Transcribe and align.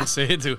armseliger 0.06 0.38
Ton 0.38 0.38
gesehen, 0.38 0.40
du. 0.40 0.58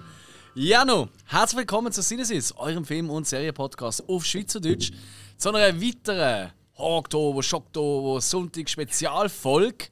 Jano, 0.53 1.09
herzlich 1.25 1.59
willkommen 1.59 1.91
zu 1.91 2.01
Sinnesis, 2.01 2.51
eurem 2.53 2.85
Film- 2.85 3.09
und 3.09 3.27
Serienpodcast 3.27 4.07
auf 4.07 4.25
Schweizerdeutsch, 4.25 4.91
zu 5.37 5.49
einer 5.49 5.81
weiteren 5.81 6.51
Oktober, 6.75 7.41
Schocktober, 7.41 8.21
Sonntag-Spezialfolge. 8.21 9.85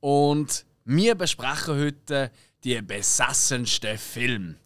Und 0.00 0.64
wir 0.84 1.14
besprechen 1.14 1.78
heute 1.78 2.30
die 2.64 2.80
besessensten 2.82 3.96
Filme. 3.96 4.56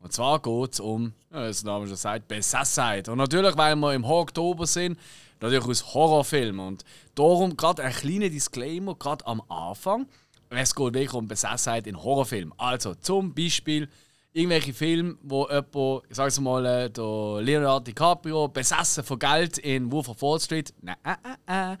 Und 0.00 0.12
zwar 0.12 0.40
geht 0.40 0.72
es 0.72 0.80
um, 0.80 1.12
ja, 1.30 1.46
das 1.46 1.62
Name 1.62 1.86
schon 1.86 1.96
sagt, 1.96 2.28
Besessenheit. 2.28 3.08
Und 3.08 3.18
natürlich, 3.18 3.56
weil 3.56 3.76
wir 3.76 3.94
im 3.94 4.04
Oktober 4.04 4.66
sind, 4.66 4.98
natürlich 5.40 5.66
aus 5.66 5.94
Horrorfilmen. 5.94 6.66
Und 6.66 6.84
darum 7.14 7.56
gerade 7.56 7.82
ein 7.82 7.92
kleiner 7.92 8.28
Disclaimer, 8.28 8.94
gerade 8.94 9.26
am 9.26 9.42
Anfang. 9.48 10.06
Es 10.50 10.74
geht 10.74 10.94
wirklich 10.94 11.12
um 11.12 11.26
Besessenheit 11.26 11.86
in 11.86 12.02
Horrorfilmen. 12.02 12.54
Also 12.58 12.94
zum 12.94 13.34
Beispiel 13.34 13.88
irgendwelche 14.32 14.74
Filme, 14.74 15.16
wo 15.22 15.48
jemand, 15.48 16.10
ich 16.10 16.16
sag's 16.16 16.38
mal, 16.38 16.64
äh, 16.66 16.90
der 16.90 17.40
Leonardo 17.40 17.84
DiCaprio 17.84 18.48
besessen 18.48 19.02
von 19.02 19.18
Geld 19.18 19.58
in 19.58 19.90
Wolf 19.90 20.08
of 20.08 20.20
Wall 20.22 20.38
Street. 20.38 20.72
Nein, 20.82 20.96
äh, 21.04 21.14
äh, 21.46 21.72
äh. 21.72 21.76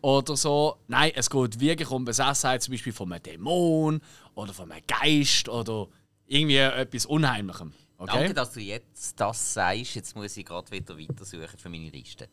Oder 0.00 0.36
so. 0.36 0.76
Nein, 0.86 1.10
es 1.16 1.28
geht 1.28 1.58
wirklich 1.58 1.90
um 1.90 2.04
Besessenheit, 2.04 2.62
zum 2.62 2.72
Beispiel 2.72 2.92
von 2.92 3.12
einem 3.12 3.22
Dämon 3.22 4.00
oder 4.34 4.54
von 4.54 4.70
einem 4.70 4.84
Geist 4.86 5.48
oder 5.48 5.88
irgendwie 6.26 6.56
etwas 6.56 7.04
Unheimlichem. 7.06 7.72
Okay? 7.98 8.12
Danke, 8.14 8.34
dass 8.34 8.52
du 8.52 8.60
jetzt 8.60 9.20
das 9.20 9.54
sagst. 9.54 9.96
Jetzt 9.96 10.14
muss 10.14 10.36
ich 10.36 10.44
gerade 10.44 10.70
wieder 10.70 10.96
weitersuchen 10.96 11.58
für 11.58 11.68
meine 11.68 11.90
Liste. 11.90 12.28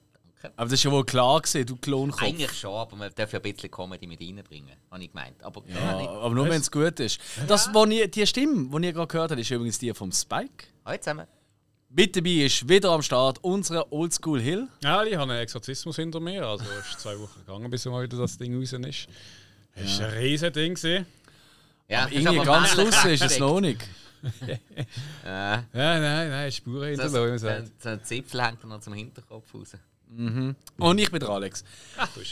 Aber 0.56 0.66
das 0.70 0.74
ist 0.74 0.84
ja 0.84 0.92
wohl 0.92 1.06
klar 1.06 1.42
gewesen, 1.42 1.66
du 1.66 1.76
Klonkopf. 1.76 2.22
Eigentlich 2.22 2.52
schon, 2.54 2.74
aber 2.74 2.96
man 2.96 3.12
darf 3.16 3.32
ja 3.34 3.40
ein 3.40 3.54
bisschen 3.54 3.70
Comedy 3.72 4.08
mit 4.08 4.20
reinbringen, 4.22 4.76
habe 4.92 5.04
ich 5.04 5.10
gemeint. 5.12 5.42
Aber 5.44 5.64
Ja, 5.68 5.98
nicht. 5.98 6.10
aber 6.10 6.34
nur 6.36 6.50
wenn 6.50 6.62
es 6.62 6.70
gut 6.72 7.00
ist. 7.00 7.20
Das, 7.48 7.74
wo 7.74 7.86
ihr, 7.86 8.08
die 8.08 8.26
Stimme, 8.28 8.70
die 8.80 8.86
ihr 8.88 8.94
gerade 8.94 9.08
gehört 9.08 9.32
habt, 9.32 9.40
ist 9.42 9.50
übrigens 9.52 9.80
die 9.80 9.94
vom 9.94 10.12
Spike. 10.12 10.66
Hallo 10.86 10.98
zusammen. 10.98 11.28
Mit 11.90 12.16
dabei 12.16 12.30
ist 12.46 12.68
wieder 12.68 12.90
am 12.92 13.02
Start 13.02 13.42
unsere 13.42 13.92
Oldschool 13.92 14.42
Hill. 14.42 14.68
Ja, 14.84 15.04
ich 15.04 15.16
habe 15.16 15.32
einen 15.32 15.42
Exorzismus 15.42 15.96
hinter 15.96 16.20
mir. 16.20 16.46
Also 16.46 16.66
es 16.80 16.90
ist 16.90 17.00
zwei 17.00 17.18
Wochen 17.18 17.40
gegangen, 17.46 17.70
bis 17.70 17.86
mal 17.86 18.04
wieder 18.04 18.18
das 18.18 18.38
Ding 18.38 18.58
raus 18.60 18.74
ist. 18.74 19.08
Es 19.76 20.00
war 20.00 20.08
ein 20.08 20.14
riesen 20.18 20.52
Ding. 20.52 20.74
gewesen. 20.76 21.06
Ja, 21.88 22.06
ist 22.06 22.14
Irgendwie 22.14 22.40
aber 22.40 22.46
ganz 22.46 22.76
draußen 22.76 23.12
ist 23.12 23.24
es 23.24 23.40
noch 23.40 23.62
nicht. 23.62 23.82
Äh, 24.48 24.58
Ja, 25.24 25.64
nein, 25.74 26.30
nein, 26.30 26.52
Spuren 26.52 26.90
hinterlassen. 26.90 27.38
so, 27.38 27.48
sagt. 27.48 27.82
so 27.82 27.90
ein 27.90 28.04
Zipfel 28.04 28.44
hängt 28.44 28.62
dann 28.64 28.70
noch 28.72 28.80
zum 28.82 28.94
Hinterkopf 28.94 29.54
raus. 29.54 29.74
Und 30.78 31.00
ich 31.00 31.12
bin 31.12 31.20
der 31.20 31.30
Alex. 31.30 31.64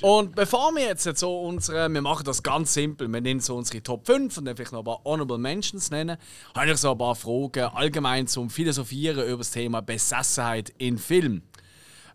Und 0.02 0.36
bevor 0.36 0.74
wir 0.74 0.84
jetzt 0.84 1.04
so 1.18 1.42
unsere, 1.42 1.90
wir 1.90 2.02
machen 2.02 2.24
das 2.26 2.42
ganz 2.42 2.74
simpel, 2.74 3.08
wir 3.08 3.22
nennen 3.22 3.40
so 3.40 3.56
unsere 3.56 3.82
Top 3.82 4.06
5 4.06 4.38
und 4.38 4.46
dann 4.46 4.56
vielleicht 4.56 4.72
noch 4.72 4.80
ein 4.80 4.86
paar 4.86 5.02
Honorable 5.04 5.38
Mentions 5.38 5.92
nennen, 5.92 6.18
habe 6.56 6.72
ich 6.72 6.78
so 6.78 6.92
ein 6.92 6.98
paar 6.98 7.16
Fragen 7.16 7.66
allgemein 7.74 8.28
zum 8.28 8.50
Philosophieren 8.50 9.28
über 9.28 9.40
das 9.40 9.52
Thema 9.52 9.82
Besessenheit 9.82 10.74
in 10.78 10.98
Film. 10.98 11.42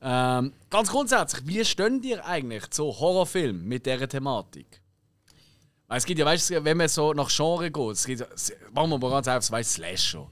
Ähm, 0.00 0.52
ganz 0.70 0.90
grundsätzlich, 0.90 1.46
wie 1.46 1.64
stehen 1.64 2.02
ihr 2.02 2.24
eigentlich 2.24 2.70
zu 2.70 2.84
Horrorfilmen 2.84 3.64
mit 3.66 3.84
dieser 3.86 4.08
Thematik? 4.08 4.80
Weil 5.88 5.98
es 5.98 6.04
gibt 6.04 6.20
ja, 6.20 6.26
weißt 6.26 6.50
du, 6.50 6.64
wenn 6.64 6.76
man 6.76 6.88
so 6.88 7.12
nach 7.14 7.30
Genre 7.34 7.70
geht, 7.70 7.92
es 7.92 8.04
gibt, 8.04 8.20
machen 8.72 8.90
wir 8.90 8.98
mal 8.98 9.10
ganz 9.10 9.28
einfach, 9.28 9.50
weißt 9.50 9.78
du, 9.78 9.82
Slasher. 9.82 10.30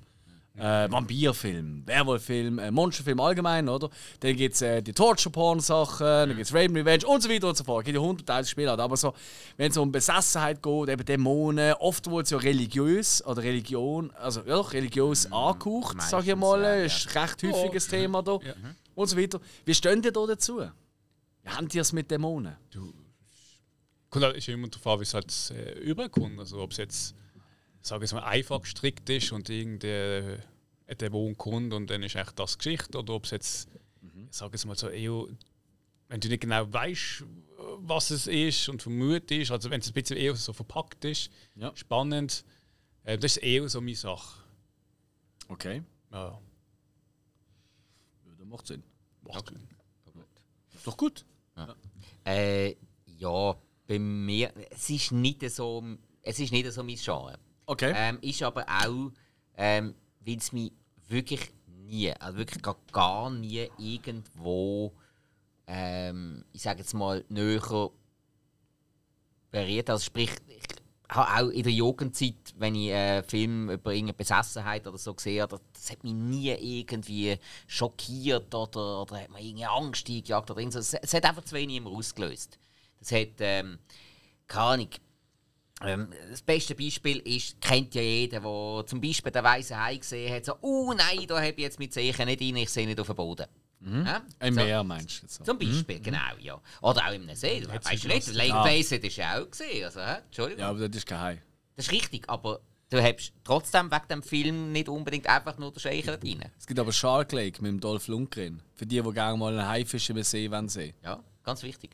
Äh, 0.59 0.91
Vampirfilm, 0.91 1.83
Werwolffilm, 1.87 2.59
äh, 2.59 2.71
Monsterfilm 2.71 3.21
allgemein, 3.21 3.69
oder? 3.69 3.91
Dann 4.21 4.37
gibt 4.37 4.55
es 4.55 4.63
äh, 4.63 4.81
die 4.83 4.95
Torture-Porn-Sachen, 4.95 6.07
dann 6.07 6.29
gibt 6.31 6.47
es 6.47 6.55
Rape 6.55 6.67
and 6.67 6.77
Revenge 6.77 7.07
und 7.07 7.23
so 7.23 7.29
weiter 7.29 7.49
und 7.49 7.57
so 7.59 7.65
fort. 7.65 7.83
Es 7.83 7.85
gibt 7.85 7.97
ja 7.97 8.03
hunderttausend 8.03 8.49
Spielart. 8.49 8.81
Aber 8.81 8.97
so, 8.97 9.13
wenn 9.59 9.71
es 9.71 9.77
um 9.77 9.93
Besessenheit 9.93 10.63
geht, 10.63 10.89
eben 10.89 11.05
Dämonen, 11.05 11.75
oft 11.75 12.11
wird 12.11 12.25
es 12.25 12.31
ja 12.31 12.39
religiös 12.39 13.23
oder 13.27 13.43
Religion, 13.43 14.11
also 14.13 14.41
ja, 14.47 14.59
religiös 14.61 15.31
angehaucht, 15.31 16.01
sag 16.01 16.27
ich 16.27 16.35
mal, 16.35 16.63
ja, 16.63 16.75
ist 16.85 17.07
ein 17.15 17.21
recht 17.23 17.43
häufiges 17.43 17.89
Thema 17.89 18.23
da. 18.23 18.39
Und 18.95 19.09
so 19.09 19.17
weiter. 19.19 19.41
Wie 19.67 19.75
stehen 19.75 20.03
ihr 20.03 20.11
da 20.13 20.27
dazu? 20.27 20.61
Wie 21.43 21.51
habt 21.51 21.75
ihr 21.75 21.83
es 21.83 21.93
mit 21.93 22.11
Dämonen? 22.11 22.57
Kommt 24.09 24.25
halt 24.25 24.49
immer 24.49 24.69
darauf 24.69 24.87
an, 24.87 25.01
wie 25.01 25.03
es 25.03 25.13
halt 25.13 25.53
äh, 25.55 25.79
überkommt. 25.81 26.39
Also 26.39 26.61
ob 26.61 26.71
es 26.71 26.79
jetzt, 26.79 27.15
sage 27.87 28.05
ich 28.05 28.13
mal, 28.13 28.23
einfach 28.25 28.61
gestrickt 28.63 29.09
ist 29.11 29.33
und 29.33 29.49
irgendein 29.49 30.43
ein 30.89 30.99
Dämon 30.99 31.37
kommt 31.37 31.73
und 31.73 31.89
dann 31.91 32.03
ist 32.03 32.15
echt 32.15 32.39
das 32.39 32.59
Geschichte. 32.59 32.99
Oder 32.99 33.15
ob 33.15 33.25
es 33.25 33.31
jetzt, 33.33 33.69
sage 34.31 34.57
ich 34.57 34.65
mal 34.65 34.77
so, 34.77 34.89
eher, 34.89 35.27
wenn 36.09 36.21
du 36.21 36.29
nicht 36.29 36.41
genau 36.41 36.73
weißt, 36.73 37.25
was 37.79 38.11
es 38.11 38.27
ist 38.29 38.69
und 38.69 38.83
vermutet 38.83 39.51
also 39.51 39.71
wenn 39.71 39.81
es 39.81 39.89
ein 39.89 39.93
bisschen 39.95 40.17
eher 40.17 40.37
so 40.37 40.53
verpackt 40.53 41.05
ist, 41.05 41.31
Ja. 41.57 41.75
spannend, 41.75 42.45
äh, 43.05 43.19
das 43.19 43.37
ist 43.37 43.43
eher 43.43 43.69
so 43.69 43.81
meine 43.81 43.97
Sache. 43.97 44.43
Okay. 45.49 45.83
Ja, 46.13 46.41
Ja, 48.25 48.33
das 48.39 48.47
macht 48.47 48.67
Sinn. 48.67 48.83
macht 49.23 49.53
Ist 50.75 50.87
doch 50.87 50.97
gut. 50.97 51.25
Äh, 52.25 52.77
ja, 53.19 53.57
bei 53.87 53.99
mir, 53.99 54.53
es 54.71 54.91
ist 54.91 55.11
nicht 55.13 55.49
so, 55.51 55.83
es 56.23 56.39
ist 56.39 56.53
nicht 56.53 56.71
so 56.73 56.83
mein 56.85 56.97
Genre. 56.97 57.39
Okay. 57.67 57.93
Ähm, 57.95 58.19
ist 58.23 58.43
aber 58.43 58.65
auch, 58.69 59.11
ähm, 59.57 59.95
weil 60.21 60.37
es 60.37 60.53
mich 60.53 60.73
wirklich 61.09 61.53
nie, 61.67 62.13
also 62.13 62.39
wirklich 62.39 62.63
gar, 62.63 62.77
gar 62.93 63.31
nie 63.31 63.69
irgendwo, 63.79 64.93
ähm, 65.67 66.45
ich 66.53 66.63
sage 66.63 66.81
jetzt 66.81 66.95
mal, 66.95 67.25
näher 67.29 67.91
berührt. 69.51 69.91
Also 69.91 70.05
sprich, 70.05 70.31
ich 70.49 71.15
habe 71.15 71.47
auch 71.47 71.51
in 71.51 71.63
der 71.63 71.73
Jugendzeit, 71.73 72.55
wenn 72.57 72.75
ich 72.75 72.93
einen 72.93 73.25
Film 73.25 73.71
über 73.71 73.93
irgendeine 73.93 74.17
Besessenheit 74.17 74.87
oder 74.87 74.99
so 74.99 75.13
habe, 75.13 75.61
das, 75.73 75.91
hat 75.91 76.05
mich 76.05 76.15
nie 76.15 76.51
irgendwie 76.51 77.39
schockiert 77.67 78.55
oder, 78.55 79.03
oder 79.03 79.21
hat 79.21 79.31
mir 79.31 79.41
irgendeine 79.41 79.71
Angst 79.71 80.09
eingejagt 80.09 80.51
oder. 80.51 80.63
Es, 80.63 80.95
es 80.95 81.15
hat 81.15 81.25
einfach 81.25 81.45
zu 81.45 81.55
wenig 81.55 81.77
immer 81.77 81.91
ausgelöst. 81.91 82.59
Das 82.99 83.13
hat, 83.13 83.41
ähm, 83.41 83.79
keine 84.47 84.65
Ahnung, 84.65 84.89
ähm, 85.83 86.09
das 86.31 86.43
beste 86.43 86.75
Beispiel 86.75 87.19
ist, 87.19 87.61
kennt 87.61 87.95
ja 87.95 88.03
jeder, 88.03 88.41
der 88.41 88.87
zum 88.87 89.01
Beispiel 89.01 89.33
den 89.33 89.45
weißen 89.45 89.79
Hai 89.79 89.97
gesehen 89.97 90.35
hat, 90.35 90.45
so, 90.45 90.55
oh 90.61 90.93
nein, 90.97 91.27
da 91.27 91.37
habe 91.37 91.49
ich 91.51 91.59
jetzt 91.59 91.79
mit 91.79 91.93
Zeichen 91.93 92.27
nicht 92.27 92.41
rein, 92.41 92.57
ich 92.57 92.71
sehe 92.71 92.87
nicht 92.87 92.99
auf 92.99 93.07
dem 93.07 93.17
Boden. 93.17 93.47
Ja? 93.81 94.23
Ein 94.41 94.55
so, 94.55 94.61
Meer 94.61 94.83
meinst 94.83 95.19
du 95.19 95.23
jetzt? 95.27 95.35
so. 95.35 95.45
Zum 95.45 95.59
Beispiel, 95.59 96.01
genau, 96.01 96.19
ja. 96.41 96.61
Oder 96.81 97.07
auch 97.07 97.13
im 97.13 97.33
See. 97.35 97.61
Du 97.61 97.69
weißt 97.69 98.05
du 98.05 98.09
nicht, 98.09 98.35
Lake 98.35 98.49
Ja. 98.49 98.65
Basin 98.65 99.03
ist 99.03 99.17
ja 99.17 99.39
auch 99.39 99.51
gesehen. 99.51 99.85
Also, 99.85 100.01
hä? 100.01 100.17
Entschuldigung. 100.25 100.61
Ja, 100.61 100.71
aber 100.71 100.89
das 100.89 100.97
ist 100.97 101.07
kein 101.07 101.21
Hai. 101.21 101.43
Das 101.77 101.87
ist 101.87 101.93
richtig, 101.93 102.29
aber 102.29 102.61
du 102.89 103.03
hast 103.03 103.33
trotzdem 103.45 103.91
wegen 103.91 104.09
dem 104.09 104.23
Film 104.23 104.73
nicht 104.73 104.89
unbedingt 104.89 105.29
einfach 105.29 105.59
nur 105.59 105.73
den 105.73 105.79
Scheichen 105.81 106.09
rein. 106.15 106.51
Es 106.59 106.67
gibt 106.67 106.81
aber 106.81 106.93
Shark 106.93 107.33
Lake 107.33 107.63
mit 107.63 107.71
dem 107.71 107.81
Dolph 107.81 108.09
Lundgren. 108.09 108.63
Für 108.75 108.87
die, 108.87 109.01
die 109.01 109.13
gerne 109.13 109.37
mal 109.37 109.53
einen 109.57 109.69
Haifisch 109.69 110.09
im 110.11 110.23
See 110.23 110.51
wollen 110.51 110.69
sehen. 110.69 110.95
Ja, 111.05 111.23
ganz 111.45 111.63
wichtig. 111.63 111.91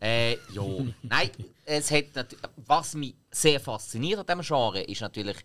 Äh, 0.00 0.32
ja. 0.52 0.62
Nein, 1.02 1.30
es 1.64 1.90
hat 1.90 2.04
natürlich, 2.14 2.44
was 2.66 2.94
mich 2.94 3.14
sehr 3.30 3.60
fasziniert 3.60 4.18
an 4.20 4.26
diesem 4.26 4.42
Genre 4.42 4.82
ist 4.82 5.00
natürlich, 5.00 5.36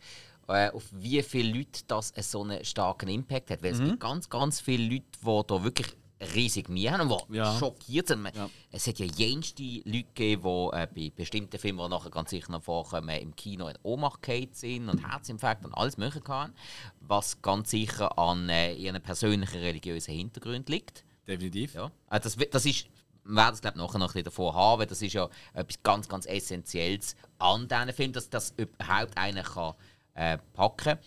äh, 0.48 0.70
auf 0.72 0.84
wie 0.92 1.22
viele 1.24 1.58
Leute 1.58 1.82
das 1.88 2.14
einen 2.14 2.24
so 2.24 2.44
einen 2.44 2.64
starken 2.66 3.10
Impact 3.10 3.50
hat. 3.52 3.64
Weil 3.64 3.74
es 3.74 3.80
gibt 3.80 4.00
ganz, 4.00 4.30
ganz 4.30 4.60
viele 4.62 4.84
Leute, 4.84 5.06
die 5.22 5.42
da 5.48 5.64
wirklich 5.64 5.88
riesig 6.36 6.70
Mühe 6.70 6.90
haben 6.90 7.12
und 7.12 7.24
die 7.30 7.36
Ja. 7.38 7.58
schockiert 7.58 8.08
sind. 8.08 8.30
Ja. 8.34 8.50
Es 8.72 8.88
hat 8.88 8.98
ja 9.00 9.06
jenste 9.06 9.62
Leute 9.64 10.06
gegeben, 10.16 10.42
die 10.44 10.78
äh, 10.78 10.88
bei 10.96 11.12
bestimmten 11.14 11.60
Filmen, 11.60 11.80
die 11.84 11.90
nachher 11.90 12.12
ganz 12.12 12.30
sicher 12.30 12.52
noch 12.52 12.64
vorkommen, 12.64 13.10
im 13.10 13.36
Kino 13.36 13.68
in 13.68 13.78
Ohnmacht 13.84 14.22
gefallen 14.22 14.48
sind 14.54 14.88
und 14.90 15.06
Herzinfarkt 15.06 15.66
und 15.66 15.74
alles 15.74 15.98
mögliche 15.98 16.26
hatten, 16.30 16.54
was 17.02 17.42
ganz 17.42 17.72
sicher 17.72 18.18
an 18.18 18.48
äh, 18.48 18.74
ihren 18.74 19.02
persönlichen 19.02 19.60
religiösen 19.60 20.14
Hintergrund 20.14 20.70
liegt. 20.70 21.04
Definitiv. 21.28 21.74
Ja. 21.74 21.92
Äh, 22.10 22.20
Das, 22.22 22.38
das 22.52 22.66
ist, 22.66 22.86
wir 23.26 23.36
werden 23.36 23.54
es 23.54 23.62
glaub, 23.62 23.76
nachher 23.76 24.00
noch 24.00 24.10
ein 24.10 24.14
bisschen 24.14 24.26
davon 24.26 24.54
haben, 24.54 24.80
weil 24.80 24.88
das 24.88 25.02
ist 25.02 25.14
ja 25.14 25.30
etwas 25.54 25.82
ganz, 25.84 26.08
ganz 26.08 26.26
Essentielles 26.26 27.16
an 27.40 27.68
diesen 27.68 27.94
Film, 27.94 28.14
dass 28.14 28.30
das 28.30 28.54
überhaupt 28.58 29.18
einer 29.18 29.44
kann, 29.44 29.74
äh, 30.14 30.38
packen 30.54 30.98
kann. 30.98 31.00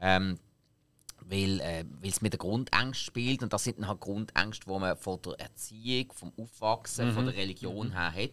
Ähm, 0.00 0.38
weil 1.26 1.60
äh, 1.60 1.84
es 2.02 2.20
mit 2.20 2.32
der 2.32 2.38
Grundangst 2.38 3.00
spielt 3.00 3.42
und 3.42 3.52
das 3.52 3.64
sind 3.64 3.78
dann 3.78 3.88
halt 3.88 4.00
Grundängste, 4.00 4.66
die 4.66 4.78
man 4.78 4.96
von 4.96 5.20
der 5.22 5.40
Erziehung, 5.40 6.12
vom 6.12 6.32
Aufwachsen, 6.36 7.12
von 7.12 7.24
der 7.24 7.34
Religion 7.34 7.92
her 7.92 8.12
hat. 8.12 8.30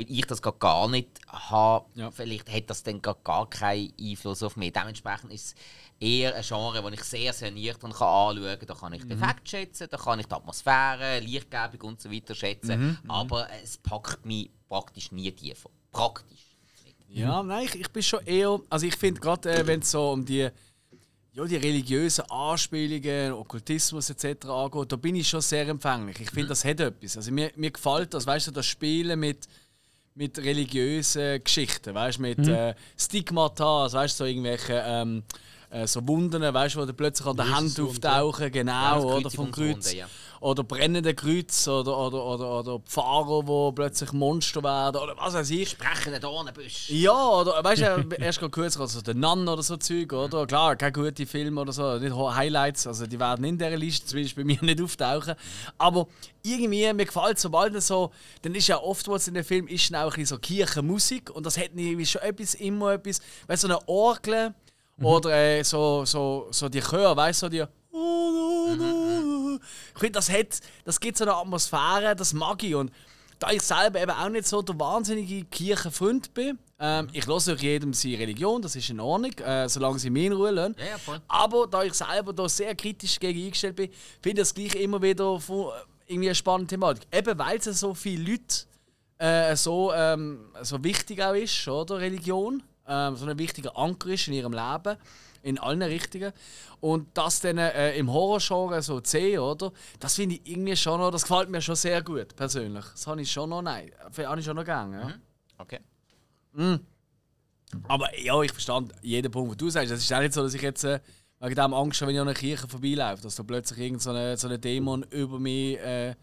Weil 0.00 0.06
ich 0.10 0.24
das 0.24 0.40
gar, 0.40 0.88
nicht 0.88 1.08
habe, 1.28 1.84
Ja. 1.94 2.10
vielleicht 2.10 2.50
hat 2.50 2.70
das 2.70 2.82
dann 2.82 3.02
gar, 3.02 3.50
keinen 3.50 3.92
Einfluss 4.00 4.42
auf 4.42 4.56
mich. 4.56 4.72
Dementsprechend 4.72 5.30
ist 5.30 5.48
es 5.48 5.54
eher 6.00 6.34
ein 6.34 6.42
Genre, 6.42 6.80
das 6.82 6.92
ich 6.92 7.04
sehr, 7.04 7.32
sehr 7.34 7.50
nüchtern 7.50 7.92
kann 7.92 8.08
anschauen 8.08 8.58
kann. 8.58 8.66
Da 8.66 8.74
kann 8.74 8.92
ich 8.94 9.02
den 9.02 9.10
Effekt 9.22 9.46
schätzen, 9.46 9.88
da 9.90 9.98
kann 9.98 10.18
ich 10.18 10.24
die 10.24 10.34
Atmosphäre, 10.34 11.18
Lichtgebung 11.20 11.90
und 11.90 12.00
so 12.00 12.10
weiter 12.10 12.34
schätzen. 12.34 12.98
Aber 13.08 13.46
es 13.62 13.76
packt 13.76 14.24
mich 14.24 14.50
praktisch 14.70 15.12
nie 15.12 15.30
tiefer. 15.32 15.68
Praktisch. 15.92 16.46
Ja, 17.08 17.42
nein, 17.42 17.66
ich, 17.66 17.74
ich 17.74 17.90
bin 17.90 18.02
schon 18.02 18.24
eher. 18.24 18.58
Also 18.70 18.86
ich 18.86 18.96
finde 18.96 19.20
gerade, 19.20 19.52
äh, 19.52 19.66
wenn 19.66 19.80
es 19.80 19.90
so 19.90 20.12
um 20.12 20.24
die, 20.24 20.48
ja, 21.32 21.44
die 21.44 21.56
religiösen 21.56 22.24
Anspielungen, 22.30 23.32
Okkultismus 23.32 24.08
etc. 24.08 24.46
angeht, 24.46 24.92
da 24.92 24.96
bin 24.96 25.16
ich 25.16 25.28
schon 25.28 25.42
sehr 25.42 25.68
empfänglich. 25.68 26.20
Ich 26.20 26.30
finde, 26.30 26.48
das 26.48 26.64
hat 26.64 26.80
etwas. 26.80 27.18
Also 27.18 27.32
mir, 27.32 27.52
mir 27.56 27.70
gefällt 27.70 28.14
das, 28.14 28.26
weißt 28.26 28.46
du, 28.46 28.50
das 28.52 28.64
Spielen 28.64 29.20
mit, 29.20 29.46
mit 30.14 30.38
religiösen 30.38 31.42
Geschichten, 31.42 31.94
weißt 31.94 32.18
du, 32.18 32.22
mit 32.22 32.38
Mhm. 32.38 32.48
äh, 32.48 32.74
Stigmata, 32.98 33.84
also, 33.84 33.96
weißt 33.98 34.14
du, 34.20 34.24
so 34.24 34.28
irgendwelche 34.28 34.82
ähm, 34.86 35.22
äh, 35.70 35.86
so 35.86 36.06
Wunden, 36.06 36.42
weißt 36.42 36.74
du, 36.74 36.80
wo 36.80 36.84
dann 36.84 36.96
plötzlich 36.96 37.26
an 37.26 37.36
der 37.36 37.50
Hand 37.56 37.78
auftauchen, 37.80 38.50
genau, 38.50 39.04
das 39.04 39.04
oder 39.04 39.30
vom 39.30 39.50
Kreuz. 39.52 39.92
ja. 39.92 40.06
Oder 40.40 40.64
brennende 40.64 41.14
Kreuz, 41.14 41.68
oder, 41.68 41.98
oder, 41.98 42.24
oder, 42.24 42.60
oder 42.60 42.78
Pfarrer, 42.80 43.42
die 43.42 43.74
plötzlich 43.74 44.12
Monster 44.12 44.62
werden, 44.62 44.96
oder 44.96 45.14
was 45.18 45.34
weiß 45.34 45.50
ich. 45.50 45.70
Sprechende 45.70 46.18
Dornenbüsch. 46.18 46.88
Ja, 46.88 47.28
oder 47.28 47.62
weißt 47.62 47.82
du, 47.82 48.16
erst 48.16 48.38
gerade 48.38 48.50
kurz, 48.50 48.80
also 48.80 49.02
der 49.02 49.14
Nun 49.14 49.46
oder 49.46 49.62
so 49.62 49.76
Zeug, 49.76 50.12
oder? 50.14 50.46
Klar, 50.46 50.76
keine 50.76 50.92
gute 50.92 51.26
Filme 51.26 51.60
oder 51.60 51.72
so, 51.72 51.98
nicht 51.98 52.14
Highlights, 52.14 52.86
also 52.86 53.06
die 53.06 53.20
werden 53.20 53.44
in 53.44 53.58
dieser 53.58 53.76
Liste 53.76 54.06
zumindest 54.06 54.36
bei 54.36 54.44
mir 54.44 54.58
nicht 54.62 54.80
auftauchen. 54.80 55.34
Aber 55.76 56.06
irgendwie, 56.42 56.90
mir 56.90 57.04
gefällt 57.04 57.38
sobald 57.38 57.74
es 57.74 57.88
so, 57.88 58.10
dann 58.40 58.54
ist 58.54 58.66
ja 58.68 58.80
oftmals 58.80 59.28
in 59.28 59.34
den 59.34 59.44
Film 59.44 59.68
ist 59.68 59.92
dann 59.92 60.00
auch 60.00 60.12
ein 60.14 60.20
bisschen 60.20 60.36
so 60.36 60.38
Kirchenmusik 60.38 61.28
und 61.30 61.44
das 61.44 61.58
hat 61.58 61.70
irgendwie 61.74 62.06
schon 62.06 62.22
etwas, 62.22 62.54
immer 62.54 62.92
etwas, 62.94 63.20
weißt 63.46 63.64
du, 63.64 63.68
so 63.68 63.74
eine 63.74 63.88
Orgel 63.88 64.54
oder 65.02 65.30
äh, 65.32 65.62
so, 65.62 66.04
so, 66.04 66.48
so 66.50 66.68
die 66.68 66.80
Chöre, 66.80 67.16
weißt 67.16 67.42
du, 67.42 67.46
so 67.46 67.50
die. 67.50 67.64
Ich 68.72 69.39
finde, 69.94 70.12
das, 70.12 70.30
hat, 70.30 70.60
das 70.84 71.00
gibt 71.00 71.16
so 71.16 71.24
eine 71.24 71.34
Atmosphäre, 71.34 72.14
das 72.14 72.32
mag 72.32 72.62
ich. 72.62 72.74
Und 72.74 72.92
da 73.38 73.50
ich 73.50 73.62
selber 73.62 74.00
eben 74.00 74.10
auch 74.10 74.28
nicht 74.28 74.46
so 74.46 74.62
der 74.62 74.78
wahnsinnige 74.78 75.44
Kirchenfreund 75.46 76.32
bin, 76.34 76.58
ähm, 76.78 77.08
ich 77.12 77.26
lasse 77.26 77.54
auch 77.54 77.58
jedem 77.58 77.92
seine 77.92 78.18
Religion, 78.18 78.62
das 78.62 78.76
ist 78.76 78.90
in 78.90 79.00
Ordnung, 79.00 79.32
äh, 79.38 79.68
solange 79.68 79.98
sie 79.98 80.10
mich 80.10 80.26
in 80.26 80.32
Ruhe 80.32 80.50
lassen. 80.50 80.76
Ja, 80.78 81.12
ja. 81.12 81.20
Aber 81.28 81.66
da 81.66 81.82
ich 81.82 81.94
selber 81.94 82.32
da 82.32 82.48
sehr 82.48 82.74
kritisch 82.74 83.18
gegen 83.18 83.44
eingestellt 83.44 83.76
bin, 83.76 83.90
finde 84.22 84.42
ich 84.42 84.48
das 84.48 84.54
gleich 84.54 84.74
immer 84.76 85.00
wieder 85.02 85.40
von, 85.40 85.72
irgendwie 86.06 86.28
eine 86.28 86.34
spannende 86.34 86.68
Thematik. 86.68 87.06
Eben 87.12 87.38
weil 87.38 87.58
es 87.58 87.64
so 87.64 87.94
viele 87.94 88.30
Leute 88.30 88.66
äh, 89.18 89.54
so, 89.56 89.92
ähm, 89.92 90.46
so 90.62 90.82
wichtig 90.82 91.22
auch 91.22 91.34
ist, 91.34 91.68
oder? 91.68 91.98
Religion. 91.98 92.62
Ähm, 92.86 93.16
so 93.16 93.26
ein 93.26 93.38
wichtiger 93.38 93.76
Anker 93.76 94.08
ist 94.08 94.26
in 94.26 94.34
ihrem 94.34 94.52
Leben. 94.52 94.96
In 95.42 95.58
allen 95.58 95.82
Richtungen. 95.82 96.32
Und 96.80 97.08
das 97.14 97.40
dann 97.40 97.58
äh, 97.58 97.96
im 97.96 98.12
Horrorgenre 98.12 98.82
so 98.82 99.00
sehen, 99.02 99.40
oder? 99.40 99.72
Das 99.98 100.14
finde 100.16 100.36
ich 100.36 100.42
irgendwie 100.50 100.76
schon 100.76 101.00
noch, 101.00 101.10
das 101.10 101.22
gefällt 101.22 101.50
mir 101.50 101.60
schon 101.60 101.76
sehr 101.76 102.02
gut, 102.02 102.36
persönlich. 102.36 102.84
Das 102.92 103.06
habe 103.06 103.22
ich 103.22 103.30
schon 103.30 103.50
noch, 103.50 103.62
nein, 103.62 103.90
habe 104.02 104.40
ich 104.40 104.44
schon 104.44 104.56
noch 104.56 104.64
gerne, 104.64 105.00
ja. 105.00 105.14
Okay. 105.58 105.80
Aber 107.88 108.18
ja, 108.18 108.40
ich 108.42 108.52
verstand 108.52 108.92
jeden 109.02 109.30
Punkt, 109.30 109.52
den 109.52 109.58
du 109.58 109.70
sagst. 109.70 109.92
Es 109.92 110.00
ist 110.00 110.12
auch 110.12 110.20
nicht 110.20 110.32
so, 110.32 110.42
dass 110.42 110.54
ich 110.54 110.62
jetzt 110.62 110.84
äh, 110.84 111.00
wegen 111.40 111.54
dem 111.54 111.74
Angst 111.74 112.00
habe, 112.00 112.08
wenn 112.08 112.16
ich 112.16 112.20
an 112.20 112.28
einer 112.28 112.34
Kirche 112.34 112.68
vorbeilaufe, 112.68 113.22
dass 113.22 113.36
da 113.36 113.42
plötzlich 113.42 113.78
irgendein 113.78 114.00
so 114.00 114.10
eine, 114.10 114.36
so 114.36 114.48
eine 114.48 114.58
Dämon 114.58 115.04
über 115.10 115.38
mich 115.38 115.78
äh, 115.78 116.14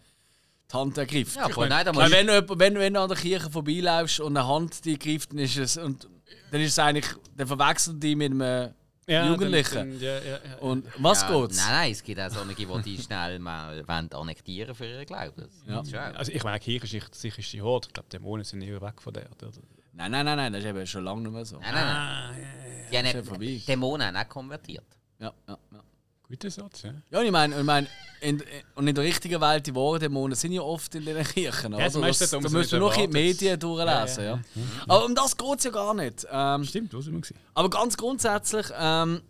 die 0.70 0.76
Hand 0.76 0.98
ergreift. 0.98 1.36
Ja, 1.36 1.48
voll. 1.48 1.68
Nein, 1.68 1.86
da 1.86 1.94
Weil 1.94 2.10
musst 2.10 2.50
wenn, 2.50 2.58
wenn, 2.58 2.78
wenn 2.78 2.94
du 2.94 3.00
an 3.00 3.08
der 3.08 3.16
Kirche 3.16 3.50
vorbeilaufst 3.50 4.20
und 4.20 4.36
eine 4.36 4.46
Hand 4.46 4.84
die 4.84 4.98
greift, 4.98 5.32
dann 5.32 5.38
ist 5.38 5.56
es, 5.56 5.76
und, 5.76 6.08
dann 6.50 6.60
ist 6.60 6.72
es 6.72 6.78
eigentlich, 6.78 7.06
dann 7.36 7.46
verwechseln 7.46 7.98
die 8.00 8.14
mit 8.14 8.32
einem 8.32 8.74
Jugendlichen. 9.08 9.74
dann- 9.74 9.90
dann- 9.92 10.00
ja, 10.00 10.18
ja, 10.18 10.38
ja. 10.50 10.56
Und 10.60 10.86
was 10.98 11.22
ja, 11.22 11.28
geht's? 11.40 11.56
Nein, 11.56 11.70
nein, 11.70 11.92
es 11.92 12.02
gibt 12.02 12.20
auch 12.20 12.30
solche, 12.30 12.54
die 12.54 12.82
die 12.82 13.02
schnell 13.02 13.38
mal 13.38 13.82
wollen 13.88 14.12
annektieren 14.12 14.74
für 14.74 14.86
ihren 14.86 15.06
Glauben. 15.06 15.48
Ja. 15.66 15.80
Also 16.14 16.30
ich 16.32 16.44
meine, 16.44 16.60
Kirche 16.60 16.98
ist 16.98 17.14
sicher 17.14 17.38
ist 17.38 17.52
die 17.52 17.62
Horde. 17.62 17.88
Ich 17.88 17.94
glaube, 17.94 18.08
Dämonen 18.10 18.44
sind 18.44 18.62
eher 18.62 18.80
weg 18.80 19.00
von 19.00 19.12
der. 19.14 19.26
Oder? 19.32 19.50
Nein, 19.94 20.10
nein, 20.12 20.24
nein, 20.24 20.36
nein, 20.36 20.52
das 20.52 20.62
ist 20.62 20.68
eben 20.68 20.86
schon 20.86 21.04
lange 21.04 21.22
nicht 21.22 21.32
mehr 21.32 21.44
so. 21.44 21.58
Nein, 21.58 21.74
nein, 21.74 21.84
Ah, 21.86 22.30
nein. 22.30 22.86
Die 22.92 22.98
haben 22.98 23.06
ja 23.06 23.22
vorbei. 23.22 23.44
nicht, 23.44 23.66
Dämonen 23.68 24.06
haben 24.06 24.16
auch 24.16 24.28
konvertiert. 24.28 24.84
Ja, 25.18 25.32
ja, 25.48 25.58
ja. 25.72 25.80
Guter 26.28 26.50
Satz, 26.50 26.82
ja. 26.82 26.92
Ja, 27.10 27.22
ich 27.22 27.30
meine, 27.30 27.58
ich 27.58 27.64
mein, 27.64 27.86
in, 28.20 28.42
und 28.74 28.86
in 28.86 28.94
der 28.94 29.02
richtigen 29.02 29.40
Welt, 29.40 29.66
die 29.66 29.74
wahren 29.74 29.98
Dämonen 29.98 30.36
sind 30.36 30.52
ja 30.52 30.60
oft 30.60 30.94
in 30.94 31.06
den 31.06 31.24
Kirchen. 31.24 31.72
Oder? 31.72 31.84
das 31.84 31.94
meiste 31.94 32.24
das, 32.24 32.30
darum 32.32 32.44
da 32.44 32.50
müssen 32.50 32.72
wir 32.72 32.78
noch 32.80 32.96
in 32.98 33.10
die. 33.10 33.16
Medien 33.16 33.58
durchlesen. 33.58 34.24
Ja, 34.24 34.38
Aber 34.86 35.06
um 35.06 35.14
das 35.14 35.34
geht 35.34 35.58
es 35.58 35.64
ja 35.64 35.70
gar 35.70 35.94
nicht. 35.94 36.26
Ähm, 36.30 36.64
Stimmt, 36.64 36.92
wo 36.92 37.00
sind 37.00 37.14
wir? 37.14 37.20
gewesen? 37.22 37.38
aber 37.54 37.70
ganz 37.70 37.96
grundsätzlich, 37.96 38.66
ähm, 38.78 39.22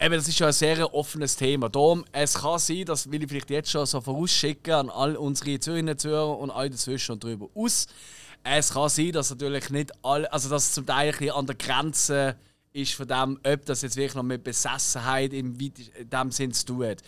eben, 0.00 0.14
das 0.14 0.28
ist 0.28 0.38
ja 0.38 0.46
ein 0.46 0.52
sehr 0.52 0.94
offenes 0.94 1.34
Thema. 1.34 1.68
Darum, 1.68 2.04
es 2.12 2.34
kann 2.34 2.60
sein, 2.60 2.84
das 2.84 3.10
will 3.10 3.20
ich 3.20 3.28
vielleicht 3.28 3.50
jetzt 3.50 3.70
schon 3.72 3.84
so 3.84 4.00
vorausschicken 4.00 4.74
an 4.74 4.90
all 4.90 5.16
unsere 5.16 5.58
Zuhörerinnen 5.58 5.94
und 5.94 6.00
Zuhörer 6.00 6.38
und 6.38 6.52
alle 6.52 6.70
dazwischen 6.70 7.12
und 7.12 7.24
darüber 7.24 7.48
aus. 7.56 7.88
Es 8.44 8.72
kann 8.72 8.88
sein, 8.88 9.10
dass 9.10 9.30
natürlich 9.30 9.70
nicht 9.70 9.90
alle, 10.04 10.32
also 10.32 10.48
dass 10.48 10.68
es 10.68 10.72
zum 10.72 10.86
Teil 10.86 11.08
ein 11.08 11.18
bisschen 11.18 11.34
an 11.34 11.46
der 11.46 11.56
Grenze 11.56 12.36
ist 12.72 12.94
von 12.94 13.08
dem, 13.08 13.38
ob 13.44 13.64
das 13.64 13.82
jetzt 13.82 13.96
wirklich 13.96 14.14
noch 14.14 14.22
mit 14.22 14.44
Besessenheit 14.44 15.32
im 15.32 15.58
in 15.58 16.10
dem 16.10 16.30
Sinn 16.30 16.52
zu 16.52 16.66
tun 16.66 16.86
hat. 16.86 17.02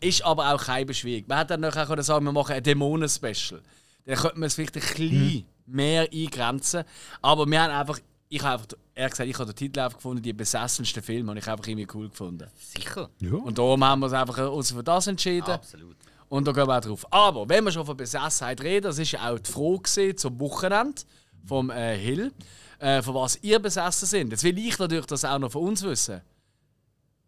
Ist 0.00 0.24
aber 0.24 0.52
auch 0.52 0.62
keine 0.62 0.86
Beschwörung. 0.86 1.24
Man 1.26 1.38
hätte 1.38 1.48
dann 1.48 1.60
nachher 1.60 1.86
können 1.86 2.02
sagen, 2.02 2.24
wir 2.24 2.32
machen 2.32 2.52
ein 2.52 2.62
Dämonen-Special. 2.62 3.60
Dann 4.04 4.16
könnte 4.16 4.38
man 4.38 4.46
es 4.46 4.54
vielleicht 4.54 4.76
ein 4.76 4.82
bisschen 4.82 5.46
mehr 5.66 6.08
eingrenzen. 6.12 6.84
Aber 7.22 7.46
wir 7.46 7.62
haben 7.62 7.72
einfach, 7.72 7.98
ich 8.28 8.42
habe 8.42 8.62
einfach, 8.62 8.78
ehrlich 8.94 9.10
gesagt, 9.10 9.28
ich 9.28 9.38
habe 9.38 9.52
den 9.52 9.56
Titel 9.56 9.80
einfach 9.80 9.98
gefunden, 9.98 10.22
die 10.22 10.32
besessensten 10.32 11.02
Filme, 11.02 11.32
und 11.32 11.38
ich 11.38 11.48
einfach 11.48 11.66
irgendwie 11.66 11.88
cool 11.94 12.08
gefunden. 12.08 12.48
Sicher. 12.56 13.10
Und 13.20 13.58
darum 13.58 13.82
haben 13.84 14.00
wir 14.00 14.06
uns 14.06 14.14
einfach 14.14 14.50
uns 14.50 14.70
für 14.70 14.82
das 14.82 15.06
entschieden. 15.06 15.50
Absolut. 15.50 15.96
Und 16.28 16.46
da 16.46 16.52
gehen 16.52 16.66
wir 16.66 16.76
auch 16.76 16.80
drauf. 16.80 17.12
Aber 17.12 17.48
wenn 17.48 17.64
wir 17.64 17.72
schon 17.72 17.86
von 17.86 17.96
Besessenheit 17.96 18.60
reden, 18.60 18.84
das 18.84 18.98
ist 18.98 19.12
ja 19.12 19.30
auch 19.30 19.38
die 19.38 19.50
Frage 19.50 20.16
zum 20.16 20.38
Wochenende 20.40 21.02
vom 21.44 21.70
äh, 21.70 21.96
Hill, 21.96 22.32
äh, 22.78 23.02
von 23.02 23.14
was 23.14 23.38
ihr 23.42 23.58
besessen 23.58 24.06
sind. 24.06 24.30
Jetzt 24.30 24.44
will 24.44 24.58
ich 24.58 24.78
natürlich 24.78 25.06
das 25.06 25.24
auch 25.24 25.38
noch 25.38 25.52
von 25.52 25.62
uns 25.62 25.82
wissen. 25.82 26.20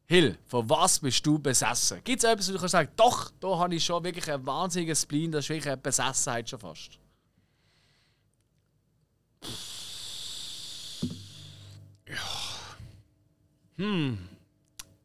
Hill, 0.06 0.38
von 0.46 0.68
was 0.70 1.00
bist 1.00 1.26
du 1.26 1.38
besessen? 1.38 2.00
Gibt 2.02 2.24
es 2.24 2.30
etwas, 2.30 2.48
wo 2.48 2.52
du 2.52 2.58
kannst 2.58 2.72
sagen, 2.72 2.90
doch, 2.96 3.30
da 3.40 3.58
habe 3.58 3.74
ich 3.74 3.84
schon 3.84 4.02
wirklich 4.02 4.30
einen 4.32 4.46
wahnsinnigen 4.46 4.96
Spleen, 4.96 5.30
das 5.30 5.44
ist 5.44 5.50
wirklich 5.50 5.66
eine 5.66 5.76
Besessenheit 5.76 6.48
schon 6.48 6.58
fast. 6.58 6.98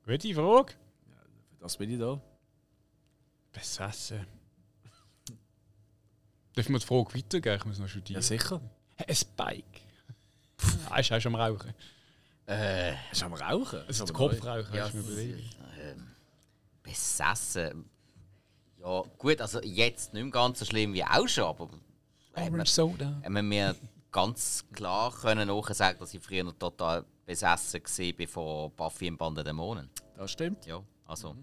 Gute 0.06 0.34
Frage. 0.34 0.74
Für 1.50 1.58
das 1.60 1.78
bin 1.78 1.90
ich 1.92 2.00
da. 2.00 2.20
Besessen. 3.52 4.26
Dürfen 6.56 6.74
wir 6.74 6.80
die 6.80 6.86
Frage 6.86 7.14
weitergehen? 7.14 7.56
Ich 7.58 7.66
muss 7.66 7.80
noch 7.80 7.88
studieren. 7.88 8.22
Ja, 8.22 8.22
sicher. 8.22 8.62
Ein 8.98 9.16
Spike. 9.16 9.83
Ah, 10.90 11.00
ist 11.00 11.12
auch 11.12 11.20
schon 11.20 11.36
am 11.36 11.42
Rauchen. 11.42 11.74
Äh, 12.46 12.94
Ist 13.12 13.24
am 13.24 13.34
Rauchen. 13.34 13.82
Das 13.88 14.00
ist 14.00 14.14
Kopfrauchen, 14.14 14.74
ja, 14.74 14.88
ähm, 14.90 16.08
besessen. 16.84 17.90
Ja, 18.80 19.02
gut, 19.18 19.40
also 19.40 19.62
jetzt 19.64 20.14
nicht 20.14 20.24
mehr 20.24 20.32
ganz 20.32 20.60
so 20.60 20.66
schlimm 20.66 20.94
wie 20.94 21.04
auch 21.06 21.28
schon, 21.28 21.46
aber 21.46 21.70
haben 22.36 22.58
wir, 22.58 22.66
Soda. 22.66 23.22
haben 23.24 23.50
wir 23.50 23.76
ganz 24.12 24.66
klar 24.74 25.12
können 25.14 25.48
nachher 25.48 25.74
sagen, 25.74 26.00
dass 26.00 26.14
ich 26.14 26.22
früher 26.22 26.44
noch 26.44 26.54
total 26.54 27.06
besessen 27.26 27.82
war 27.82 28.14
bevor 28.18 28.70
Buffy 28.72 29.08
im 29.08 29.18
Band 29.18 29.38
der 29.38 29.46
Dämonen. 29.46 29.90
Das 30.18 30.32
stimmt. 30.32 30.66
Ja, 30.66 30.84
also. 31.06 31.36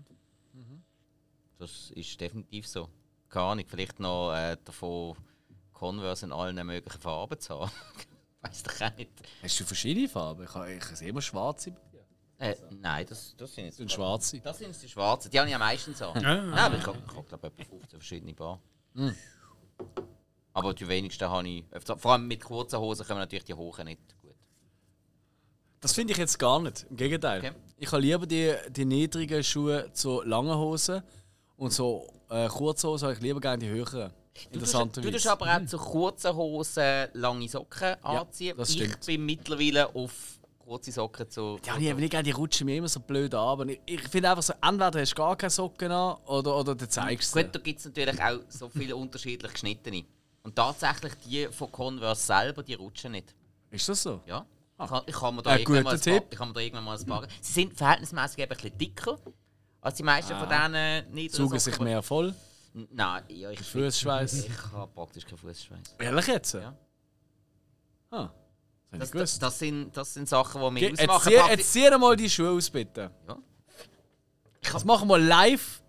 Das 1.58 1.90
ist 1.90 2.18
definitiv 2.20 2.66
so. 2.66 2.88
Keine 3.28 3.44
Ahnung, 3.46 3.64
vielleicht 3.68 4.00
noch 4.00 4.32
äh, 4.34 4.56
davon 4.64 5.14
Converse 5.72 6.26
in 6.26 6.32
allen 6.32 6.66
möglichen 6.66 7.00
Farben 7.00 7.38
zu 7.38 7.60
haben. 7.60 7.70
Weiß 8.42 8.62
doch 8.62 8.80
auch 8.80 8.96
nicht. 8.96 9.10
Hast 9.42 9.60
du 9.60 9.64
verschiedene 9.64 10.08
Farben? 10.08 10.44
Ich, 10.44 10.54
habe- 10.54 10.72
ich 10.72 10.84
sehe 10.84 11.08
immer 11.08 11.22
schwarze. 11.22 11.72
Äh, 12.38 12.56
nein, 12.80 13.04
das, 13.06 13.34
das 13.36 13.54
sind 13.54 13.66
jetzt 13.66 13.76
sind 13.76 13.92
schwarze. 13.92 14.40
Das 14.40 14.56
sind 14.58 14.80
die 14.82 14.88
schwarzen. 14.88 15.30
Die 15.30 15.38
habe 15.38 15.48
ich 15.48 15.54
am 15.54 15.60
meisten 15.60 15.94
so. 15.94 16.12
Nein, 16.14 16.52
aber 16.54 16.78
ich 16.78 16.86
habe, 16.86 16.98
ich 17.06 17.14
habe 17.14 17.26
glaube 17.28 17.52
ich, 17.58 17.62
etwa 17.66 17.70
15 17.76 17.88
verschiedene 18.00 18.32
Paar. 18.34 18.58
Aber 20.54 20.72
die 20.74 20.88
wenigsten 20.88 21.28
habe 21.28 21.46
ich 21.48 21.64
öfter. 21.70 21.96
Vor 21.98 22.12
allem 22.12 22.26
mit 22.26 22.42
kurzen 22.42 22.78
Hosen 22.78 23.06
kommen 23.06 23.20
natürlich 23.20 23.44
die 23.44 23.54
hohen 23.54 23.84
nicht 23.84 24.00
gut. 24.22 24.34
Das 25.80 25.92
finde 25.92 26.12
ich 26.12 26.18
jetzt 26.18 26.38
gar 26.38 26.60
nicht. 26.60 26.86
Im 26.90 26.96
Gegenteil. 26.96 27.40
Okay. 27.40 27.52
Ich 27.76 27.92
habe 27.92 28.02
lieber 28.02 28.26
die, 28.26 28.54
die 28.70 28.84
niedrigen 28.86 29.42
Schuhe 29.44 29.92
zu 29.92 30.22
langen 30.22 30.56
Hosen 30.56 31.02
und 31.56 31.72
so 31.72 32.10
äh, 32.30 32.48
kurze 32.48 32.88
Hosen 32.88 33.04
habe 33.04 33.14
ich 33.14 33.20
lieber 33.20 33.40
gerne 33.40 33.58
die 33.58 33.68
höheren. 33.68 34.12
Interessanterweise. 34.50 35.10
du 35.10 35.16
tust 35.16 35.26
aber 35.28 35.56
auch 35.56 35.66
zu 35.66 35.78
kurzen 35.78 36.34
Hosen 36.34 37.08
lange 37.14 37.48
Socken 37.48 38.02
anziehen. 38.04 38.56
das 38.56 38.70
ich 38.70 38.96
bin 39.06 39.26
mittlerweile 39.26 39.94
auf 39.94 40.40
kurze 40.58 40.92
Socken 40.92 41.28
zu. 41.28 41.58
Ja, 41.66 41.76
ich 41.76 41.90
habe 41.90 42.00
nicht 42.00 42.26
die 42.26 42.30
rutschen 42.30 42.66
mir 42.66 42.76
immer 42.76 42.88
so 42.88 43.00
blöd 43.00 43.34
an. 43.34 43.40
Aber 43.40 43.66
ich, 43.66 43.80
ich 43.86 44.02
finde 44.08 44.30
einfach 44.30 44.42
so, 44.42 44.52
entweder 44.62 45.00
hast 45.00 45.10
du 45.10 45.14
gar 45.16 45.36
keine 45.36 45.50
Socken 45.50 45.90
an 45.90 46.16
oder, 46.26 46.56
oder 46.56 46.74
du 46.74 46.88
zeigst 46.88 47.32
Gut, 47.32 47.46
es. 47.46 47.52
da 47.52 47.58
gibt 47.58 47.78
es 47.80 47.84
natürlich 47.86 48.22
auch 48.22 48.38
so 48.48 48.68
viele 48.68 48.94
unterschiedlich 48.94 49.52
geschnittene. 49.52 50.04
Und 50.42 50.54
tatsächlich 50.56 51.12
die 51.26 51.48
von 51.48 51.70
Converse 51.72 52.22
selber, 52.24 52.62
die 52.62 52.74
rutschen 52.74 53.12
nicht. 53.12 53.34
Ist 53.70 53.88
das 53.88 54.02
so? 54.02 54.20
Ja. 54.26 54.46
Ich 54.82 54.88
kann, 54.88 55.02
ich 55.06 55.14
kann 55.14 55.34
mir 55.34 55.42
da 55.42 55.50
Ein 55.50 55.58
irgendwann 55.60 55.84
guter 55.84 56.10
mal 56.12 56.20
paar, 56.20 56.30
ich 56.30 56.38
kann 56.38 56.48
mir 56.48 56.54
da 56.54 56.60
irgendwann 56.60 56.84
mal 56.84 56.98
ein 56.98 57.06
paar. 57.06 57.26
Sie 57.40 57.52
sind 57.52 57.74
verhältnismäßig 57.74 58.38
eben 58.38 58.50
ein 58.52 58.56
bisschen 58.56 58.78
dicker 58.78 59.18
als 59.82 59.94
die 59.96 60.02
meisten 60.02 60.34
von 60.36 60.48
diesen 60.48 61.14
niederen 61.14 61.36
Saugen 61.36 61.58
Socken, 61.58 61.60
sich 61.60 61.80
mehr 61.80 62.02
voll. 62.02 62.34
Nein, 62.72 63.24
ja, 63.28 63.50
ich, 63.50 63.60
Fußschweiß. 63.60 64.46
ich 64.46 64.72
habe 64.72 64.92
praktisch 64.92 65.24
keinen 65.24 65.38
Fußschweiß. 65.38 65.96
Ehrlich 65.98 66.26
jetzt? 66.28 66.54
Ja. 66.54 66.76
Ah, 68.10 68.30
das 68.92 69.08
ich 69.08 69.18
Das, 69.18 69.38
das, 69.38 69.58
sind, 69.58 69.96
das 69.96 70.14
sind 70.14 70.28
Sachen, 70.28 70.74
die 70.74 70.80
Jetzt, 70.82 71.00
ausmachen. 71.00 71.32
Prakti- 71.32 71.50
jetzt 71.50 71.72
zieh 71.72 71.90
mal 71.98 72.16
die 72.16 72.30
Schuhe 72.30 72.50
aus, 72.50 72.70
bitte. 72.70 73.10
Ja. 73.26 73.36
Das 74.72 74.84
machen 74.84 75.08
wir 75.08 75.18
live. 75.18 75.82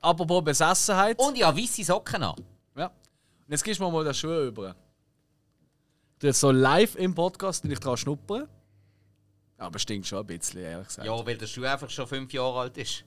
Apropos 0.00 0.42
Besessenheit. 0.44 1.18
Und 1.18 1.36
ich 1.36 1.44
habe 1.44 1.56
weisse 1.60 1.84
Socken 1.84 2.22
an. 2.22 2.34
Ja. 2.76 2.86
Und 2.86 2.92
jetzt 3.50 3.62
gibst 3.64 3.80
du 3.80 3.84
mir 3.84 3.92
mal 3.92 4.04
die 4.04 4.12
Schuhe 4.14 4.46
über. 4.48 4.74
Du 6.18 6.26
jetzt 6.26 6.40
so 6.40 6.50
live 6.50 6.94
im 6.96 7.14
Podcast 7.14 7.64
nicht 7.64 7.84
dran 7.84 7.96
schnuppern. 7.96 8.48
Aber 9.58 9.76
es 9.76 9.82
stinkt 9.82 10.06
schon 10.08 10.18
ein 10.18 10.26
bisschen, 10.26 10.60
ehrlich 10.60 10.88
gesagt. 10.88 11.06
Ja, 11.06 11.26
weil 11.26 11.38
der 11.38 11.46
Schuh 11.46 11.64
einfach 11.64 11.88
schon 11.88 12.06
fünf 12.06 12.32
Jahre 12.32 12.60
alt 12.60 12.76
ist. 12.78 13.04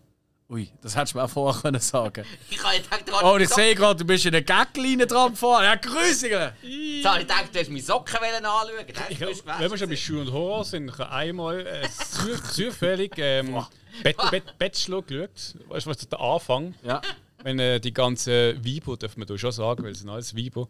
Ui, 0.47 0.69
das 0.81 0.95
hättest 0.95 1.15
du 1.15 1.17
mir 1.17 1.23
auch 1.23 1.29
vorher 1.29 1.59
können 1.59 1.79
sagen 1.81 2.23
Ich 2.51 2.63
habe 2.63 2.79
gedacht, 2.79 3.03
du 3.07 3.13
Oh, 3.27 3.35
ich 3.37 3.49
sehe 3.49 3.73
gerade, 3.73 3.97
du 3.97 4.05
bist 4.05 4.25
in 4.27 4.31
der 4.31 4.43
Gagline 4.43 5.07
dran 5.07 5.31
gefahren. 5.31 5.63
Ja, 5.63 5.75
Grüßiger! 5.75 6.53
Jetzt 6.61 7.05
habe 7.05 7.21
ich 7.21 7.27
gedacht, 7.27 7.45
du 7.51 7.59
hast 7.59 7.69
meine 7.69 7.81
Socken 7.81 8.15
anschauen. 8.17 8.85
Das 8.93 9.09
Ich, 9.09 9.21
ist 9.21 9.43
wenn 9.47 9.71
wir 9.71 9.77
schon 9.77 9.89
bei 9.89 9.95
Schuh 9.95 10.21
und 10.21 10.31
Horror 10.31 10.63
sind, 10.63 10.89
ich 10.89 10.97
habe 10.99 11.09
einmal 11.11 11.65
äh, 11.65 11.89
zu- 11.89 12.39
zufällig 12.53 13.13
ähm, 13.17 13.65
Bet, 14.03 14.17
Bet, 14.29 14.57
Bachelor 14.59 15.01
geschaut. 15.01 15.55
Weißt 15.67 15.85
du, 15.87 15.89
was 15.89 15.97
der 15.97 16.19
Anfang? 16.19 16.75
Ja. 16.83 17.01
Wenn 17.45 17.59
äh, 17.59 17.79
die 17.79 17.93
ganzen 17.93 18.59
darf 18.99 19.17
man 19.17 19.27
da 19.27 19.37
schon 19.37 19.51
sagen, 19.51 19.83
weil 19.83 19.91
es 19.91 19.99
sind 19.99 20.09
alles 20.09 20.35
Weiber, 20.35 20.67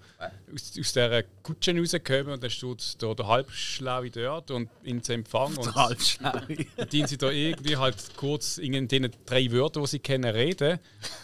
aus, 0.54 0.74
aus 0.78 0.92
dieser 0.92 1.24
Kutsche 1.42 1.74
rauskommen 1.74 2.34
und 2.34 2.44
dann 2.44 2.50
steht 2.50 3.02
da 3.02 3.14
der 3.14 3.28
Halbschlaue 3.28 4.10
dort 4.10 4.52
und 4.52 4.70
ihn 4.84 5.02
zu 5.02 5.14
empfangen. 5.14 5.58
Und 5.58 5.74
schnell. 6.02 6.68
dienen 6.92 7.08
sie 7.08 7.18
da 7.18 7.32
irgendwie 7.32 7.78
halt 7.78 7.96
kurz 8.18 8.58
in 8.58 8.90
den 8.90 9.10
drei 9.26 9.50
Wörtern, 9.54 9.84
die 9.84 9.90
sie 9.90 10.00
kennen, 10.00 10.30
reden. 10.30 10.80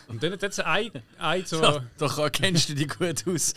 Und 0.07 0.23
dann 0.23 0.31
hat 0.31 0.41
es 0.41 0.59
ein, 0.61 0.89
ein 1.17 1.45
so. 1.45 1.61
Ja, 1.61 1.83
doch 1.97 2.31
kennst 2.31 2.69
du 2.69 2.73
die 2.73 2.87
gut 2.87 3.27
aus. 3.27 3.53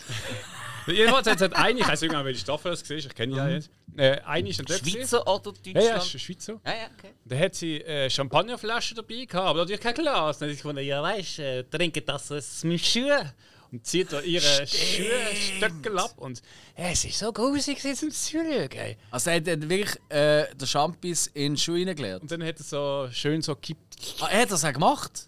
Jedenfalls 0.87 1.27
hat 1.27 1.41
es 1.41 1.51
eine, 1.53 1.79
ich 1.79 1.87
weiß 1.87 2.01
nicht 2.01 2.11
mehr, 2.11 2.23
welche 2.25 2.41
Staffel 2.41 2.71
das 2.71 2.89
war, 2.89 2.97
ich 2.97 3.09
kenne 3.15 3.33
die 3.33 3.37
ja 3.37 3.47
jetzt. 3.49 3.69
Äh, 3.97 4.19
eine 4.25 4.49
ist 4.49 4.59
dann. 4.59 4.67
Schweizer 4.67 5.21
oder 5.27 5.51
Ja, 5.63 5.73
Deutschland? 5.73 5.85
ja, 5.87 5.95
ist 5.97 6.21
Schweizer. 6.21 6.61
Ja, 6.65 6.71
ja, 6.71 6.87
okay. 6.97 7.13
Da 7.25 7.37
hat 7.37 7.55
sie 7.55 7.81
äh, 7.81 8.09
Champagnerflaschen 8.09 8.95
dabei 8.95 9.25
gehabt, 9.25 9.47
aber 9.47 9.59
natürlich 9.59 9.81
kein 9.81 9.93
Glas. 9.95 10.37
Dann 10.39 10.49
hat 10.49 10.55
sie 10.55 10.61
gefunden, 10.61 10.83
ja 10.83 11.01
weißt, 11.01 11.39
äh, 11.39 11.63
trinke 11.63 12.01
das 12.01 12.31
aus 12.31 12.63
meinen 12.63 12.79
Schuhen. 12.79 13.31
Und 13.71 13.85
zieht 13.85 14.13
da 14.13 14.21
ihre 14.21 14.65
Schuhstöckel 14.67 15.97
ab. 15.99 16.13
Und 16.17 16.41
äh, 16.75 16.91
es 16.91 17.03
ist 17.05 17.19
so 17.19 17.33
grusig, 17.33 17.81
sie 17.81 17.93
zum 17.93 18.11
Zuschauen. 18.11 18.69
ey. 18.71 18.97
Also 19.11 19.31
er 19.31 19.37
hat 19.37 19.45
wirklich 19.45 19.95
äh, 20.09 20.53
den 20.55 20.67
Champis 20.67 21.27
in 21.33 21.55
die 21.55 21.61
Schuhe 21.61 21.85
reingelehrt. 21.85 22.21
Und 22.21 22.31
dann 22.31 22.43
hat 22.43 22.59
er 22.59 22.63
so 22.63 23.07
schön 23.11 23.41
so 23.41 23.55
gekippt. 23.55 23.95
Ah, 24.21 24.27
er 24.31 24.41
hat 24.43 24.51
das 24.51 24.63
auch 24.63 24.71
gemacht? 24.71 25.27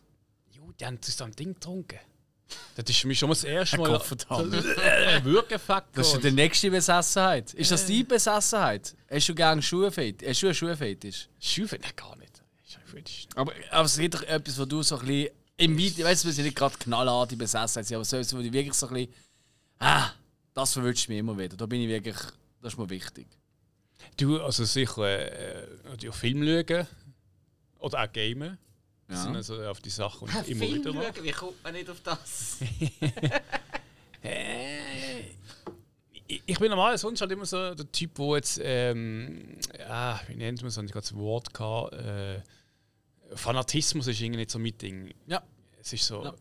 Jo, 0.51 0.71
die 0.79 0.85
haben 0.85 0.99
so 1.01 1.23
ein 1.23 1.31
Ding 1.31 1.55
getrunken. 1.55 1.99
Das 2.75 2.89
ist 2.89 2.99
für 2.99 3.07
mich 3.07 3.19
schon 3.19 3.29
mal 3.29 3.35
das 3.35 3.43
erste 3.43 3.77
Mal 3.77 3.95
äh, 3.95 5.23
Würgefaktor. 5.23 6.03
Das 6.03 6.13
ist 6.13 6.23
die 6.23 6.31
nächste 6.31 6.71
Besessenheit. 6.71 7.53
Ist 7.53 7.71
das 7.71 7.85
die 7.85 8.03
Besessenheit? 8.03 8.95
Hast 9.09 9.29
du 9.29 9.35
gerne 9.35 9.61
Schuhfetisch? 9.61 10.27
Hast 10.29 10.41
du 10.41 10.47
einen 10.47 10.55
Schuhfetisch? 10.55 11.27
Schuhe? 11.39 11.67
Nein, 11.71 11.91
gar 11.95 12.15
nicht. 12.17 12.41
Aber, 13.35 13.53
aber 13.71 13.85
es 13.85 13.97
gibt 13.97 14.15
doch 14.15 14.23
etwas, 14.23 14.57
wo 14.59 14.65
du 14.65 14.81
so 14.81 14.97
ein 14.97 15.05
bisschen 15.05 15.29
im 15.57 15.77
Video, 15.77 16.05
weißt 16.05 16.23
du, 16.23 16.29
es 16.29 16.35
sind 16.35 16.45
nicht 16.45 16.57
gerade 16.57 16.77
knallharte 16.77 17.35
Besessenheit, 17.35 17.91
aber 17.93 18.05
so 18.05 18.17
etwas, 18.17 18.33
wo 18.33 18.37
du 18.37 18.51
wirklich 18.51 18.73
so 18.73 18.87
ein 18.87 18.93
bisschen, 18.93 19.13
ah, 19.79 20.11
das 20.53 20.73
verwünscht 20.73 21.09
mich 21.09 21.17
immer 21.19 21.37
wieder. 21.37 21.57
Da 21.57 21.65
bin 21.65 21.81
ich 21.81 21.87
wirklich, 21.87 22.17
das 22.61 22.73
ist 22.73 22.79
mir 22.79 22.89
wichtig. 22.89 23.27
Du, 24.17 24.41
also 24.41 24.65
sicher 24.65 25.07
äh, 25.07 26.11
Film 26.11 26.43
schauen 26.43 26.87
oder 27.79 28.03
auch 28.03 28.11
gamen. 28.11 28.57
Das 29.07 29.19
Ja. 29.19 29.23
sind 29.23 29.35
also 29.37 29.63
auf 29.65 29.79
die 29.79 29.89
Sachen, 29.89 30.27
die 30.27 30.37
ich 30.41 30.49
immer 30.51 30.65
Film 30.65 30.75
wieder 30.85 30.93
schauen, 31.13 31.23
wie 31.23 31.31
kommt 31.31 31.63
man 31.63 31.73
nicht 31.73 31.89
auf 31.89 32.01
das? 32.01 32.57
Äh, 34.23 35.19
ich- 36.27 36.59
bin 36.59 36.69
normal 36.69 36.97
sonst 36.97 37.21
halt 37.21 37.31
immer 37.31 37.45
so 37.45 37.73
der 37.75 37.89
Typ, 37.91 38.11
wo 38.17 38.35
jetzt, 38.35 38.59
ähm, 38.63 39.57
ja, 39.77 40.19
wie 40.27 40.35
nennt 40.35 40.59
man 40.61 40.67
es, 40.69 40.77
ich 40.77 40.91
gerade 40.91 41.01
das 41.07 41.15
Wort 41.15 41.53
gehabt, 41.53 41.93
äh, 41.93 42.41
Fanatismus 43.35 44.07
ist 44.07 44.19
irgendwie 44.19 44.39
nicht 44.39 44.51
so 44.51 44.59
mein 44.59 44.77
Ding. 44.77 45.13
Ja. 45.27 45.41
Es 45.79 45.93
ist 45.93 46.05
so, 46.05 46.23
Ja. 46.23 46.33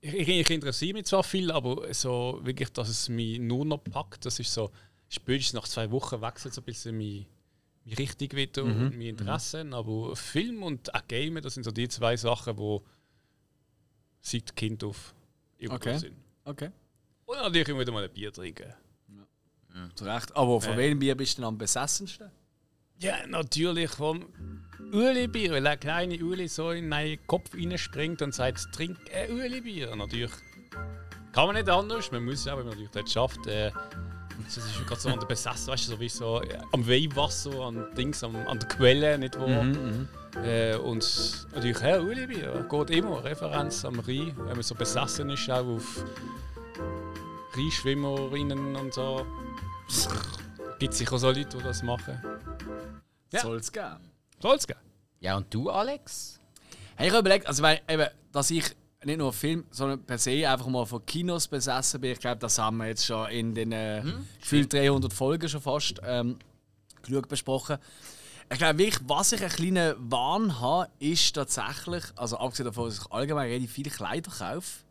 ich, 0.00 0.14
ich, 0.14 0.28
ich 0.28 0.50
interessiere 0.50 0.94
mich 0.94 1.04
zwar 1.06 1.24
viel, 1.24 1.50
aber 1.50 1.92
so 1.92 2.40
wirklich, 2.42 2.70
dass 2.70 2.88
es 2.88 3.08
mich 3.08 3.38
nur 3.40 3.64
noch 3.66 3.78
packt, 3.84 4.24
das 4.24 4.38
ist 4.38 4.54
so, 4.54 4.70
spätestens 5.08 5.54
nach 5.54 5.68
zwei 5.68 5.90
Wochen 5.90 6.20
wechselt 6.22 6.54
so 6.54 6.60
ein 6.60 6.64
bisschen 6.64 6.96
mein, 6.96 7.26
meine 7.84 7.98
Richtung 7.98 8.32
wieder 8.32 8.64
und 8.64 8.90
meine 8.90 9.08
Interessen, 9.08 9.74
aber 9.74 10.16
Film 10.16 10.62
und 10.62 10.94
auch 10.94 11.06
Game, 11.06 11.40
das 11.42 11.54
sind 11.54 11.64
so 11.64 11.70
die 11.70 11.88
zwei 11.88 12.16
Sachen, 12.16 12.56
die 12.56 12.78
seit 14.20 14.56
Kind 14.56 14.82
auf 14.84 15.14
irgendwo 15.58 15.76
Okay. 15.90 15.98
sind. 15.98 16.16
Okay. 16.44 16.70
Und 17.26 17.36
natürlich 17.38 17.68
immer 17.68 17.80
wieder 17.80 17.92
mal 17.92 18.04
ein 18.04 18.12
Bier 18.12 18.32
trinken. 18.32 18.72
Zu 19.96 20.04
Recht. 20.04 20.34
Aber 20.36 20.60
von 20.60 20.70
Ja. 20.72 20.76
welchem 20.76 20.98
Bier 21.00 21.16
bist 21.16 21.36
du 21.36 21.42
denn 21.42 21.48
am 21.48 21.58
besessensten? 21.58 22.30
Ja, 23.00 23.26
natürlich 23.26 23.90
vom 23.90 24.24
Uli-Bier, 24.92 25.50
weil 25.50 25.62
der 25.64 25.76
kleine 25.76 26.14
Uli 26.24 26.46
so 26.46 26.70
in 26.70 26.88
meinen 26.88 27.18
Kopf 27.26 27.52
reinspringt 27.54 28.22
und 28.22 28.32
sagt, 28.32 28.72
trink 28.72 28.96
ein 29.12 29.32
Uli-Bier. 29.32 29.94
Natürlich 29.96 30.30
kann 31.32 31.46
man 31.46 31.56
nicht 31.56 31.68
anders, 31.68 32.12
man 32.12 32.24
muss 32.24 32.44
ja, 32.44 32.52
wenn 32.56 32.66
man 32.66 32.74
natürlich 32.74 32.90
das 32.92 33.12
schafft. 33.12 33.46
Äh, 33.48 33.72
das 34.42 34.56
ist 34.56 34.86
gerade 34.86 35.00
so 35.00 35.08
an 35.08 35.20
der 35.20 35.26
Besessen, 35.26 35.68
weißt 35.68 35.88
du, 35.88 35.92
so 35.92 36.00
wie 36.00 36.08
so 36.08 36.42
äh, 36.42 36.58
am 36.72 36.86
Weihwasser, 36.86 37.60
an, 37.60 37.86
Dings, 37.96 38.22
am, 38.24 38.34
an 38.36 38.58
der 38.58 38.68
Quelle, 38.68 39.18
nicht 39.18 39.38
wo. 39.38 39.46
Äh, 40.40 40.76
und 40.76 41.46
natürlich, 41.54 41.80
ja, 41.80 42.00
Uli-Bier 42.00 42.66
geht 42.68 42.90
immer, 42.90 43.22
Referenz 43.22 43.84
am 43.84 44.00
Rhein, 44.00 44.34
wenn 44.36 44.54
man 44.54 44.62
so 44.62 44.74
besessen 44.74 45.30
ist, 45.30 45.48
auch 45.48 45.64
auf 45.64 46.04
Rheinschwimmerinnen 47.54 48.76
und 48.76 48.92
so. 48.92 49.24
Gibt 50.78 50.92
es 50.92 50.98
sicher 50.98 51.18
so 51.18 51.28
Leute, 51.28 51.56
die 51.56 51.62
das 51.62 51.82
machen. 51.82 52.20
Ja. 53.32 53.40
Soll 53.40 53.58
es 53.58 53.70
geben. 53.70 54.10
Soll 54.40 54.56
es 54.56 54.66
geben. 54.66 54.80
Ja, 55.20 55.36
und 55.36 55.52
du, 55.54 55.70
Alex? 55.70 56.40
Hey, 56.96 57.08
ich 57.08 57.12
habe 57.12 57.20
überlegt, 57.26 57.46
also 57.46 57.62
weil, 57.62 57.80
eben, 57.88 58.08
dass 58.32 58.50
ich 58.50 58.64
nicht 59.06 59.18
nur 59.18 59.32
Film, 59.32 59.64
sondern 59.70 60.02
per 60.02 60.18
se 60.18 60.48
einfach 60.48 60.66
mal 60.66 60.86
von 60.86 61.04
Kinos 61.04 61.48
besessen 61.48 62.00
bin. 62.00 62.12
Ich 62.12 62.20
glaube, 62.20 62.38
das 62.38 62.58
haben 62.58 62.76
wir 62.78 62.86
jetzt 62.86 63.04
schon 63.06 63.28
in 63.30 63.54
den 63.54 63.72
äh, 63.72 64.02
gefühlt 64.40 64.72
300 64.72 65.12
Folgen 65.12 65.48
schon 65.48 65.60
fast 65.60 66.00
ähm, 66.04 66.38
genug 67.02 67.28
besprochen. 67.28 67.78
Ich 68.50 68.58
glaube 68.58 68.78
wirklich, 68.78 69.00
was 69.06 69.32
ich 69.32 69.40
einen 69.40 69.50
kleinen 69.50 69.94
Wahn 70.10 70.60
habe, 70.60 70.90
ist 70.98 71.34
tatsächlich, 71.34 72.04
also 72.16 72.36
abgesehen 72.38 72.66
davon, 72.66 72.86
dass 72.86 72.98
ich 72.98 73.12
allgemein 73.12 73.48
relativ 73.48 73.72
viele 73.72 73.90
Kleider 73.90 74.30
kaufe, 74.30 74.84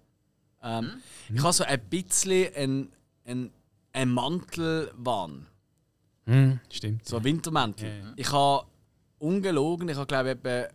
ähm, 0.63 1.01
ich 1.33 1.41
habe 1.41 1.53
so 1.53 1.63
ein 1.63 1.79
bisschen 1.89 2.53
einen, 2.55 2.93
einen, 3.25 3.51
einen 3.91 4.11
Mantelwahn. 4.11 5.47
Stimmt. 6.71 7.05
So 7.05 7.17
ein 7.17 7.23
Wintermäntel. 7.23 7.89
Ja, 7.89 7.95
ja. 7.95 8.13
Ich 8.15 8.31
habe 8.31 8.65
ungelogen, 9.19 9.89
ich 9.89 9.97
habe 9.97 10.07
glaube 10.07 10.29
ich 10.29 10.35
etwa, 10.37 10.73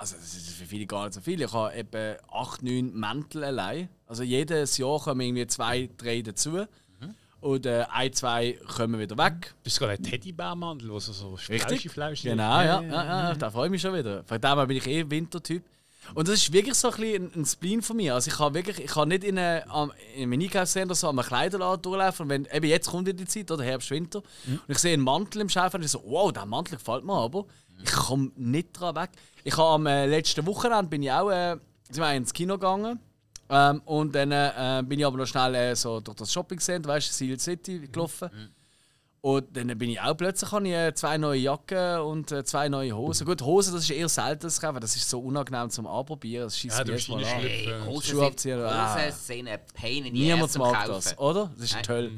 also 0.00 0.16
das 0.16 0.34
ist 0.34 0.48
für 0.52 0.64
viele 0.64 0.86
gar 0.86 1.04
nicht 1.04 1.14
so 1.14 1.20
viel, 1.20 1.42
ich 1.42 1.52
habe 1.52 1.74
etwa 1.74 2.16
8, 2.32 2.62
9 2.62 2.94
Mäntel 2.94 3.44
allein. 3.44 3.90
Also 4.06 4.22
jedes 4.22 4.78
Jahr 4.78 4.98
kommen 4.98 5.20
irgendwie 5.20 5.46
zwei, 5.46 5.90
drei 5.98 6.22
dazu. 6.22 6.64
Und 7.40 7.64
äh, 7.64 7.84
ein, 7.90 8.12
zwei 8.12 8.58
kommen 8.76 9.00
wieder 9.00 9.16
weg. 9.16 9.54
Bist 9.62 9.76
du 9.76 9.80
gerade 9.80 9.94
ein 9.94 10.02
Teddybärmandel, 10.02 10.90
wo 10.90 10.98
so, 10.98 11.12
so 11.12 11.34
Richtig. 11.34 11.90
Fleisch 11.90 12.22
Genau, 12.22 12.60
ja, 12.60 12.82
ja, 12.82 13.04
ja, 13.04 13.34
da 13.34 13.50
freue 13.50 13.66
ich 13.66 13.70
mich 13.72 13.82
schon 13.82 13.94
wieder. 13.94 14.24
Von 14.24 14.40
dem 14.40 14.54
her 14.54 14.66
bin 14.66 14.76
ich 14.76 14.86
eh 14.86 15.10
Wintertyp. 15.10 15.64
Und 16.14 16.28
das 16.28 16.36
ist 16.36 16.52
wirklich 16.52 16.74
so 16.74 16.90
ein, 16.90 16.96
bisschen 16.96 17.32
ein, 17.34 17.46
Spleen 17.46 17.82
von 17.82 17.96
mir. 17.96 18.14
Also 18.14 18.30
ich 18.30 18.36
kann 18.36 18.52
wirklich, 18.52 18.78
ich 18.78 18.90
kann 18.90 19.08
nicht 19.08 19.24
in 19.24 19.38
einem, 19.38 19.92
in 20.16 20.32
einem 20.32 20.40
Einkaufscenter 20.40 20.94
so 20.94 21.08
an 21.08 21.18
einem 21.18 21.28
Kleiderladen 21.28 21.82
durchlaufen. 21.82 22.24
Und 22.24 22.28
wenn, 22.30 22.48
eben 22.52 22.66
jetzt 22.66 22.90
kommt 22.90 23.06
wieder 23.06 23.18
die 23.18 23.26
Zeit, 23.26 23.50
oder 23.50 23.64
Herbst, 23.64 23.90
Winter. 23.90 24.22
Und 24.46 24.62
ich 24.68 24.78
sehe 24.78 24.94
einen 24.94 25.02
Mantel 25.02 25.42
im 25.42 25.48
Schaufenster 25.48 25.78
und 25.78 25.84
ich 25.84 25.90
so, 25.90 26.02
wow, 26.06 26.32
der 26.32 26.46
Mantel 26.46 26.76
gefällt 26.76 27.04
mir 27.04 27.14
aber. 27.14 27.46
Ich 27.82 27.92
komme 27.92 28.30
nicht 28.36 28.72
dran 28.72 28.94
weg. 28.96 29.10
Ich 29.44 29.56
habe 29.56 29.68
am 29.68 29.86
äh, 29.86 30.06
letzten 30.06 30.46
Wochenende 30.46 30.88
bin 30.88 31.02
ich 31.02 31.10
auch 31.10 31.30
äh, 31.30 31.56
sind 31.90 32.02
wir 32.02 32.14
ins 32.14 32.32
Kino 32.32 32.54
gegangen. 32.54 32.98
Ähm, 33.48 33.82
und 33.84 34.14
dann 34.14 34.30
äh, 34.30 34.82
bin 34.86 35.00
ich 35.00 35.04
aber 35.06 35.16
noch 35.16 35.26
schnell 35.26 35.54
äh, 35.54 35.74
so 35.74 36.00
durch 36.00 36.16
das 36.16 36.32
Shopping 36.32 36.60
Center, 36.60 36.88
weißt 36.88 37.08
du, 37.08 37.12
Seal 37.12 37.38
City 37.40 37.88
gelaufen. 37.90 38.30
Und 39.22 39.54
dann 39.54 39.66
bin 39.76 39.90
ich 39.90 40.00
auch 40.00 40.16
plötzlich 40.16 40.50
habe 40.50 40.66
ich, 40.66 40.72
äh, 40.72 40.94
zwei 40.94 41.18
neue 41.18 41.38
Jacken 41.40 42.00
und 42.00 42.32
äh, 42.32 42.42
zwei 42.42 42.70
neue 42.70 42.96
Hosen. 42.96 43.26
Gut, 43.26 43.42
Hosen, 43.42 43.74
das 43.74 43.82
ist 43.84 43.90
eher 43.90 44.08
selten 44.08 44.42
das 44.44 44.58
kaufen, 44.58 44.80
das 44.80 44.96
ist 44.96 45.10
so 45.10 45.20
unangenehm 45.20 45.68
zum 45.68 45.86
Anprobieren. 45.86 46.44
Das 46.46 46.56
schießt 46.56 46.78
Ja, 46.78 46.84
du 46.84 46.92
Mal 47.12 47.18
an. 47.18 47.24
Hey, 47.24 47.66
Äh, 47.68 48.00
Schuhe 48.02 48.26
abziehen, 48.26 48.60
ah. 48.62 48.94
Hosen 48.96 49.12
sind 49.12 49.48
ein 49.48 49.60
Pain 49.74 50.06
in 50.06 50.12
Niemand 50.14 50.50
Kaufen. 50.72 50.92
das, 50.94 51.18
oder? 51.18 51.50
Das 51.54 51.64
ist 51.66 51.74
Nein. 51.74 51.82
toll. 51.82 52.12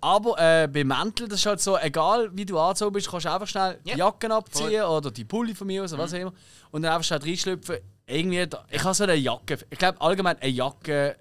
Aber 0.00 0.38
äh, 0.38 0.66
bei 0.68 0.84
Mänteln, 0.84 1.28
das 1.28 1.40
ist 1.40 1.46
halt 1.46 1.60
so, 1.60 1.76
egal 1.76 2.30
wie 2.32 2.46
du 2.46 2.58
angezogen 2.58 2.94
bist, 2.94 3.10
kannst 3.10 3.26
du 3.26 3.30
einfach 3.32 3.46
schnell 3.46 3.78
die 3.84 3.90
Ja, 3.90 3.96
Jacken 3.98 4.32
abziehen 4.32 4.82
oder 4.84 5.10
die 5.10 5.26
Pulli 5.26 5.54
von 5.54 5.66
mir 5.66 5.84
aus 5.84 5.92
oder 5.92 6.02
was 6.04 6.14
auch 6.14 6.18
immer. 6.18 6.32
Und 6.70 6.80
dann 6.80 6.92
einfach 6.92 7.04
schnell 7.04 7.20
reinschlüpfen. 7.20 7.76
Irgendwie, 8.06 8.46
da, 8.46 8.64
ich 8.70 8.82
habe 8.82 8.94
so 8.94 9.04
eine 9.04 9.16
Jacke. 9.16 9.58
Ich 9.68 9.78
glaube 9.78 10.00
allgemein 10.00 10.38
eine 10.40 10.50
Jacke 10.50 11.16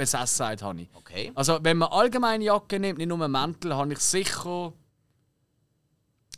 Besessenheit 0.00 0.62
habe 0.62 0.80
ich. 0.82 0.88
Okay. 0.94 1.30
Also 1.34 1.58
wenn 1.62 1.76
man 1.78 1.90
allgemeine 1.90 2.44
Jacke 2.44 2.78
nimmt, 2.80 2.98
nicht 2.98 3.08
nur 3.08 3.22
einen 3.22 3.32
Mantel, 3.32 3.74
habe 3.74 3.92
ich 3.92 3.98
sicher. 3.98 4.72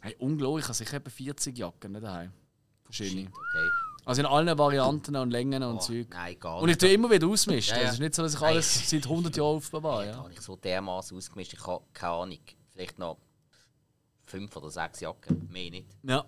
Hey, 0.01 0.17
unglaublich, 0.19 0.65
ich 0.65 0.69
habe 0.69 0.75
sicher 0.75 0.97
etwa 0.97 1.11
40 1.11 1.57
Jacken 1.59 1.95
daheim. 1.95 2.33
Verschiedene. 2.85 3.29
okay. 3.29 3.69
Also 4.05 4.21
in 4.23 4.27
allen 4.27 4.59
Varianten 4.59 5.15
und 5.15 5.31
Längen 5.31 5.63
und 5.63 5.77
Oh, 5.77 5.79
Zeug. 5.79 6.09
Nein, 6.11 6.37
gar 6.41 6.57
Und 6.57 6.69
ich 6.69 6.73
nicht. 6.75 6.81
tue 6.81 6.93
immer 6.93 7.09
wieder 7.09 7.29
ausmischen. 7.29 7.77
Ja, 7.77 7.83
ja. 7.83 7.89
Es 7.89 7.95
ist 7.95 8.01
nicht 8.01 8.15
so, 8.17 8.23
dass 8.23 8.35
ich 8.35 8.41
alles 8.43 8.91
seit 8.91 9.05
100 9.05 9.37
Jahren 9.37 9.57
aufbewahre. 9.57 10.07
Ja. 10.09 10.17
habe 10.17 10.33
ich 10.33 10.41
so 10.41 10.57
dermaßen 10.57 11.17
ausgemischt. 11.17 11.53
Ich 11.53 11.65
habe 11.65 11.85
keine 11.93 12.13
Ahnung. 12.15 12.39
Vielleicht 12.73 12.99
noch 12.99 13.19
fünf 14.25 14.57
oder 14.57 14.71
sechs 14.71 14.99
Jacken. 15.01 15.49
Mehr 15.53 15.71
nicht. 15.71 15.87
Ja. 16.03 16.25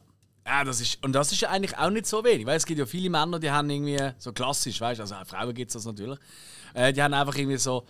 Ja, 0.47 0.62
das 0.62 0.81
ist, 0.83 1.03
und 1.03 1.14
das 1.14 1.33
ist 1.33 1.41
ja 1.41 1.49
eigentlich 1.49 1.76
auch 1.79 1.88
nicht 1.88 2.05
so 2.07 2.23
wenig, 2.23 2.45
weil 2.47 2.59
es 2.59 2.67
gibt 2.67 2.79
ja 2.79 2.85
viele 2.85 3.09
Männer, 3.09 3.38
die 3.41 3.50
haben 3.50 3.69
irgendwie 3.71 3.99
so 4.19 4.31
klassisch, 4.31 4.79
weißt 4.79 4.99
du, 4.99 5.03
also 5.05 5.14
Frauen 5.25 5.55
gibt 5.55 5.71
es 5.71 5.73
das 5.73 5.87
natürlich, 5.87 6.19
äh, 6.75 6.93
die 6.93 7.02
haben 7.02 7.14
einfach 7.14 7.35
irgendwie 7.37 7.57
so 7.57 7.85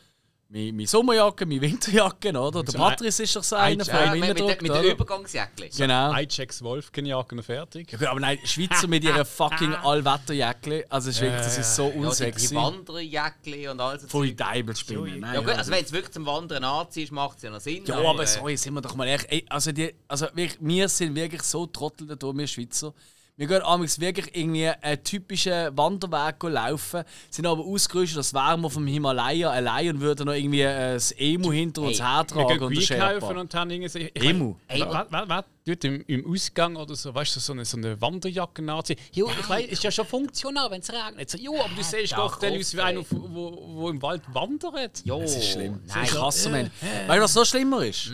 meine, 0.50 0.72
meine 0.72 0.86
Sommerjacke, 0.86 1.46
meine 1.46 1.60
Winterjacke, 1.62 2.28
oder? 2.38 2.62
Der 2.62 2.72
So 2.72 2.78
Patrice 2.78 3.22
ist 3.24 3.34
doch 3.34 3.42
so 3.42 3.56
einer 3.56 3.82
ein- 3.82 3.90
von 3.90 4.12
dem 4.12 4.20
mit, 4.20 4.38
mit, 4.38 4.62
mit 4.62 4.70
der? 4.72 4.92
Übergangsjacke. 4.92 5.68
Genau. 5.76 6.14
iChecks 6.14 6.62
Wolfgang-Jacke 6.62 7.34
noch 7.34 7.44
fertig. 7.44 7.96
Ja, 7.98 8.10
aber 8.10 8.20
nein, 8.20 8.38
Schweizer 8.44 8.86
mit 8.86 9.02
ihrer 9.02 9.24
fucking 9.24 9.74
Allwetterjacke, 9.82 10.84
also 10.90 11.08
es 11.10 11.16
ist 11.16 11.22
wirklich, 11.22 11.40
das 11.42 11.58
ist 11.58 11.74
so 11.74 11.86
Ja, 11.86 11.92
die, 11.92 11.98
unsexy. 11.98 12.54
Wanderjacke 12.54 13.70
und 13.70 13.80
alles. 13.80 14.04
Voll 14.06 14.26
die 14.28 14.36
Deibelspinnen. 14.36 15.22
Ja, 15.22 15.40
gut, 15.40 15.48
also 15.50 15.70
wenn 15.72 15.80
du 15.80 15.86
es 15.86 15.92
wirklich 15.92 16.12
zum 16.12 16.26
Wandern 16.26 16.62
anziehst, 16.62 17.10
macht 17.10 17.38
es 17.38 17.42
ja 17.42 17.50
noch 17.50 17.60
Sinn. 17.60 17.84
Ja, 17.86 17.96
aber 17.98 18.26
sorry, 18.26 18.56
sind 18.56 18.74
wir 18.74 18.80
doch 18.82 18.94
mal 18.94 19.08
ehrlich. 19.08 19.26
Ey, 19.30 19.46
also, 19.48 19.72
die, 19.72 19.92
also 20.06 20.26
wir, 20.34 20.50
wir 20.60 20.88
sind 20.88 21.14
wirklich 21.16 21.42
so 21.42 21.66
Trottel 21.66 22.06
da, 22.06 22.32
wir 22.32 22.46
Schweizer. 22.46 22.92
Wir 23.36 23.48
gehen 23.48 23.62
amigs 23.62 23.98
wirklich 23.98 24.30
irgendwie 24.36 24.68
einen 24.68 25.02
typischen 25.02 25.76
Wanderweg 25.76 26.40
laufen, 26.44 27.02
sind 27.30 27.46
aber 27.46 27.64
ausgerüstet, 27.64 28.18
das 28.18 28.32
wären 28.32 28.60
wir 28.60 28.70
vom 28.70 28.86
Himalaya 28.86 29.50
allein 29.50 29.90
und 29.96 30.00
würden 30.00 30.26
noch 30.26 30.34
irgendwie 30.34 30.60
äh, 30.60 30.94
das 30.94 31.10
Emu 31.10 31.50
hinter 31.50 31.82
uns 31.82 31.98
Hey, 31.98 32.06
hertragen 32.06 32.60
Wir 32.60 32.62
und 32.62 32.88
den 32.90 32.98
kaufen 33.00 33.38
und 33.38 33.52
haben 33.52 33.70
irgendwie... 33.72 34.12
Ich 34.14 34.22
Emu. 34.24 34.54
Ey, 34.68 34.80
Wer, 34.88 35.06
wer, 35.10 35.28
wer 35.28 35.44
tut 35.66 35.84
im, 35.84 36.04
im 36.06 36.32
Ausgang 36.32 36.76
oder 36.76 36.94
so, 36.94 37.12
weißt 37.12 37.34
du, 37.34 37.40
so 37.40 37.54
eine, 37.54 37.64
so 37.64 37.76
eine 37.76 38.00
Wanderjacke 38.00 38.72
anziehen? 38.72 39.00
Jo, 39.10 39.28
ich 39.28 39.48
weiß, 39.48 39.66
ist 39.66 39.82
ja 39.82 39.90
schon 39.90 40.06
funktional, 40.06 40.70
wenn 40.70 40.80
es 40.80 40.92
regnet. 40.92 41.28
So, 41.28 41.36
jo, 41.36 41.58
aber 41.58 41.74
du 41.74 41.82
siehst 41.82 42.12
doch, 42.12 42.38
dann 42.38 42.56
aus 42.56 42.72
wie 42.72 42.80
einer, 42.80 43.00
wo, 43.10 43.80
wo 43.80 43.90
im 43.90 44.00
Wald 44.00 44.22
wandert. 44.32 45.02
Jo, 45.04 45.20
Das 45.20 45.34
ist 45.34 45.50
schlimm. 45.50 45.80
Das 45.88 46.08
ist 46.08 46.14
krasser 46.14 46.50
Mensch. 46.50 46.70
Weißt 47.08 47.18
du, 47.18 47.22
was 47.24 47.34
noch 47.34 47.44
schlimmer 47.46 47.84
ist? 47.84 48.12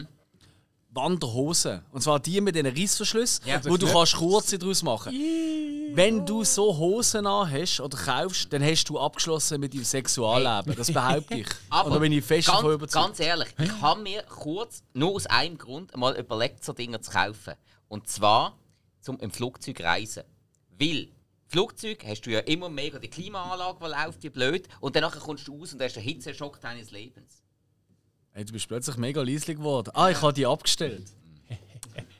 Wanderhosen. 0.92 1.82
Und 1.92 2.02
zwar 2.02 2.18
die 2.20 2.40
mit 2.40 2.54
diesen 2.56 2.66
Reissverschlüssen, 2.66 3.46
Ja. 3.46 3.64
wo 3.64 3.76
du 3.76 3.86
kannst 3.86 4.16
kurze 4.16 4.58
draus 4.58 4.82
machen 4.82 5.12
Wenn 5.94 6.24
du 6.26 6.42
so 6.44 6.76
Hosen 6.76 7.26
an 7.26 7.50
hast 7.50 7.80
oder 7.80 7.96
kaufst, 7.96 8.52
dann 8.52 8.62
hast 8.62 8.84
du 8.88 8.98
abgeschlossen 8.98 9.60
mit 9.60 9.72
deinem 9.74 9.84
Sexualleben. 9.84 10.74
Das 10.76 10.92
behaupte 10.92 11.38
ich. 11.38 11.46
Aber 11.70 11.90
da 11.90 11.98
bin 11.98 12.12
ich 12.12 12.24
fest 12.24 12.48
ganz, 12.48 12.62
überzeugt. 12.62 12.92
ganz 12.92 13.20
ehrlich, 13.20 13.48
ich 13.58 13.80
habe 13.80 14.00
mir 14.02 14.22
kurz, 14.24 14.82
nur 14.94 15.14
aus 15.14 15.26
einem 15.26 15.58
Grund, 15.58 15.96
mal 15.96 16.16
überlegt, 16.16 16.64
so 16.64 16.72
Dinge 16.72 17.00
zu 17.00 17.10
kaufen. 17.10 17.54
Und 17.88 18.08
zwar 18.08 18.56
zum 19.00 19.18
im 19.18 19.30
Flugzeug 19.30 19.80
reisen. 19.80 20.24
Weil 20.78 21.08
Flugzeug 21.48 22.04
hast 22.06 22.22
du 22.22 22.30
ja 22.30 22.40
immer 22.40 22.68
mega 22.68 22.98
die 23.00 23.08
Klimaanlage, 23.08 23.78
die 23.80 23.90
läuft 23.90 24.22
wie 24.22 24.28
blöd. 24.30 24.68
Und 24.80 24.94
danach 24.94 25.18
kommst 25.18 25.48
du 25.48 25.58
raus 25.58 25.72
und 25.72 25.82
hast 25.82 25.96
den 25.96 26.02
Hitzeschock 26.04 26.60
deines 26.60 26.90
Lebens. 26.92 27.39
Hey, 28.32 28.44
du 28.44 28.52
bist 28.52 28.68
plötzlich 28.68 28.96
mega 28.96 29.22
leislich 29.22 29.56
geworden. 29.56 29.90
Ah, 29.94 30.08
ich 30.10 30.20
habe 30.22 30.32
die 30.32 30.46
abgestellt. 30.46 31.04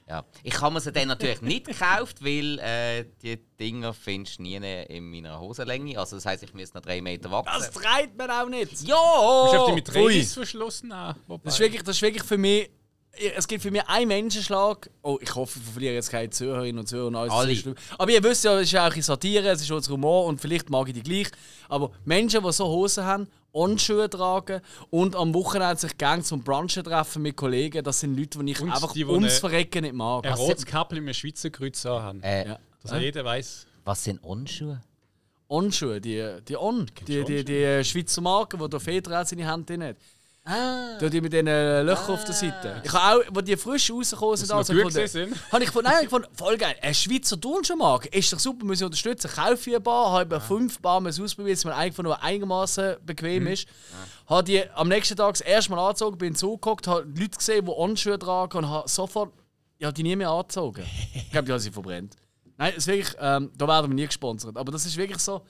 Ja. 0.09 0.25
Ich 0.43 0.61
habe 0.61 0.75
mir 0.75 0.81
sie 0.81 0.91
dann 0.91 1.07
natürlich 1.07 1.41
nicht 1.41 1.67
gekauft, 1.67 2.25
weil 2.25 2.59
äh, 2.59 3.05
die 3.23 3.37
Dinger 3.61 3.95
findest 3.95 4.41
du 4.41 4.43
nie 4.43 4.57
in 4.57 5.09
meiner 5.09 5.39
Hosenlänge. 5.39 5.97
Also 5.97 6.17
das 6.17 6.27
heisst, 6.27 6.43
ich 6.43 6.53
müsste 6.53 6.79
noch 6.79 6.83
drei 6.85 7.01
Meter 7.01 7.31
wachsen. 7.31 7.53
Das 7.61 7.71
treibt 7.71 8.19
man 8.19 8.29
auch 8.29 8.49
nicht. 8.49 8.73
Hast 8.73 8.89
du 8.89 8.93
auf 8.93 9.67
die 9.67 9.69
Ja! 9.71 9.75
mit 9.77 9.95
ui. 9.97 10.19
Reißverschluss 10.19 10.83
nehmen? 10.83 11.15
Das 11.45 11.55
ist 11.55 11.61
wirklich, 11.61 11.83
das 11.85 11.95
ist 11.95 12.03
wirklich 12.03 12.25
für 12.25 12.39
mich. 12.39 12.71
Es 13.37 13.47
gibt 13.47 13.63
für 13.63 13.71
mich 13.71 13.83
einen 13.87 14.09
Menschenschlag. 14.09 14.91
Oh, 15.03 15.17
ich 15.21 15.33
hoffe, 15.33 15.61
wir 15.65 15.73
verlieren 15.75 15.95
jetzt 15.95 16.11
keine 16.11 16.31
Zuhörerinnen 16.31 16.81
und 16.81 16.87
Zuhörer. 16.89 17.07
und 17.07 17.15
alles. 17.15 17.33
Alle. 17.33 17.55
Schlimm. 17.55 17.75
Aber 17.97 18.11
ihr 18.11 18.23
wisst 18.25 18.43
ja, 18.43 18.57
es 18.57 18.63
ist 18.63 18.73
ja 18.73 18.89
auch 18.89 18.95
ein 18.95 19.03
Satire, 19.03 19.49
es 19.51 19.61
ist 19.63 19.71
unser 19.71 19.93
Humor 19.93 20.25
und 20.27 20.41
vielleicht 20.41 20.71
mag 20.71 20.89
ich 20.89 20.95
die 20.95 21.03
gleich. 21.05 21.29
Aber 21.69 21.93
Menschen, 22.05 22.43
die 22.43 22.53
so 22.53 22.67
Hosen 22.67 23.05
haben, 23.05 23.29
On-Schuhe 23.53 24.09
tragen 24.09 24.61
und 24.91 25.17
am 25.17 25.35
Wochenende 25.35 25.77
sich 25.81 25.97
gerne 25.99 26.23
zum 26.23 26.43
Brunchen 26.43 26.85
treffen 26.85 27.23
mit 27.23 27.37
Kollegen, 27.37 27.83
das 27.83 28.01
sind 28.01 28.17
Leute, 28.17 28.39
die 28.45 28.53
ich 28.53 28.61
Und 28.61 28.71
einfach 28.71 28.93
die, 28.93 29.01
die 29.01 29.05
ums 29.07 29.39
Verrecken 29.39 29.83
nicht 29.83 29.95
mag. 29.95 30.25
Ein 30.27 30.35
rotes 30.35 30.65
Kappel 30.67 31.01
mit 31.01 31.09
einem 31.09 31.15
Schweizer 31.15 31.51
Kreuz 31.51 31.85
haben. 31.85 32.23
Äh, 32.23 32.49
Ja. 32.49 32.59
Dass 32.83 33.01
jeder 33.01 33.25
weiß. 33.25 33.67
Was 33.85 34.05
sind 34.05 34.23
Onschuhe? 34.25 34.81
On-Schuhe, 35.49 36.01
die, 36.01 36.37
die 36.47 36.57
On, 36.57 36.87
die, 37.09 37.25
die, 37.25 37.45
die 37.45 37.85
Schweizer 37.85 38.21
Marke, 38.21 38.57
die 38.57 38.69
der 38.69 38.81
Feder 38.81 39.21
auch 39.21 39.27
seine 39.27 39.47
Hand 39.47 39.69
drin 39.69 39.83
hat. 39.83 39.97
Ah. 40.45 40.97
Die 40.99 41.21
mit 41.21 41.33
den 41.33 41.47
äh, 41.47 41.83
Löchern 41.83 42.15
auf 42.15 42.25
der 42.25 42.35
Seite. 42.35 42.81
Ich 42.83 42.93
habe 42.93 43.21
auch, 43.21 43.25
wo 43.31 43.41
die 43.43 43.57
frisch 43.57 43.91
rausgekommen 43.91 44.37
sind, 44.37 44.51
also 44.51 44.73
gut 44.73 44.93
gefunden- 44.93 45.35
habe 45.53 45.63
ich 45.63 45.69
gefunden, 45.69 45.91
nein, 45.91 46.05
ich 46.05 46.09
fand 46.09 46.29
voll 46.33 46.57
geil. 46.57 46.75
Ein 46.81 46.95
Schweizer 46.95 47.39
Turnschuhmarke 47.39 48.09
ist 48.09 48.33
doch 48.33 48.39
super, 48.39 48.65
müssen 48.65 48.81
wir 48.81 48.87
unterstützen. 48.87 49.31
Kaufe 49.31 49.71
ich 49.71 49.77
ein 49.77 49.83
paar, 49.83 50.13
habe 50.13 50.37
ja. 50.37 50.41
fünf 50.41 50.81
Paar 50.81 51.01
mal 51.01 51.11
ausprobiert, 51.11 51.59
dass 51.59 51.65
man 51.67 51.75
eigentlich 51.75 51.99
nur 51.99 52.23
einigermaßen 52.23 52.97
bequem 53.05 53.47
ist. 53.49 53.69
Habe 54.27 54.45
die 54.45 54.69
am 54.71 54.89
nächsten 54.89 55.17
Tag 55.17 55.35
das 55.35 55.43
erste 55.43 55.71
Mal 55.73 55.87
angezogen, 55.87 56.17
bin 56.17 56.35
zugeguckt, 56.35 56.87
habe 56.87 57.03
Leute 57.03 57.37
gesehen, 57.37 57.67
die 57.67 57.71
Onschuhe 57.73 58.19
tragen 58.19 58.59
und 58.59 58.69
habe 58.69 58.89
sofort 58.89 59.33
ich 59.81 59.87
habe 59.87 59.95
die 59.95 60.03
nie 60.03 60.15
mehr 60.15 60.29
angezogen. 60.31 60.85
ich 61.15 61.31
glaube, 61.31 61.47
die 61.47 61.53
haben 61.53 61.59
sie 61.59 61.71
verbrennt. 61.71 62.15
Nein, 62.59 62.73
das 62.75 62.87
ist 62.87 62.87
wirklich, 62.89 63.17
ähm, 63.19 63.51
da 63.57 63.67
werden 63.67 63.91
wir 63.91 63.95
nie 63.95 64.07
gesponsert. 64.07 64.57
Aber 64.59 64.71
das 64.71 64.85
ist 64.85 64.97
wirklich 64.99 65.21
so, 65.21 65.41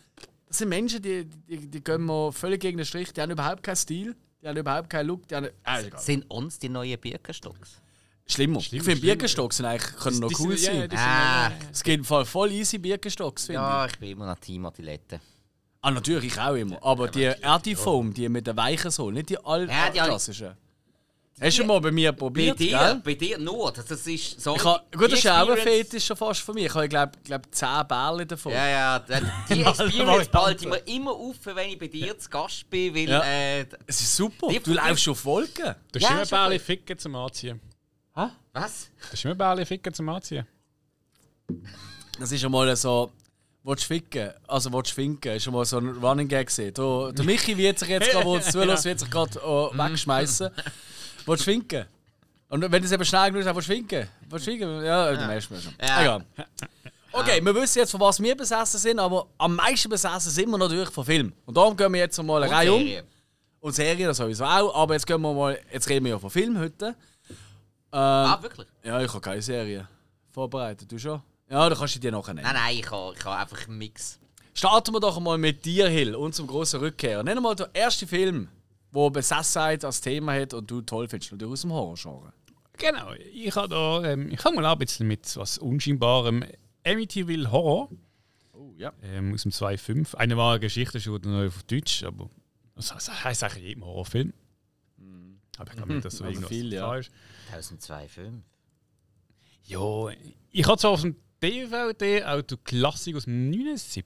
das 0.46 0.58
sind 0.58 0.68
Menschen, 0.68 1.02
die, 1.02 1.24
die, 1.24 1.68
die 1.68 1.82
gehen 1.82 2.04
mir 2.06 2.32
völlig 2.32 2.60
gegen 2.60 2.76
den 2.76 2.86
Strich, 2.86 3.12
die 3.12 3.20
haben 3.20 3.32
überhaupt 3.32 3.64
keinen 3.64 3.74
Stil, 3.74 4.14
die 4.42 4.48
haben 4.48 4.56
überhaupt 4.56 4.88
keinen 4.90 5.06
Look, 5.06 5.26
die 5.28 5.34
haben... 5.34 5.46
Äh, 5.46 5.86
egal. 5.86 6.00
Sind 6.00 6.30
uns 6.30 6.58
die 6.58 6.68
neuen 6.68 6.98
Birkenstocks? 6.98 7.80
Schlimmer. 8.26 8.60
Schlimm, 8.60 8.78
ich 8.80 8.84
finde. 8.84 9.00
Birkenstocks 9.00 9.56
sind 9.56 9.66
eigentlich, 9.66 9.96
können 9.96 10.18
noch 10.20 10.30
cool 10.38 10.56
sind- 10.56 10.74
ja, 10.74 10.80
sein. 10.82 10.90
ja, 10.92 11.48
Ah, 11.48 11.52
Es 11.72 11.82
gibt 11.82 11.98
im 11.98 12.04
Fall 12.04 12.24
voll 12.24 12.52
easy 12.52 12.78
Birkenstocks, 12.78 13.46
finde 13.46 13.60
ich. 13.60 13.64
ja, 13.66 13.86
ich 13.86 13.98
bin 13.98 14.10
immer 14.10 14.26
noch 14.26 14.38
Team 14.38 14.64
Adilette. 14.66 15.20
Ah, 15.82 15.90
natürlich, 15.90 16.32
ich 16.34 16.38
auch 16.40 16.54
immer. 16.54 16.78
Aber 16.84 17.08
die 17.08 17.24
Erdifoam, 17.24 18.12
die 18.14 18.28
mit 18.28 18.46
der 18.46 18.56
weichen 18.56 18.90
Sohle, 18.90 19.14
nicht 19.14 19.30
die 19.30 19.34
Ja, 19.34 19.40
die 19.66 19.72
habe 19.72 19.94
ich- 19.96 20.00
altklassischen. 20.02 20.56
Hast 21.42 21.58
du 21.58 21.64
mal 21.64 21.80
bei 21.80 21.90
mir 21.90 22.12
Bei 22.12 22.18
probiert, 22.18 22.58
dir, 22.58 22.78
gell? 22.78 23.00
bei 23.02 23.14
dir 23.14 23.38
nur. 23.38 23.72
Das, 23.72 23.86
das 23.86 24.06
ist 24.06 24.40
so. 24.40 24.54
Ich 24.56 24.64
ha, 24.64 24.82
gut, 24.92 25.10
das 25.10 25.20
ist 25.20 25.26
auch 25.28 25.48
ein 25.48 25.56
Fetisch 25.56 26.04
schon 26.04 26.16
fast 26.16 26.40
von 26.42 26.54
mir. 26.54 26.66
Ich 26.66 26.74
habe, 26.74 26.86
glaube 26.88 27.12
glaub, 27.24 27.42
10 27.50 27.68
Bälle 27.88 28.26
davon. 28.26 28.52
Ja, 28.52 28.68
ja, 28.68 28.98
die 29.48 29.62
Experience 29.62 30.28
behalte 30.32 30.64
ich 30.64 30.70
mir 30.70 30.78
immer 30.94 31.12
auf, 31.12 31.36
wenn 31.44 31.70
ich 31.70 31.78
bei 31.78 31.86
dir 31.86 32.18
zu 32.18 32.28
Gast 32.28 32.68
bin, 32.68 32.94
weil 32.94 33.08
Ja. 33.08 33.22
äh, 33.24 33.60
Es 33.86 34.00
ist 34.00 34.16
super. 34.16 34.48
Die- 34.48 34.60
Du 34.60 34.74
läufst 34.74 35.08
auf 35.08 35.24
Wolken. 35.24 35.74
Du 35.92 35.98
hast 35.98 36.02
Ja, 36.02 36.16
immer 36.16 36.26
schon 36.26 36.52
gut. 36.52 36.60
ficken 36.60 36.98
zum 36.98 37.14
Anziehen. 37.16 37.60
was? 38.52 38.90
Du 39.00 39.12
hast 39.12 39.24
immer 39.24 39.34
Bärli 39.34 39.64
ficken 39.64 39.94
zum 39.94 40.08
Anziehen. 40.10 40.46
Das 42.18 42.30
ist 42.32 42.40
schon 42.40 42.52
mal 42.52 42.74
so. 42.76 43.10
Willst 43.62 43.84
du 43.84 43.88
ficken? 43.88 44.30
Also, 44.46 44.72
willst 44.72 44.90
du 44.90 44.94
finken? 44.94 45.32
Ist 45.36 45.44
schon 45.44 45.52
mal 45.52 45.64
so 45.64 45.78
ein 45.78 45.88
Running 45.88 46.28
Gag 46.28 46.46
gesehen. 46.46 46.72
Der, 46.74 47.12
der 47.12 47.24
Michi 47.24 47.56
wird 47.56 47.78
sich 47.78 47.88
jetzt 47.88 48.10
gerade, 48.12 48.24
wo 48.24 48.36
es 48.36 48.50
zulässt, 48.50 48.84
wird 48.84 49.00
sich 49.00 49.10
gerade 49.10 49.38
äh, 49.38 49.78
wegschmeißen. 49.78 50.50
Willst 51.30 51.46
du? 51.46 51.86
Und 52.48 52.62
wenn 52.62 52.82
du 52.82 52.86
es 52.86 52.92
eben 52.92 53.04
schnell 53.04 53.30
genug 53.30 53.44
sagst, 53.44 53.56
willst 53.56 53.68
du 53.68 53.72
finken? 53.74 54.08
Willst 54.28 54.46
du 54.46 54.50
finken? 54.50 54.84
Ja, 54.84 55.12
dann 55.12 55.26
merkst 55.28 55.50
du 55.50 55.54
mir 55.54 55.60
schon. 55.60 55.74
Ja. 55.80 56.00
Egal. 56.02 56.24
Okay, 57.12 57.44
wir 57.44 57.54
wissen 57.54 57.78
jetzt, 57.78 57.90
von 57.90 58.00
was 58.00 58.20
wir 58.20 58.36
besessen 58.36 58.78
sind, 58.78 58.98
aber 58.98 59.26
am 59.38 59.56
meisten 59.56 59.88
besessen 59.88 60.30
sind 60.30 60.48
wir 60.50 60.58
natürlich 60.58 60.88
von 60.90 61.04
Film. 61.04 61.32
Und 61.44 61.56
darum 61.56 61.76
gehen 61.76 61.92
wir 61.92 62.00
jetzt 62.00 62.20
mal 62.22 62.42
eine 62.42 62.50
Und 62.50 62.56
Reihe 62.56 62.72
um. 62.72 63.06
Und 63.60 63.72
Serien 63.74 64.08
das 64.08 64.16
sowieso 64.16 64.44
auch. 64.44 64.74
Aber 64.74 64.94
jetzt 64.94 65.06
gehen 65.06 65.20
wir 65.20 65.32
mal, 65.32 65.58
jetzt 65.72 65.88
reden 65.88 66.04
wir 66.04 66.12
ja 66.12 66.18
von 66.18 66.30
Film 66.30 66.58
heute. 66.58 66.86
Ähm, 66.88 66.94
Ah, 67.92 68.38
wirklich? 68.40 68.68
ja, 68.84 69.00
ich 69.02 69.08
habe 69.08 69.20
keine 69.20 69.42
Serie 69.42 69.88
vorbereitet. 70.30 70.90
Du 70.90 70.98
schon? 70.98 71.20
Ja, 71.50 71.68
dann 71.68 71.76
kannst 71.76 71.96
du 71.96 71.98
dir 71.98 72.12
nachher 72.12 72.32
nennen. 72.34 72.46
Nein, 72.46 72.54
nein, 72.54 72.76
ich 72.78 72.90
habe 72.90 73.14
ich 73.18 73.24
ha 73.24 73.40
einfach 73.40 73.66
einen 73.66 73.78
Mix. 73.78 74.18
Starten 74.54 74.92
wir 74.94 75.00
doch 75.00 75.18
mal 75.18 75.36
mit 75.38 75.64
dir, 75.64 75.88
Hill, 75.88 76.14
unserem 76.14 76.46
grossen 76.46 76.80
Rückkehr. 76.80 77.22
Nenn 77.24 77.42
mal 77.42 77.54
den 77.56 77.66
ersten 77.72 78.06
Film, 78.06 78.48
wo 78.92 79.10
Besessenheit 79.10 79.84
als 79.84 80.00
Thema 80.00 80.34
hat 80.34 80.54
und 80.54 80.70
du 80.70 80.80
toll 80.82 81.08
findest, 81.08 81.32
natürlich 81.32 81.52
aus 81.52 81.60
dem 81.62 81.72
Horrorgenre. 81.72 82.32
Genau, 82.78 83.12
ich 83.32 83.54
habe 83.54 83.68
da, 83.68 84.04
ähm, 84.04 84.30
ich 84.32 84.40
fange 84.40 84.56
mal 84.56 84.66
an 84.66 84.72
ein 84.72 84.78
bisschen 84.78 85.06
mit 85.06 85.36
was 85.36 85.58
Unscheinbarem. 85.58 86.44
Amityville 86.86 87.50
Horror 87.52 87.90
Oh, 88.54 88.72
ja. 88.76 88.92
ähm, 89.02 89.34
aus 89.34 89.42
dem 89.42 89.52
2.5. 89.52 90.14
Eine 90.14 90.36
wahre 90.36 90.60
Geschichte, 90.60 90.98
schon 91.00 91.20
neu 91.22 91.48
auf 91.48 91.62
Deutsch, 91.64 92.02
aber 92.04 92.30
das 92.74 93.24
heisst 93.24 93.44
eigentlich 93.44 93.64
jedem 93.64 93.84
Horrorfilm. 93.84 94.32
Aber 95.58 95.70
ich 95.70 95.76
glaube 95.76 95.92
nicht, 95.92 96.04
dass 96.06 96.16
so 96.16 96.24
Also 96.24 96.34
irgendwas 96.40 96.48
viel, 96.50 96.72
ja. 96.72 96.86
da 96.86 96.96
ist. 96.96 97.10
1002,5. 97.52 98.40
Ja, 99.64 100.08
ich 100.50 100.66
habe 100.66 100.78
zwar 100.78 100.92
auf 100.92 101.02
dem 101.02 101.16
DVD 101.42 102.24
auch 102.24 102.40
den 102.42 102.64
Klassik 102.64 103.14
aus 103.16 103.24
dem 103.24 103.50
79. 103.50 104.04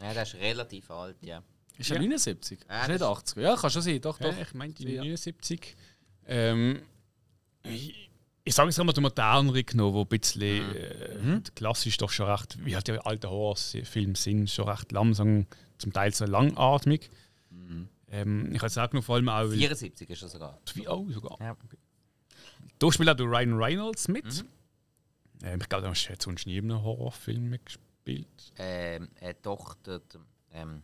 Ja, 0.00 0.12
der 0.12 0.22
ist 0.22 0.34
relativ 0.34 0.90
alt, 0.90 1.16
ja. 1.22 1.42
Ist 1.76 1.90
er 1.90 1.96
Ja. 1.96 2.02
79? 2.02 2.60
Ja, 2.68 2.82
ist 2.82 2.88
nicht 2.88 3.00
das- 3.00 3.08
80? 3.08 3.42
Ja, 3.42 3.56
kann 3.56 3.70
schon 3.70 3.82
sein, 3.82 4.00
doch, 4.00 4.18
doch. 4.18 4.36
ich 4.36 4.54
meinte 4.54 4.82
Ja. 4.88 5.02
79. 5.02 5.74
Ähm, 6.26 6.82
ich, 7.64 8.10
ich 8.44 8.54
sage 8.54 8.68
es 8.68 8.78
einmal, 8.78 8.92
der 8.94 9.02
modernere 9.02 9.64
genommen, 9.64 9.94
wo 9.94 10.02
ein 10.02 10.06
bisschen 10.08 10.66
Mhm. 11.22 11.36
äh, 11.38 11.50
klassisch 11.54 11.96
doch 11.96 12.10
schon 12.10 12.26
recht, 12.28 12.64
wie 12.64 12.74
halt 12.74 12.86
die 12.86 12.92
alten 12.92 13.28
Horrorfilme 13.28 14.14
sind, 14.16 14.50
schon 14.50 14.68
recht 14.68 14.92
langsam, 14.92 15.46
zum 15.78 15.92
Teil 15.92 16.14
so 16.14 16.24
langatmig. 16.26 17.10
Mhm. 17.50 17.88
Ähm, 18.08 18.48
ich 18.52 18.58
habe 18.58 18.66
es 18.68 18.78
auch 18.78 18.92
noch 18.92 19.02
vor 19.02 19.16
allem 19.16 19.28
auch, 19.28 19.40
weil 19.48 19.56
74 19.58 20.08
ist 20.10 20.22
er 20.22 20.28
sogar. 20.28 20.60
Wie, 20.74 20.86
oh, 20.86 21.10
sogar. 21.10 21.36
Ja. 21.40 21.56
Da 22.78 22.92
spielt 22.92 23.08
auch 23.08 23.16
der 23.16 23.26
Ryan 23.26 23.54
Reynolds 23.54 24.08
mit. 24.08 24.24
Mhm. 24.24 24.48
Ähm, 25.42 25.60
ich 25.60 25.68
glaube, 25.68 25.82
da 25.82 25.90
hast 25.90 26.04
du 26.06 26.10
jetzt 26.12 26.22
sonst 26.24 26.46
nie 26.46 26.58
in 26.58 26.70
einem 26.70 26.82
Horrorfilm 26.82 27.48
mitgespielt. 27.50 28.52
Ähm, 28.56 29.08
äh, 29.20 29.34
doch, 29.42 29.74
der, 29.84 29.98
der, 30.00 30.20
ähm, 30.52 30.82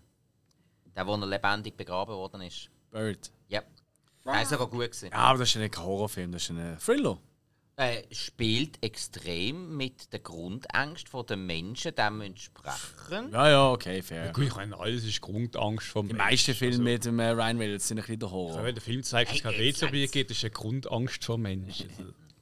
der, 0.97 1.07
wo 1.07 1.15
er 1.15 1.27
lebendig 1.27 1.77
begraben 1.77 2.15
worden 2.15 2.43
ist. 2.43 2.69
Bird. 2.91 3.31
Ja. 3.49 3.63
Der 4.25 4.43
ist 4.43 4.51
sogar 4.51 4.67
gut 4.67 4.81
gewesen. 4.81 5.09
Ja, 5.11 5.17
aber 5.19 5.39
das 5.39 5.49
ist 5.49 5.55
ja 5.55 5.61
nicht 5.63 5.77
ein 5.79 5.85
Horrorfilm, 5.85 6.33
das 6.33 6.43
ist 6.43 6.51
ein 6.51 6.79
Thriller. 6.79 7.19
äh, 7.77 8.03
spielt 8.13 8.83
extrem 8.85 9.77
mit 9.77 10.13
der 10.13 10.21
Grundangst 10.21 11.09
der 11.29 11.37
Menschen 11.39 11.95
dementsprechend. 11.97 13.33
Ja, 13.33 13.49
ja, 13.49 13.71
okay, 13.71 14.03
fair. 14.03 14.33
Gut, 14.33 14.45
ich 14.49 14.55
meine, 14.57 14.79
alles 14.79 15.05
ist 15.05 15.21
Grundangst 15.23 15.87
vom 15.89 16.09
Die 16.09 16.15
meisten 16.15 16.55
Filme 16.55 16.85
mit 16.85 17.05
dem 17.07 17.19
äh, 17.19 17.31
Ryan 17.31 17.57
Reynolds 17.59 17.89
sind 17.89 17.99
ein 17.99 18.03
bisschen 18.03 18.21
der 18.21 18.31
Horror. 18.31 18.63
Wenn 18.65 18.75
der 18.75 18.83
Film 18.83 19.03
zeigt, 19.03 19.31
dass 19.31 19.39
es 19.39 19.43
kein 19.43 19.55
WC 19.55 20.07
gibt, 20.09 20.31
ist 20.31 20.45
eine 20.45 20.51
Grundangst 20.51 21.25
vor 21.25 21.39
Menschen. 21.39 21.89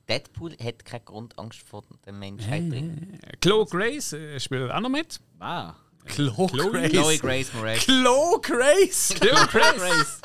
Deadpool 0.08 0.56
hat 0.56 0.84
keine 0.84 1.04
Grundangst 1.04 1.60
vor 1.60 1.84
der 2.04 2.14
Menschheit 2.14 2.70
drin. 2.72 3.20
Chloe 3.40 3.66
Grace 3.66 4.14
äh, 4.14 4.40
spielt 4.40 4.70
auch 4.70 4.80
noch 4.80 4.88
mit. 4.88 5.20
Wow. 5.38 5.74
Chloe 6.08 6.46
Chloe- 6.48 6.70
Grace. 6.70 6.90
Chloe 6.90 7.18
Grace 7.18 7.52
Moretz. 7.54 7.84
Chloe 7.84 8.40
Grace. 8.42 9.14
Chloe 9.20 9.46
Grace! 9.46 10.20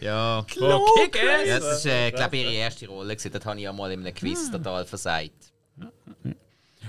Ja. 0.00 0.44
Chloe 0.48 0.80
Kick-Ass. 1.04 1.46
Ja, 1.46 1.60
das 1.60 1.78
ist, 1.78 1.86
äh, 1.86 2.10
glaube 2.10 2.36
ihre 2.36 2.52
erste 2.52 2.86
Rolle. 2.88 3.14
Gewesen. 3.16 3.32
Das 3.32 3.44
habe 3.44 3.56
ich 3.58 3.62
ja 3.64 3.72
mal 3.72 3.90
in 3.92 4.00
einem 4.04 4.14
Quiz 4.14 4.50
total 4.50 4.84
versagt. 4.84 5.32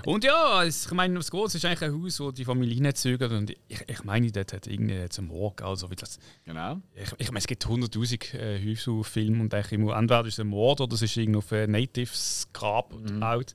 Und 0.04 0.22
ja, 0.22 0.62
es- 0.64 0.84
ich 0.86 0.92
meine, 0.92 1.14
das 1.14 1.30
Große 1.30 1.56
ist 1.56 1.64
eigentlich 1.64 1.82
ein 1.82 2.02
Haus, 2.02 2.20
wo 2.20 2.30
die 2.30 2.44
Familie 2.44 2.74
hinzögert. 2.74 3.32
Und 3.32 3.50
ich, 3.68 3.80
ich 3.86 4.04
meine, 4.04 4.30
dort 4.30 4.52
hat 4.52 4.66
irgendwie 4.66 5.08
zum 5.08 5.28
Mord, 5.28 5.62
also 5.62 5.90
wie 5.90 5.94
das. 5.96 6.18
Genau. 6.44 6.78
Ich, 6.94 7.10
ich 7.16 7.28
meine, 7.28 7.38
es 7.38 7.46
gibt 7.46 7.64
100.000 7.64 8.34
äh, 8.34 8.60
Häuser 8.62 8.92
auf 8.92 9.06
Film 9.06 9.40
und 9.40 9.54
eigentlich 9.54 9.72
immer, 9.72 9.96
entweder 9.96 10.26
ist 10.26 10.34
es 10.34 10.40
ein 10.40 10.48
Mord 10.48 10.80
oder 10.82 10.92
es 10.94 11.00
ist 11.02 11.16
irgendwo 11.16 11.38
auf 11.38 11.52
ein 11.52 11.70
Natives 11.70 12.48
Grab 12.52 12.90
gebaut. 12.90 13.54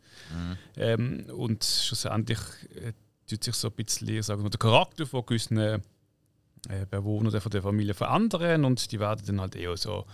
Ähm, 0.77 1.25
und 1.35 1.63
schlussendlich 1.63 2.39
äh, 2.75 2.93
tut 3.29 3.43
sich 3.43 3.55
so 3.55 3.67
ein 3.69 3.73
bisschen 3.73 4.21
sagen 4.23 4.43
wir, 4.43 4.49
der 4.49 4.59
Charakter 4.59 5.05
von 5.05 5.25
gewissen 5.25 5.57
äh, 5.57 5.79
Bewohnern 6.89 7.31
der- 7.31 7.41
von 7.41 7.51
der 7.51 7.61
Familie 7.61 7.93
verändern 7.93 8.65
und 8.65 8.91
die 8.91 8.99
werden 8.99 9.25
dann 9.25 9.41
halt 9.41 9.55
eher 9.55 9.77
so, 9.77 10.05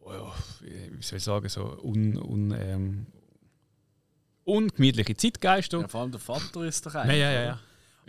oh 0.00 0.12
ja, 0.12 0.32
wie 0.62 1.02
soll 1.02 1.18
ich 1.18 1.24
sagen, 1.24 1.48
so 1.48 1.78
un, 1.82 2.16
un, 2.16 2.50
ähm, 2.58 3.06
ungemütliche 4.44 5.16
Zeitgeister. 5.16 5.80
Ja, 5.80 5.88
vor 5.88 6.00
allem 6.02 6.10
der 6.10 6.20
Vater 6.20 6.62
ist 6.64 6.84
doch 6.86 6.94
eigentlich. 6.94 7.18
ja, 7.20 7.30
ja. 7.30 7.42
ja. 7.44 7.60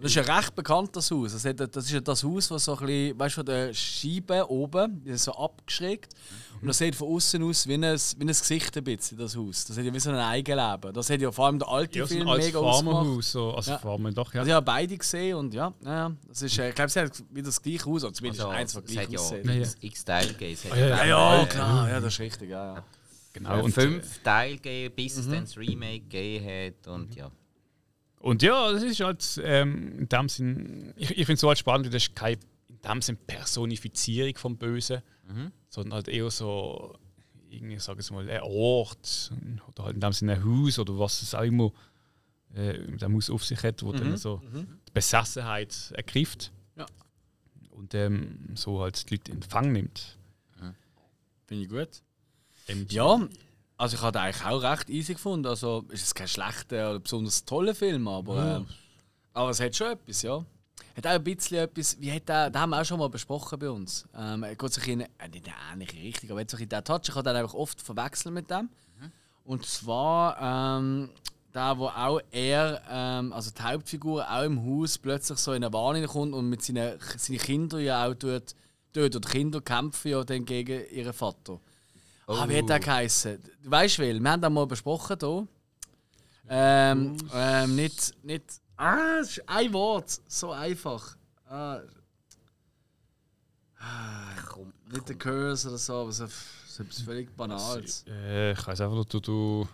Das 0.02 0.16
ist 0.16 0.18
ein 0.18 0.36
recht 0.36 0.56
bekanntes 0.56 1.12
Haus. 1.12 1.32
Das, 1.34 1.46
ist 1.46 1.92
ja 1.92 2.00
das 2.00 2.24
Haus, 2.24 2.48
das 2.48 2.66
so 2.66 2.78
ein 2.78 2.86
bisschen, 2.86 3.20
weißt 3.20 3.36
du, 3.36 3.40
von 3.40 3.46
der 3.46 3.74
Scheibe 3.74 4.50
oben, 4.50 5.02
ist 5.06 5.24
so 5.26 5.34
abgeschrägt. 5.34 6.14
Und 6.62 6.68
das 6.68 6.78
sieht 6.78 6.96
von 6.96 7.08
außen 7.08 7.42
aus 7.44 7.68
wie 7.68 7.76
ein, 7.76 7.82
wie 7.84 8.24
ein 8.24 8.28
Gesicht 8.28 8.76
ein 8.78 8.84
bisschen, 8.84 9.18
das 9.18 9.36
Haus. 9.36 9.66
Das 9.66 9.78
hat 9.78 9.86
ja 9.86 9.94
wie 9.94 10.00
so 10.00 10.10
ein 10.10 10.16
Eigenleben. 10.18 10.94
Das 10.94 11.10
hat 11.10 11.22
ja 11.22 11.32
vor 11.32 11.46
allem 11.46 11.60
der 11.60 11.68
alte 11.70 12.00
Ja, 12.00 12.06
so 12.06 12.14
Film 12.16 12.28
ein 12.28 12.34
altes 12.34 12.46
mega 12.48 12.60
ausgemacht. 12.60 12.96
Farmerhaus, 12.96 13.32
so, 13.32 13.54
also 13.54 13.72
Ja. 13.72 13.78
Farmer 13.78 14.12
doch, 14.12 14.34
ja. 14.34 14.40
Also 14.42 14.50
ich 14.50 14.56
habe 14.56 14.66
beide 14.66 14.98
gesehen 14.98 15.36
und 15.38 15.54
ja, 15.54 15.74
ja. 15.86 16.12
Das 16.28 16.42
ist, 16.42 16.58
äh, 16.60 16.70
ich 16.70 16.76
glaube, 16.76 16.88
es 16.90 16.96
hat 16.96 17.24
wieder 17.30 17.46
das 17.46 17.62
gleiche 17.62 17.86
Haus, 17.86 18.04
oder 18.04 18.14
zumindest 18.14 18.42
Also, 18.44 18.52
eins, 18.56 18.76
was 18.76 18.84
es 18.84 18.92
gleich 18.92 19.06
hat 19.06 19.12
ja 19.14 19.20
aussieht. 19.20 19.46
Ja, 19.46 19.88
X-Teil 19.88 20.28
gegeben. 20.28 20.60
Ah, 20.72 20.76
ja, 20.78 21.06
Ja, 21.06 21.38
ja. 21.40 21.46
klar, 21.46 21.90
ja, 21.90 22.00
das 22.00 22.14
ist 22.14 22.20
richtig, 22.20 22.50
ja, 22.50 22.76
ja. 22.76 22.84
Genau. 23.32 23.58
äh, 23.58 23.62
Und, 23.62 23.72
fünf 23.72 24.20
Teile 24.24 24.56
gegeben, 24.56 24.96
bis 24.96 25.18
es 25.18 25.30
dann 25.30 25.42
das 25.42 25.56
Remake 25.58 26.02
gegeben 26.02 26.76
hat. 26.76 26.88
Und 26.94 27.16
ja. 27.16 27.32
Und 28.20 28.44
ja, 28.44 28.72
das 28.72 28.84
ist 28.84 29.00
halt 29.00 29.42
ähm, 29.44 30.00
in 30.00 30.10
dem 30.10 30.30
Sinn, 30.30 30.94
ich, 30.98 31.12
ich 31.12 31.26
finde 31.26 31.34
es 31.34 31.42
so 31.42 31.48
halt 31.48 31.58
spannend, 31.58 31.88
das 31.88 32.04
ist 32.04 32.16
keine 32.16 32.38
in 32.68 32.80
dem 32.82 33.02
Sinn 33.02 33.18
Personifizierung 33.28 34.36
vom 34.38 34.58
Bösen, 34.58 35.02
sondern 35.70 35.94
halt 35.96 36.08
eher 36.08 36.30
so, 36.30 36.96
irgendwie, 37.50 37.80
sage 37.80 38.02
ich 38.02 38.12
mal, 38.12 38.30
ein 38.30 38.42
Ort 38.42 39.32
oder 39.68 39.86
halt 39.86 39.96
in 39.96 40.02
dem 40.02 40.14
Sinn 40.14 40.30
ein 40.30 40.44
Haus 40.44 40.80
oder 40.80 40.98
was 40.98 41.22
es 41.22 41.34
auch 41.34 41.44
immer 41.44 41.72
äh, 42.56 42.78
mit 42.78 43.02
dem 43.02 43.16
Haus 43.16 43.30
auf 43.30 43.46
sich 43.46 43.62
hat, 43.64 43.84
wo 43.84 43.92
dann 43.92 44.18
so 44.18 44.42
die 44.54 44.92
Besessenheit 44.94 45.92
ergreift. 45.96 46.52
Ja. 46.76 46.86
Und 47.72 47.94
ähm, 47.96 48.50
so 48.56 48.82
halt 48.82 49.10
die 49.10 49.16
Leute 49.16 49.32
in 49.32 49.38
Empfang 49.38 49.72
nimmt. 49.72 50.18
Finde 51.46 51.64
ich 51.64 51.70
gut. 51.70 51.90
Ähm, 52.68 52.86
Ja, 52.90 53.28
also 53.80 53.96
ich 53.96 54.02
habe 54.02 54.20
eigentlich 54.20 54.46
auch 54.46 54.62
recht 54.62 54.90
easy 54.90 55.14
gefunden. 55.14 55.48
Also 55.48 55.86
ist 55.90 56.04
es 56.04 56.14
kein 56.14 56.28
schlechter 56.28 56.92
oder 56.92 57.00
besonders 57.00 57.46
toller 57.46 57.74
Film, 57.74 58.08
aber, 58.08 58.58
ähm, 58.58 58.68
aber 59.34 59.50
es 59.52 59.60
hat 59.60 59.76
schon 59.76 59.94
etwas, 59.94 60.22
ja. 60.22 60.44
Hat 60.98 61.08
auch 61.08 61.12
ein 61.12 61.24
bisschen 61.24 61.60
etwas, 61.60 62.00
wie 62.00 62.12
hat 62.12 62.28
der, 62.28 62.50
den 62.50 62.62
haben 62.62 62.70
wir 62.72 62.82
auch 62.82 62.86
schon 62.86 63.00
mal 63.00 63.10
besprochen 63.10 63.58
bei 63.58 63.70
uns. 63.70 64.06
Ähm, 64.14 64.44
er 64.44 64.56
geht 64.56 64.74
sich 64.74 64.88
in, 64.90 65.02
äh, 65.02 65.06
nicht 65.32 65.48
in 65.48 65.54
eine 65.54 65.74
ähnliche 65.74 66.04
Richtung, 66.04 66.32
aber 66.32 66.42
hat 66.42 66.50
sich 66.50 66.60
in 66.60 66.68
den 66.68 66.84
Touch, 66.84 67.04
ich 67.08 67.16
habe 67.16 67.24
den 67.24 67.38
einfach 67.38 67.54
oft 67.54 67.82
verwechselt 67.82 68.36
mit 68.36 68.50
dem. 68.52 68.70
Und 69.46 69.66
zwar 69.66 70.78
ähm, 70.78 71.10
der, 71.54 71.78
wo 71.78 71.88
auch 71.88 72.20
er, 72.32 72.82
ähm, 72.90 73.32
also 73.32 73.50
die 73.50 73.64
Hauptfigur 73.64 74.30
auch 74.30 74.44
im 74.44 74.64
Haus 74.64 74.98
plötzlich 74.98 75.40
so 75.40 75.54
in 75.54 75.64
eine 75.64 75.74
Warnung 75.74 76.06
kommt 76.06 76.34
und 76.34 76.50
mit 76.50 76.62
seinen, 76.64 77.00
seinen 77.18 77.40
Kindern 77.40 77.80
ja 77.80 78.06
auch 78.06 78.14
tut, 78.14 78.54
tut 78.94 79.16
und 79.16 79.28
Kinder 79.28 79.62
kämpfen 79.62 80.12
ja 80.12 80.24
dann 80.24 80.44
gegen 80.44 80.86
ihren 80.92 81.14
Vater. 81.14 81.60
Ah, 82.30 82.48
wie 82.48 82.58
hat 82.58 82.70
der 82.70 82.80
geheißen? 82.80 83.42
Du 83.64 83.72
weißt 83.72 84.00
wel, 84.00 84.20
wir 84.20 84.32
haben 84.32 84.42
das 84.42 84.52
mal 84.52 84.68
besprochen 84.68 85.18
hier. 85.20 85.48
Ähm, 86.48 87.18
ähm, 87.34 87.76
nicht, 87.76 88.14
nicht. 88.24 88.44
Ah, 88.78 89.18
es 89.22 89.38
ist 89.38 89.50
ein 89.50 89.74
Wort, 89.74 90.22
so 90.28 90.52
einfach. 90.52 91.16
Ah, 91.48 91.82
Komm, 94.48 94.74
nicht 94.92 95.08
der 95.08 95.16
Curse 95.16 95.70
oder 95.70 95.78
so, 95.78 95.94
aber 95.94 96.12
so, 96.12 96.28
so 96.68 96.84
etwas 96.84 97.02
völlig 97.02 97.36
Banales. 97.36 98.04
Äh, 98.08 98.52
ich 98.52 98.68
weiß 98.68 98.82
einfach, 98.82 99.06
du, 99.06 99.20
du 99.20 99.68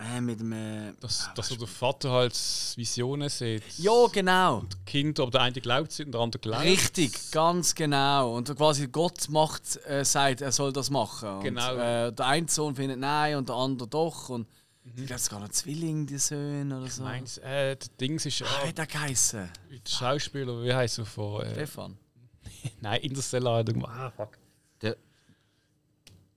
Äh, 0.00 0.20
mit 0.20 0.38
dem. 0.38 0.52
Äh, 0.52 0.92
dass, 1.00 1.28
dass 1.34 1.48
so 1.48 1.56
der 1.56 1.66
Vater 1.66 2.10
halt 2.12 2.32
Visionen 2.76 3.28
sieht. 3.28 3.64
ja, 3.78 4.06
genau. 4.12 4.62
Kind, 4.86 5.18
aber 5.18 5.30
der 5.32 5.40
eine 5.40 5.60
glaubt 5.60 5.90
sie 5.90 6.04
und 6.04 6.12
der 6.12 6.20
andere 6.20 6.40
glaubt. 6.40 6.62
Richtig, 6.64 7.32
ganz 7.32 7.74
genau. 7.74 8.36
Und 8.36 8.54
quasi 8.56 8.86
Gott 8.86 9.28
macht, 9.28 9.76
äh, 9.86 10.04
sagt, 10.04 10.40
er 10.40 10.52
soll 10.52 10.72
das 10.72 10.90
machen. 10.90 11.28
Und, 11.38 11.42
Genau. 11.44 11.74
Äh, 11.74 12.12
der 12.12 12.26
eine 12.26 12.48
Sohn 12.48 12.76
findet 12.76 13.00
nein 13.00 13.36
und 13.36 13.48
der 13.48 13.56
andere 13.56 13.88
doch. 13.88 14.28
Und 14.28 14.46
ich 14.84 14.94
glaube, 14.94 15.14
es 15.14 15.28
gar 15.28 15.40
noch 15.40 15.48
Zwilling, 15.48 16.06
die 16.06 16.16
Söhne 16.18 16.78
oder 16.80 16.88
so. 16.88 17.02
Meins, 17.02 17.38
äh, 17.38 17.74
das 17.76 17.90
Dings 17.96 18.24
ist 18.24 18.40
Ah, 18.42 18.46
ah, 18.46 18.64
wie 18.64 18.68
hat 18.68 18.78
der 18.78 18.86
geheißen? 18.86 19.50
der 19.70 19.90
Schauspieler, 19.90 20.62
wie 20.62 20.72
heißt 20.72 20.98
er 20.98 21.06
von. 21.06 21.42
Äh, 21.42 21.52
Stefan. 21.54 21.98
nein, 22.80 23.00
Interstellar. 23.02 23.58
hat 23.58 23.68
er 23.68 23.74
gemacht. 23.74 23.92
Ah, 23.98 24.10
fuck. 24.12 24.38
Der, 24.80 24.96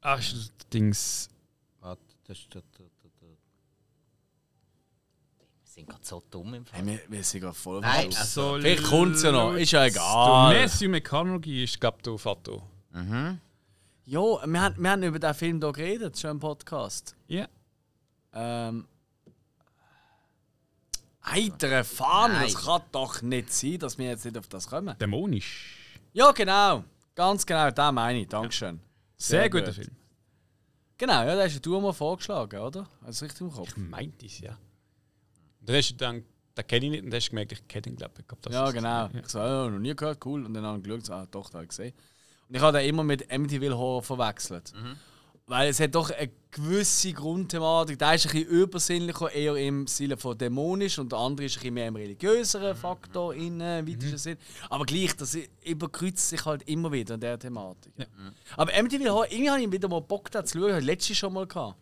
Ah, 0.01 0.15
ist 0.15 0.33
das 0.33 0.51
Dings. 0.73 1.29
warte, 1.79 2.01
das 2.25 2.39
ist 2.39 2.51
der, 2.55 2.63
sind 5.81 5.89
gerade 5.89 6.05
so 6.05 6.23
dumm 6.29 6.53
im 6.53 6.65
Hey, 6.71 6.83
Fall. 6.83 6.85
wir, 6.87 6.99
wir 7.09 7.23
sind 7.23 7.41
gerade 7.41 7.55
voll 7.55 7.81
Nein, 7.81 8.05
raus. 8.07 8.17
also, 8.19 8.53
Vielleicht 8.59 8.83
kommt 8.83 9.15
es 9.15 9.23
ja 9.23 9.31
noch, 9.31 9.53
ist 9.53 9.71
ja 9.71 9.85
egal. 9.85 10.53
Matthew 10.61 10.89
McConaughey 10.89 11.63
ist, 11.63 11.79
glaube 11.79 11.97
ich, 11.97 12.03
der 12.03 12.17
Vater. 12.17 12.61
Ja, 14.05 14.19
wir, 14.45 14.61
haben- 14.61 14.75
wir 14.83 14.89
haben 14.91 15.03
über 15.03 15.19
den 15.19 15.33
Film 15.33 15.59
hier 15.61 15.71
geredet, 15.71 16.19
schon 16.19 16.31
im 16.31 16.39
Podcast. 16.39 17.15
Ja. 17.27 17.47
Ähm. 18.33 18.87
Heitere 21.23 21.83
Fahne, 21.83 22.41
das 22.43 22.55
kann 22.65 22.81
doch 22.91 23.21
nicht 23.21 23.53
sein, 23.53 23.77
dass 23.77 23.97
wir 23.97 24.07
jetzt 24.07 24.25
nicht 24.25 24.37
auf 24.37 24.47
das 24.47 24.67
kommen. 24.67 24.97
Dämonisch. 24.97 25.77
Ja, 26.13 26.31
genau. 26.31 26.83
Ganz 27.13 27.45
genau, 27.45 27.69
da 27.69 27.91
meine 27.91 28.21
ich. 28.21 28.27
Dankeschön. 28.27 28.79
Sehr, 29.17 29.41
Sehr 29.41 29.49
guter 29.49 29.65
gut. 29.67 29.75
Film. 29.75 29.91
Genau, 30.97 31.23
ja, 31.23 31.35
da 31.35 31.43
hast 31.43 31.63
du 31.65 31.79
mal 31.79 31.93
vorgeschlagen, 31.93 32.59
oder? 32.59 32.87
Du 33.01 33.07
richtig 33.07 33.41
im 33.41 33.51
Kopf? 33.51 33.69
Ich 33.69 33.77
meinte 33.77 34.25
es, 34.25 34.39
ja. 34.39 34.57
Und 35.61 35.69
dann 35.69 35.75
hast 35.75 35.91
du 35.91 35.95
dann, 35.95 36.25
den 36.57 36.67
kenne 36.67 36.85
ich 36.85 36.91
nicht, 36.91 37.03
und 37.03 37.11
dann 37.11 37.17
hast 37.17 37.27
du 37.27 37.29
gemerkt, 37.29 37.51
ich 37.53 37.67
kenne 37.67 37.87
ihn, 37.87 37.95
glaube 37.95 38.13
ich. 38.19 38.27
glaub, 38.27 38.41
das 38.41 38.53
Ja, 38.53 38.71
genau. 38.71 39.09
Ich 39.17 39.29
so, 39.29 39.39
ja, 39.39 39.69
noch 39.69 39.79
nie 39.79 39.95
gehört, 39.95 40.25
cool. 40.25 40.45
Und 40.45 40.53
dann 40.53 40.65
habe 40.65 40.79
ich 40.79 40.83
geschaut, 40.83 41.09
ah, 41.09 41.27
doch, 41.31 41.49
da 41.49 41.59
habe 41.59 41.63
ich 41.63 41.69
gesehen. 41.69 41.93
Und 42.49 42.55
ich 42.55 42.61
habe 42.61 42.77
den 42.77 42.89
immer 42.89 43.03
mit 43.03 43.31
Amityville 43.31 43.77
Horror 43.77 44.03
verwechselt. 44.03 44.73
Weil 45.47 45.69
es 45.69 45.79
hat 45.79 45.95
doch 45.95 46.09
eine 46.11 46.31
gewisse 46.49 47.11
Grundthematik. 47.13 47.99
Der 47.99 48.13
ist 48.15 48.25
ein 48.25 48.31
bisschen 48.31 48.49
übersinnlicher, 48.49 49.31
eher 49.31 49.55
im 49.55 49.85
Sinne 49.87 50.15
von 50.15 50.37
dämonisch 50.37 50.97
und 50.99 51.11
der 51.11 51.19
andere 51.19 51.45
ist 51.45 51.55
ein 51.55 51.59
bisschen 51.59 51.73
mehr 51.73 51.87
im 51.87 51.95
religiöseren 51.95 52.75
Faktor 52.75 53.33
in 53.33 53.59
äh, 53.59 53.85
weitesten 53.85 54.17
Sinn. 54.17 54.37
Aber 54.69 54.85
gleich, 54.85 55.15
das 55.15 55.37
überkreuzt 55.65 56.29
sich 56.29 56.45
halt 56.45 56.63
immer 56.69 56.91
wieder 56.91 57.15
in 57.15 57.19
dieser 57.21 57.39
Thematik. 57.39 57.93
Aber 58.55 58.73
Amityville 58.73 59.11
Horror, 59.11 59.31
irgendwie 59.31 59.49
habe 59.49 59.61
ich 59.61 59.71
wieder 59.71 59.89
mal 59.89 60.01
Bock 60.01 60.31
da 60.31 60.43
zu 60.45 60.57
schauen. 60.59 60.71
Habe 60.71 60.79
ich 60.79 60.85
letztes 60.85 61.17
schon 61.17 61.33
mal 61.33 61.45
gehabt. 61.47 61.75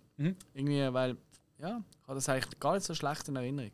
Irgendwie, 0.54 0.94
weil, 0.94 1.18
ja, 1.60 1.82
habe 2.10 2.18
das 2.18 2.28
eigentlich 2.28 2.60
gar 2.60 2.74
nicht 2.74 2.86
so 2.86 2.96
schlecht 2.96 3.28
in 3.28 3.36
Erinnerung. 3.36 3.72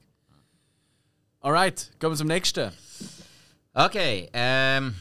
Alright, 1.39 1.89
gehen 1.99 2.09
wir 2.09 2.17
zum 2.17 2.27
nächsten. 2.27 2.69
Okay, 3.73 4.29
ähm, 4.33 4.93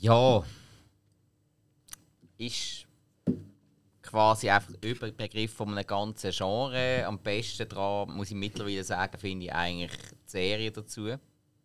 ja. 0.00 0.44
Ist 2.36 2.86
quasi 4.02 4.50
einfach 4.50 4.74
der 4.74 4.90
Überbegriff 4.90 5.54
von 5.54 5.70
einem 5.70 5.86
ganzen 5.86 6.30
Genre. 6.30 7.06
Am 7.06 7.18
besten 7.20 7.66
daran, 7.66 8.14
muss 8.14 8.30
ich 8.30 8.36
mittlerweile 8.36 8.84
sagen, 8.84 9.16
finde 9.18 9.46
ich 9.46 9.52
eigentlich 9.54 9.96
die 9.96 10.30
Serie 10.30 10.70
dazu, 10.70 11.06
weil 11.06 11.18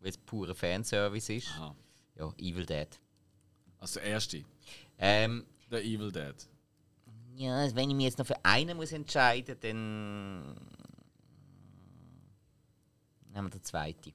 es 0.03 0.17
purer 0.17 0.55
Fanservice 0.55 1.33
ist. 1.33 1.49
Aha. 1.49 1.75
Ja, 2.15 2.33
Evil 2.37 2.65
Dead. 2.65 2.97
Also 3.77 3.99
der 3.99 4.09
erste. 4.09 4.45
Ähm, 4.97 5.45
The 5.69 5.77
Evil 5.79 6.13
Dead. 6.13 6.35
ja, 7.35 7.75
wenn 7.75 7.89
ich 7.89 7.95
mich 7.95 8.05
jetzt 8.05 8.19
noch 8.19 8.27
für 8.27 8.45
einen 8.45 8.77
muss 8.77 8.93
entscheiden, 8.93 9.57
dann 9.59 10.55
nehmen 13.29 13.47
wir 13.47 13.51
den 13.51 13.63
zweiten. 13.63 14.13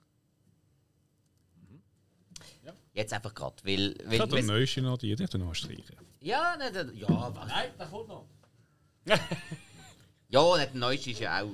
Jetzt 2.92 3.12
einfach 3.12 3.35
gerade, 3.35 3.57
weil, 3.64 3.92
Ich 3.92 4.07
weil, 4.09 4.20
habe 4.20 4.37
den 4.37 4.46
neuesten 4.46 4.85
noch, 4.85 4.98
die 4.98 5.14
darf 5.16 5.35
noch 5.35 5.55
streichen. 5.55 5.96
ja, 6.20 6.57
ne, 6.57 6.70
ne, 6.70 6.92
ja, 6.94 7.09
was? 7.35 7.48
Nein, 7.48 7.70
der 7.79 7.87
kommt 7.87 8.09
noch. 8.09 8.27
Ja, 10.29 10.40
und 10.40 10.59
der 10.59 10.74
neueste 10.74 11.11
ist 11.12 11.20
ja 11.20 11.42
auch 11.42 11.50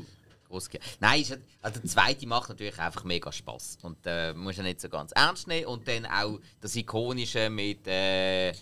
groß. 0.48 0.70
Nein, 1.00 1.20
ist, 1.20 1.38
also 1.60 1.80
der 1.80 1.90
zweite 1.90 2.26
macht 2.26 2.48
natürlich 2.48 2.78
einfach 2.78 3.04
mega 3.04 3.30
Spaß 3.30 3.78
und 3.82 3.98
äh, 4.06 4.32
muss 4.32 4.56
ja 4.56 4.62
nicht 4.62 4.80
so 4.80 4.88
ganz 4.88 5.12
ernst 5.12 5.48
nehmen. 5.48 5.66
Und 5.66 5.86
dann 5.86 6.06
auch 6.06 6.38
das 6.62 6.76
ikonische 6.76 7.50
mit 7.50 7.86
äh, 7.86 8.54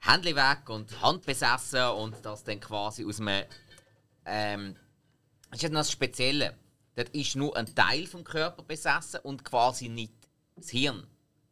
Händchen 0.00 0.36
weg 0.36 0.68
und 0.68 1.00
Hand 1.00 1.24
besessen 1.24 1.86
und 1.90 2.16
das 2.22 2.44
dann 2.44 2.60
quasi 2.60 3.04
aus 3.06 3.20
einem. 3.20 3.46
Ähm, 4.26 4.76
das 5.50 5.58
ist 5.58 5.62
ja 5.62 5.68
noch 5.70 5.80
das 5.80 5.92
Spezielle. 5.92 6.54
Dort 6.94 7.08
ist 7.10 7.36
nur 7.36 7.56
ein 7.56 7.74
Teil 7.74 8.06
vom 8.06 8.22
Körper 8.24 8.62
besessen 8.62 9.20
und 9.22 9.44
quasi 9.44 9.88
nicht 9.88 10.12
das 10.54 10.70
Hirn 10.70 11.06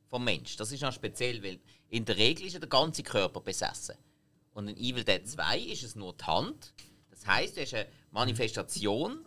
vom 0.08 0.24
Mensch. 0.24 0.56
Das 0.56 0.70
ist 0.70 0.82
noch 0.82 0.92
speziell, 0.92 1.42
weil 1.42 1.58
in 1.88 2.04
der 2.04 2.16
Regel 2.16 2.46
ist 2.46 2.52
ja 2.52 2.60
der 2.60 2.68
ganze 2.68 3.02
Körper 3.02 3.40
besessen. 3.40 3.96
Und 4.54 4.68
in 4.68 4.76
Evil 4.76 5.04
Dead 5.04 5.26
2 5.26 5.58
ist 5.58 5.82
es 5.82 5.96
nur 5.96 6.14
die 6.14 6.24
Hand. 6.24 6.74
Das 7.10 7.26
heißt, 7.26 7.56
es 7.56 7.64
ist 7.64 7.74
eine 7.74 7.88
Manifestation 8.10 9.24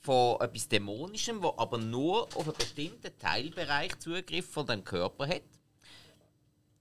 von 0.00 0.40
etwas 0.40 0.68
Dämonischem, 0.68 1.42
wo 1.42 1.54
aber 1.56 1.78
nur 1.78 2.24
auf 2.34 2.44
einen 2.44 2.56
bestimmten 2.56 3.18
Teilbereich 3.18 3.98
Zugriff 3.98 4.48
von 4.50 4.66
deinem 4.66 4.84
Körper 4.84 5.26
hat. 5.26 5.42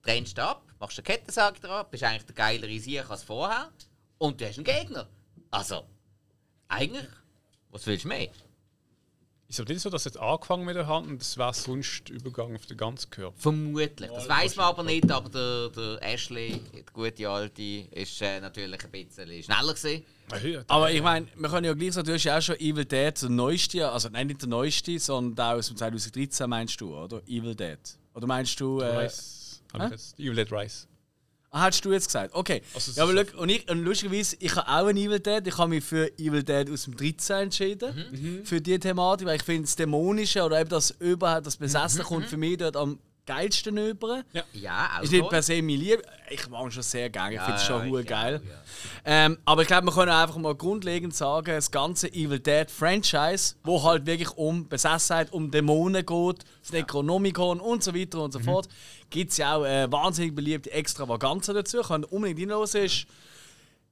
Trennst 0.03 0.37
ab, 0.37 0.63
machst 0.79 0.99
eine 0.99 1.03
Kettensäge 1.03 1.59
dran, 1.59 1.87
bist 1.89 2.03
eigentlich 2.03 2.25
der 2.25 2.35
geilere 2.35 2.79
Sieg 2.79 3.09
als 3.09 3.23
vorher 3.23 3.71
und 4.19 4.39
du 4.39 4.47
hast 4.47 4.57
einen 4.57 4.65
Gegner. 4.65 5.09
Also, 5.49 5.85
eigentlich, 6.67 7.07
was 7.71 7.87
willst 7.87 8.03
du 8.03 8.09
mehr? 8.09 8.29
Ist 9.47 9.59
aber 9.59 9.71
nicht 9.71 9.81
so, 9.81 9.89
dass 9.91 10.05
jetzt 10.05 10.17
angefangen 10.17 10.65
mit 10.65 10.75
der 10.75 10.87
Hand 10.87 11.07
und 11.07 11.21
das 11.21 11.37
wäre 11.37 11.53
sonst 11.53 12.09
Übergang 12.09 12.55
auf 12.55 12.65
den 12.65 12.77
ganzen 12.77 13.11
Körper? 13.11 13.37
Vermutlich. 13.37 14.09
Das 14.09 14.27
weiß 14.27 14.55
man 14.55 14.65
aber 14.65 14.83
nicht, 14.83 15.11
aber 15.11 15.29
der, 15.29 15.69
der 15.69 16.13
Ashley, 16.13 16.59
der 16.73 16.83
gute 16.91 17.29
Alte, 17.29 17.61
ist 17.61 18.21
äh, 18.21 18.39
natürlich 18.39 18.83
ein 18.83 18.91
bisschen 18.91 19.43
schneller 19.43 19.73
gewesen. 19.73 20.03
Aber 20.67 20.91
ich 20.91 21.01
meine, 21.01 21.27
wir 21.35 21.49
können 21.49 21.65
ja 21.65 21.73
gleich 21.73 21.93
sagen, 21.93 22.07
du 22.07 22.13
hast 22.13 22.23
ja 22.23 22.37
auch 22.37 22.41
schon 22.41 22.55
Evil 22.55 22.85
Dead, 22.85 23.21
der 23.21 23.29
neueste, 23.29 23.87
also 23.91 24.09
nein, 24.09 24.27
nicht 24.27 24.41
der 24.41 24.49
neueste, 24.49 24.97
sondern 24.97 25.47
auch 25.47 25.59
aus 25.59 25.67
dem 25.67 25.77
2013 25.77 26.49
meinst 26.49 26.81
du, 26.81 26.97
oder? 26.97 27.21
Evil 27.27 27.53
Dead. 27.53 27.77
Oder 28.15 28.25
meinst 28.25 28.59
du. 28.59 28.79
Äh, 28.79 28.97
Rice. 28.97 29.61
Jetzt? 29.79 30.19
Evil 30.19 30.35
Dead 30.35 30.51
Rice. 30.51 30.87
Ah, 31.51 31.61
hast 31.63 31.85
du 31.85 31.91
jetzt 31.93 32.07
gesagt? 32.07 32.33
Okay. 32.33 32.61
Also, 32.73 32.91
ja, 32.93 33.03
aber 33.03 33.13
look, 33.13 33.33
und, 33.35 33.47
ich, 33.49 33.69
und 33.69 33.83
lustigerweise, 33.83 34.35
ich 34.39 34.55
habe 34.55 34.67
auch 34.67 34.87
ein 34.87 34.97
Evil 34.97 35.19
Dead. 35.21 35.41
Ich 35.47 35.57
habe 35.57 35.69
mich 35.69 35.83
für 35.85 36.11
Evil 36.19 36.43
Dead 36.43 36.69
aus 36.69 36.83
dem 36.83 36.97
13 36.97 37.35
entschieden. 37.43 37.95
Mhm. 38.11 38.45
Für 38.45 38.59
diese 38.59 38.79
Thematik, 38.79 39.25
weil 39.27 39.37
ich 39.37 39.43
finde, 39.43 39.61
das 39.63 39.75
Dämonische 39.77 40.43
oder 40.43 40.59
eben 40.59 40.69
das 40.69 40.91
überhaupt, 40.99 41.47
das 41.47 41.55
Besessen 41.57 41.99
Mhm. 42.01 42.03
kommt 42.03 42.25
für 42.27 42.37
mich 42.37 42.57
dort 42.57 42.75
am 42.75 42.99
geilsten 43.25 43.77
über. 43.77 44.23
Ja, 44.53 44.89
auch 44.97 45.03
Ist 45.03 45.11
nicht 45.11 45.21
toll. 45.21 45.29
per 45.29 45.41
se 45.41 45.55
mein 45.61 45.77
Lieb. 45.79 46.01
Ich 46.29 46.47
mag 46.49 46.71
schon 46.71 46.83
sehr 46.83 47.09
gerne. 47.09 47.31
Ich 47.31 47.35
Ja, 47.37 47.43
finde 47.45 47.59
es 47.59 47.65
schon 47.65 47.93
ja, 47.93 48.01
geil. 48.03 48.41
auch, 48.43 48.47
ja. 48.49 48.61
Ähm, 49.05 49.37
aber 49.45 49.61
ich 49.63 49.67
glaube, 49.67 49.87
wir 49.87 49.93
können 49.93 50.11
einfach 50.11 50.37
mal 50.37 50.55
grundlegend 50.55 51.15
sagen, 51.15 51.47
das 51.55 51.69
ganze 51.71 52.07
Evil 52.13 52.39
Dead 52.39 52.69
Franchise, 52.69 53.55
wo 53.63 53.81
halt 53.83 54.05
wirklich 54.05 54.31
um 54.31 54.67
Besessenheit, 54.67 55.31
um 55.33 55.51
Dämonen 55.51 56.05
geht, 56.05 56.43
das 56.61 56.71
Necronomicon 56.71 57.59
und 57.59 57.83
so 57.83 57.93
weiter 57.95 58.21
und 58.21 58.31
so 58.31 58.39
fort, 58.39 58.67
gibt 59.09 59.31
es 59.31 59.37
ja 59.37 59.55
auch 59.55 59.65
äh, 59.65 59.91
wahnsinnig 59.91 60.33
beliebte 60.35 60.71
Extravaganzen 60.71 61.53
dazu. 61.55 61.81
Könnt 61.81 62.05
ihr 62.05 62.11
unbedingt 62.13 62.51
reinhören. 62.51 62.85
Ist, 62.85 63.05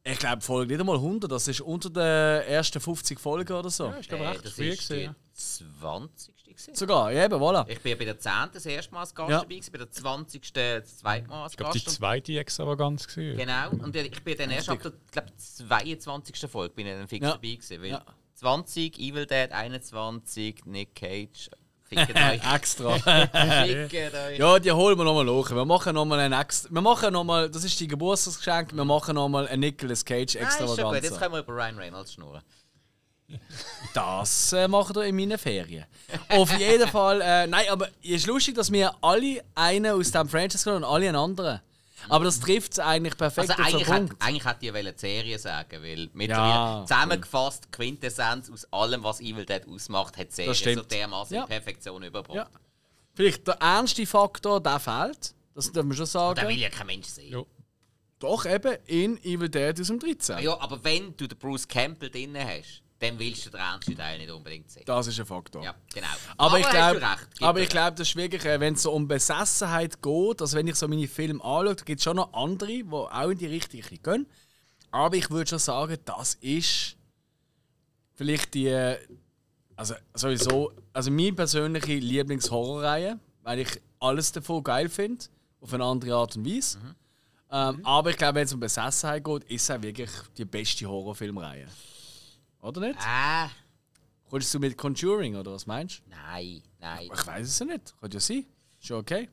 ich 0.05 0.19
glaube, 0.19 0.41
Folge 0.41 0.73
nicht 0.73 0.79
einmal 0.81 0.97
100, 0.97 1.31
das 1.31 1.47
ist 1.47 1.61
unter 1.61 1.89
den 1.89 2.01
ersten 2.47 2.79
50 2.81 3.19
Folgen 3.19 3.53
oder 3.53 3.69
so. 3.69 3.85
Ja, 3.85 3.91
ist 3.93 4.09
glaube 4.09 4.25
Äh, 4.25 4.27
recht 4.29 4.45
das 4.45 4.51
ist 4.51 4.59
die 4.59 4.69
gesehen. 4.69 5.15
20. 5.33 6.33
gewesen. 6.53 6.75
Sogar, 6.75 7.11
ja 7.11 7.25
eben, 7.25 7.35
voilà. 7.35 7.67
Ich 7.67 7.79
bin 7.81 7.97
bei 7.97 8.05
der 8.05 8.17
10. 8.19 8.31
das 8.53 8.65
erste 8.65 8.93
Mal 8.93 9.01
als 9.01 9.13
Gast 9.13 9.29
Ja. 9.29 9.37
dabei, 9.39 9.55
gewesen, 9.55 9.71
bei 9.71 9.77
der 9.79 9.91
20. 9.91 10.53
das 10.53 10.97
zweite 10.97 11.27
Mal 11.27 11.43
als 11.43 11.53
Ich 11.53 11.57
glaube, 11.57 11.73
die 11.77 11.83
Gast. 11.83 11.95
zweite 11.97 12.39
Extravaganz 12.39 13.07
gesehen. 13.07 13.37
Genau, 13.37 13.69
und 13.71 13.95
ich 13.95 14.23
bin 14.23 14.37
dann 14.37 14.51
erst 14.51 14.69
ab 14.69 14.81
der 14.81 14.93
glaub, 15.11 15.25
22. 15.37 16.49
Folge 16.49 16.73
bin 16.73 16.87
ich 16.87 16.93
dann 16.93 17.07
fix 17.07 17.23
Ja. 17.23 17.31
dabei 17.31 17.47
gewesen, 17.55 17.81
weil 17.81 17.89
Ja. 17.89 18.05
20, 18.35 18.97
Evil 18.99 19.25
Dead, 19.25 19.51
21, 19.51 20.65
Nick 20.65 20.95
Cage. 20.95 21.49
Extra. 22.55 22.97
ja, 24.37 24.59
die 24.59 24.71
holen 24.71 24.97
wir 24.97 25.03
nochmal 25.03 25.27
hoch. 25.29 25.51
Wir 25.51 25.63
machen 25.65 25.93
nochmal 25.93 26.19
ein 26.21 26.33
extra. 26.33 26.73
Wir 26.73 26.81
machen 26.81 27.13
nochmal, 27.13 27.49
das 27.51 27.63
ist 27.63 27.79
die 27.79 27.87
Geburtstagsgeschenk, 27.87 28.73
wir 28.75 28.83
machen 28.85 29.13
nochmal 29.15 29.47
ein 29.47 29.59
Nicolas 29.59 30.03
Cage 30.03 30.37
Ah, 30.37 30.47
ist 30.47 30.57
schon 30.57 30.67
gut, 30.91 31.03
jetzt 31.03 31.19
können 31.19 31.33
wir 31.33 31.39
über 31.41 31.53
Ryan 31.53 31.77
Reynolds 31.77 32.13
schnurren. 32.13 32.41
Das 33.93 34.53
äh, 34.53 34.67
machen 34.67 34.95
wir 34.95 35.03
in 35.05 35.15
meinen 35.15 35.37
Ferien. 35.37 35.85
Auf 36.29 36.51
jeden 36.57 36.87
Fall, 36.87 37.21
äh, 37.21 37.47
nein, 37.47 37.65
aber 37.69 37.87
es 38.03 38.09
ist 38.11 38.27
lustig, 38.27 38.55
dass 38.55 38.71
wir 38.71 38.93
alle 39.01 39.43
einen 39.55 39.91
aus 39.93 40.11
diesem 40.11 40.29
Franchise 40.29 40.69
haben 40.69 40.77
und 40.77 40.83
alle 40.83 41.07
einen 41.07 41.15
anderen. 41.17 41.59
Aber 42.09 42.25
das 42.25 42.39
trifft 42.39 42.73
es 42.73 42.79
eigentlich 42.79 43.15
perfekt 43.15 43.49
Also 43.49 43.63
eigentlich, 43.63 43.87
hat, 43.87 44.01
eigentlich 44.19 44.45
hätte 44.45 44.65
ich 44.65 44.73
eine 44.75 44.93
Serie 44.97 45.39
sagen 45.39 45.81
weil 45.81 46.09
mit 46.13 46.29
Ja, 46.29 46.79
der 46.79 46.85
zusammengefasst 46.85 47.71
Quintessenz 47.71 48.49
aus 48.51 48.65
allem, 48.73 49.03
was 49.03 49.21
Evil 49.21 49.45
Dead 49.45 49.61
ausmacht, 49.69 50.17
hat 50.17 50.27
die 50.29 50.33
Serie 50.53 50.75
so 50.75 50.81
dermaßen 50.83 51.35
Ja. 51.35 51.43
in 51.43 51.47
Perfektion 51.47 52.03
überbracht. 52.03 52.35
Ja. 52.35 52.47
Vielleicht 53.15 53.47
der 53.47 53.53
ernste 53.55 54.05
Faktor, 54.05 54.59
der 54.61 54.79
fehlt. 54.79 55.33
Das 55.55 55.71
dürfen 55.71 55.91
wir 55.91 56.05
schon 56.05 56.35
Da 56.35 56.41
will 56.41 56.49
sagen. 56.49 56.59
ja 56.59 56.69
kein 56.69 56.87
Mensch 56.87 57.07
sehen. 57.07 57.31
Ja. 57.31 57.43
Doch 58.19 58.45
eben 58.45 58.75
in 58.85 59.17
Evil 59.23 59.47
Dead 59.49 59.79
aus 59.79 59.87
dem 59.87 59.99
13. 59.99 60.39
Ja, 60.43 60.59
aber 60.59 60.83
wenn 60.83 61.15
du 61.15 61.27
den 61.27 61.37
Bruce 61.37 61.67
Campbell 61.67 62.09
drin 62.09 62.35
hast, 62.37 62.81
dann 63.03 63.19
willst 63.19 63.45
du 63.45 63.49
den 63.49 63.97
Teil 63.97 64.17
nicht 64.17 64.31
unbedingt 64.31 64.71
sehen. 64.71 64.83
Das 64.85 65.07
ist 65.07 65.19
ein 65.19 65.25
Faktor. 65.25 65.63
Ja, 65.63 65.75
genau. 65.93 66.07
Aber, 66.37 66.57
ich 66.57 66.65
hast 66.65 66.71
glaube, 66.71 67.17
aber 67.41 67.59
ich 67.59 67.69
glaube, 67.69 67.97
das 67.97 68.07
ist 68.07 68.15
wirklich, 68.15 68.45
äh, 68.45 68.59
wenn 68.59 68.75
es 68.75 68.83
so 68.83 68.93
um 68.93 69.07
Besessenheit 69.07 70.01
geht, 70.01 70.41
also 70.41 70.57
wenn 70.57 70.67
ich 70.67 70.75
so 70.75 70.87
meine 70.87 71.07
Filme 71.07 71.43
anschaue, 71.43 71.75
da 71.75 71.83
gibt 71.83 71.99
es 71.99 72.03
schon 72.03 72.15
noch 72.15 72.33
andere, 72.33 72.71
die 72.71 72.85
auch 72.91 73.29
in 73.29 73.37
die 73.37 73.47
Richtung 73.47 73.81
gehen. 74.01 74.27
Aber 74.91 75.15
ich 75.15 75.29
würde 75.29 75.49
schon 75.49 75.59
sagen, 75.59 75.97
das 76.05 76.35
ist 76.35 76.95
vielleicht 78.13 78.53
die, 78.53 78.67
äh, 78.67 78.97
also 79.75 79.95
sowieso, 80.13 80.71
also 80.93 81.11
meine 81.11 81.33
persönliche 81.33 81.95
Lieblingshorrorreihe, 81.95 83.19
weil 83.41 83.59
ich 83.59 83.81
alles 83.99 84.31
davon 84.31 84.63
geil 84.63 84.87
finde, 84.87 85.25
auf 85.59 85.73
eine 85.73 85.83
andere 85.83 86.15
Art 86.15 86.37
und 86.37 86.45
Weise. 86.45 86.77
Mhm. 86.77 86.95
Ähm, 87.51 87.85
aber 87.85 88.11
ich 88.11 88.17
glaube, 88.17 88.35
wenn 88.35 88.45
es 88.45 88.53
um 88.53 88.59
Besessenheit 88.59 89.23
geht, 89.23 89.43
ist 89.43 89.63
es 89.63 89.71
auch 89.71 89.81
wirklich 89.81 90.09
die 90.37 90.45
beste 90.45 90.87
Horrorfilmreihe. 90.87 91.67
Oder 92.63 92.81
nicht? 92.81 92.99
Ah, 92.99 93.49
Kommst 94.29 94.51
du 94.53 94.59
mit 94.59 94.75
Conjuring 94.77 95.35
oder 95.35 95.51
was 95.53 95.67
meinst 95.67 95.99
du? 95.99 96.09
nein, 96.09 96.63
nein. 96.79 97.09
Ich 97.13 97.27
weiß 97.27 97.47
es 97.47 97.59
ja 97.59 97.65
nicht. 97.67 97.93
Könnte 97.99 98.17
ja 98.17 98.21
sein. 98.21 98.45
Ist 98.79 98.87
schon 98.87 98.97
okay. 98.97 99.29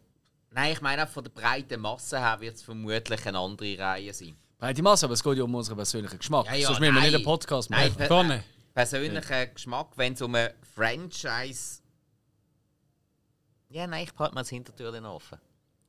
Nein, 0.50 0.72
ich 0.72 0.80
meine, 0.82 1.04
auch 1.04 1.08
von 1.08 1.24
der 1.24 1.30
breiten 1.30 1.80
Masse 1.80 2.18
her 2.18 2.38
wird 2.40 2.56
es 2.56 2.62
vermutlich 2.62 3.24
eine 3.26 3.38
andere 3.38 3.78
Reihe 3.78 4.12
sein. 4.12 4.36
Breite 4.58 4.82
Masse, 4.82 5.06
aber 5.06 5.14
es 5.14 5.22
geht 5.22 5.38
ja 5.38 5.44
um 5.44 5.54
unseren 5.54 5.76
persönlichen 5.76 6.18
Geschmack. 6.18 6.44
Ja, 6.46 6.54
ja, 6.54 6.66
Sonst 6.66 6.80
müssen 6.80 6.92
wir 6.94 7.00
nein. 7.00 7.08
nicht 7.10 7.14
einen 7.14 7.24
Podcast 7.24 7.70
Nein, 7.70 7.84
machen. 7.86 7.96
per 7.96 8.06
Vorne. 8.08 8.44
persönlicher 8.74 9.46
Geschmack, 9.46 9.86
wenn 9.96 10.12
es 10.12 10.20
um 10.22 10.34
ein 10.34 10.50
Franchise. 10.74 11.80
Ja, 13.68 13.86
nein, 13.86 14.04
ich 14.04 14.12
behalte 14.12 14.34
mal 14.34 14.40
das 14.42 14.50
Hintertürchen 14.50 15.06
offen. 15.06 15.38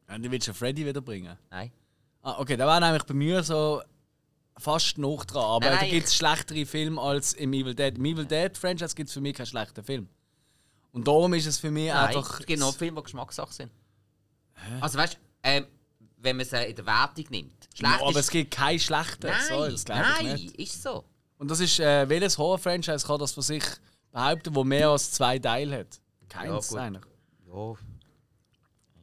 Und 0.08 0.24
du 0.24 0.32
willst 0.32 0.48
ja 0.48 0.54
Freddy 0.54 0.86
wiederbringen. 0.86 1.38
Nein. 1.50 1.72
Ah, 2.22 2.40
okay, 2.40 2.56
da 2.56 2.68
war 2.68 2.80
nämlich 2.80 3.04
bei 3.04 3.14
mir 3.16 3.42
so 3.44 3.82
fast 4.58 4.98
noch 4.98 5.26
dran. 5.26 5.44
Aber 5.44 5.66
Nein, 5.66 5.76
da 5.76 5.82
nein, 5.82 5.92
gibt 5.92 6.08
es 6.08 6.16
schlechtere 6.16 6.66
Filme 6.66 7.02
als 7.02 7.34
im 7.34 7.54
Evil 7.54 7.74
Dead. 7.76 7.98
Im 7.98 8.06
Evil 8.06 8.26
Dead 8.26 8.58
Franchise 8.58 8.96
gibt 8.96 9.08
es 9.10 9.14
für 9.14 9.22
mich 9.22 9.36
keinen 9.36 9.46
schlechten 9.48 9.84
Film. 9.84 10.08
Und 10.92 11.08
darum 11.08 11.34
ist 11.34 11.46
es 11.46 11.58
für 11.58 11.72
mich 11.72 11.88
Nein, 11.88 12.08
einfach. 12.08 12.40
es 12.40 12.46
gibt 12.46 12.60
noch 12.60 12.76
Filme, 12.76 13.00
die 13.00 13.04
Geschmackssache 13.06 13.54
sind. 13.54 13.72
Also 14.80 14.98
weißt 14.98 15.14
du, 15.14 15.18
ähm, 15.44 15.66
wenn 16.18 16.38
man 16.38 16.46
sie 16.46 16.64
in 16.64 16.76
der 16.76 16.86
Wertung 16.86 17.26
nimmt. 17.30 17.68
Schlecht 17.74 18.02
aber 18.02 18.12
ist, 18.12 18.18
es 18.18 18.30
gibt 18.30 18.52
keinen 18.54 18.80
schlechten. 18.80 19.28
Nein, 19.28 19.42
Sorry, 19.48 19.72
das 19.72 19.86
glaube 19.86 20.02
ich 20.02 20.24
nein, 20.24 20.36
nicht. 20.36 20.56
ist 20.58 20.84
so. 20.84 21.04
Und 21.38 21.50
das 21.50 21.60
ist, 21.60 21.80
äh, 21.80 22.08
welches 22.08 22.38
Horror-Franchise 22.38 23.08
kann 23.08 23.18
das 23.20 23.32
von 23.32 23.42
sich 23.42 23.64
behaupten, 24.12 24.54
wo 24.54 24.64
mehr 24.64 24.90
als 24.90 25.12
zwei 25.12 25.40
Teile 25.40 25.80
hat? 25.80 26.00
Keins 26.30 26.68
gut. 26.68 26.78
eigentlich. 26.78 27.04
Ja. 27.48 27.76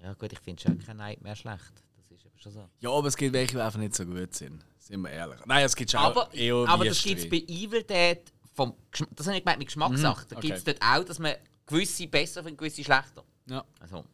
Ja 0.02 0.14
gut, 0.14 0.32
ich 0.32 0.38
finde 0.38 0.62
schon 0.62 0.78
kein 0.78 0.96
Nightmare 0.96 1.34
schlecht. 1.34 1.72
Das 1.96 2.10
ist 2.10 2.24
aber 2.24 2.38
schon 2.38 2.52
so. 2.52 2.68
Ja, 2.78 2.90
aber 2.90 3.08
es 3.08 3.16
gibt 3.16 3.32
welche, 3.32 3.56
die 3.56 3.60
einfach 3.60 3.78
nicht 3.80 3.94
so 3.96 4.06
gut 4.06 4.34
sind. 4.34 4.64
Sind 4.88 5.02
wir 5.02 5.10
ehrlich. 5.10 5.38
Nein, 5.44 5.64
es 5.66 5.76
gibt 5.76 5.90
schon 5.90 6.00
Aber, 6.00 6.32
eher 6.32 6.54
aber 6.66 6.86
das 6.86 7.02
gibt 7.02 7.20
es 7.20 7.28
bei 7.28 7.44
Evil 7.46 7.82
Dead 7.82 8.20
vom 8.54 8.74
das 9.14 9.26
habe 9.26 9.36
ich 9.36 9.44
gemeint 9.44 9.58
mit 9.58 9.68
Geschmackssache. 9.68 10.26
Da 10.28 10.36
okay. 10.36 10.46
gibt 10.48 10.58
es 10.58 10.64
dort 10.64 10.78
auch, 10.82 11.04
dass 11.04 11.18
man 11.18 11.34
gewisse 11.66 12.06
besser 12.08 12.42
findet, 12.42 12.58
gewisse 12.58 12.82
schlechter. 12.82 13.22
Ja. 13.48 13.64
Also, 13.80 14.04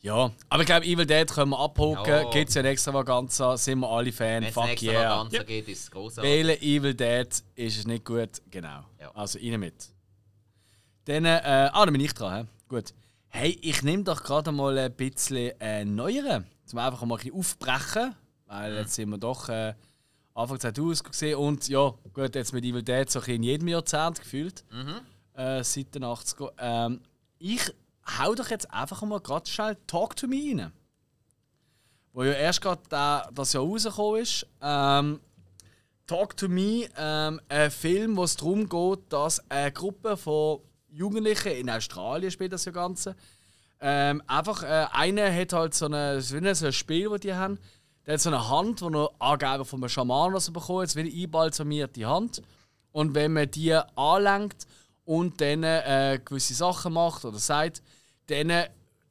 Ja, 0.00 0.30
aber 0.48 0.62
ich 0.62 0.66
glaube, 0.66 0.86
Evil 0.86 1.04
Dead 1.06 1.28
können 1.28 1.50
wir 1.50 1.58
abhaken. 1.60 2.08
Ja. 2.12 2.30
Gibt 2.30 2.48
es 2.48 2.54
ja 2.54 2.62
ein 2.62 2.66
Extravaganza, 2.66 3.56
sind 3.58 3.80
wir 3.80 3.88
alle 3.90 4.10
Fan. 4.10 4.42
wenn 4.42 4.44
es 4.44 4.54
Fuck 4.54 4.82
yeah. 4.82 5.18
Vaganza 5.18 5.42
geht, 5.42 5.68
ist 5.68 5.80
es 5.82 5.90
großartig. 5.90 6.30
Wählen 6.32 6.62
Evil 6.62 6.94
Dead 6.94 7.28
ist 7.54 7.78
es 7.78 7.86
nicht 7.86 8.04
gut. 8.04 8.30
Genau. 8.50 8.84
Ja. 8.98 9.10
Also 9.14 9.38
rein 9.38 9.60
mit. 9.60 9.74
Dann, 11.04 11.24
äh, 11.26 11.40
ah, 11.72 11.84
dann 11.84 11.92
bin 11.92 12.00
ich 12.00 12.14
dran. 12.14 12.44
He? 12.44 12.48
Gut. 12.68 12.94
Hey, 13.28 13.58
ich 13.62 13.82
nehme 13.82 14.02
doch 14.02 14.22
gerade 14.24 14.50
mal 14.50 14.76
ein 14.78 14.92
bisschen 14.94 15.52
äh, 15.60 15.84
neueren, 15.84 16.46
um 16.72 16.78
einfach 16.78 17.02
mal 17.04 17.16
ein 17.16 17.18
bisschen 17.18 17.38
aufbrechen. 17.38 18.14
Weil 18.46 18.72
Mhm. 18.72 18.78
jetzt 18.78 18.94
sind 18.94 19.10
wir 19.10 19.18
doch 19.18 19.48
äh, 19.48 19.74
Anfang 20.36 20.60
2000 20.60 21.04
gesehen 21.10 21.36
und 21.38 21.66
ja, 21.68 21.94
gut, 22.12 22.34
jetzt 22.34 22.52
mit 22.52 22.64
Evil 22.64 22.82
Dead 22.82 23.08
so 23.10 23.20
ein 23.20 23.30
in 23.36 23.42
jedem 23.42 23.68
Jahrzehnt 23.68 24.20
gefühlt. 24.20 24.64
Mhm. 24.70 25.00
Äh, 25.34 25.64
seit 25.64 25.94
den 25.94 26.04
80er. 26.04 26.52
Ähm, 26.58 27.00
ich 27.38 27.62
hau 28.18 28.34
doch 28.34 28.48
jetzt 28.50 28.70
einfach 28.72 29.02
mal 29.02 29.20
gerade 29.20 29.48
schnell 29.48 29.76
Talk 29.86 30.14
to 30.16 30.26
Me 30.26 30.36
rein. 30.56 30.72
Wo 32.12 32.22
ja 32.24 32.32
erst 32.32 32.60
gerade 32.62 32.82
da- 32.88 33.28
das 33.34 33.52
Jahr 33.52 33.62
rausgekommen 33.64 34.22
ist. 34.22 34.46
Ähm, 34.62 35.20
Talk 36.06 36.36
to 36.36 36.48
Me, 36.48 36.88
ähm, 36.96 37.40
ein 37.48 37.70
Film, 37.70 38.16
wo 38.16 38.24
es 38.24 38.36
darum 38.36 38.68
geht, 38.68 39.00
dass 39.12 39.42
eine 39.50 39.72
Gruppe 39.72 40.16
von 40.16 40.60
Jugendlichen 40.88 41.52
in 41.52 41.68
Australien 41.68 42.30
spielt 42.30 42.52
das 42.52 42.64
ja 42.64 42.72
Ganze. 42.72 43.16
Ähm, 43.80 44.22
einfach, 44.26 44.62
äh, 44.62 44.86
einer 44.92 45.30
hat 45.34 45.52
halt 45.52 45.74
so, 45.74 45.86
eine, 45.86 46.20
so 46.22 46.36
ein 46.36 46.72
Spiel, 46.72 47.10
das 47.10 47.20
die 47.20 47.34
haben. 47.34 47.58
Der 48.06 48.14
hat 48.14 48.20
so 48.20 48.30
eine 48.30 48.48
Hand, 48.48 48.80
die 48.80 48.94
er 48.94 49.10
angeblich 49.18 49.66
von 49.66 49.80
einem 49.80 49.88
Schaman 49.88 50.32
was 50.32 50.48
er 50.48 50.52
bekommen 50.52 50.82
hat, 50.82 50.94
wie 50.94 51.00
eine 51.00 51.10
einbalsamierte 51.10 52.06
Hand. 52.06 52.42
Und 52.92 53.14
wenn 53.14 53.32
man 53.32 53.50
die 53.50 53.74
anlenkt 53.96 54.66
und 55.04 55.40
dann 55.40 55.64
äh, 55.64 56.20
gewisse 56.24 56.54
Sachen 56.54 56.92
macht 56.92 57.24
oder 57.24 57.38
sagt, 57.38 57.82
dann 58.28 58.52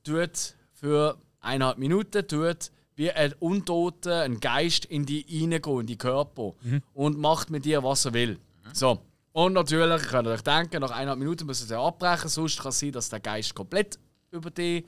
tut 0.03 0.55
für 0.73 1.17
eineinhalb 1.41 1.77
Minuten 1.77 2.27
tut 2.27 2.71
wie 2.95 3.11
ein 3.11 3.33
Untoter, 3.39 4.21
ein 4.21 4.39
Geist 4.39 4.85
in 4.85 5.05
die 5.05 5.25
reingehen, 5.29 5.81
in 5.81 5.87
die 5.87 5.97
Körper 5.97 6.53
und 6.93 7.17
macht 7.17 7.49
mit 7.49 7.65
dir, 7.65 7.83
was 7.83 8.05
er 8.05 8.13
will. 8.13 8.39
So. 8.73 9.01
Und 9.33 9.51
natürlich 9.51 10.03
könnt 10.03 10.27
ihr 10.29 10.31
euch 10.31 10.41
denken, 10.41 10.79
nach 10.79 10.91
eineinhalb 10.91 11.19
Minuten 11.19 11.45
müssen 11.45 11.67
sie 11.67 11.77
abbrechen, 11.77 12.29
sonst 12.29 12.61
kann 12.61 12.69
es 12.69 12.79
sein, 12.79 12.93
dass 12.93 13.09
der 13.09 13.19
Geist 13.19 13.53
komplett 13.53 13.99
über 14.31 14.49
die 14.49 14.85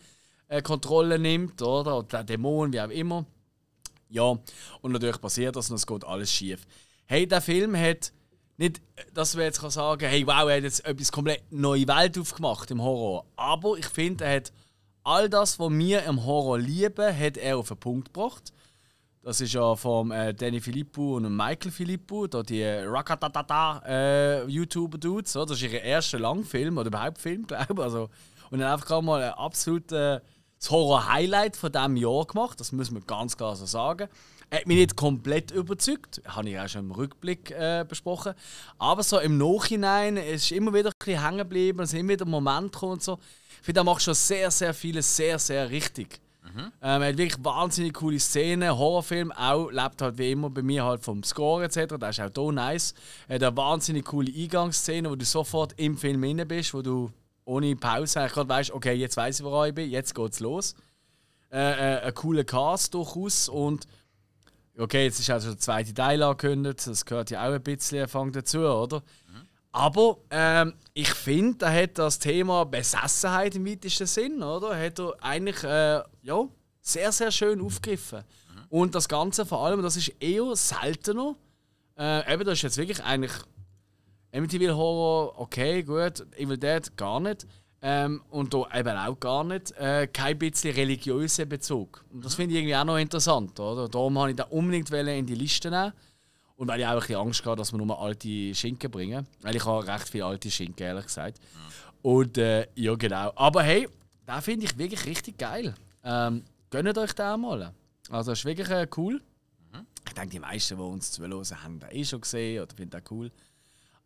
äh, 0.47 0.61
Kontrolle 0.61 1.19
nimmt, 1.19 1.61
oder? 1.61 1.97
Oder 1.97 2.07
der 2.07 2.23
Dämon, 2.23 2.71
wie 2.71 2.79
auch 2.79 2.89
immer. 2.89 3.25
Ja, 4.09 4.37
und 4.81 4.91
natürlich 4.91 5.19
passiert 5.19 5.55
das 5.55 5.69
und 5.69 5.75
es 5.75 5.87
geht 5.87 6.05
alles 6.05 6.31
schief. 6.31 6.65
Hey, 7.05 7.27
der 7.27 7.41
Film 7.41 7.75
hat 7.75 8.11
nicht, 8.57 8.81
dass 9.13 9.37
wir 9.37 9.43
jetzt 9.43 9.61
kann 9.61 9.69
sagen 9.69 10.07
hey, 10.07 10.25
wow, 10.25 10.49
er 10.49 10.57
hat 10.57 10.63
jetzt 10.63 10.85
etwas 10.85 11.11
komplett 11.11 11.43
neue 11.51 11.87
Welt 11.87 12.17
aufgemacht 12.17 12.71
im 12.71 12.81
Horror. 12.81 13.25
Aber 13.35 13.77
ich 13.77 13.85
finde, 13.85 14.25
er 14.25 14.37
hat 14.37 14.53
all 15.03 15.29
das, 15.29 15.59
was 15.59 15.71
wir 15.71 16.03
im 16.03 16.25
Horror 16.25 16.57
lieben, 16.57 17.17
hat 17.17 17.37
er 17.37 17.57
auf 17.57 17.67
den 17.67 17.77
Punkt 17.77 18.13
gebracht. 18.13 18.51
Das 19.21 19.41
ist 19.41 19.53
ja 19.53 19.75
vom 19.75 20.11
äh, 20.11 20.33
Danny 20.33 20.61
Filippo 20.61 21.17
und 21.17 21.35
Michael 21.35 21.71
Filippo, 21.71 22.27
da 22.27 22.43
die 22.43 22.63
Rakatatata 22.63 23.81
äh. 23.85 24.65
So. 25.25 25.45
Das 25.45 25.51
ist 25.51 25.63
ihr 25.63 25.81
erster 25.81 26.17
Langfilm 26.17 26.77
oder 26.77 26.87
überhaupt 26.87 27.17
Film, 27.17 27.45
glaube 27.47 27.73
ich. 27.73 27.79
Also, 27.79 28.09
und 28.49 28.59
dann 28.59 28.71
einfach 28.71 29.01
mal 29.01 29.21
ein 29.21 29.33
absolutes 29.33 30.21
das 30.59 30.71
Horror-Highlight 30.71 31.55
von 31.55 31.71
diesem 31.71 31.97
Jahr 31.97 32.25
gemacht, 32.25 32.59
das 32.59 32.71
muss 32.71 32.91
man 32.91 33.05
ganz 33.05 33.37
klar 33.37 33.55
so 33.55 33.65
sagen. 33.65 34.07
Er 34.49 34.59
hat 34.59 34.67
mich 34.67 34.77
nicht 34.77 34.95
komplett 34.95 35.51
überzeugt, 35.51 36.21
habe 36.25 36.49
ich 36.49 36.59
auch 36.59 36.69
schon 36.69 36.85
im 36.85 36.91
Rückblick 36.91 37.51
äh, 37.51 37.85
besprochen. 37.87 38.33
Aber 38.77 39.03
so 39.03 39.19
im 39.19 39.37
Nachhinein 39.37 40.15
es 40.15 40.43
ist 40.43 40.51
immer 40.53 40.73
wieder 40.73 40.89
ein 40.89 40.93
bisschen 40.97 41.23
hängen 41.23 41.39
geblieben, 41.39 41.81
es 41.81 41.89
sind 41.89 41.99
immer 41.99 42.13
wieder 42.13 42.25
Momente 42.25 42.71
gekommen 42.71 42.93
und 42.93 43.03
so. 43.03 43.19
Ich 43.59 43.65
finde, 43.65 43.81
er 43.81 43.83
macht 43.83 44.01
schon 44.01 44.13
sehr, 44.13 44.49
sehr 44.49 44.73
vieles 44.73 45.15
sehr, 45.15 45.37
sehr 45.37 45.69
richtig. 45.69 46.21
Ähm, 46.81 47.01
er 47.01 47.09
hat 47.09 47.17
wirklich 47.17 47.43
wahnsinnig 47.43 47.93
coole 47.93 48.19
Szenen, 48.19 48.75
Horrorfilm, 48.75 49.31
auch 49.31 49.69
lebt 49.69 50.01
halt 50.01 50.17
wie 50.17 50.31
immer 50.31 50.49
bei 50.49 50.61
mir 50.61 50.83
halt 50.83 51.03
vom 51.03 51.23
Score 51.23 51.63
etc. 51.63 51.95
Das 51.99 52.17
ist 52.17 52.23
auch 52.23 52.43
hier 52.43 52.51
nice. 52.51 52.93
Er 53.27 53.35
hat 53.35 53.43
eine 53.43 53.57
wahnsinnig 53.57 54.05
coole 54.05 54.31
Eingangsszene, 54.33 55.09
wo 55.09 55.15
du 55.15 55.25
sofort 55.25 55.73
im 55.77 55.97
Film 55.97 56.23
inne 56.23 56.45
bist, 56.45 56.73
wo 56.73 56.81
du 56.81 57.11
ohne 57.47 57.75
Pause 57.77 58.19
eigentlich 58.19 58.33
gerade 58.33 58.49
weißt, 58.49 58.71
okay, 58.71 58.93
jetzt 58.93 59.15
weiß 59.15 59.39
ich, 59.39 59.45
wo 59.45 59.63
ich 59.63 59.73
bin, 59.73 59.89
jetzt 59.89 60.13
geht's 60.13 60.41
los. 60.41 60.75
Äh, 61.49 61.57
äh, 61.95 62.01
ein 62.01 62.13
cooler 62.13 62.43
Cast 62.43 62.93
durchaus 62.93 63.47
und 63.47 63.87
okay, 64.77 65.05
jetzt 65.05 65.19
ist 65.19 65.29
also 65.29 65.51
der 65.51 65.59
zweite 65.59 65.93
Teil 65.93 66.21
angekündigt, 66.21 66.85
das 66.85 67.05
gehört 67.05 67.31
ja 67.31 67.47
auch 67.47 67.53
ein 67.53 67.63
bisschen 67.63 68.07
Fang 68.09 68.33
dazu, 68.33 68.59
oder? 68.59 69.01
Aber 69.71 70.17
ähm, 70.29 70.73
ich 70.93 71.09
finde, 71.09 71.65
er 71.65 71.83
hat 71.83 71.97
das 71.97 72.19
Thema 72.19 72.65
Besessenheit 72.65 73.55
im 73.55 73.65
weitesten 73.65 74.07
Sinn, 74.07 74.43
oder? 74.43 74.77
Hat 74.77 74.99
er 74.99 75.13
eigentlich 75.21 75.63
äh, 75.63 76.01
ja, 76.23 76.47
sehr, 76.81 77.11
sehr 77.11 77.31
schön 77.31 77.61
aufgegriffen. 77.61 78.23
Und 78.69 78.95
das 78.95 79.07
Ganze 79.07 79.45
vor 79.45 79.65
allem, 79.65 79.81
das 79.83 79.95
ist 79.95 80.09
eher 80.19 80.53
seltener. 80.55 81.35
Äh, 81.97 82.33
eben, 82.33 82.43
das 82.43 82.55
ist 82.55 82.63
jetzt 82.63 82.77
wirklich 82.77 83.03
eigentlich 83.03 83.33
Amityville 84.33 84.75
Horror, 84.75 85.39
okay, 85.39 85.83
gut. 85.83 86.25
Evil 86.37 86.57
Dead 86.57 86.95
gar 86.97 87.19
nicht. 87.19 87.47
Ähm, 87.81 88.21
und 88.29 88.53
da 88.53 88.65
eben 88.73 88.97
auch 88.97 89.19
gar 89.19 89.43
nicht. 89.43 89.71
Äh, 89.73 90.07
kein 90.07 90.37
bisschen 90.37 90.75
religiöser 90.75 91.45
Bezug. 91.45 92.03
Und 92.11 92.25
das 92.25 92.35
finde 92.35 92.53
ich 92.53 92.59
irgendwie 92.59 92.75
auch 92.75 92.83
noch 92.83 92.97
interessant. 92.97 93.59
Oder? 93.59 93.87
Darum 93.87 94.15
wollte 94.15 94.31
ich 94.31 94.35
da 94.37 94.43
unbedingt 94.45 94.89
in 94.91 95.25
die 95.25 95.35
Liste 95.35 95.69
nehmen. 95.69 95.93
Und 96.55 96.67
weil 96.67 96.79
ich 96.79 96.87
auch 96.87 96.91
ein 96.91 96.99
bisschen 96.99 97.17
Angst 97.17 97.45
hatte, 97.45 97.57
dass 97.57 97.71
wir 97.71 97.77
nur 97.77 98.01
alte 98.01 98.55
Schinken 98.55 98.89
bringen. 98.89 99.27
Weil 99.41 99.55
ich 99.55 99.65
habe 99.65 99.87
recht 99.87 100.09
viele 100.09 100.25
alte 100.25 100.49
Schinken, 100.49 100.85
ehrlich 100.85 101.05
gesagt. 101.05 101.39
Und 102.01 102.37
äh, 102.37 102.67
ja, 102.75 102.95
genau. 102.95 103.31
Aber 103.35 103.61
hey, 103.61 103.87
den 104.27 104.41
finde 104.41 104.65
ich 104.65 104.77
wirklich 104.77 105.05
richtig 105.05 105.37
geil. 105.37 105.75
Ähm, 106.03 106.43
gönnt 106.69 106.97
euch 106.97 107.13
den 107.13 107.39
mal. 107.39 107.73
Also, 108.09 108.31
ist 108.31 108.45
wirklich 108.45 108.69
äh, 108.69 108.87
cool. 108.97 109.21
Ich 110.07 110.13
denke, 110.13 110.29
die 110.29 110.39
meisten, 110.39 110.77
die 110.77 110.81
uns 110.81 111.11
zuhören, 111.11 111.43
haben 111.63 111.79
den 111.79 111.91
eh 111.91 112.03
schon 112.03 112.21
gesehen 112.21 112.63
oder 112.63 112.73
finden 112.73 112.91
den 112.91 113.03
cool. 113.11 113.31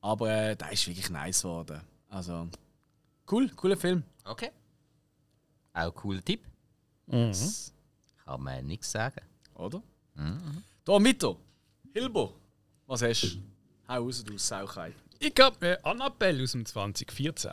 Aber 0.02 0.30
äh, 0.32 0.56
der 0.56 0.72
ist 0.72 0.88
wirklich 0.88 1.10
nice 1.10 1.42
geworden. 1.44 1.82
Also, 2.10 2.50
cool, 3.32 3.50
cooler 3.56 3.78
Film. 3.78 4.04
Okay. 4.26 4.50
Auch 5.74 5.94
cooler 5.94 6.24
Tipp. 6.24 6.44
Mhm. 7.08 7.32
Kann 8.26 8.42
man 8.42 8.66
nichts 8.66 8.92
sagen. 8.92 9.22
Oder? 9.56 9.82
Da, 10.86 11.00
Mito. 11.00 11.38
Hilbo. 11.94 12.34
Was 12.88 13.02
hast 13.04 13.22
du? 13.24 13.28
Hau 13.88 14.04
raus, 14.04 14.24
du 14.24 14.38
Sauchei. 14.38 14.94
Ich 15.20 15.34
glaube, 15.36 15.68
äh, 15.68 15.78
Annabelle 15.84 16.44
aus 16.44 16.54
dem 16.54 16.66
2014. 16.66 17.52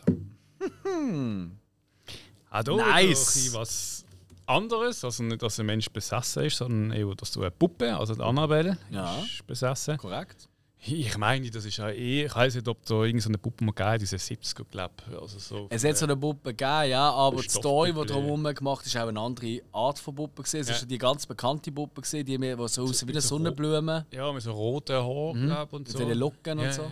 Auch 2.50 2.62
da 2.62 2.76
Nice. 2.76 3.52
was 3.52 4.04
anderes. 4.46 5.04
Also 5.04 5.22
nicht, 5.22 5.42
dass 5.42 5.60
ein 5.60 5.66
Mensch 5.66 5.88
besessen 5.90 6.44
ist, 6.44 6.56
sondern 6.56 6.96
eher, 6.96 7.14
dass 7.14 7.32
du 7.32 7.40
eine 7.42 7.50
Puppe, 7.50 7.94
also 7.96 8.14
die 8.14 8.22
Annabelle, 8.22 8.78
Ja. 8.90 9.20
ist 9.22 9.46
besessen. 9.46 9.98
Korrekt. 9.98 10.48
Ich 10.80 11.18
meine, 11.18 11.50
das 11.50 11.64
ist 11.64 11.76
ja 11.78 11.88
eh. 11.90 12.26
Ich 12.26 12.34
weiß 12.36 12.54
nicht, 12.54 12.68
ob 12.68 12.84
da 12.86 12.94
irgendeine 12.94 13.20
so 13.20 13.28
eine 13.30 13.38
Puppe 13.38 13.64
mal 13.64 13.72
gegeben 13.72 13.90
hat, 13.90 14.00
diese 14.00 14.14
70er, 14.16 14.64
glaube 14.70 14.94
ich. 15.10 15.18
Also 15.20 15.38
so 15.40 15.66
Es 15.70 15.82
hat 15.84 15.96
so 15.96 16.04
eine 16.06 16.16
Puppe 16.16 16.50
gegeben, 16.54 16.90
ja, 16.90 17.10
aber 17.10 17.42
die 17.42 17.48
Story, 17.48 17.92
die 17.92 18.06
drumherum 18.06 18.44
gemacht 18.54 18.86
ist, 18.86 18.96
auch 18.96 19.08
eine 19.08 19.18
andere 19.18 19.60
Art 19.72 19.98
von 19.98 20.14
Puppe. 20.14 20.42
Gewesen. 20.42 20.60
Es 20.60 20.68
Ja. 20.68 20.74
ist 20.76 20.88
die 20.90 20.96
ganz 20.98 21.26
bekannte 21.26 21.72
Puppe, 21.72 22.00
gewesen, 22.00 22.24
die 22.24 22.38
mir 22.38 22.56
die 22.56 22.68
so 22.68 22.84
aussieht 22.84 23.08
wie 23.08 23.12
eine 23.12 23.20
so 23.20 23.28
Sonnenblume. 23.36 24.06
ja, 24.12 24.32
mit 24.32 24.42
so 24.42 24.52
roten 24.52 24.94
Haaren, 24.96 25.46
glaube 25.46 25.76
und 25.76 25.88
Mit 25.88 25.96
so. 25.98 25.98
den 25.98 26.16
Locken 26.16 26.58
und 26.60 26.64
Ja, 26.64 26.72
so. 26.72 26.82
ja. 26.82 26.88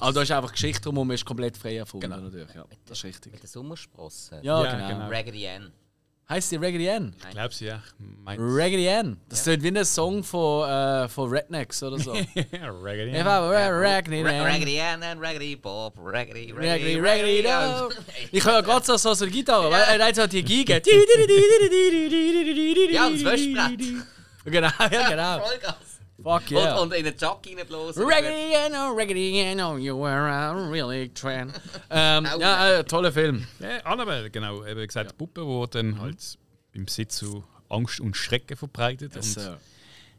Also 0.00 0.12
da 0.16 0.22
ist 0.22 0.30
einfach 0.30 0.52
Geschichte 0.52 0.82
drumherum, 0.82 1.10
ist 1.12 1.24
komplett 1.24 1.56
frei 1.56 1.76
erfunden 1.78 2.10
Genau. 2.10 2.20
natürlich. 2.22 2.54
Ja, 2.54 2.66
das 2.86 2.98
ist 2.98 3.04
richtig. 3.04 3.32
Mit 3.32 3.42
der 3.42 3.48
Sommersprosse. 3.48 4.40
Ja, 4.42 4.62
Ja, 4.64 4.76
genau. 4.76 4.88
genau. 4.88 5.08
Raggedy 5.08 5.48
Ann. 5.48 5.72
Heißt 6.26 6.52
die 6.52 6.56
Raggedy 6.56 6.88
Ann? 6.88 7.14
Ich 7.18 7.30
glaube 7.30 7.52
sie, 7.52 7.66
ja. 7.66 7.82
Meint 7.98 8.40
Raggedy 8.42 8.88
Ann. 8.88 9.18
Das 9.28 9.42
klingt 9.42 9.62
wie 9.62 9.68
ein 9.68 9.84
Song 9.84 10.24
von, 10.24 10.66
äh, 10.66 11.06
von 11.06 11.28
Rednecks 11.28 11.82
oder 11.82 11.98
so. 11.98 12.12
Raggedy. 12.52 13.10
If 13.10 13.20
I 13.20 13.24
were 13.24 13.58
a 13.58 13.68
Raggedy 13.68 14.22
Ra 14.22 14.30
Ann. 14.30 14.46
Raggedy 14.46 14.80
Ann 14.80 15.02
and 15.02 15.20
Raggedy 15.20 15.54
Bob. 15.54 15.98
Raggedy, 15.98 16.50
Raggedy, 16.50 16.98
Raggedy, 16.98 17.46
Raggedy. 17.46 17.94
Ich 18.32 18.42
höre 18.42 18.62
gerade 18.62 18.86
so, 18.86 18.96
so, 18.96 19.10
eine 19.10 19.30
Gitarre, 19.30 19.70
weil 19.70 20.00
er 20.00 20.06
hat 20.06 20.16
so 20.16 20.26
die 20.26 20.42
Geige. 20.42 20.80
Ja, 22.90 23.10
das 23.10 23.22
Wäschbrett. 23.22 23.80
Genau, 24.46 24.68
ja, 24.78 25.10
genau. 25.10 25.40
Vollgas. 25.40 25.93
Fuck 26.22 26.50
yeah. 26.50 26.76
Und, 26.76 26.92
und 26.92 26.98
in 26.98 27.04
den 27.04 27.16
Jock 27.16 27.42
reinblasen. 27.46 28.04
Raggedy 28.04 28.54
Ann, 28.54 29.60
oh, 29.60 29.72
oh, 29.72 29.76
you 29.76 29.96
were 29.96 30.30
a 30.30 30.52
really 30.70 31.08
trend. 31.08 31.52
Ähm, 31.90 32.26
ja, 32.38 32.78
äh, 32.78 32.84
toller 32.84 33.12
Film. 33.12 33.46
Ja, 33.60 33.78
Annabelle, 33.84 34.30
genau. 34.30 34.64
Eben 34.64 34.86
gesagt, 34.86 35.10
die 35.10 35.14
Puppe, 35.14 35.42
die 35.42 35.70
dann 35.70 36.00
halt 36.00 36.38
beim 36.72 36.88
Sitz 36.88 37.18
so 37.18 37.44
Angst 37.68 38.00
und 38.00 38.16
Schrecken 38.16 38.56
verbreitet. 38.56 39.14
Das, 39.14 39.36
und 39.36 39.58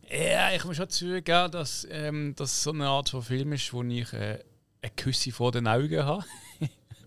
Ja, 0.09 0.51
ich 0.53 0.63
muss 0.63 0.77
schon 0.77 0.89
zugeben, 0.89 1.51
dass 1.51 1.87
ähm, 1.89 2.33
das 2.35 2.63
so 2.63 2.71
eine 2.71 2.87
Art 2.87 3.09
von 3.09 3.23
Film 3.23 3.53
ist, 3.53 3.73
wo 3.73 3.83
ich 3.83 4.11
äh, 4.13 4.39
ein 4.81 4.95
Küsse 4.95 5.31
vor 5.31 5.51
den 5.51 5.67
Augen 5.67 6.03
habe. 6.03 6.23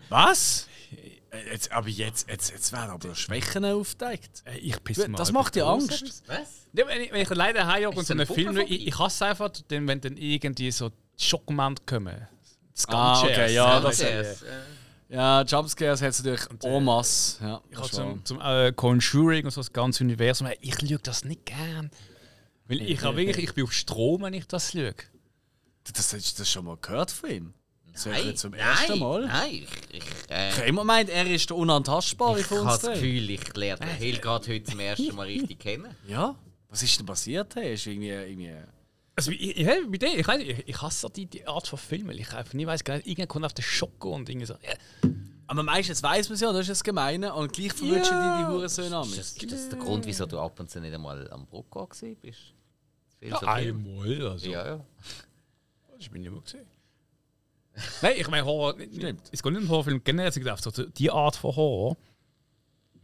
was? 0.09 0.67
Äh, 0.91 1.51
Jetzt, 1.51 1.71
aber 1.71 1.87
jetzt, 1.89 2.27
jetzt, 2.29 2.51
jetzt 2.51 2.71
werden 2.71 2.89
aber 2.89 3.13
Schwächen 3.15 3.63
aufgedeckt. 3.65 4.43
Äh, 4.45 4.57
ich 4.57 4.83
pisse 4.83 5.07
mal 5.07 5.17
Das 5.17 5.31
macht 5.31 5.55
dir. 5.55 5.65
Angst. 5.67 6.23
Was? 6.27 6.67
Ja, 6.73 6.87
wenn, 6.87 7.01
ich, 7.01 7.11
wenn 7.11 7.21
ich 7.21 7.29
leider 7.29 7.67
heimjage 7.67 7.95
und 7.95 8.01
Ist 8.01 8.07
so 8.07 8.13
einen 8.13 8.21
eine 8.21 8.33
Film, 8.33 8.57
ich, 8.57 8.87
ich 8.87 8.97
hasse 8.99 9.15
es 9.25 9.29
einfach, 9.29 9.49
denn 9.69 9.87
wenn 9.87 10.01
dann 10.01 10.17
irgendwie 10.17 10.71
so 10.71 10.91
Schockmomente 11.17 11.83
kommen. 11.85 12.27
Das 12.73 12.87
Ah, 12.87 13.21
okay, 13.21 13.53
ja, 13.53 13.79
das, 13.79 13.99
äh, 13.99 14.21
Yes. 14.21 14.43
Ja, 15.09 15.41
Jumpscares 15.41 16.01
hat 16.01 16.09
es 16.09 16.23
natürlich 16.23 16.45
en 16.63 16.83
masse. 16.83 17.43
Ja, 17.43 17.61
Ich 17.69 17.77
habe 17.77 17.87
ist 17.87 17.95
zum, 17.95 18.25
zum 18.25 18.39
äh, 18.41 18.71
Conjuring 18.71 19.45
und 19.45 19.51
so 19.51 19.59
das 19.59 19.73
ganze 19.73 20.03
Universum, 20.03 20.47
äh, 20.47 20.55
ich 20.61 20.75
schaue 20.75 20.99
das 20.99 21.25
nicht 21.25 21.45
gern. 21.47 21.89
Weil 22.67 22.81
ich, 22.81 23.01
habe 23.03 23.17
wirklich, 23.25 23.45
ich 23.49 23.53
bin 23.53 23.63
auf 23.63 23.73
Strom, 23.73 24.21
wenn 24.21 24.33
ich 24.33 24.47
das 24.47 24.71
schaue. 24.71 24.93
Das 25.91 26.13
hast 26.13 26.37
du 26.37 26.41
das 26.41 26.49
schon 26.51 26.65
mal 26.65 26.77
gehört 26.79 27.09
von 27.09 27.29
ihm? 27.31 27.53
Nein, 28.05 28.27
jetzt 28.27 28.41
zum 28.41 28.51
nein, 28.51 28.59
ersten 28.59 28.99
Mal. 28.99 29.25
Nein, 29.27 29.53
ich, 29.53 29.97
ich, 29.97 30.03
äh, 30.29 30.67
immer 30.69 30.81
gemeint, 30.81 31.09
er 31.09 31.25
ist 31.27 31.49
der 31.49 31.57
Unantastbare 31.57 32.39
ich 32.39 32.49
habe 32.49 32.65
das. 32.65 32.81
Gefühl, 32.81 33.29
ich 33.29 33.55
lerne 33.55 33.85
den 33.85 33.95
Hill 33.95 34.17
gerade 34.19 34.53
heute 34.53 34.63
zum 34.63 34.79
ersten 34.79 35.15
Mal 35.15 35.27
richtig 35.27 35.59
kennen. 35.59 35.95
Ja? 36.07 36.35
Was 36.69 36.83
ist 36.83 36.99
denn 36.99 37.05
passiert? 37.05 37.55
Hey? 37.55 37.73
Ist 37.73 37.87
irgendwie, 37.87 38.09
irgendwie... 38.09 38.53
Also, 39.15 39.31
ich, 39.31 39.57
ich, 39.57 39.65
bei 39.65 39.97
dir, 39.97 40.17
ich, 40.17 40.27
ich, 40.27 40.67
ich 40.67 40.81
hasse 40.81 41.01
so 41.01 41.09
die, 41.09 41.25
die 41.25 41.45
Art 41.47 41.67
von 41.67 41.79
Filmen. 41.79 42.17
Ich 42.17 42.31
einfach 42.31 42.53
nie 42.53 42.67
weiß, 42.67 42.81
irgendwann 42.81 43.27
kommt 43.27 43.45
auf 43.45 43.53
den 43.53 43.63
Schock 43.63 44.05
und 44.05 44.29
irgendwie 44.29 44.45
so. 44.45 44.53
Ja. 44.53 45.09
Aber 45.47 45.63
meistens 45.63 46.03
weiß 46.03 46.29
man 46.29 46.35
es 46.35 46.41
ja, 46.41 46.51
das 46.51 46.61
ist 46.61 46.69
das 46.69 46.83
Gemeine. 46.83 47.33
Und 47.33 47.51
gleich 47.51 47.73
verwünschen 47.73 48.15
Ja. 48.15 48.37
die 48.37 48.45
die 48.45 48.51
Hurensöhne 48.51 48.95
an 48.95 49.09
Ist 49.09 49.17
das, 49.17 49.31
ist 49.31 49.51
das 49.51 49.69
der 49.69 49.79
Grund, 49.79 50.05
wieso 50.05 50.27
du 50.27 50.39
ab 50.39 50.59
und 50.59 50.69
zu 50.69 50.79
nicht 50.79 50.93
einmal 50.93 51.29
am 51.31 51.47
Brucko 51.47 51.87
gewesen 51.87 52.17
bist? 52.21 52.53
Ja, 53.19 53.39
so 53.39 53.47
einmal. 53.47 54.27
Also. 54.27 54.47
Ja, 54.47 54.65
ja. 54.65 54.85
Das 55.97 56.07
bin 56.07 56.21
ich 56.21 56.27
immer 56.27 56.41
gesehen. 56.41 56.67
Nein, 58.01 58.13
ich 58.17 58.27
meine 58.29 58.45
Horror. 58.45 58.75
Stimmt. 58.79 59.21
Es 59.31 59.43
geht 59.43 59.53
nicht 59.53 59.63
um 59.63 59.69
Horrorfilm 59.69 60.03
generell, 60.03 60.29
ich 60.29 60.35
gedacht, 60.35 60.63
so 60.63 60.71
die 60.71 61.11
Art 61.11 61.35
von 61.35 61.55
Horror. 61.55 61.97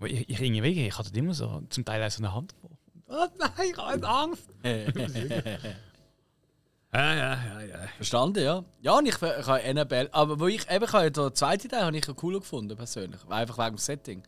Ich, 0.06 0.30
ich 0.30 0.42
irgendwie, 0.42 0.88
ich 0.88 0.98
hatte 0.98 1.18
immer 1.18 1.34
so 1.34 1.62
zum 1.70 1.86
Teil 1.86 2.04
auch 2.04 2.12
so 2.12 2.24
eine 2.24 2.34
Hand 2.34 2.54
vor. 2.60 2.72
Oh 3.08 3.28
nein, 3.38 3.70
ich 3.72 3.78
habe 3.78 4.08
Angst. 4.08 4.50
Ja, 6.96 7.14
ja, 7.14 7.34
ja, 7.34 7.62
ja. 7.62 7.88
Verstanden, 7.98 8.42
ja. 8.42 8.64
Ja, 8.80 8.98
und 8.98 9.06
ich, 9.06 9.16
ich 9.16 9.22
habe 9.22 9.62
Annabelle, 9.66 10.08
aber 10.14 10.40
wo 10.40 10.48
ich 10.48 10.70
eben 10.72 10.86
ich 10.86 10.94
habe 10.94 11.12
den 11.12 11.36
zweiten 11.36 11.68
Teil 11.68 11.84
habe 11.84 11.98
ich 11.98 12.06
ja 12.06 12.14
cooler 12.14 12.40
gefunden, 12.40 12.78
persönlich. 12.78 13.20
Einfach 13.28 13.58
wegen 13.58 13.76
dem 13.76 13.78
Setting. 13.80 14.24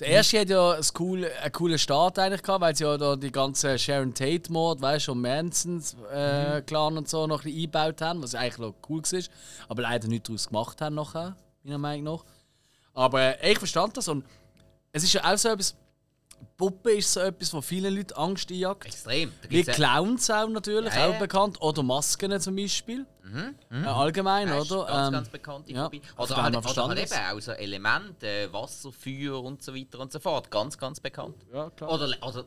Der 0.00 0.08
erste 0.08 0.40
hat 0.40 0.48
ja 0.48 0.72
ein 0.72 0.82
cool, 0.98 1.24
einen 1.24 1.52
coolen 1.52 1.78
Start 1.78 2.18
eigentlich 2.18 2.42
gehabt, 2.42 2.62
weil 2.62 2.74
sie 2.74 2.82
ja 2.82 2.96
da 2.96 3.14
die 3.14 3.30
ganze 3.30 3.78
Sharon 3.78 4.12
Tate 4.12 4.52
Mord, 4.52 4.80
weißt 4.80 5.06
du, 5.06 5.12
und 5.12 5.20
Mansons 5.20 5.96
äh, 6.12 6.62
Clan 6.62 6.98
und 6.98 7.08
so 7.08 7.28
noch 7.28 7.42
ein 7.42 7.44
bisschen 7.44 7.60
eingebaut 7.60 8.00
haben, 8.00 8.20
was 8.20 8.34
eigentlich 8.34 8.58
noch 8.58 8.74
cool 8.88 9.02
war, 9.02 9.22
aber 9.68 9.82
leider 9.82 10.08
nichts 10.08 10.26
daraus 10.26 10.48
gemacht 10.48 10.80
haben 10.80 10.96
nachher, 10.96 11.36
meiner 11.62 11.78
Meinung 11.78 12.16
nach. 12.16 12.24
Aber 12.92 13.40
äh, 13.40 13.52
ich 13.52 13.58
verstand 13.58 13.96
das 13.96 14.08
und 14.08 14.24
es 14.90 15.04
ist 15.04 15.12
ja 15.12 15.32
auch 15.32 15.38
so 15.38 15.50
etwas, 15.50 15.76
Puppe 16.56 16.92
ist 16.92 17.12
so 17.12 17.20
etwas, 17.20 17.52
wo 17.52 17.60
vielen 17.60 17.94
Leuten 17.94 18.12
Angst 18.14 18.50
einjagt. 18.50 18.86
Extrem. 18.86 19.32
Wie 19.48 19.62
Clowns 19.64 20.30
auch 20.30 20.48
natürlich, 20.48 20.94
Ja, 20.94 21.08
auch 21.08 21.12
ja. 21.14 21.18
bekannt. 21.18 21.60
Oder 21.60 21.82
Masken 21.82 22.38
zum 22.40 22.56
Beispiel. 22.56 23.06
Äh, 23.72 23.84
allgemein, 23.86 24.48
Ja, 24.48 24.60
oder? 24.60 24.84
Ganz, 24.86 25.06
Ähm, 25.08 25.12
ganz 25.12 25.28
bekannt. 25.28 25.68
ja. 25.68 25.82
Vorbei. 25.82 26.00
Von 26.16 26.24
Oder, 26.26 26.36
halt, 26.42 26.52
oder 26.54 26.62
verstanden 26.62 26.98
halt 26.98 27.10
eben 27.12 27.36
auch 27.36 27.40
so 27.40 27.52
Elemente, 27.52 28.26
äh, 28.28 28.52
Wasser, 28.52 28.92
Feuer 28.92 29.42
und 29.42 29.62
so 29.62 29.74
weiter 29.74 29.98
und 29.98 30.12
so 30.12 30.20
fort. 30.20 30.50
Ganz, 30.50 30.78
ganz 30.78 31.00
bekannt. 31.00 31.36
Ja, 31.52 31.70
klar. 31.70 31.90
Oder, 31.92 32.08
oder 32.22 32.44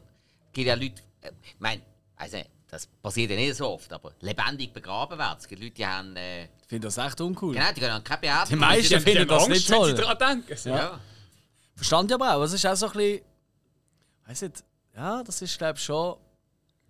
gibt 0.53 0.67
ja 0.67 0.75
Leute, 0.75 1.01
äh, 1.21 1.31
ich 1.43 1.55
meine, 1.59 1.81
also, 2.15 2.37
das 2.69 2.85
passiert 2.87 3.31
ja 3.31 3.35
nicht 3.37 3.55
so 3.55 3.67
oft, 3.69 3.91
aber 3.91 4.11
lebendig 4.21 4.71
begraben 4.73 5.17
werden. 5.17 5.37
Es 5.39 5.47
gibt 5.47 5.61
Leute, 5.61 5.73
die 5.73 5.85
haben, 5.85 6.15
äh, 6.15 6.43
Ich 6.45 6.49
finde 6.67 6.87
das 6.87 6.97
echt 6.97 7.19
uncool. 7.21 7.53
genau, 7.53 7.71
die 7.75 7.79
gehen 7.79 7.89
an 7.91 8.03
keine 8.03 8.21
Beerdigung. 8.21 8.49
Die 8.49 8.55
meisten 8.65 8.99
finden 9.01 9.27
das 9.27 9.43
Angst, 9.43 9.49
nicht 9.49 9.69
wenn 9.69 9.83
sie 9.83 9.93
toll. 9.93 10.15
daran 10.15 10.17
denken. 10.45 10.69
Ja. 10.69 10.75
Ja. 10.77 10.99
Verstand 11.75 12.09
ich 12.11 12.15
aber 12.15 12.35
auch. 12.35 12.41
Es 12.43 12.53
ist 12.53 12.65
auch 12.65 12.75
so 12.75 12.87
ein 12.87 12.91
bisschen. 12.93 13.21
Weiss 14.27 14.41
nicht. 14.41 14.63
Ja, 14.95 15.23
das 15.23 15.41
ist, 15.41 15.57
glaube 15.57 15.77
ich, 15.77 15.83
schon. 15.83 16.15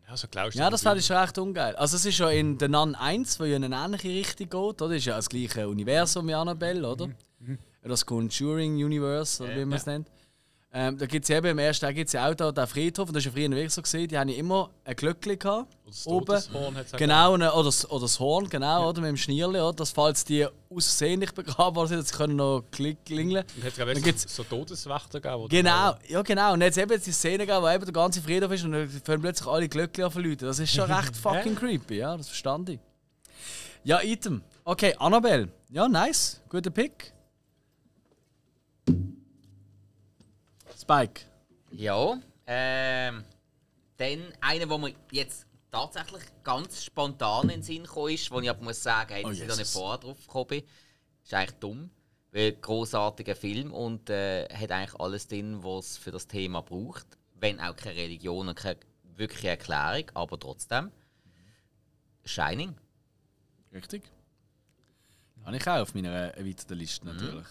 Ja, 0.07 0.15
so 0.15 0.27
glaubst 0.29 0.55
du 0.55 0.59
Ja, 0.59 0.69
das 0.69 0.81
fände 0.81 0.99
ich 0.99 1.05
schon 1.05 1.17
recht 1.17 1.37
ungeil. 1.37 1.75
Also, 1.75 1.97
es 1.97 2.05
ist 2.05 2.17
ja 2.17 2.29
in 2.29 2.57
The 2.59 2.67
Nun 2.67 2.95
1, 2.95 3.39
wo 3.39 3.43
ja 3.43 3.57
in 3.57 3.63
eine 3.65 3.75
ähnliche 3.75 4.07
Richtung 4.09 4.49
geht, 4.49 4.81
oder? 4.81 4.87
Das 4.89 4.97
ist 4.97 5.05
ja 5.05 5.17
das 5.17 5.29
gleiche 5.29 5.67
Universum 5.67 6.27
wie 6.27 6.33
Annabelle, 6.33 6.87
oder? 6.87 7.07
Mhm. 7.07 7.59
Ja, 7.83 7.89
Das 7.89 8.05
Conjuring 8.05 8.75
Universe, 8.83 9.43
oder 9.43 9.55
wie 9.55 9.65
man 9.65 9.77
es 9.77 9.85
nennt. 9.85 10.07
Ähm, 10.73 10.97
da 10.97 11.05
gibt 11.05 11.23
es 11.23 11.29
eben 11.29 11.47
im 11.47 11.59
ersten 11.59 11.85
Teil 11.85 11.93
gibt's 11.93 12.11
ja 12.11 12.29
auch 12.29 12.35
da 12.35 12.51
den 12.51 12.67
Friedhof, 12.67 13.07
und 13.07 13.15
das 13.15 13.23
ja 13.23 13.31
früher 13.31 13.49
wirklich 13.49 13.73
so 13.73 13.81
gesehen, 13.81 14.07
die 14.09 14.17
haben 14.17 14.27
ja 14.27 14.35
immer 14.35 14.69
ein 14.83 14.95
Glöckchen 14.97 15.39
gehabt. 15.39 15.73
das 15.85 16.05
Oben. 16.05 16.25
Todeshorn 16.25 16.77
auch 16.77 16.97
Genau, 16.97 17.33
und, 17.35 17.41
oder, 17.41 17.63
das, 17.63 17.89
oder 17.89 18.01
das 18.01 18.19
Horn, 18.19 18.49
genau, 18.49 18.89
oder? 18.89 18.99
Mit 19.01 19.07
dem 19.11 19.17
Schnierli, 19.17 19.59
oder? 19.61 19.73
Dass 19.73 19.91
falls 19.91 20.25
die 20.25 20.45
aussehentlich 20.69 21.31
begraben 21.33 21.75
worden 21.77 21.87
sind, 21.87 21.99
dass 22.01 22.09
sie 22.09 22.15
können 22.15 22.35
noch 22.35 22.63
klingeln. 22.69 23.45
Und 23.55 23.63
hat 23.63 23.77
es 23.97 24.03
gibt's- 24.03 24.35
so 24.35 24.43
Todeswächter 24.43 25.21
gegeben? 25.21 25.47
Genau, 25.47 25.95
ja 26.09 26.21
genau. 26.21 26.53
Und 26.53 26.61
jetzt 26.61 26.77
eben 26.77 27.01
die 27.01 27.11
Szene, 27.11 27.45
gegeben, 27.47 27.63
wo 27.63 27.69
eben 27.69 27.85
der 27.85 27.93
ganze 27.93 28.21
Friedhof 28.21 28.51
ist 28.51 28.65
und 28.65 28.73
dann 28.73 28.89
fangen 28.89 29.21
plötzlich 29.21 29.47
alle 29.47 29.69
Glöckchen 29.69 30.03
an 30.03 30.11
zu 30.11 30.19
läuten. 30.19 30.45
Das 30.47 30.59
ist 30.59 30.73
schon 30.73 30.91
recht 30.91 31.15
fucking 31.15 31.55
creepy, 31.55 31.95
ja, 31.99 32.17
das 32.17 32.27
verstand 32.27 32.69
ich. 32.69 32.79
Ja, 33.85 34.01
Item. 34.03 34.43
Okay, 34.65 34.93
Annabelle. 34.99 35.47
Ja, 35.69 35.87
nice. 35.87 36.41
Guter 36.49 36.71
Pick. 36.71 37.13
Spike. 40.87 41.25
Ja, 41.71 42.17
ähm, 42.45 43.25
dann 43.97 44.33
einer, 44.39 44.69
wo 44.69 44.77
mir 44.77 44.93
jetzt 45.11 45.45
tatsächlich 45.69 46.23
ganz 46.45 46.85
spontan 46.85 47.49
in 47.49 47.57
den 47.57 47.61
Sinn 47.61 47.83
gekommen 47.83 48.13
ist, 48.13 48.31
wo 48.31 48.39
ich 48.39 48.49
aber 48.49 48.63
muss 48.63 48.81
sagen, 48.81 49.13
hey, 49.13 49.23
Oh, 49.25 49.27
dass 49.27 49.39
ich 49.39 49.47
da 49.47 49.55
nicht 49.57 49.69
vorher 49.69 49.97
drauf 49.97 50.17
gekommen 50.25 50.47
bin, 50.47 50.63
ist 51.25 51.33
eigentlich 51.33 51.59
dumm. 51.59 51.89
Weil 52.31 52.53
großartiger 52.53 53.35
Film 53.35 53.73
und 53.73 54.09
äh, 54.09 54.47
hat 54.47 54.71
eigentlich 54.71 54.97
alles 54.97 55.27
drin, 55.27 55.61
was 55.61 55.91
es 55.91 55.97
für 55.97 56.11
das 56.11 56.25
Thema 56.25 56.61
braucht. 56.61 57.05
Wenn 57.33 57.59
auch 57.59 57.75
keine 57.75 57.97
Religion 57.97 58.47
und 58.47 58.55
keine 58.55 58.79
wirkliche 59.03 59.49
Erklärung, 59.49 60.09
aber 60.13 60.39
trotzdem. 60.39 60.89
Shining. 62.23 62.75
Richtig. 63.73 64.03
Habe 65.43 65.57
ich 65.57 65.67
auch 65.67 65.81
auf 65.81 65.93
meiner 65.93 66.11
erweiterten 66.33 66.77
Liste 66.77 67.05
natürlich. 67.07 67.47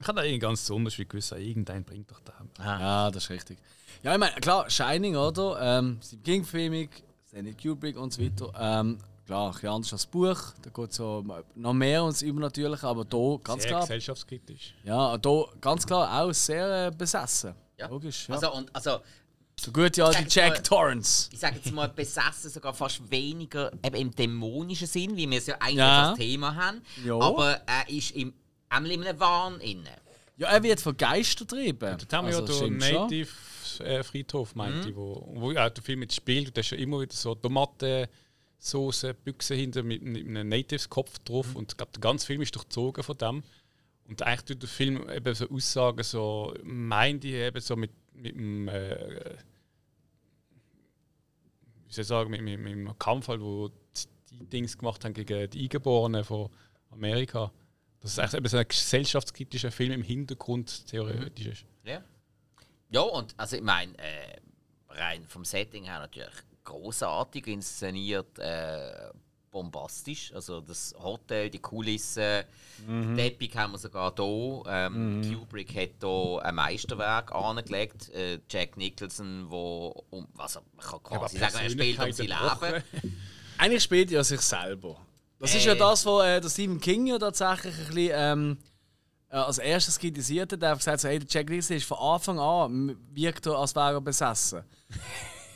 Ich 0.00 0.06
habe 0.06 0.16
da 0.18 0.22
irgendwie 0.24 0.38
ganz 0.38 0.60
besonders 0.60 0.96
wie 0.98 1.04
gewusst, 1.06 1.32
irgendein 1.32 1.84
bringt 1.84 2.10
doch 2.10 2.20
da. 2.20 2.32
Ja, 2.62 3.10
das 3.10 3.24
ist 3.24 3.30
richtig. 3.30 3.58
Ja, 4.02 4.12
ich 4.12 4.18
meine, 4.18 4.34
klar, 4.36 4.68
Shining, 4.70 5.16
oder? 5.16 5.58
Ähm, 5.60 5.98
Stephen 6.04 6.22
King-Filmung, 6.22 6.88
Stanley 7.28 7.54
Kubrick 7.54 7.96
und 7.98 8.12
so 8.12 8.22
weiter. 8.22 8.52
Ähm, 8.58 8.98
klar, 9.26 9.48
ein 9.48 9.52
bisschen 9.54 9.68
anders 9.70 9.92
als 9.92 10.02
das 10.02 10.10
Buch. 10.10 10.38
Da 10.62 10.70
geht 10.70 10.92
so 10.92 11.24
noch 11.56 11.72
mehr 11.72 12.02
ums 12.02 12.22
Übernatürliche, 12.22 12.86
aber 12.86 13.04
hier 13.10 13.40
ganz 13.42 13.62
Sehr 13.62 13.70
klar. 13.72 13.80
gesellschaftskritisch. 13.82 14.74
Ja, 14.84 15.16
hier 15.20 15.48
ganz 15.60 15.84
klar 15.84 16.22
auch 16.22 16.32
sehr 16.32 16.86
äh, 16.86 16.90
besessen. 16.96 17.54
Ja. 17.76 17.88
Logisch. 17.88 18.28
Ja. 18.28 18.36
Also, 18.36 18.52
und, 18.54 18.74
also, 18.74 18.98
so 19.58 19.72
gut 19.72 19.96
ja 19.96 20.10
die 20.12 20.24
Jack 20.28 20.50
mal- 20.54 20.62
Torrance. 20.62 21.28
ich 21.32 21.40
sage 21.40 21.56
jetzt 21.56 21.72
mal, 21.72 21.88
besessen 21.88 22.50
sogar 22.50 22.72
fast 22.72 23.00
weniger 23.10 23.72
eben 23.84 23.96
im 23.96 24.10
dämonischen 24.14 24.86
Sinn, 24.86 25.16
wie 25.16 25.28
wir 25.28 25.38
es 25.38 25.46
ja 25.46 25.56
eigentlich 25.58 25.76
Ja. 25.78 26.10
als 26.10 26.18
Thema 26.18 26.54
haben. 26.54 26.82
Ja. 27.04 27.18
Aber 27.18 27.60
er 27.66 27.88
ist 27.88 28.12
im, 28.12 28.32
einmal 28.68 28.92
in 28.92 29.04
einem 29.04 29.20
Wahn 29.20 29.60
inne. 29.60 29.90
Ja, 30.36 30.48
er 30.48 30.62
wird 30.62 30.80
von 30.80 30.96
Geistern 30.96 31.46
getrieben. 31.48 31.96
Dort 31.98 32.12
haben 32.12 32.28
wir 32.28 32.36
Also, 32.36 32.52
ja 32.52 32.68
den 32.68 32.80
stimmt 32.80 32.84
schon. 32.84 33.02
Native 33.02 33.28
äh, 33.84 34.02
Friedhof, 34.02 34.54
meinte 34.54 34.90
ich, 34.90 34.96
wo, 34.96 35.28
wo 35.34 35.50
ja, 35.50 35.68
der 35.68 35.82
Film 35.82 36.00
mit 36.00 36.12
spielt. 36.12 36.56
Da 36.56 36.60
ist 36.60 36.70
ja 36.70 36.78
immer 36.78 37.00
wieder 37.00 37.14
so 37.14 37.34
Tomatensauce, 37.34 39.14
Büchse 39.24 39.54
hinter 39.54 39.82
mit, 39.82 40.02
mit 40.02 40.26
einem 40.26 40.48
Natives-Kopf 40.48 41.18
drauf. 41.20 41.56
Und 41.56 41.72
ich 41.72 41.76
glaube, 41.76 41.92
der 41.92 42.00
ganze 42.00 42.26
Film 42.26 42.42
ist 42.42 42.54
durchzogen 42.54 43.02
von 43.02 43.18
dem. 43.18 43.42
Und 44.08 44.22
eigentlich 44.22 44.44
tut 44.44 44.62
der 44.62 44.68
Film 44.68 45.08
eben 45.10 45.34
so 45.34 45.48
Aussagen, 45.50 46.02
so 46.02 46.54
meint 46.62 47.24
ich 47.24 47.34
eben 47.34 47.60
so 47.60 47.76
mit, 47.76 47.90
mit 48.14 48.34
dem, 48.34 48.68
äh, 48.68 49.34
wie 51.86 51.92
soll 51.92 52.02
ich 52.02 52.08
sagen, 52.08 52.30
mit, 52.30 52.40
mit, 52.42 52.58
mit 52.58 52.72
dem 52.72 52.98
Kampf, 52.98 53.28
halt, 53.28 53.40
wo 53.40 53.68
die, 53.68 53.74
die 54.30 54.46
Dings 54.46 54.78
gemacht 54.78 55.04
haben 55.04 55.12
gegen 55.12 55.50
die 55.50 55.62
Eingeborenen 55.62 56.24
von 56.24 56.48
Amerika. 56.90 57.52
Das 58.00 58.12
ist 58.12 58.18
eigentlich 58.18 58.50
so 58.52 58.58
ein 58.58 58.68
gesellschaftskritischer 58.68 59.70
Film 59.72 59.92
im 59.92 60.02
Hintergrund 60.02 60.86
theoretisch 60.86 61.46
ist. 61.46 61.64
Ja. 61.84 62.02
Ja, 62.90 63.00
und 63.00 63.34
also 63.36 63.56
ich 63.56 63.62
meine, 63.62 63.92
äh, 63.98 64.36
rein 64.90 65.24
vom 65.26 65.44
Setting 65.44 65.84
her 65.84 65.98
natürlich 66.00 66.32
großartig 66.64 67.46
inszeniert, 67.48 68.38
äh, 68.38 69.10
bombastisch. 69.50 70.32
Also 70.34 70.60
das 70.60 70.94
Hotel, 70.98 71.50
die 71.50 71.58
Kulissen, 71.58 72.44
Mhm. 72.86 73.16
den 73.16 73.16
Teppich 73.16 73.56
haben 73.56 73.72
wir 73.72 73.78
sogar 73.78 74.14
hier. 74.16 74.62
Ähm, 74.68 75.22
Kubrick 75.34 75.74
hat 75.74 75.90
hier 76.00 76.40
ein 76.44 76.54
Meisterwerk 76.54 77.32
angelegt. 77.32 78.10
Äh, 78.10 78.38
Jack 78.48 78.76
Nicholson, 78.76 79.46
wo 79.50 80.04
um, 80.10 80.28
also 80.36 80.60
man 80.76 80.86
kann 80.86 81.02
quasi 81.02 81.38
sagen, 81.38 81.56
er 81.60 81.70
spielt 81.70 81.98
um 81.98 82.12
sein 82.12 82.26
Leben. 82.28 82.84
Eigentlich 83.58 83.82
spielt 83.82 84.12
er 84.12 84.22
sich 84.22 84.40
selber. 84.40 84.96
Das 85.40 85.54
ist 85.54 85.64
ja 85.64 85.74
Äh. 85.74 85.78
das, 85.78 86.04
was 86.04 86.24
äh, 86.26 86.40
der 86.40 86.48
Stephen 86.48 86.80
King 86.80 87.06
ja 87.06 87.18
tatsächlich 87.18 87.74
ein 87.78 87.86
bisschen 87.94 88.10
ähm, 88.14 88.58
äh, 89.30 89.36
als 89.36 89.58
erstes 89.58 89.98
kritisiert 89.98 90.52
hat. 90.52 90.62
Er 90.62 90.70
hat 90.70 90.78
gesagt, 90.78 91.00
so, 91.00 91.08
hey, 91.08 91.18
der 91.18 91.28
Jack 91.30 91.48
Nicholson 91.48 91.76
ist 91.76 91.86
von 91.86 91.98
Anfang 91.98 92.38
an 92.38 92.96
wirkt 93.12 93.46
er, 93.46 93.56
als 93.58 93.74
wäre 93.76 93.94
er 93.94 94.00
besessen. 94.00 94.62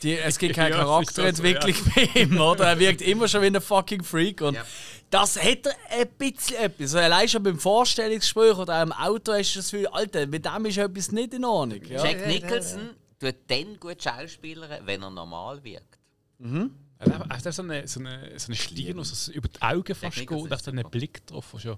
Die, 0.01 0.17
es 0.17 0.37
gibt 0.37 0.55
keine 0.55 0.75
Ja, 0.75 0.99
es 0.99 1.09
ist 1.09 1.15
Charakterentwicklung 1.15 1.75
bei 1.95 2.21
ihm, 2.21 2.39
oder? 2.39 2.65
Er 2.67 2.79
wirkt 2.79 3.01
immer 3.01 3.27
schon 3.27 3.41
wie 3.41 3.47
ein 3.47 3.59
fucking 3.61 4.03
Freak. 4.03 4.41
Und 4.41 4.53
Ja. 4.55 4.63
das 5.09 5.41
hat 5.41 5.65
er 5.65 5.75
ein 5.99 6.07
bisschen 6.17 6.57
etwas. 6.57 6.95
Also 6.95 6.99
allein 6.99 7.27
schon 7.27 7.43
beim 7.43 7.59
Vorstellungsgespräch 7.59 8.57
oder 8.57 8.77
auch 8.77 8.83
im 8.83 8.91
Auto 8.93 9.33
hast 9.33 9.53
du 9.55 9.59
das 9.59 9.69
Gefühl, 9.71 9.87
Alter, 9.87 10.27
mit 10.27 10.45
dem 10.45 10.65
ist 10.65 10.77
etwas 10.77 11.11
nicht 11.11 11.33
in 11.33 11.43
Ordnung. 11.43 11.83
Ja. 11.85 12.03
Jack 12.05 12.25
Nicholson 12.27 12.91
tut 13.19 13.35
dann 13.47 13.77
gut 13.79 14.01
schauspielern, 14.01 14.85
wenn 14.85 15.01
er 15.01 15.09
normal 15.09 15.61
wirkt. 15.63 15.97
Er 16.39 16.69
hat 17.11 17.31
einfach 17.31 17.51
so 17.53 17.61
eine, 17.61 17.87
so 17.87 17.99
eine, 17.99 18.39
so 18.39 18.47
eine 18.47 18.55
Stirn, 18.55 18.97
die 18.97 19.03
so 19.03 19.31
über 19.31 19.47
die 19.47 19.61
Augen 19.61 19.95
fast 19.95 20.15
Technik, 20.15 20.29
geht, 20.29 20.37
das 20.37 20.43
und 20.43 20.51
ist 20.51 20.67
hat 20.67 20.73
einen. 20.73 20.89
Blick 20.91 21.25
drauf. 21.27 21.55
Schon. 21.57 21.77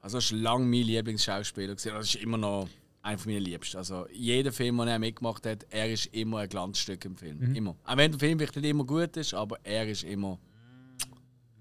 Also 0.00 0.18
das 0.18 0.32
war 0.32 0.38
lange 0.38 0.64
mein 0.66 0.82
Lieblingsschauspieler. 0.82 1.74
gewesen. 1.74 1.92
Das 1.94 2.06
ist 2.06 2.16
immer 2.16 2.38
noch 2.38 2.68
einer 3.02 3.18
von 3.18 3.32
meinen 3.32 3.44
Liebsten. 3.44 3.76
Also 3.76 4.06
jeder 4.12 4.52
Film, 4.52 4.78
den 4.78 4.88
er 4.88 4.98
mitgemacht 4.98 5.46
hat, 5.46 5.66
er 5.70 5.90
ist 5.90 6.06
immer 6.06 6.38
ein 6.38 6.48
Glanzstück 6.48 7.04
im 7.04 7.16
Film. 7.16 7.54
Immer. 7.54 7.76
Auch 7.84 7.96
wenn 7.96 8.10
der 8.10 8.20
Film 8.20 8.38
vielleicht 8.38 8.56
nicht 8.56 8.66
immer 8.66 8.84
gut 8.84 9.16
ist, 9.16 9.34
aber 9.34 9.58
er 9.62 9.88
ist 9.88 10.04
immer... 10.04 10.38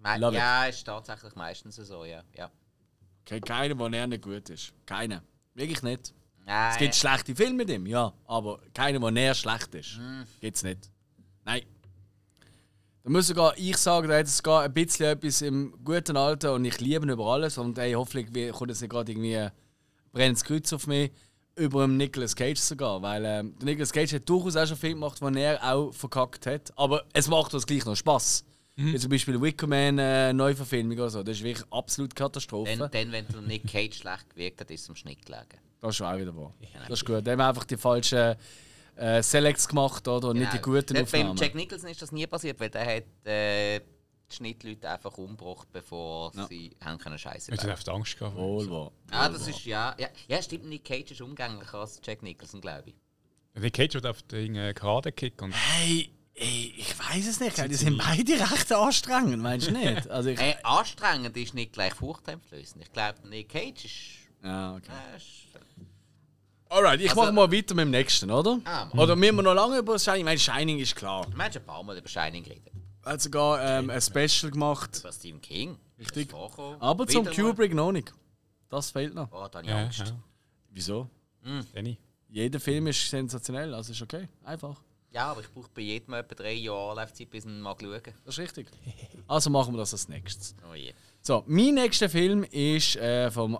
Me 0.01 0.17
Love 0.17 0.35
ja, 0.35 0.65
ist 0.65 0.83
tatsächlich 0.85 1.35
meistens 1.35 1.75
so, 1.75 2.05
ja. 2.05 2.23
ja. 2.37 2.49
Okay, 3.21 3.41
keiner, 3.41 3.77
wo 3.77 3.87
er 3.87 4.07
nicht 4.07 4.23
gut 4.23 4.49
ist. 4.49 4.73
Keiner. 4.85 5.21
Wirklich 5.53 5.81
nicht. 5.83 6.13
Nein, 6.45 6.71
Es 6.71 6.77
gibt 6.77 6.95
schlechte 6.95 7.35
Filme 7.35 7.57
mit 7.57 7.69
ihm, 7.69 7.85
ja. 7.85 8.13
Aber 8.25 8.61
keiner, 8.73 9.01
wo 9.01 9.09
er 9.09 9.33
schlecht 9.35 9.75
ist. 9.75 9.99
Gibt's 10.39 10.63
nicht. 10.63 10.89
Nein. 11.43 11.63
Da 13.09 13.13
muss 13.13 13.25
sogar 13.25 13.57
ich 13.57 13.75
sagen, 13.77 14.07
da 14.07 14.19
hat 14.19 14.27
es 14.27 14.37
sogar 14.37 14.61
ein 14.61 14.71
bisschen 14.71 15.07
etwas 15.07 15.41
im 15.41 15.73
guten 15.83 16.15
Alter 16.15 16.53
und 16.53 16.63
ich 16.63 16.79
liebe 16.79 17.07
ihn 17.07 17.09
über 17.09 17.25
alles. 17.25 17.57
Und 17.57 17.75
ey, 17.79 17.93
hoffentlich 17.93 18.27
kommt 18.51 18.69
jetzt 18.69 18.81
nicht 18.81 18.91
gerade 18.91 19.11
irgendwie 19.11 19.35
ein 19.35 19.51
brennendes 20.11 20.43
Kreuz 20.43 20.71
auf 20.73 20.85
mich. 20.85 21.09
Über 21.55 21.81
dem 21.81 21.97
Nicolas 21.97 22.35
Cage 22.35 22.59
sogar. 22.59 23.01
Weil 23.01 23.25
ähm, 23.25 23.55
der 23.57 23.65
Nicolas 23.65 23.91
Cage 23.91 24.13
hat 24.13 24.29
durchaus 24.29 24.55
auch 24.55 24.67
schon 24.67 24.77
Filme 24.77 24.97
gemacht, 24.97 25.19
die 25.19 25.39
er 25.39 25.73
auch 25.73 25.91
verkackt 25.91 26.45
hat. 26.45 26.71
Aber 26.77 27.03
es 27.11 27.27
macht 27.27 27.51
uns 27.55 27.65
gleich 27.65 27.83
noch 27.83 27.95
Spaß. 27.95 28.45
Wie 28.75 28.99
zum 28.99 29.09
Beispiel 29.09 29.41
Wickerman 29.41 29.97
äh, 29.97 30.31
Neuverfilmung 30.31 30.99
oder 30.99 31.09
so. 31.09 31.23
Das 31.23 31.37
ist 31.37 31.43
wirklich 31.43 31.65
absolut 31.71 32.15
Katastrophe. 32.15 32.77
Dann, 32.77 32.91
dann, 32.91 33.11
wenn 33.11 33.25
der 33.27 33.41
Nick 33.41 33.65
Cage 33.65 33.97
schlecht 33.97 34.29
gewirkt 34.29 34.61
hat, 34.61 34.69
ist 34.69 34.83
es 34.83 34.89
am 34.89 34.95
Schnitt 34.95 35.25
gelegen. 35.25 35.57
Das 35.81 35.89
ist 35.89 35.95
schon 35.95 36.05
auch 36.05 36.19
wieder 36.19 36.35
wahr. 36.35 36.53
Das 36.87 36.99
ist 36.99 37.05
gut. 37.05 37.25
Wir 37.25 37.39
einfach 37.39 37.63
die 37.63 37.75
falschen 37.77 38.35
äh, 38.99 39.23
Selects 39.23 39.67
gemacht 39.67 40.07
oder? 40.07 40.29
und 40.29 40.37
nicht 40.39 40.53
die 40.53 40.59
guten 40.59 40.95
Äh, 40.95 41.01
Aufnahmen. 41.03 41.29
Beim 41.29 41.37
Jack 41.37 41.55
Nicholson 41.55 41.89
ist 41.89 42.01
das 42.01 42.11
nie 42.11 42.27
passiert, 42.27 42.59
weil 42.59 42.69
der 42.69 42.85
hat 42.85 43.27
äh, 43.27 43.79
die 44.31 44.35
Schnittleute 44.35 44.89
einfach 44.89 45.17
umgebracht, 45.17 45.67
bevor 45.71 46.31
sie 46.49 46.75
haben 46.83 46.97
können 46.99 47.17
Scheiße 47.17 47.51
Ich 47.53 47.59
bauen. 47.61 47.71
hatte 47.71 47.91
Angst 47.91 48.17
gehabt. 48.17 48.35
Wohl 48.35 48.69
wahr. 48.69 48.91
Ah, 49.11 49.29
das 49.29 49.47
ist 49.47 49.65
ja, 49.65 49.95
ja. 49.99 50.07
Ja, 50.27 50.41
stimmt, 50.41 50.65
Nick 50.65 50.85
Cage 50.85 51.11
ist 51.11 51.21
umgänglicher 51.21 51.79
als 51.79 51.99
Jack 52.03 52.21
Nicholson, 52.21 52.61
glaube 52.61 52.89
ich. 52.89 52.95
Der 53.61 53.71
Cage 53.71 53.95
wird 53.95 54.05
auf 54.05 54.21
den 54.23 54.55
äh, 54.55 54.73
gerade 54.73 55.11
Kick 55.11 55.41
und 55.41 55.51
Hey, 55.51 56.11
ey, 56.35 56.73
ich 56.77 56.97
weiß 56.99 57.27
es 57.27 57.39
nicht. 57.39 57.57
Die 57.69 57.73
sind 57.75 57.97
beide 57.97 58.33
recht 58.33 58.71
anstrengend, 58.71 59.41
meinst 59.41 59.67
du 59.67 59.71
nicht? 59.71 60.07
Also 60.09 60.29
ich, 60.29 60.39
Äh, 60.39 60.55
anstrengend 60.63 61.35
ist 61.35 61.53
nicht 61.55 61.73
gleich 61.73 61.93
furchteinflößend. 61.95 62.83
Ich 62.83 62.91
glaube, 62.93 63.27
Nick 63.27 63.49
Cage 63.49 63.85
ist. 63.85 63.95
ja, 64.43 64.75
okay. 64.75 64.91
Äh, 65.13 65.17
ist 65.17 65.47
Alright, 66.69 67.01
ich 67.01 67.09
Also- 67.09 67.21
mache 67.21 67.31
mal 67.33 67.51
weiter 67.51 67.73
mit 67.73 67.83
dem 67.85 67.91
nächsten, 67.91 68.29
oder? 68.29 68.59
Ah, 68.65 68.87
oder 68.95 69.15
müssen 69.15 69.35
wir 69.37 69.41
noch 69.41 69.55
lange 69.55 69.79
über 69.79 69.97
Shining? 69.97 70.19
Ich 70.19 70.25
meine, 70.25 70.39
Shining 70.39 70.79
ist 70.79 70.95
klar. 70.95 71.25
wir 71.33 71.43
haben 71.43 71.51
schon 71.51 71.61
ein 71.63 71.65
paar 71.65 71.83
Mal 71.83 71.97
über 71.97 72.07
Shining 72.07 72.43
geredet. 72.43 72.71
Er 73.03 73.13
hat 73.13 73.21
sogar 73.21 73.59
ähm, 73.63 73.89
ein 73.89 74.01
Special 74.01 74.51
gemacht. 74.51 74.99
Über 74.99 75.11
Stephen 75.11 75.41
King. 75.41 75.77
Richtig. 75.97 76.31
Aber 76.79 77.07
zum. 77.07 77.25
Kubrick 77.25 77.73
noch 77.73 77.91
nicht. 77.91 78.13
Das 78.69 78.91
fehlt 78.91 79.15
noch. 79.15 79.29
Oh, 79.31 79.47
da 79.49 79.59
habe 79.59 79.63
ich 79.63 79.69
ja, 79.69 79.77
Angst. 79.83 79.99
ja. 79.99 80.05
Wieso? 80.69 81.09
Danny. 81.73 81.97
Jeder 82.27 82.59
Film 82.59 82.85
ist 82.85 83.09
sensationell, 83.09 83.73
also 83.73 83.91
ist 83.91 84.01
okay. 84.03 84.27
Einfach. 84.43 84.79
Ja, 85.11 85.31
aber 85.31 85.41
ich 85.41 85.49
brauche 85.51 85.69
bei 85.73 85.81
jedem 85.81 86.13
etwa 86.13 86.35
drei 86.35 86.53
Jahre 86.53 86.97
Laufzeit, 86.97 87.31
bis 87.31 87.45
ich 87.45 87.49
ihn 87.49 87.61
mal 87.61 87.75
schauen. 87.81 88.01
Das 88.25 88.35
ist 88.35 88.39
richtig. 88.39 88.67
Also 89.27 89.49
machen 89.49 89.73
wir 89.73 89.79
das 89.79 89.93
als 89.93 90.07
nächstes. 90.07 90.53
Oh 90.69 90.75
je. 90.75 90.93
So, 91.21 91.43
mein 91.47 91.73
nächster 91.73 92.09
Film 92.09 92.43
ist 92.43 92.95
äh, 92.97 93.31
vom 93.31 93.57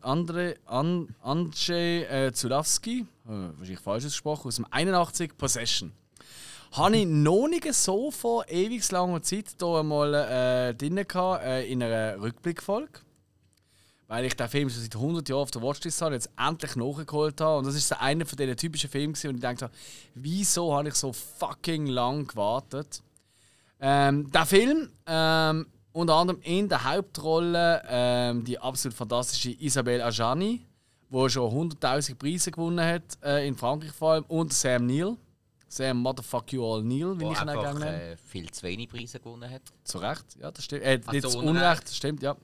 Andre, 0.00 0.56
An 0.64 1.14
Andrzej 1.22 2.04
äh, 2.04 2.32
Zulawski, 2.32 3.00
äh, 3.00 3.28
wahrscheinlich 3.28 3.80
falsch 3.80 4.06
ausgesprochen, 4.06 4.48
aus 4.48 4.56
dem 4.56 4.66
81 4.70 5.36
Possession. 5.36 5.92
Habe 6.72 6.96
ich 6.96 7.06
noch 7.06 7.46
nicht 7.46 7.72
so 7.74 8.10
vor 8.10 8.48
ewig 8.48 8.90
langer 8.90 9.22
Zeit 9.22 9.56
hier 9.58 9.68
einmal 9.68 10.14
äh, 10.14 10.74
drin 10.74 11.04
gehabt, 11.06 11.44
äh, 11.44 11.66
in 11.66 11.82
einer 11.82 12.18
Rückblickfolge. 12.20 13.00
Weil 14.06 14.24
ich 14.24 14.34
den 14.34 14.48
Film 14.48 14.70
schon 14.70 14.82
seit 14.82 14.94
100 14.94 15.28
Jahren 15.28 15.42
auf 15.42 15.50
der 15.50 15.62
Watchlist 15.62 16.00
habe, 16.00 16.14
jetzt 16.14 16.30
endlich 16.38 16.76
nachgeholt 16.76 17.40
habe. 17.40 17.58
Und 17.58 17.66
das 17.66 17.74
ist 17.74 17.92
einer 17.92 18.24
von 18.24 18.36
diesen 18.38 18.56
typischen 18.56 18.88
Filmen, 18.88 19.14
und 19.14 19.34
ich 19.34 19.40
dachte, 19.40 19.70
wieso 20.14 20.74
habe 20.74 20.88
ich 20.88 20.94
so 20.94 21.12
fucking 21.12 21.86
lang 21.86 22.26
gewartet? 22.26 23.02
Ähm, 23.78 24.30
der 24.30 24.46
Film, 24.46 24.90
ähm, 25.06 25.66
unter 25.92 26.14
anderem 26.14 26.40
in 26.42 26.68
der 26.68 26.84
Hauptrolle 26.84 27.82
ähm, 27.88 28.44
die 28.44 28.58
absolut 28.58 28.96
fantastische 28.96 29.50
Isabelle 29.50 30.04
Adjani, 30.04 30.64
die 31.10 31.30
schon 31.30 31.70
100.000 31.70 32.14
Preise 32.14 32.50
gewonnen 32.50 32.84
hat, 32.84 33.18
äh, 33.22 33.46
in 33.46 33.56
Frankreich 33.56 33.92
vor 33.92 34.12
allem, 34.12 34.24
und 34.24 34.52
Sam 34.52 34.86
Neill. 34.86 35.16
Sam 35.68 35.98
Motherfuck 35.98 36.52
You 36.52 36.64
All 36.64 36.82
Neil, 36.82 37.18
wie 37.20 37.30
ich 37.30 37.40
ihn 37.40 37.46
gerne 37.46 38.02
äh, 38.02 38.16
viel 38.16 38.50
zu 38.50 38.64
wenig 38.64 38.88
Preise 38.88 39.20
gewonnen 39.20 39.48
hat. 39.48 39.62
Zu 39.84 39.98
Recht, 39.98 40.24
ja, 40.40 40.50
das 40.50 40.64
stimmt. 40.64 40.82
Äh, 40.82 41.00
nicht 41.12 41.30
zu 41.30 41.38
Unrecht. 41.38 41.48
Unrecht, 41.48 41.84
das 41.84 41.96
stimmt, 41.96 42.22
ja. 42.22 42.36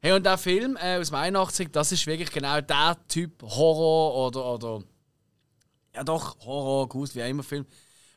Hey, 0.00 0.12
und 0.12 0.24
der 0.24 0.38
Film 0.38 0.78
äh, 0.80 0.98
aus 0.98 1.08
dem 1.08 1.16
81, 1.16 1.68
das 1.72 1.90
ist 1.90 2.06
wirklich 2.06 2.30
genau 2.30 2.60
der 2.60 2.96
Typ 3.08 3.42
Horror 3.42 4.26
oder, 4.28 4.54
oder 4.54 4.84
ja 5.94 6.04
doch, 6.04 6.38
Horror, 6.46 6.88
Grusel, 6.88 7.16
wie 7.16 7.24
auch 7.24 7.28
immer 7.28 7.42
Film, 7.42 7.66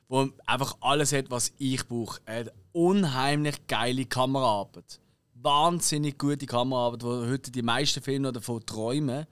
wo 0.08 0.30
einfach 0.46 0.78
alles 0.82 1.14
hat, 1.14 1.30
was 1.30 1.54
ich 1.58 1.88
brauche. 1.88 2.22
Er 2.26 2.42
hat 2.42 2.54
unheimlich 2.72 3.68
geile 3.68 4.06
Kameraarbeit. 4.06 5.00
Wahnsinnig 5.36 6.18
gute 6.18 6.46
Kameraarbeit, 6.46 7.04
wo 7.04 7.28
heute 7.28 7.52
die 7.52 7.62
meisten 7.62 8.02
Filme 8.02 8.32
davon 8.32 8.66
träumen. 8.66 9.26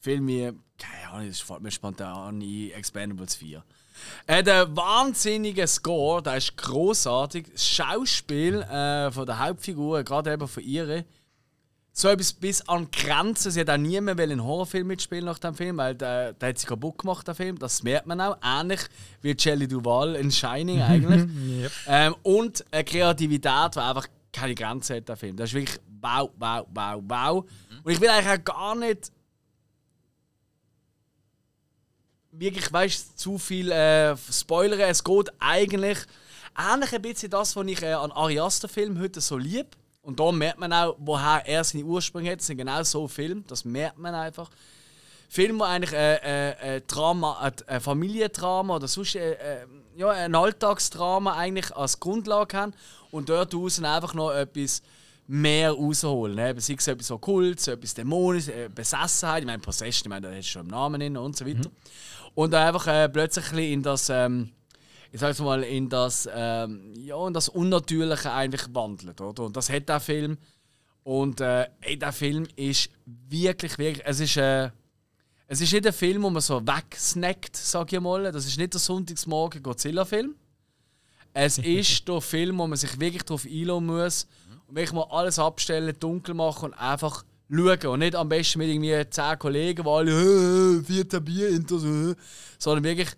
Filme 0.00 0.54
keine 0.78 1.08
Ahnung, 1.10 1.28
das 1.28 1.40
fällt 1.40 1.60
mir 1.60 1.70
spontan 1.70 2.40
ein, 2.40 2.70
Expendables 2.70 3.36
4. 3.36 3.62
Er 4.26 4.38
hat 4.38 4.48
einen 4.48 4.76
wahnsinnigen 4.76 5.66
Score, 5.66 6.22
der 6.22 6.36
ist 6.36 6.56
großartig. 6.56 7.50
Das 7.52 7.66
Schauspiel 7.66 8.62
äh, 8.62 9.10
von 9.10 9.26
der 9.26 9.40
Hauptfigur, 9.40 10.04
gerade 10.04 10.32
eben 10.32 10.46
von 10.46 10.62
ihr, 10.62 11.04
so 11.98 12.08
etwas 12.08 12.32
bis 12.32 12.60
an 12.68 12.88
Grenzen. 12.92 13.50
Sie 13.50 13.60
hat 13.60 13.70
auch 13.70 13.76
niemand 13.76 14.20
einen 14.20 14.44
Horrorfilm 14.44 14.86
mitspielen 14.86 15.24
nach 15.24 15.40
dem 15.40 15.54
Film, 15.54 15.78
weil 15.78 15.96
der, 15.96 16.32
der 16.32 16.50
hat 16.50 16.58
sie 16.58 16.66
kaputt 16.66 16.98
gemacht, 16.98 17.26
der 17.26 17.34
Film. 17.34 17.58
Das 17.58 17.82
merkt 17.82 18.06
man 18.06 18.20
auch. 18.20 18.38
Ähnlich 18.40 18.82
wie 19.20 19.34
Shelley 19.36 19.66
Duval 19.66 20.14
in 20.14 20.30
Shining 20.30 20.80
eigentlich. 20.80 21.28
ähm, 21.88 22.14
und 22.22 22.64
eine 22.70 22.84
Kreativität, 22.84 23.74
die 23.74 23.80
einfach 23.80 24.06
keine 24.32 24.54
Grenzen 24.54 24.96
hat, 24.96 25.08
der 25.08 25.16
Film. 25.16 25.36
Das 25.36 25.50
ist 25.50 25.54
wirklich 25.54 25.80
wow, 26.00 26.30
wow, 26.38 26.66
wow, 26.72 27.02
wow. 27.04 27.44
Und 27.82 27.92
ich 27.92 28.00
will 28.00 28.08
eigentlich 28.08 28.38
auch 28.40 28.44
gar 28.44 28.76
nicht 28.76 29.10
wirklich, 32.30 32.72
weißt 32.72 33.18
zu 33.18 33.38
viel 33.38 33.72
äh, 33.72 34.16
spoilern. 34.16 34.78
Es 34.78 35.02
geht 35.02 35.32
eigentlich 35.40 35.98
ähnlich 36.56 36.92
ein 36.92 37.02
bisschen 37.02 37.30
das, 37.30 37.56
was 37.56 37.66
ich 37.66 37.82
äh, 37.82 37.92
an 37.92 38.12
Ari 38.12 38.38
Aster 38.38 38.68
Film 38.68 39.00
heute 39.00 39.20
so 39.20 39.36
lieb. 39.36 39.76
Und 40.08 40.18
da 40.18 40.32
merkt 40.32 40.58
man 40.58 40.72
auch, 40.72 40.96
woher 41.00 41.42
er 41.44 41.62
seine 41.62 41.84
Ursprünge 41.84 42.30
hat. 42.30 42.40
Es 42.40 42.46
sind 42.46 42.56
genau 42.56 42.82
so 42.82 43.06
Filme, 43.06 43.42
das 43.46 43.66
merkt 43.66 43.98
man 43.98 44.14
einfach. 44.14 44.48
Filme, 45.28 45.58
die 45.58 45.64
eigentlich 45.64 45.92
äh, 45.92 46.14
äh, 46.14 46.76
äh, 46.76 46.80
Drama, 46.86 47.52
ein 47.66 47.80
Familiendrama 47.82 48.76
oder 48.76 48.88
sonst 48.88 49.16
äh, 49.16 49.66
ja, 49.98 50.08
ein 50.08 50.34
Alltagsdrama 50.34 51.36
eigentlich 51.36 51.76
als 51.76 52.00
Grundlage 52.00 52.56
haben 52.56 52.72
und 53.10 53.28
dort 53.28 53.52
draußen 53.52 53.84
einfach 53.84 54.14
noch 54.14 54.30
etwas 54.30 54.80
mehr 55.26 55.72
rausholen. 55.72 56.36
Ne? 56.36 56.58
Sei 56.58 56.76
es 56.78 56.88
etwas 56.88 57.10
Okkult, 57.10 57.68
etwas 57.68 57.92
Dämonisches, 57.92 58.50
Besessenheit, 58.74 59.40
ich 59.40 59.46
meine 59.46 59.58
Possession, 59.58 60.06
ich 60.06 60.08
meine, 60.08 60.28
das 60.28 60.38
ist 60.38 60.48
schon 60.48 60.62
im 60.62 60.68
Namen 60.68 61.00
drin 61.00 61.18
und 61.18 61.36
so 61.36 61.44
weiter. 61.44 61.68
Und 62.34 62.50
dann 62.54 62.66
einfach 62.66 62.86
äh, 62.86 63.10
plötzlich 63.10 63.52
ein 63.52 63.58
in 63.58 63.82
das, 63.82 64.08
ähm, 64.08 64.52
ich 65.10 65.20
sag's 65.20 65.40
mal, 65.40 65.62
in 65.62 65.88
das, 65.88 66.28
ähm, 66.32 66.92
ja, 66.96 67.26
in 67.26 67.32
das 67.32 67.48
Unnatürliche 67.48 68.32
eigentlich 68.32 68.62
wandelt. 68.72 69.20
Oder? 69.20 69.44
Und 69.44 69.56
das 69.56 69.70
hat 69.70 69.88
der 69.88 70.00
Film. 70.00 70.36
Und 71.02 71.40
äh, 71.40 71.66
ey, 71.80 71.98
der 71.98 72.12
Film 72.12 72.46
ist 72.56 72.90
wirklich, 73.06 73.78
wirklich, 73.78 74.04
es 74.06 74.20
ist, 74.20 74.36
äh, 74.36 74.70
es 75.46 75.60
ist 75.62 75.72
nicht 75.72 75.86
ein 75.86 75.92
Film, 75.92 76.22
wo 76.22 76.28
man 76.28 76.42
so 76.42 76.60
wegsnackt, 76.60 77.56
sag 77.56 77.92
ich 77.92 78.00
mal. 78.00 78.30
Das 78.30 78.46
ist 78.46 78.58
nicht 78.58 78.74
der 78.74 78.80
Sonntagsmorgen 78.80 79.62
Godzilla-Film. 79.62 80.34
Es 81.32 81.58
ist 81.76 82.06
der 82.06 82.20
Film, 82.20 82.58
wo 82.58 82.66
man 82.66 82.76
sich 82.76 83.00
wirklich 83.00 83.22
darauf 83.22 83.46
einlassen 83.46 83.86
muss 83.86 84.26
und 84.66 84.76
wirklich 84.76 84.92
mal 84.92 85.06
alles 85.10 85.38
abstellen, 85.38 85.96
dunkel 85.98 86.34
machen 86.34 86.66
und 86.66 86.74
einfach 86.74 87.24
schauen. 87.50 87.86
Und 87.86 87.98
nicht 88.00 88.14
am 88.14 88.28
besten 88.28 88.58
mit 88.58 88.68
irgendwie 88.68 89.08
zehn 89.08 89.38
Kollegen, 89.38 89.84
die 89.84 89.88
alle 89.88 90.12
äh, 90.80 90.82
vier 90.82 91.04
Bier 91.20 91.48
äh, 91.48 92.14
sondern 92.58 92.84
wirklich 92.84 93.08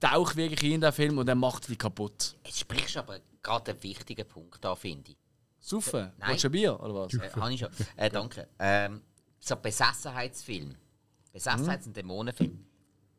tauch 0.00 0.36
wirklich 0.36 0.72
in 0.72 0.80
den 0.80 0.92
Film 0.92 1.18
und 1.18 1.28
er 1.28 1.34
macht 1.34 1.68
die 1.68 1.76
kaputt. 1.76 2.36
Jetzt 2.44 2.60
sprichst 2.60 2.96
du 2.96 3.00
aber 3.00 3.18
gerade 3.42 3.72
einen 3.72 3.82
wichtigen 3.82 4.26
Punkt 4.26 4.64
an, 4.64 4.76
finde 4.76 5.12
ich. 5.12 5.16
Saufen? 5.60 6.12
Nein. 6.18 6.30
Willst 6.30 6.44
du 6.44 6.48
ein 6.48 6.52
Bier 6.52 6.80
oder 6.80 6.94
was? 6.94 7.14
Äh, 7.14 7.30
habe 7.34 7.52
ich 7.54 7.60
schon. 7.60 7.68
Äh, 7.96 8.10
danke. 8.10 8.48
Ähm, 8.58 9.00
so 9.40 9.56
Besessenheitsfilm, 9.56 10.74
Besessenheits- 11.34 11.86
und 11.86 11.96
Dämonenfilm, 11.96 12.64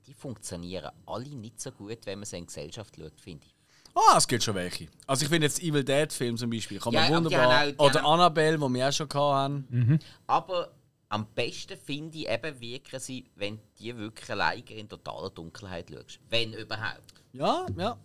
die 0.05 0.13
funktionieren 0.13 0.91
alle 1.05 1.28
nicht 1.36 1.59
so 1.59 1.71
gut, 1.71 1.99
wenn 2.05 2.19
man 2.19 2.25
sie 2.25 2.38
in 2.38 2.45
Gesellschaft 2.45 2.95
schaut, 2.97 3.19
finde 3.19 3.45
ich. 3.45 3.53
Ah, 3.93 4.15
es 4.17 4.28
gibt 4.28 4.43
schon 4.43 4.53
welche. 4.55 4.88
Also 5.07 5.23
ich 5.23 5.30
finde 5.30 5.47
jetzt 5.47 5.59
Evil 5.61 5.84
Dead 5.84 6.13
Film 6.13 6.38
zum 6.38 6.49
Beispiel, 6.51 6.80
kann 6.80 6.93
man 6.93 7.03
Ja, 7.03 7.09
die 7.09 7.15
wunderbar. 7.25 7.61
auch- 7.63 7.65
die 7.67 7.75
Oder 7.78 8.01
haben- 8.03 8.13
Annabelle, 8.13 8.61
wo 8.61 8.69
wir 8.69 8.88
auch 8.88 8.91
schon 8.93 9.09
hatten. 9.09 9.99
Aber 10.28 10.71
am 11.10 11.26
besten 11.34 11.78
finde 11.78 12.18
ich 12.18 12.28
eben 12.28 12.60
wirken 12.60 12.99
sie, 12.99 13.26
wenn 13.36 13.60
die 13.80 13.95
wirklich 13.95 14.30
alleine 14.30 14.62
in 14.64 14.89
totaler 14.89 15.30
Dunkelheit 15.30 15.89
schaust. 15.89 16.20
Wenn 16.30 16.53
überhaupt. 16.53 17.14
Ja, 17.34 17.66
ja. 17.78 17.97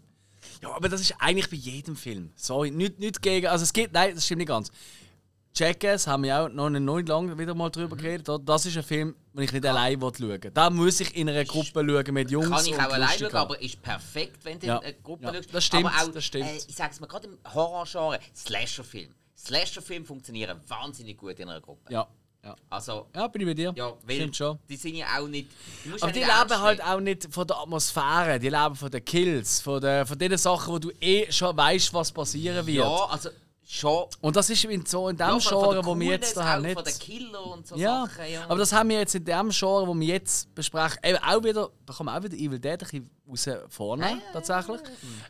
Ja, 0.61 0.72
aber 0.74 0.88
das 0.88 1.00
ist 1.00 1.14
eigentlich 1.20 1.48
bei 1.50 1.57
jedem 1.57 1.94
Film. 1.96 2.32
Sorry, 2.34 2.70
nicht, 2.70 2.98
nicht 2.98 3.22
gegen. 3.22 3.46
Also 3.46 3.62
es 3.62 3.72
geht. 3.72 3.92
Nein, 3.92 4.14
das 4.14 4.24
stimmt 4.24 4.38
nicht 4.38 4.48
ganz. 4.48 4.70
Jackass 5.55 6.07
haben 6.07 6.22
wir 6.22 6.40
auch 6.40 6.48
noch 6.48 6.70
nicht 6.70 7.09
lange 7.09 7.38
wieder 7.38 7.55
mal 7.55 7.68
Mhm. 7.68 7.72
drüber 7.72 7.96
geredet. 7.96 8.28
oder? 8.28 8.42
Das 8.42 8.64
ist 8.64 8.76
ein 8.76 8.82
Film, 8.82 9.14
den 9.34 9.42
ich 9.44 9.53
nicht 9.53 9.66
allein 9.66 10.00
schauen 10.00 10.18
will. 10.18 10.38
Da 10.55 10.70
muss 10.70 10.98
ich 11.00 11.14
in 11.14 11.28
einer 11.28 11.44
Gruppe 11.44 11.84
schauen 11.86 12.14
mit 12.14 12.30
Jungs. 12.30 12.48
Kann 12.48 12.66
ich 12.66 12.74
auch 12.74 12.92
allein 12.92 13.18
schauen, 13.18 13.34
aber 13.34 13.61
ist 13.61 13.82
perfekt, 13.82 14.42
wenn 14.44 14.59
du 14.59 14.66
Ja. 14.66 14.78
in 14.78 14.84
einer 14.84 14.92
Gruppe 14.94 15.24
Ja, 15.24 15.34
schaust. 15.34 15.55
das 15.55 15.64
stimmt, 15.64 15.84
aber 15.86 16.03
auch, 16.09 16.12
das 16.12 16.24
stimmt. 16.24 16.46
Äh, 16.46 16.57
ich 16.57 16.74
sag's 16.74 17.00
mal, 17.00 17.07
gerade 17.07 17.28
im 17.28 17.38
Horrorgenre, 17.53 18.18
Slasher-Film. 18.34 19.14
Slasher-Filme 19.36 20.07
funktionieren 20.07 20.59
wahnsinnig 20.68 21.18
gut 21.18 21.38
in 21.38 21.48
einer 21.50 21.61
Gruppe. 21.61 21.92
Ja, 21.92 22.09
ja. 22.45 22.57
Also, 22.70 23.07
Ja, 23.14 23.26
bin 23.28 23.43
ich 23.43 23.49
bei 23.49 23.55
dir. 23.55 23.72
ja, 23.76 23.93
weil 24.05 24.16
Stimmt 24.16 24.36
schon. 24.36 24.59
die 24.68 24.76
sind 24.76 24.97
ja 24.97 25.07
auch 25.18 25.28
nicht... 25.28 25.51
Aber 26.01 26.07
ja 26.09 26.12
die 26.12 26.18
nicht 26.20 26.28
leben 26.28 26.61
halt 26.61 26.78
nehmen. 26.78 26.90
auch 26.90 27.01
nicht 27.01 27.28
von 27.32 27.47
der 27.47 27.57
Atmosphäre, 27.59 28.38
die 28.40 28.49
leben 28.49 28.74
von 28.74 28.90
den 28.90 29.05
Kills, 29.05 29.61
von, 29.61 29.80
der, 29.80 30.05
von 30.07 30.18
den 30.18 30.36
Sachen, 30.36 30.72
wo 30.74 30.78
du 30.78 30.90
eh 31.01 31.30
schon 31.30 31.57
weißt, 31.57 31.93
was 31.95 32.11
passieren 32.12 32.66
wird. 32.66 32.78
Ja, 32.84 33.05
also 33.07 33.30
schon... 33.64 34.07
Und 34.20 34.34
das 34.36 34.51
ist 34.51 34.64
in, 34.64 34.84
so 34.84 35.09
in 35.09 35.16
dem 35.16 35.26
ja, 35.26 35.38
Genre, 35.38 35.84
wo 35.84 35.99
wir 35.99 36.09
jetzt 36.12 36.36
da 36.36 36.45
haben, 36.45 36.66
auch, 36.66 36.72
Von 36.74 36.84
den 36.84 36.93
nicht. 36.93 37.01
Killer 37.01 37.47
und 37.47 37.66
so 37.66 37.76
Ja, 37.76 38.07
Sachen. 38.07 38.32
Ja. 38.32 38.45
aber 38.45 38.59
das 38.59 38.72
haben 38.72 38.88
wir 38.88 38.99
jetzt 38.99 39.14
in 39.14 39.24
dem 39.24 39.51
Genre, 39.51 39.86
wo 39.86 39.95
wir 39.95 40.07
jetzt 40.09 40.55
besprechen, 40.55 40.99
eben 41.05 41.18
auch 41.18 41.43
wieder, 41.45 41.70
da 41.86 41.95
man 42.03 42.16
auch 42.18 42.22
wieder 42.24 42.36
Evil 42.36 42.59
Dead 42.59 42.82
ein 42.93 43.11
bisschen 43.26 43.55
raus 43.57 43.66
vorne, 43.68 44.11
ja, 44.11 44.18
tatsächlich. 44.32 44.80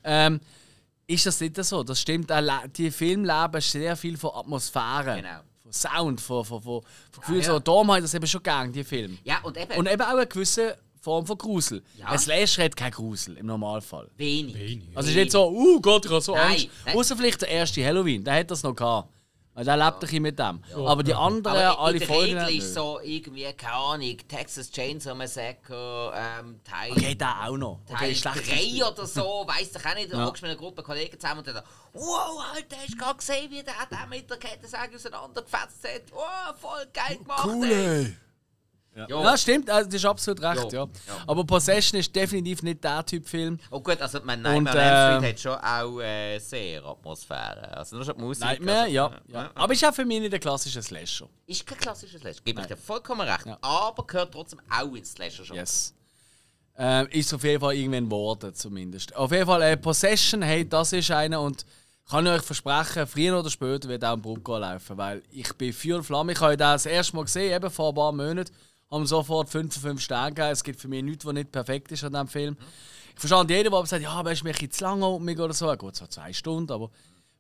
Ähm, 0.03 0.41
ist 1.07 1.27
das 1.27 1.41
nicht 1.41 1.63
so. 1.63 1.83
Das 1.83 2.01
stimmt. 2.01 2.33
Die 2.77 2.91
Filme 2.91 3.27
leben 3.27 3.61
sehr 3.61 3.97
viel 3.97 4.17
von 4.17 4.31
Atmosphäre, 4.35 5.17
Genau. 5.17 5.41
Sound, 5.73 6.21
von, 6.21 6.45
von, 6.45 6.63
von, 6.63 6.83
von 7.11 7.21
Gefühl. 7.21 7.39
ja. 7.39 7.45
So, 7.45 7.59
darum 7.59 7.89
habe 7.89 7.99
ich 7.99 8.05
das 8.05 8.15
eben 8.15 8.27
schon 8.27 8.43
gern, 8.43 8.73
die 8.73 8.85
Filme. 8.85 9.19
Ja, 9.25 9.41
und 9.43 9.57
eben 9.57 9.73
Und 9.77 9.91
eben 9.91 10.03
auch 10.03 10.09
eine 10.17 10.27
gewisse 10.27 10.79
Form 11.01 11.27
von 11.27 11.37
Grusel. 11.37 11.83
Ja. 11.99 12.07
Ein 12.07 12.19
Slasher 12.19 12.65
hat 12.65 12.77
keinen 12.77 12.93
Grusel 12.93 13.37
im 13.37 13.47
Normalfall. 13.47 14.09
wenig. 14.17 14.55
Wenig. 14.55 14.89
Also 14.95 15.09
es 15.09 15.17
ist 15.17 15.21
nicht 15.21 15.33
so, 15.33 15.51
uh 15.51 15.81
Gott, 15.81 16.05
ich 16.05 16.11
habe 16.13 16.21
so 16.21 16.35
Nein, 16.35 16.51
Angst. 16.53 16.69
Außer 16.95 17.17
vielleicht 17.17 17.43
der 17.43 17.49
erste 17.49 17.85
Halloween, 17.85 18.23
der 18.23 18.35
hat 18.35 18.51
das 18.51 18.63
noch 18.63 18.75
gehabt. 18.75 19.09
Weil 19.55 19.65
der 19.67 19.77
lebt 19.77 19.93
ein 19.95 19.99
bisschen 20.01 20.23
mit 20.23 20.39
dem. 20.39 20.63
Aber 20.75 21.03
die 21.03 21.13
anderen, 21.15 21.59
Aber 21.59 21.79
alle 21.79 21.93
in 21.93 21.99
der 21.99 22.09
Folgen. 22.09 22.39
Regel 22.39 22.57
ist 22.59 22.73
so 22.73 22.99
irgendwie, 23.03 23.53
keine 23.53 23.75
Ahnung, 23.75 24.17
Texas 24.27 24.71
Chainsaw 24.71 25.15
Massacre, 25.15 26.13
ähm, 26.17 26.61
Teil, 26.65 26.93
Okay, 26.93 27.15
der 27.15 27.49
auch 27.49 27.57
noch. 27.59 27.81
Teil 27.87 27.97
Okay, 27.97 28.15
schlecht. 28.15 28.81
3 28.81 28.87
oder 28.91 29.07
so, 29.07 29.45
weiss 29.47 29.71
ich 29.77 29.87
auch 29.87 29.95
nicht. 29.95 30.11
Da 30.13 30.17
Ja. 30.19 30.25
hockst 30.27 30.43
du 30.43 30.47
mit 30.47 30.53
einer 30.53 30.59
Gruppe 30.59 30.83
Kollegen 30.83 31.21
zusammen 31.21 31.41
und 31.41 31.49
dann, 31.49 31.63
wow, 31.93 32.43
Alter, 32.55 32.77
hast 32.79 32.93
du 32.95 32.97
gerade 32.97 33.17
gesehen, 33.19 33.51
wie 33.51 33.63
der 33.63 33.75
den 33.91 34.09
mit 34.09 34.31
der 34.31 34.37
Kettensäge 34.39 34.97
auseinandergefetzt 34.97 35.85
hat? 35.85 36.03
Wow, 36.13 36.59
voll 36.59 36.87
geil 36.95 37.19
gemacht, 37.19 37.49
ey. 37.71 38.17
Ja. 38.95 39.07
Ja, 39.09 39.39
stimmt, 39.39 39.71
also, 39.71 39.87
das 39.89 39.95
ist 39.95 40.05
absolut 40.05 40.43
recht, 40.43 40.73
Ja. 40.73 40.87
Aber 41.27 41.45
Possession 41.45 41.99
ist 41.99 42.15
definitiv 42.15 42.63
nicht 42.63 42.85
der 42.85 43.05
Typ 43.07 43.27
Film. 43.27 43.59
Oh 43.71 43.81
gut, 43.81 44.01
also 44.01 44.19
mein 44.23 44.43
Nightmare 44.43 44.77
on 44.77 44.83
Elm 44.83 45.23
Street 45.23 45.33
hat 45.33 45.41
schon 45.41 45.59
auch 45.59 46.01
äh, 46.01 46.39
sehr 46.39 46.85
Atmosphäre. 46.85 47.75
Also 47.75 47.97
nur 47.97 48.05
schon 48.05 48.17
die 48.17 48.23
Musik. 48.23 48.45
Nightmare, 48.45 48.81
also, 48.81 48.93
ja, 48.93 49.21
ja. 49.29 49.51
Aber 49.55 49.73
ist 49.73 49.85
auch 49.85 49.95
für 49.95 50.05
mich 50.05 50.21
nicht 50.21 50.33
der 50.33 50.41
klassische 50.41 50.83
Slasher. 50.83 51.27
Ist 51.47 51.67
kein 51.67 51.79
klassisches 51.79 52.21
Slasher, 52.21 52.41
gebe 52.45 52.61
ich 52.61 52.67
dir 52.67 52.77
vollkommen 52.77 53.23
recht. 53.27 53.47
Aber 53.63 54.07
gehört 54.07 54.33
trotzdem 54.33 54.61
auch 54.71 54.95
ins 54.95 55.13
Slasher 55.13 55.45
schon. 55.45 55.57
Yes. 55.57 55.95
Ähm, 56.77 57.07
ist 57.11 57.33
auf 57.33 57.45
jeden 57.45 57.61
Fall 57.61 57.75
irgendwann 57.75 58.05
geworden, 58.05 58.55
zumindest. 58.55 59.15
Auf 59.17 59.33
jeden 59.33 59.47
Fall, 59.47 59.63
äh, 59.63 59.77
Possession, 59.77 60.43
hey, 60.43 60.69
das 60.69 60.93
ist 60.93 61.11
einer 61.11 61.41
und 61.41 61.65
kann 62.09 62.27
ich 62.27 62.33
euch 62.33 62.43
versprechen, 62.43 63.07
früher 63.07 63.39
oder 63.39 63.49
später 63.49 63.89
wird 63.89 64.05
auch 64.05 64.15
ein 64.15 64.23
Brücke 64.23 64.59
laufen, 64.59 64.99
weil 64.99 65.23
ich 65.31 65.53
bin 65.55 65.75
und 65.95 66.05
Flamme. 66.05 66.33
Ich 66.33 66.41
habe 66.41 66.57
das, 66.57 66.83
das 66.83 66.93
erste 66.93 67.17
Mal 67.17 67.25
gesehen, 67.25 67.55
eben 67.55 67.71
vor 67.71 67.91
ein 67.91 67.95
paar 67.95 68.13
Monaten, 68.13 68.53
haben 68.93 69.07
sofort 69.07 69.49
5 69.49 69.73
von 69.75 69.83
5 69.83 70.01
Sterne 70.01 70.31
gegeben. 70.35 70.53
Es 70.53 70.63
gibt 70.63 70.81
für 70.81 70.89
mich 70.89 71.03
nichts, 71.03 71.25
was 71.25 71.33
nicht 71.35 71.51
perfekt 71.51 71.91
ist 71.93 72.05
an 72.05 72.13
diesem 72.13 72.29
Film. 72.29 72.57
Ich 73.15 73.21
verstehe 73.21 73.57
jeden, 73.57 73.71
der 73.73 73.87
sagt, 73.87 74.03
ja, 74.03 74.11
aber 74.13 74.33
ist 74.33 74.45
mir 74.45 74.51
ein 74.51 74.53
bisschen 74.53 74.71
zu 74.71 74.85
lang 74.85 75.03
um 75.03 75.25
mich 75.25 75.39
oder 75.39 75.53
so. 75.55 75.67
Ja, 75.67 75.75
Gut, 75.75 75.97
so 75.97 76.07
zwei 76.07 76.33
Stunden, 76.33 76.71
aber 76.73 76.91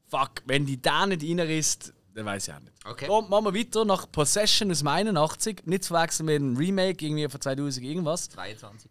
fuck, 0.09 0.42
wenn 0.46 0.66
die 0.66 0.80
da 0.80 1.07
nicht 1.07 1.22
reinrisst, 1.22 1.92
dann 2.14 2.26
weiß 2.26 2.48
ich 2.48 2.55
auch 2.55 2.61
nicht. 2.61 2.72
Okay. 2.84 3.07
Komm, 3.07 3.28
machen 3.30 3.44
wir 3.46 3.55
weiter 3.55 3.84
nach 3.84 4.11
Possession 4.11 4.70
aus 4.70 4.84
81. 4.84 5.62
Nicht 5.66 5.84
zu 5.84 5.94
verwechseln 5.94 6.26
mit 6.26 6.36
einem 6.36 6.57
Remake 6.57 7.05
irgendwie 7.07 7.28
von 7.28 7.40
2000 7.40 7.86
irgendwas. 7.86 8.28
22. 8.30 8.90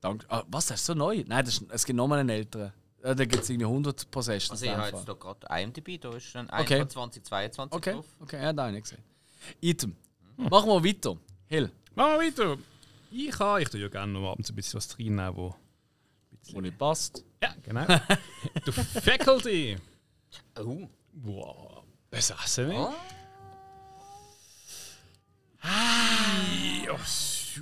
Danke. 0.00 0.26
Ah, 0.28 0.44
was, 0.48 0.66
das 0.66 0.80
ist 0.80 0.86
so 0.86 0.94
neu? 0.94 1.24
Nein, 1.26 1.44
das 1.44 1.54
ist, 1.54 1.64
es 1.70 1.84
gibt 1.84 1.96
nochmal 1.96 2.18
einen 2.20 2.28
älteren. 2.28 2.72
Ja, 3.02 3.14
da 3.14 3.24
gibt 3.24 3.42
es 3.42 3.48
irgendwie 3.50 3.64
100 3.66 4.10
Possessions. 4.10 4.50
Also 4.50 4.66
ich 4.66 4.72
habe 4.72 4.88
jetzt 4.96 5.08
da 5.08 5.12
gerade 5.14 5.62
IMDb, 5.62 6.00
da 6.00 6.10
ist 6.14 6.24
schon 6.24 6.48
ein 6.50 6.62
Okay. 6.62 6.78
von 6.80 6.90
2022 6.90 7.72
Okay, 7.76 7.92
drauf. 7.94 8.04
okay, 8.20 8.36
er 8.36 8.48
hat 8.48 8.58
auch 8.58 8.70
nicht 8.70 8.82
gesehen. 8.82 9.02
Item. 9.60 9.96
Machen 10.36 10.68
wir 10.68 10.84
weiter. 10.84 11.16
Hill, 11.46 11.70
Machen 11.98 12.20
wir 12.20 12.26
weiter. 12.28 12.58
Ich 13.10 13.30
kann, 13.30 13.60
ich 13.60 13.68
tue 13.68 13.80
ja 13.80 13.88
gerne 13.88 14.12
noch 14.12 14.30
abends 14.30 14.48
ein 14.50 14.54
bisschen 14.54 14.76
was 14.76 14.96
reinnehmen, 14.98 15.36
wo... 15.36 15.54
wo 16.52 16.60
nicht 16.60 16.78
passt. 16.78 17.24
Ja, 17.42 17.54
genau. 17.62 17.84
The 18.66 18.72
Faculty. 18.72 19.76
Oh. 20.60 20.88
Wow. 21.14 21.82
Besessen, 22.08 22.68
ne? 22.68 22.74
Oh. 22.78 22.94
Ja, 26.86 26.94
s- 26.94 27.60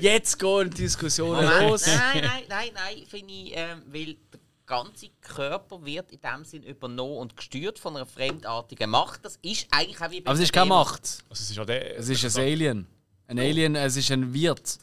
Jetzt 0.00 0.38
gehen 0.38 0.70
die 0.70 0.76
Diskussionen 0.78 1.44
Nein, 1.44 1.68
los. 1.68 1.86
nein, 1.86 2.22
nein, 2.22 2.42
nein, 2.48 2.70
nein, 2.72 3.06
finde 3.06 3.32
ich, 3.34 3.52
ähm, 3.54 3.82
weil 3.88 4.14
der 4.32 4.40
ganze 4.64 5.10
Körper 5.20 5.84
wird 5.84 6.10
in 6.12 6.20
dem 6.22 6.44
Sinn 6.46 6.62
übernommen 6.62 7.18
und 7.18 7.36
gesteuert 7.36 7.78
von 7.78 7.94
einer 7.96 8.06
fremdartigen 8.06 8.88
Macht. 8.88 9.22
Das 9.24 9.38
ist 9.42 9.66
eigentlich 9.70 10.00
auch 10.00 10.10
wie 10.10 10.22
bei 10.22 10.30
Aber 10.30 10.38
es 10.38 10.44
ist 10.44 10.52
keine. 10.54 10.66
Macht. 10.70 11.02
Also 11.28 11.42
es 11.42 11.50
ist 11.50 11.56
ja 11.56 11.64
der... 11.66 11.98
Es 11.98 12.08
ist 12.08 12.24
ein 12.38 12.42
Alien. 12.42 12.86
Ein 13.28 13.38
Alien, 13.38 13.74
es 13.76 13.96
ist 13.96 14.10
ein 14.12 14.32
Wirt. 14.32 14.78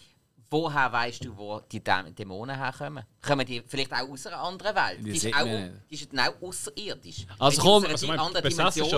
Woher 0.49 0.91
weißt 0.91 1.25
du, 1.25 1.35
wo 1.35 1.59
die 1.71 1.79
Dä- 1.81 2.11
Dämonen 2.13 2.55
herkommen? 2.55 3.03
Kommen 3.25 3.45
die 3.45 3.63
vielleicht 3.65 3.91
auch 3.91 4.07
aus 4.07 4.27
einer 4.27 4.39
anderen 4.39 4.75
Welt? 4.75 4.99
Die 4.99 5.11
Die, 5.11 5.29
ist, 5.29 5.35
auch, 5.35 5.45
die 5.89 5.95
ist 5.95 6.13
dann 6.13 6.19
auch 6.27 6.47
außerirdisch. 6.47 7.25
Also 7.39 7.61
komm, 7.61 7.85
also 7.85 8.13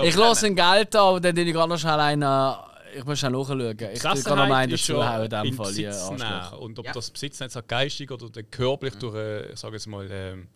Ich 0.02 0.16
lasse 0.16 0.46
ein 0.48 0.54
Geld 0.56 0.94
an, 0.94 1.00
aber 1.00 1.20
dann 1.20 1.34
tue 1.34 1.44
ich 1.44 1.52
gerade 1.54 1.68
noch 1.70 1.78
schnell 1.78 1.98
einen. 2.00 2.54
Ich 2.94 3.04
muss 3.04 3.18
schnell 3.18 3.32
nachschauen. 3.32 3.70
Ich 3.92 4.00
gerade 4.00 4.20
noch 4.20 4.36
mal 4.36 4.52
einen 4.54 4.72
ist 4.72 4.88
dazuhauen 4.88 5.24
in 5.24 5.30
dem 5.30 5.44
in 5.46 5.54
Fall. 5.54 5.66
Besitz. 5.66 6.10
Und 6.58 6.78
ob 6.78 6.84
Ja. 6.84 6.92
das 6.92 7.10
Besitz 7.10 7.38
jetzt 7.38 7.68
geistig 7.68 8.10
oder 8.10 8.28
der 8.28 8.42
körperlich 8.42 8.94
durch, 8.96 9.14
äh, 9.14 9.52
ich 9.52 9.58
sage 9.58 9.76
jetzt 9.76 9.86
mal, 9.86 10.06
ähm, 10.10 10.48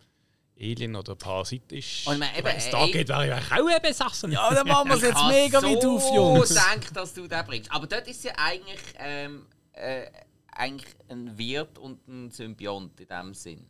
Alien 0.61 0.95
oder 0.95 1.15
Parasit 1.15 1.71
ist. 1.71 2.05
Und 2.07 2.13
ich 2.13 2.19
meine, 2.19 2.37
eben, 2.37 2.45
Wenn 2.47 2.55
es 2.57 2.69
da 2.69 2.85
ey- 2.85 2.91
geht, 2.91 3.09
wäre 3.09 3.39
ich 3.39 3.51
auch 3.51 3.67
ein 3.67 3.81
Besessen. 3.81 4.31
Ja, 4.31 4.53
dann 4.53 4.67
machen 4.67 4.89
wir 4.89 4.95
es 4.97 5.01
Ich 5.03 5.09
jetzt 5.09 5.27
mega 5.27 5.59
so 5.61 5.67
weit 5.67 5.85
auf, 5.85 6.13
Jungs. 6.15 6.49
gedacht, 6.49 6.91
dass 6.95 7.13
du 7.13 7.27
den 7.27 7.45
bringst. 7.45 7.71
Aber 7.71 7.87
dort 7.87 8.07
ist 8.07 8.23
ja 8.23 8.33
eigentlich, 8.37 8.79
ähm, 8.99 9.45
äh, 9.73 10.05
eigentlich 10.51 10.93
ein 11.09 11.37
Wirt 11.37 11.77
und 11.79 12.07
ein 12.07 12.29
Symbiont 12.29 12.99
in 12.99 13.07
dem 13.07 13.33
Sinn. 13.33 13.65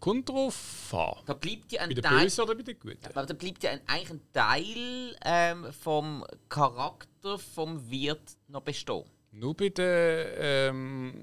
Kommt 0.00 0.28
drauf 0.28 0.54
an. 0.94 1.16
Da 1.26 1.34
bleibt 1.34 1.72
ja 1.72 1.80
ein 1.82 1.88
Bei 1.88 1.94
den 1.94 2.04
Teil, 2.04 2.20
Bösen 2.22 2.44
oder 2.44 2.54
bei 2.54 2.62
den 2.62 2.78
Guten? 2.78 2.98
aber 3.06 3.26
da 3.26 3.34
bleibt 3.34 3.64
ja 3.64 3.70
ein, 3.72 3.80
eigentlich 3.88 4.10
ein 4.10 4.20
Teil 4.32 5.16
ähm, 5.24 5.72
vom 5.72 6.24
Charakter 6.48 7.36
vom 7.38 7.90
Wirt 7.90 8.36
noch 8.46 8.60
bestehen. 8.62 9.02
Nur 9.32 9.56
bei 9.56 9.70
den, 9.70 10.26
ähm, 10.38 11.14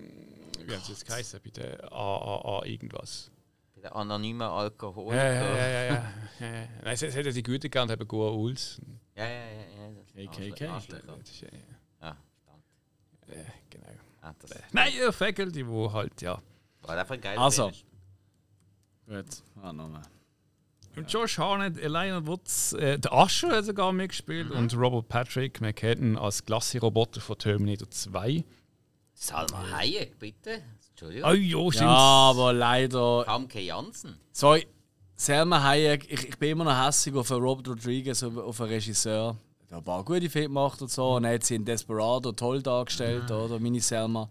wie 0.66 0.74
haben 0.74 0.84
sie 0.84 0.91
jetzt 0.91 1.05
geheißen? 1.05 1.39
Bei 1.41 1.49
den 1.51 1.80
AAA 1.89 2.66
irgendwas. 2.66 3.32
Bei 3.86 3.90
den 3.90 3.98
anonymen 3.98 4.42
Alkoholiker. 4.42 5.16
Ja, 5.16 5.34
ja, 5.34 5.56
ja, 5.58 5.68
ja. 5.68 5.84
ja. 5.84 6.14
ja. 6.40 6.46
ja. 6.48 6.68
Nein, 6.84 6.94
es 6.94 7.02
es 7.04 7.16
hat 7.16 7.26
ja 7.26 7.32
die 7.32 7.44
Guten 7.44 7.62
gegeben 7.62 7.84
und 7.84 7.92
haben 7.92 8.08
Goa 8.08 8.32
Uls. 8.32 8.82
ja, 9.16 9.28
ja, 9.28 9.46
ja, 9.46 10.24
ja. 10.24 10.32
KKK. 10.32 10.64
Äh, 10.64 10.66
Ja, 10.66 10.80
verdammt. 10.80 11.30
äh, 13.28 13.44
genau. 13.70 13.88
Ah, 14.22 14.34
das 14.40 14.52
Nein, 14.72 14.92
ja, 15.00 15.12
Faculty, 15.12 15.68
wo 15.68 15.92
halt, 15.92 16.22
ja. 16.22 16.42
war 16.82 16.98
einfach 16.98 17.14
ein 17.14 17.22
geiler 17.22 17.42
Also. 17.42 17.72
Gut, 19.08 19.26
ah, 19.62 19.72
nochmal. 19.72 20.02
Und 20.96 21.12
Josh 21.12 21.38
Harnett, 21.38 21.78
Elijah 21.78 22.26
Woods, 22.26 22.74
äh, 22.74 22.98
der 22.98 23.12
Asher 23.14 23.50
hat 23.50 23.66
sogar 23.66 23.92
mitgespielt 23.92 24.50
und 24.50 24.74
Robert 24.76 25.10
Patrick 25.10 25.60
McCadden 25.62 26.18
als 26.18 26.44
Klassi-Roboter 26.44 27.22
von 27.22 27.38
Terminator 27.38 27.90
2. 27.90 28.44
Salma 29.14 29.72
Hayek, 29.72 30.18
bitte. 30.18 30.64
Entschuldigung. 30.96 31.30
Oh 31.30 31.34
ja, 31.34 31.58
Ja, 31.66 31.72
stimmt. 31.72 31.89
aber 31.89 32.54
leider. 32.54 33.24
Kamke 33.26 33.60
Jansen. 33.60 34.18
Sorry, 34.32 34.66
Selma 35.18 35.62
Hayek, 35.64 36.12
ich, 36.12 36.28
ich 36.30 36.38
bin 36.38 36.52
immer 36.52 36.64
noch 36.66 36.86
hässlich 36.86 37.16
auf 37.16 37.32
Robert 37.32 37.68
Rodriguez, 37.68 38.24
auf, 38.24 38.38
auf 38.38 38.62
einen 38.62 38.72
Regisseur. 38.72 39.36
Der 39.70 39.78
hat 39.78 39.82
ein 39.82 39.86
paar 39.86 40.04
gute 40.04 40.30
Filme 40.30 40.48
gemacht 40.48 40.82
und 40.82 40.91
so. 40.91 41.16
Und 41.16 41.26
er 41.26 41.34
hat 41.36 41.43
sie 41.43 41.56
in 41.56 41.66
Desperado 41.66 42.32
toll 42.32 42.62
dargestellt, 42.62 43.30
oder? 43.32 43.60
Meine 43.60 43.80
Selma. 43.82 44.30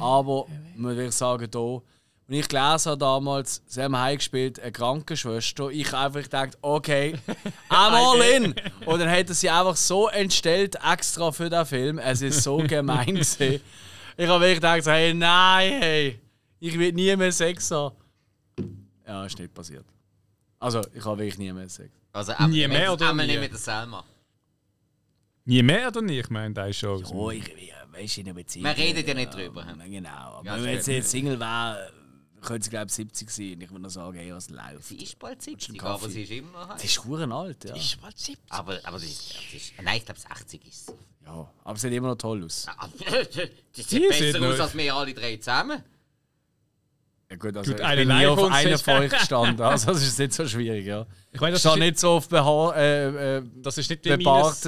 Aber, 0.00 0.46
muss 0.76 0.96
ich 0.96 1.12
sagen, 1.12 1.48
hier, 1.52 1.82
wenn 2.26 2.38
ich 2.40 2.48
gelesen 2.48 2.90
habe 2.90 2.98
damals, 2.98 3.62
Selma 3.66 4.00
Hayek 4.02 4.22
spielt 4.22 4.58
eine 4.58 4.72
Krankenschwester, 4.72 5.68
ich 5.70 5.92
einfach 5.92 6.22
gedacht, 6.22 6.56
okay, 6.62 7.14
I'm 7.70 7.92
all 7.92 8.20
in. 8.22 8.54
Und 8.86 8.98
dann 8.98 9.10
hat 9.10 9.28
er 9.28 9.34
sie 9.34 9.50
einfach 9.50 9.76
so 9.76 10.08
entstellt, 10.08 10.76
extra 10.90 11.32
für 11.32 11.50
den 11.50 11.66
Film. 11.66 11.98
Es 11.98 12.22
ist 12.22 12.42
so 12.42 12.56
gemein 12.66 13.06
gewesen. 13.14 13.60
Ich 14.16 14.28
habe 14.28 14.40
wirklich 14.40 14.56
gedacht, 14.56 14.86
hey, 14.86 15.12
nein, 15.14 15.80
hey, 15.80 16.20
ich 16.60 16.78
will 16.78 16.92
nie 16.92 17.14
mehr 17.16 17.32
Sex 17.32 17.70
haben. 17.70 17.96
Ja, 19.06 19.24
ist 19.26 19.38
nicht 19.38 19.52
passiert. 19.52 19.84
Also, 20.58 20.80
ich 20.94 21.04
habe 21.04 21.18
wirklich 21.18 21.38
nie 21.38 21.52
mehr 21.52 21.68
Sex. 21.68 21.90
Also, 22.12 22.32
Nie 22.48 22.64
einmal 22.64 22.78
mehr 22.78 22.92
oder 22.92 23.10
einmal 23.10 23.26
nie? 23.26 23.32
nicht 23.32 23.40
mit 23.42 23.52
der 23.52 23.58
Selma. 23.58 24.04
Nie 25.44 25.62
mehr 25.62 25.88
oder 25.88 26.00
nicht? 26.00 26.20
Ich 26.20 26.30
meine, 26.30 26.54
der 26.54 26.68
ist 26.68 26.78
schon. 26.78 27.04
Oh, 27.06 27.30
ich, 27.30 27.46
ich 27.48 27.72
weiß 27.92 28.18
in 28.18 28.26
einer 28.26 28.34
Beziehung. 28.34 28.64
Wir 28.64 28.76
reden 28.76 29.06
ja 29.06 29.14
nicht 29.14 29.34
drüber. 29.34 29.66
Ja, 29.66 29.86
genau. 29.86 30.08
Aber 30.08 30.46
Ja, 30.46 30.56
wenn 30.62 30.72
jetzt 30.72 30.82
stimmt. 30.84 30.96
jetzt 30.96 31.10
Single 31.10 31.38
wäre, 31.40 31.92
könnte 32.40 32.64
sie, 32.64 32.70
glaube 32.70 32.86
ich, 32.86 32.92
70 32.94 33.30
sein. 33.30 33.60
Ich 33.60 33.70
würde 33.70 33.82
noch 33.82 33.90
sagen, 33.90 34.16
hey, 34.16 34.32
was 34.32 34.48
läuft. 34.48 34.84
Sie 34.84 34.96
ist 35.02 35.18
bald 35.18 35.42
70, 35.42 35.76
Kaffee? 35.76 35.92
aber 36.04 36.08
sie 36.10 36.22
ist 36.22 36.30
immer 36.30 36.66
noch. 36.66 36.78
Sie 36.78 36.86
ist 36.86 37.04
huren 37.04 37.32
alt, 37.32 37.64
ja. 37.64 37.74
ist 37.74 38.00
bald 38.00 38.18
70. 38.18 38.38
Aber, 38.50 38.78
aber 38.84 38.98
sie 38.98 39.06
ist, 39.08 39.34
sie 39.50 39.56
ist. 39.56 39.72
Nein, 39.82 39.96
ich 39.98 40.04
glaube 40.06 40.20
60 40.20 40.66
ist 40.66 40.86
sie. 40.86 40.92
Ja. 41.26 41.50
Aber 41.64 41.76
sie 41.78 41.88
sieht 41.88 41.96
immer 41.96 42.08
noch 42.08 42.16
toll 42.18 42.44
aus. 42.44 42.66
Ah, 42.68 42.88
Die 43.76 43.82
Sie 43.82 43.82
sieht 43.82 44.08
besser 44.08 44.24
sieht 44.24 44.36
aus 44.36 44.42
noch- 44.58 44.64
als 44.64 44.74
wir 44.76 44.94
alle 44.94 45.14
drei 45.14 45.36
zusammen. 45.36 45.82
Ja, 47.30 47.36
gut, 47.36 47.56
also 47.56 47.70
Gut, 47.72 47.80
ich 47.80 47.86
eine 47.86 48.04
bin 48.04 48.16
nie 48.18 48.26
auf 48.26 48.38
und 48.38 48.54
sie- 48.54 48.76
von 48.78 48.94
euch 48.94 49.10
gestanden. 49.18 49.60
Also 49.64 49.86
das 49.92 50.02
ist 50.02 50.18
nicht 50.18 50.34
so 50.34 50.46
schwierig, 50.46 50.84
ja. 50.86 51.06
Ich 51.32 51.40
meine, 51.40 51.54
das 51.54 51.64
ist, 51.64 51.76
nicht 51.76 51.98
so 51.98 52.10
auf 52.10 52.28
beha 52.28 52.72
äh, 52.76 53.38
äh, 53.38 53.42
das 53.56 53.78
ist 53.78 53.88
nicht 53.90 54.04
wie 54.04 54.16
Minus. 54.18 54.60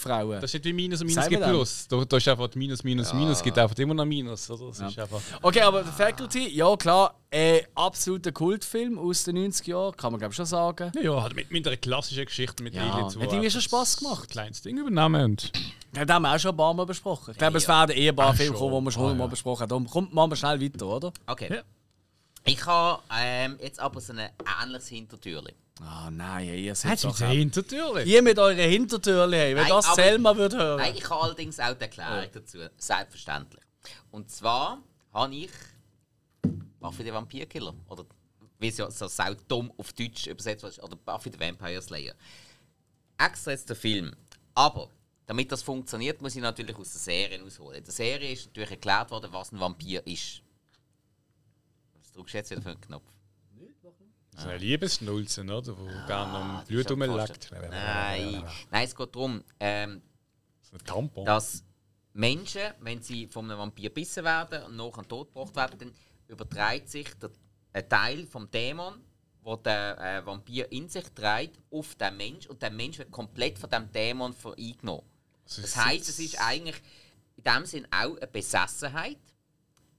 Frauen. 0.00 0.40
Das 0.40 0.44
ist 0.44 0.54
nicht 0.54 0.64
wie 0.64 0.72
Minus 0.72 1.00
und 1.00 1.08
Minus 1.08 1.22
Sagen 1.24 1.30
wir 1.32 1.38
gibt. 1.40 1.50
Plus. 1.50 1.88
Da, 1.88 2.04
da 2.04 2.16
ist 2.16 2.28
einfach 2.28 2.48
Minus, 2.54 2.84
Minus, 2.84 3.12
Minus, 3.12 3.42
gibt 3.42 3.58
einfach 3.58 3.76
immer 3.76 3.92
noch 3.94 4.06
Minus. 4.06 4.48
Oder? 4.48 4.68
Das 4.68 4.78
ist 4.80 4.98
einfach. 4.98 5.20
Okay, 5.42 5.60
aber 5.60 5.84
The 5.84 5.90
Faculty, 5.90 6.48
ja 6.56 6.74
klar, 6.76 7.20
äh, 7.30 7.62
absoluter 7.74 8.30
Kultfilm 8.32 8.96
aus 8.98 9.24
den 9.24 9.36
90er 9.36 9.68
Jahren, 9.70 9.96
kann 9.96 10.12
man 10.12 10.20
glaube 10.20 10.32
ich 10.32 10.36
schon 10.36 10.46
sagen. 10.46 10.92
Ja, 10.94 11.00
ja, 11.02 11.22
halt 11.22 11.34
mit, 11.34 11.50
mit 11.50 11.66
einer 11.66 11.76
klassischen 11.76 12.24
Geschichte 12.24 12.62
mit 12.62 12.74
Ja, 12.74 12.90
Aliens. 12.90 13.16
wo 13.16 13.20
hat 13.22 13.32
irgendwie 13.32 13.50
schon 13.50 13.58
einfach 13.58 13.68
Spass 13.68 13.96
das 13.96 13.96
gemacht. 13.98 14.30
Kleines 14.30 14.62
Ding 14.62 14.78
übernehmen 14.78 15.24
und. 15.32 15.52
Das 15.94 16.08
haben 16.08 16.22
wir 16.22 16.34
auch 16.34 16.38
schon 16.38 16.50
ein 16.50 16.56
paar 16.56 16.74
Mal 16.74 16.86
besprochen. 16.86 17.32
Ich 17.32 17.38
glaube, 17.38 17.58
es 17.58 17.68
werden 17.68 17.96
eh 17.96 18.08
ein 18.08 18.16
paar 18.16 18.30
Ach, 18.30 18.36
Filme 18.36 18.56
schon. 18.56 18.70
kommen, 18.70 18.80
die 18.80 18.86
wir 18.86 18.92
schon 18.92 19.10
Ah, 19.10 19.14
mal 19.14 19.24
ja. 19.24 19.26
besprochen 19.28 19.62
haben. 19.62 19.68
Darum 19.68 19.88
kommt 19.88 20.12
machen 20.14 20.30
wir 20.32 20.36
schnell 20.36 20.60
weiter, 20.60 20.86
oder? 20.86 21.12
Okay. 21.26 21.54
Ja. 21.56 21.62
Ich 22.46 22.66
habe 22.66 23.02
ähm, 23.16 23.58
jetzt 23.62 23.80
aber 23.80 24.00
so 24.00 24.12
ein 24.12 24.30
ähnliches 24.62 24.88
Hintertürchen. 24.88 25.52
Ah 25.80 26.08
nein, 26.10 26.54
ihr 26.54 26.74
seid 26.74 27.02
doch 27.02 27.10
mit 27.10 27.20
der 27.20 27.28
Hintertür? 27.28 28.02
Ihr 28.04 28.22
mit 28.22 28.38
euren 28.38 28.56
Hintertürchen, 28.58 29.32
hey, 29.32 29.56
wenn 29.56 29.62
Nein, 29.62 29.72
das 29.72 29.94
Selma 29.94 30.36
würde 30.36 30.56
hören. 30.56 30.76
Nein, 30.78 30.94
ich 30.96 31.08
habe 31.10 31.22
allerdings 31.22 31.58
auch 31.58 31.74
die 31.74 31.80
Erklärung 31.82 32.28
dazu. 32.32 32.58
Selbstverständlich. 32.76 33.62
Und 34.12 34.30
zwar 34.30 34.78
habe 35.12 35.34
ich 35.34 35.50
Buffy 36.80 37.02
der 37.02 37.14
Vampirkiller. 37.14 37.74
Oder 37.88 38.04
wie 38.58 38.68
es 38.68 38.76
ja 38.76 38.90
so 38.90 39.08
sau 39.08 39.34
dumm 39.48 39.72
auf 39.78 39.92
Deutsch 39.94 40.26
übersetzt 40.26 40.62
wird, 40.62 40.82
oder 40.82 40.96
Buffy 40.96 41.30
the 41.32 41.40
Vampire 41.40 41.82
Slayer. 41.82 42.14
Extra 43.18 43.50
jetzt 43.52 43.68
der 43.68 43.76
Film. 43.76 44.14
Aber 44.54 44.88
damit 45.26 45.50
das 45.52 45.62
funktioniert, 45.62 46.20
muss 46.22 46.36
ich 46.36 46.42
natürlich 46.42 46.76
aus 46.76 46.92
der 46.92 47.00
Serie 47.00 47.42
ausholen. 47.42 47.78
In 47.78 47.84
der 47.84 47.92
Serie 47.92 48.32
ist 48.32 48.46
natürlich 48.46 48.70
erklärt 48.72 49.10
worden, 49.10 49.32
was 49.32 49.52
ein 49.52 49.60
Vampir 49.60 50.06
ist. 50.06 50.42
Was 51.98 52.12
drückst 52.12 52.34
du 52.34 52.38
jetzt 52.38 52.50
wieder 52.50 52.62
für 52.62 52.70
einen 52.70 52.80
Knopf? 52.80 53.10
So 54.36 54.48
eine 54.48 54.58
Liebesschnulze, 54.58 55.42
oder? 55.44 55.78
Wo 55.78 55.84
gerne 55.86 56.32
am 56.32 56.64
Blut 56.64 56.84
Das 56.86 56.90
ist 56.92 56.98
ja 57.00 57.06
rumleckt. 57.06 57.44
fast- 57.44 57.52
Nein, 57.70 58.44
nein, 58.70 58.84
es 58.84 58.96
geht 58.96 59.14
darum, 59.14 59.44
ähm, 59.60 60.02
ein 60.72 60.78
Tampon. 60.84 61.24
dass 61.24 61.62
Menschen, 62.14 62.62
wenn 62.80 63.00
sie 63.00 63.28
von 63.28 63.48
einem 63.48 63.60
Vampir 63.60 63.90
bissen 63.90 64.24
werden 64.24 64.64
und 64.64 64.74
nachher 64.76 65.06
tot 65.06 65.28
gebracht 65.28 65.54
werden, 65.54 65.78
dann 65.78 65.92
überträgt 66.26 66.88
sich 66.88 67.14
der, 67.14 67.30
ein 67.74 67.88
Teil 67.88 68.26
vom 68.26 68.50
Dämon, 68.50 68.94
wo 69.42 69.54
der 69.54 69.98
äh, 70.00 70.26
Vampir 70.26 70.70
in 70.72 70.88
sich 70.88 71.04
trägt, 71.14 71.60
auf 71.70 71.94
den 71.94 72.16
Mensch 72.16 72.46
und 72.48 72.60
der 72.60 72.70
Mensch 72.70 72.98
wird 72.98 73.12
komplett 73.12 73.56
von 73.58 73.70
dem 73.70 73.90
Dämon 73.92 74.32
ver- 74.32 74.56
eingenommen. 74.58 75.04
Das 75.44 75.76
heißt, 75.76 76.08
es 76.08 76.18
ist 76.18 76.40
eigentlich 76.40 76.76
in 77.36 77.44
dem 77.44 77.66
Sinn 77.66 77.86
auch 77.90 78.16
eine 78.16 78.26
Besessenheit. 78.26 79.18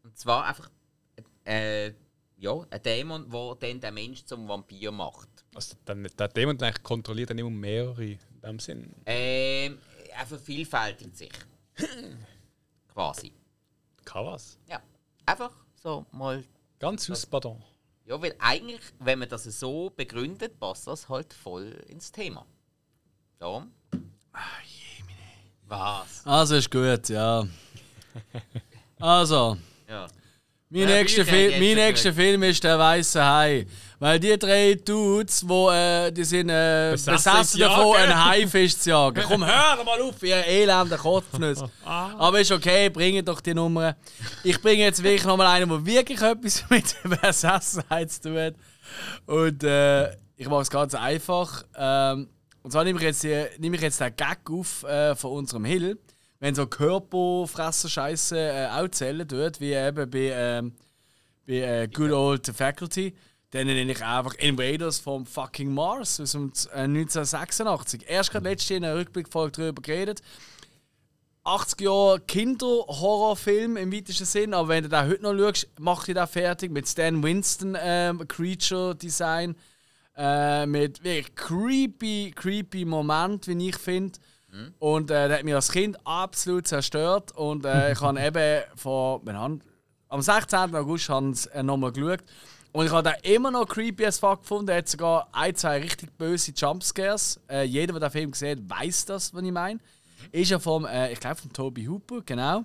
Und 0.03 0.17
zwar 0.17 0.45
einfach 0.45 0.69
äh, 1.45 1.93
ja, 2.37 2.65
ein 2.69 2.83
Dämon, 2.83 3.29
der 3.29 3.55
dann 3.55 3.79
den 3.79 3.93
Mensch 3.93 4.25
zum 4.25 4.47
Vampir 4.47 4.91
macht. 4.91 5.29
Also, 5.53 5.75
dann, 5.85 6.03
der 6.03 6.27
Dämon 6.27 6.61
eigentlich 6.61 6.83
kontrolliert 6.83 7.29
dann 7.29 7.37
immer 7.37 7.49
mehrere 7.49 8.03
in 8.05 8.19
dem 8.43 8.59
Sinn. 8.59 8.93
Ähm, 9.05 9.79
er 10.09 10.25
vervielfältigt 10.25 11.15
sich. 11.15 11.31
Quasi. 12.93 13.33
Kann 14.03 14.25
was. 14.25 14.57
Ja, 14.67 14.81
einfach 15.25 15.51
so 15.81 16.05
mal. 16.11 16.43
Ganz 16.79 17.09
aus 17.09 17.25
Pardon. 17.25 17.61
Ja, 18.05 18.21
weil 18.21 18.35
eigentlich, 18.39 18.81
wenn 18.99 19.19
man 19.19 19.29
das 19.29 19.45
so 19.45 19.89
begründet, 19.89 20.59
passt 20.59 20.87
das 20.87 21.09
halt 21.09 21.33
voll 21.33 21.71
ins 21.87 22.11
Thema. 22.11 22.45
Darum. 23.39 23.71
Ah, 24.31 24.39
je, 24.63 24.74
Was? 25.67 26.21
Also 26.25 26.55
ist 26.55 26.69
gut, 26.71 27.09
ja. 27.09 27.43
Also, 28.99 29.57
Ja. 29.89 30.07
mein, 30.69 30.81
Ja, 30.81 30.87
nächster, 30.87 31.23
Bücher 31.23 31.35
Fil 31.35 31.49
jetzt 31.51 31.59
mein 31.59 31.75
nächster 31.75 32.13
Film 32.13 32.43
ist 32.43 32.63
der 32.63 32.79
Weiße 32.79 33.23
Hai. 33.23 33.67
Weil 33.99 34.19
die 34.19 34.37
drei 34.37 34.73
Dudes, 34.75 35.47
wo, 35.47 35.71
äh, 35.71 36.11
die 36.11 36.23
sind 36.25 36.49
äh, 36.49 36.91
Besessen 36.91 37.59
davon, 37.59 37.93
jagen. 37.93 38.11
einen 38.11 38.25
Haifisch 38.25 38.77
zu 38.77 38.89
jagen. 38.89 39.23
Komm, 39.27 39.45
hör 39.45 39.83
mal 39.83 40.01
auf, 40.01 40.21
ihr 40.21 40.45
elenden 40.45 40.97
Kopfnüsse. 40.97 41.69
Aber 41.85 42.39
ist 42.41 42.51
okay, 42.51 42.89
bringe 42.89 43.23
doch 43.23 43.39
die 43.39 43.53
Nummer. 43.53 43.95
Ich 44.43 44.61
bringe 44.61 44.83
jetzt 44.83 45.01
wirklich 45.01 45.23
nochmal 45.23 45.47
einen, 45.47 45.69
der 45.69 45.85
wirklich 45.85 46.21
etwas 46.21 46.63
mit 46.69 46.93
Besessenheit 47.21 48.11
zu 48.11 48.21
tun 48.23 48.37
hat. 48.37 48.55
Und 49.25 49.63
äh, 49.63 50.11
ich 50.35 50.47
mache 50.49 50.61
es 50.63 50.69
ganz 50.69 50.93
einfach. 50.93 51.63
Ähm, 51.77 52.27
und 52.65 52.71
zwar 52.71 52.83
nehme 52.83 52.97
ich 52.97 53.05
jetzt, 53.05 53.21
die, 53.21 53.45
nehme 53.59 53.75
ich 53.75 53.81
jetzt 53.83 54.01
den 54.01 54.15
Gag 54.15 54.39
auf 54.49 54.81
äh, 54.85 55.15
von 55.15 55.33
unserem 55.33 55.65
Hill. 55.65 55.99
Wenn 56.39 56.55
so 56.55 56.65
Körperfresser-Scheiße 56.65 58.35
äh, 58.37 58.67
auch 58.71 58.87
zählen 58.89 59.27
tut, 59.27 59.61
wie 59.61 59.73
eben 59.73 60.09
bei, 60.09 60.31
ähm, 60.33 60.73
bei 61.45 61.53
äh, 61.83 61.87
Good 61.87 62.11
Old 62.11 62.47
Faculty, 62.47 63.13
dann 63.51 63.67
nenne 63.67 63.91
ich 63.91 64.03
einfach 64.03 64.33
Invaders 64.39 64.97
vom 64.97 65.27
fucking 65.27 65.71
Mars 65.71 66.19
aus 66.19 66.31
dem 66.31 66.51
Z- 66.53 66.71
äh, 66.71 66.79
1986. 66.79 68.03
Erst 68.07 68.31
gerade 68.31 68.49
letztes 68.49 68.69
Jahr 68.69 68.77
in 68.77 68.85
einer 68.85 68.95
Rückblickfolge 68.95 69.61
darüber 69.61 69.83
geredet. 69.83 70.23
80 71.43 71.81
Jahre 71.81 72.19
Kinderhorrorfilm 72.21 73.77
im 73.77 73.93
weitesten 73.93 74.25
Sinn, 74.25 74.55
aber 74.55 74.69
wenn 74.69 74.83
du 74.83 74.89
da 74.89 75.05
heute 75.05 75.21
noch 75.21 75.37
schaust, 75.37 75.67
macht 75.79 76.09
ich 76.09 76.15
da 76.15 76.25
fertig 76.25 76.71
mit 76.71 76.87
Stan 76.87 77.21
Winston 77.21 77.77
ähm, 77.79 78.27
Creature 78.27 78.95
Design. 78.95 79.55
Äh, 80.17 80.65
mit 80.65 81.03
wirklich 81.03 81.35
creepy, 81.35 82.31
creepy 82.35 82.85
Moment, 82.85 83.47
wie 83.47 83.69
ich 83.69 83.77
finde. 83.77 84.17
Und 84.79 85.11
äh, 85.11 85.27
der 85.27 85.37
hat 85.39 85.43
mich 85.43 85.53
als 85.53 85.69
Kind 85.71 85.97
absolut 86.05 86.65
zerstört. 86.67 87.33
Und 87.33 87.65
äh, 87.65 87.91
ich 87.91 87.99
habe 88.01 88.19
eben 88.25 88.63
vor, 88.77 89.21
haben- 89.27 89.61
am 90.07 90.21
16. 90.21 90.73
August 90.75 91.09
haben 91.09 91.33
sie 91.33 91.49
äh, 91.51 91.61
nochmal 91.63 91.91
geschaut. 91.91 92.19
Und 92.71 92.85
ich 92.85 92.91
habe 92.91 93.09
den 93.09 93.33
immer 93.33 93.51
noch 93.51 93.67
creepy 93.67 94.05
as 94.05 94.19
fuck 94.19 94.41
gefunden. 94.41 94.69
Er 94.69 94.77
hat 94.77 94.87
sogar 94.87 95.27
ein, 95.33 95.55
zwei 95.55 95.79
richtig 95.81 96.17
böse 96.17 96.51
Jumpscares. 96.55 97.39
Äh, 97.49 97.63
jeder, 97.63 97.93
der 97.99 98.09
den 98.09 98.11
Film 98.11 98.31
gesehen 98.31 98.59
hat, 98.69 98.79
weiß 98.79 99.05
das, 99.05 99.33
was 99.33 99.43
ich 99.43 99.51
meine. 99.51 99.79
Ist 100.31 100.51
ja 100.51 100.59
vom, 100.59 100.85
äh, 100.85 101.11
ich 101.11 101.19
glaube, 101.19 101.35
von 101.37 101.51
Toby 101.51 101.85
Hooper, 101.85 102.21
genau. 102.25 102.63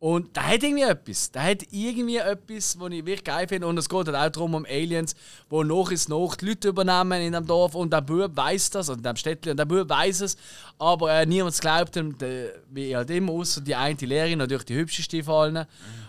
Und 0.00 0.36
da 0.36 0.42
hat 0.42 0.62
irgendwie 0.62 0.84
etwas. 0.84 1.32
Da 1.32 1.42
hat 1.42 1.64
irgendwie 1.72 2.18
etwas, 2.18 2.78
was 2.78 2.92
ich 2.92 3.04
wirklich 3.04 3.24
geil 3.24 3.48
finde. 3.48 3.66
Und 3.66 3.76
es 3.78 3.88
geht 3.88 4.06
halt 4.06 4.14
auch 4.14 4.28
darum, 4.30 4.54
um 4.54 4.64
Aliens, 4.64 5.16
die 5.50 5.64
nach 5.64 5.90
ist 5.90 6.08
nach 6.08 6.36
die 6.36 6.46
Leute 6.46 6.68
übernehmen 6.68 7.20
in 7.20 7.32
dem 7.32 7.44
Dorf. 7.44 7.74
Und 7.74 7.92
der 7.92 8.00
Bub 8.00 8.30
weiß 8.36 8.70
das, 8.70 8.88
und 8.90 8.98
in 8.98 9.02
dem 9.02 9.16
Städtchen, 9.16 9.50
und 9.50 9.56
der 9.56 9.64
Bub 9.64 9.88
weiß 9.88 10.20
es. 10.20 10.36
Aber 10.78 11.12
äh, 11.12 11.26
niemand 11.26 11.60
glaubt 11.60 11.96
ihm, 11.96 12.16
der, 12.16 12.52
wie 12.70 12.94
halt 12.94 13.10
immer, 13.10 13.32
außer 13.32 13.60
die 13.60 13.74
eine 13.74 13.96
Lehrerin, 13.98 14.38
natürlich 14.38 14.66
die 14.66 14.76
hübscheste 14.76 15.24
von 15.24 15.34
allen. 15.34 15.66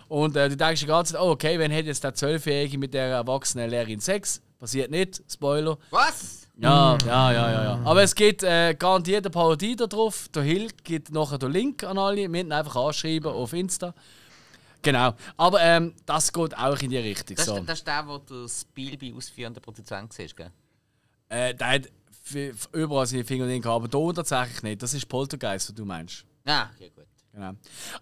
Und 0.08 0.36
äh, 0.36 0.50
du 0.50 0.56
denkst 0.56 0.82
die 0.82 0.88
ganze 0.88 1.14
Zeit, 1.14 1.22
oh, 1.22 1.32
okay, 1.32 1.58
wenn 1.58 1.74
hat 1.74 1.86
jetzt 1.86 2.04
der 2.04 2.14
Zwölfjährige 2.14 2.78
mit 2.78 2.94
der 2.94 3.08
erwachsenen 3.08 3.72
Lehrerin 3.72 4.00
Sex? 4.00 4.40
Passiert 4.60 4.92
nicht, 4.92 5.22
Spoiler. 5.28 5.80
Was? 5.90 6.39
Ja, 6.62 6.98
ja, 7.06 7.32
ja, 7.32 7.52
ja, 7.52 7.64
ja. 7.64 7.82
Aber 7.86 8.04
es 8.04 8.14
gibt 8.14 8.44
äh, 8.44 8.76
garantiert 8.78 9.26
eine 9.26 9.32
Parodie 9.32 9.76
da 9.76 9.88
drauf. 9.88 10.28
Der 10.36 10.44
Hill 10.44 10.70
gibt 10.84 11.10
nachher 11.12 11.38
den 11.38 11.52
Link 11.52 11.84
an 11.84 11.98
alle. 11.98 12.18
Wir 12.18 12.30
müssen 12.30 12.52
einfach 12.52 12.76
anschreiben 12.76 13.32
auf 13.32 13.54
Insta. 13.54 13.94
Genau. 14.82 15.14
Aber 15.38 15.62
ähm, 15.62 15.94
das 16.06 16.32
geht 16.34 16.58
auch 16.58 16.78
in 16.80 16.90
die 16.90 16.98
Richtung. 16.98 17.36
Das, 17.38 17.46
So. 17.46 17.58
ist, 17.58 17.68
das 17.70 17.80
ist 17.80 17.88
der, 17.88 18.06
wo 18.08 18.18
der 18.18 18.48
Spielby 18.48 19.14
ausführender 19.16 19.62
Produzent 19.62 20.18
war, 20.18 20.26
gell? 20.26 20.52
Äh, 21.30 21.56
der 21.56 21.68
hat 21.68 21.90
überall 22.74 23.06
seine 23.06 23.24
Finger 23.24 23.46
drin 23.46 23.62
gehabt, 23.62 23.86
aber 23.94 24.06
hier 24.06 24.14
tatsächlich 24.14 24.64
nicht. 24.64 24.82
Das 24.84 24.94
ist 24.94 25.08
Poltergeist, 25.08 25.70
was 25.70 25.76
du 25.76 25.86
meinst. 25.86 26.26
Ah, 26.46 26.68
okay, 26.76 26.92
gut. 26.96 27.06
Genau. 27.32 27.52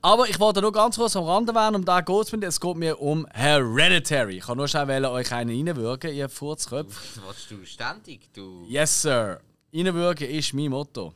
Aber 0.02 0.28
ich 0.30 0.40
wollte 0.40 0.62
nur 0.62 0.72
ganz 0.72 0.96
kurz 0.96 1.16
am 1.16 1.26
Rande 1.26 1.54
werden, 1.54 1.76
um 1.76 1.86
da 1.86 2.02
geht 2.02 2.22
es 2.22 2.32
mir. 2.32 2.48
Es 2.48 2.60
geht 2.60 2.76
mir 2.78 3.00
um 3.00 3.28
Hereditary. 3.34 4.38
Ich 4.38 4.46
kann 4.46 4.58
nur 4.58 4.68
schnell 4.68 5.06
euch 5.06 5.32
einen 5.34 5.68
reinwürgen, 5.68 6.14
ihr 6.14 6.30
Furzköpfe. 6.30 6.96
Was 6.96 7.24
willst 7.26 7.52
du 7.52 7.66
ständig? 7.66 8.32
Du. 8.34 8.66
Yes, 8.68 9.02
sir. 9.02 9.40
Reinwürgen 9.74 10.30
ist 10.30 10.54
mein 10.54 10.70
Motto. 10.70 11.14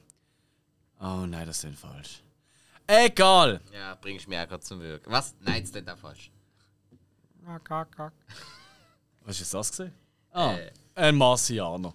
Oh 1.00 1.26
nein, 1.26 1.48
das 1.48 1.64
ist 1.64 1.80
falsch. 1.80 2.22
Egal. 2.86 3.62
Ja, 3.74 3.96
bringst 4.00 4.28
mich 4.28 4.38
auch 4.38 4.60
zum 4.60 4.82
Wirken. 4.82 5.10
Was? 5.12 5.34
Nein, 5.40 5.62
das 5.64 5.72
ist 5.82 5.90
auch 5.90 5.98
falsch. 5.98 6.30
Was 9.24 9.40
ist 9.40 9.54
das 9.54 9.72
gesehen? 9.72 9.94
Ah, 10.32 10.54
Äh. 10.56 10.72
Ein 10.96 11.16
Marcianer. 11.16 11.94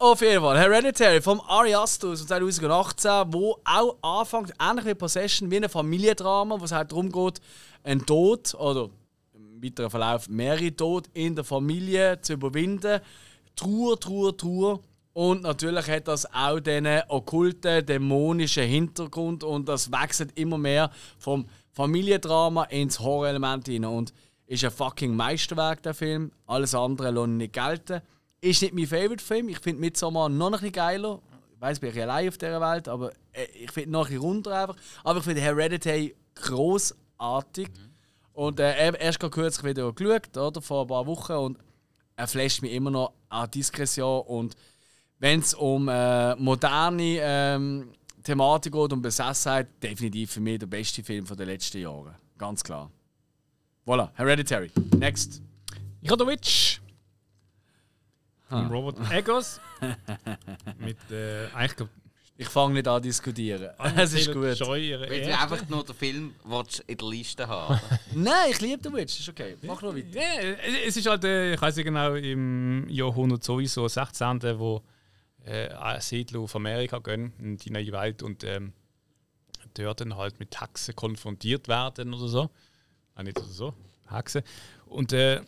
Auf 0.00 0.20
jeden 0.20 0.40
Fall, 0.40 0.56
Hereditary 0.56 1.20
vom 1.20 1.40
Ari 1.40 1.74
Aster 1.74 2.08
aus 2.08 2.24
2018, 2.24 3.32
wo 3.32 3.58
auch 3.64 3.96
anfängt, 4.00 4.52
ähnlich 4.60 4.86
wie 4.86 4.94
Possession, 4.94 5.50
wie 5.50 5.56
ein 5.56 5.68
Familiendrama, 5.68 6.60
wo 6.60 6.64
es 6.64 6.70
halt 6.70 6.92
darum 6.92 7.10
geht, 7.10 7.40
einen 7.82 8.06
Tod 8.06 8.54
oder 8.54 8.90
im 9.34 9.62
weiteren 9.62 9.90
Verlauf 9.90 10.28
mehrere 10.28 10.74
Tod 10.74 11.08
in 11.14 11.34
der 11.34 11.44
Familie 11.44 12.20
zu 12.20 12.34
überwinden. 12.34 13.00
Trauer, 13.56 13.98
Trauer, 13.98 14.36
Trauer. 14.36 14.80
Und 15.14 15.42
natürlich 15.42 15.88
hat 15.88 16.06
das 16.06 16.32
auch 16.32 16.60
diesen 16.60 16.86
okkulten, 17.08 17.84
dämonischen 17.84 18.68
Hintergrund 18.68 19.42
und 19.42 19.68
das 19.68 19.90
wechselt 19.90 20.30
immer 20.38 20.58
mehr 20.58 20.92
vom 21.18 21.46
Familiendrama 21.72 22.64
ins 22.64 23.00
Horrorelement 23.00 23.66
hinein. 23.66 23.90
Und 23.90 24.12
ist 24.46 24.64
ein 24.64 24.70
fucking 24.70 25.16
Meisterwerk, 25.16 25.82
der 25.82 25.94
Film. 25.94 26.30
Alles 26.46 26.74
andere 26.74 27.10
ich 27.10 27.26
nicht 27.26 27.52
gelten. 27.52 28.00
Ist 28.40 28.62
nicht 28.62 28.74
mein 28.74 28.86
Favorite-Film. 28.86 29.48
Ich 29.48 29.58
finde 29.58 29.80
Midsommar 29.80 30.28
noch 30.28 30.46
ein 30.46 30.52
bisschen 30.52 30.72
geiler. 30.72 31.20
Ich 31.54 31.60
weiß, 31.60 31.80
bin 31.80 31.90
ich 31.90 32.00
allein 32.00 32.28
auf 32.28 32.38
dieser 32.38 32.60
Welt, 32.60 32.88
aber 32.88 33.10
äh, 33.32 33.46
ich 33.64 33.72
finde 33.72 33.90
noch 33.90 34.06
ein 34.06 34.12
bisschen 34.12 34.22
runter 34.22 34.60
einfach. 34.60 34.76
Aber 35.02 35.18
ich 35.18 35.24
finde 35.24 35.40
Hereditary 35.40 36.14
großartig. 36.36 37.68
Und 38.32 38.60
äh, 38.60 38.92
erst 39.00 39.18
gerade 39.18 39.34
kürzlich 39.34 39.70
wieder 39.70 39.92
geschaut, 39.92 40.36
oder, 40.36 40.62
vor 40.62 40.82
ein 40.82 40.88
paar 40.88 41.06
Wochen. 41.06 41.32
Und 41.32 41.58
er 42.14 42.28
flasht 42.28 42.62
mich 42.62 42.72
immer 42.72 42.90
noch 42.90 43.12
an 43.28 43.50
Diskretion. 43.50 44.22
Und 44.22 44.54
wenn 45.18 45.40
es 45.40 45.54
um 45.54 45.88
äh, 45.88 46.36
moderne 46.36 47.18
ähm, 47.20 47.92
Thematik 48.22 48.72
geht, 48.72 48.92
um 48.92 49.02
Besessenheit, 49.02 49.82
definitiv 49.82 50.30
für 50.32 50.40
mich 50.40 50.60
der 50.60 50.66
beste 50.66 51.02
Film 51.02 51.24
der 51.26 51.46
letzten 51.46 51.78
Jahre. 51.78 52.14
Ganz 52.36 52.62
klar. 52.62 52.90
Voilà, 53.84 54.10
Hereditary. 54.14 54.70
Next. 54.96 55.42
Ich 56.00 56.10
habe 56.10 56.24
The 56.24 56.30
Witch. 56.30 56.80
Von 58.48 58.66
Robert 58.68 58.98
Eggers. 59.10 59.60
mit, 60.78 60.96
äh, 61.10 61.46
eigentlich 61.54 61.88
Ich 62.36 62.48
fange 62.48 62.74
nicht 62.74 62.88
an 62.88 63.02
zu 63.02 63.08
diskutieren. 63.08 63.70
Es 63.96 64.12
ist 64.12 64.32
gut. 64.32 64.42
Weil 64.42 64.58
du 64.58 65.14
erste. 65.14 65.38
einfach 65.38 65.68
nur 65.68 65.84
den 65.84 65.94
Film 65.94 66.34
willst 66.44 66.80
in 66.86 66.96
der 66.96 67.08
Liste 67.08 67.46
haben. 67.46 67.80
Nein, 68.14 68.50
ich 68.50 68.60
liebe 68.60 68.80
The 68.82 68.92
Witch, 68.94 69.20
ist 69.20 69.28
okay. 69.28 69.56
Mach 69.62 69.82
noch 69.82 69.94
weiter. 69.94 70.06
Ja, 70.12 70.40
es 70.86 70.96
ist 70.96 71.06
halt, 71.06 71.24
äh, 71.24 71.54
ich 71.54 71.60
weiß 71.60 71.76
nicht 71.76 71.84
genau, 71.84 72.14
im 72.14 72.88
Jahrhundert 72.88 73.44
sowieso, 73.44 73.86
16., 73.86 74.40
wo 74.58 74.82
äh, 75.44 76.00
Siedler 76.00 76.40
auf 76.40 76.54
Amerika 76.54 76.98
gehen, 77.00 77.32
in 77.38 77.56
die 77.56 77.70
neue 77.70 77.92
Welt 77.92 78.22
und 78.22 78.44
ähm, 78.44 78.72
dort 79.74 80.00
dann 80.00 80.16
halt 80.16 80.38
mit 80.38 80.60
Hexen 80.60 80.94
konfrontiert 80.94 81.68
werden 81.68 82.14
oder 82.14 82.28
so. 82.28 82.50
Ah, 83.14 83.22
nicht 83.22 83.38
oder 83.38 83.48
so, 83.48 83.74
Hexen. 84.10 84.42
Und 84.86 85.12
äh, 85.12 85.42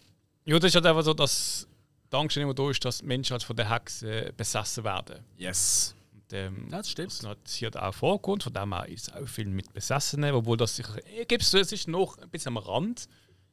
ja, 0.45 0.59
das 0.59 0.65
ist 0.65 0.75
halt 0.75 0.87
einfach 0.87 1.05
so, 1.05 1.15
dass 1.15 1.69
die 2.13 2.17
Angst 2.17 2.37
immer 2.37 2.55
da 2.55 2.71
ist, 2.71 2.85
dass 2.85 2.99
die 2.99 3.07
Menschen 3.07 3.33
halt 3.33 3.43
von 3.43 3.57
der 3.57 3.71
Hexe 3.71 4.33
besessen 4.37 4.85
werden. 4.85 5.21
Yes. 5.37 5.95
Und, 6.13 6.33
ähm, 6.33 6.69
Ja, 6.71 6.79
das 6.79 6.91
stimmt. 6.91 7.13
was 7.13 7.25
halt 7.27 7.49
hier 7.49 7.71
auch 7.83 7.95
vorkommt, 7.95 8.43
von 8.43 8.53
dem 8.53 8.73
her 8.75 8.89
ist 8.89 9.09
es 9.09 9.15
auch 9.15 9.27
viel 9.29 9.47
mit 9.47 9.73
Besessenen, 9.73 10.35
obwohl 10.35 10.57
das 10.57 10.77
sicher, 10.77 10.97
äh, 11.07 11.25
gibt's, 11.25 11.53
es 11.55 11.73
ist 11.73 11.89
noch 11.89 12.19
ein 12.19 12.29
bisschen 12.31 12.57
am 12.57 12.63
Rand, 12.63 13.07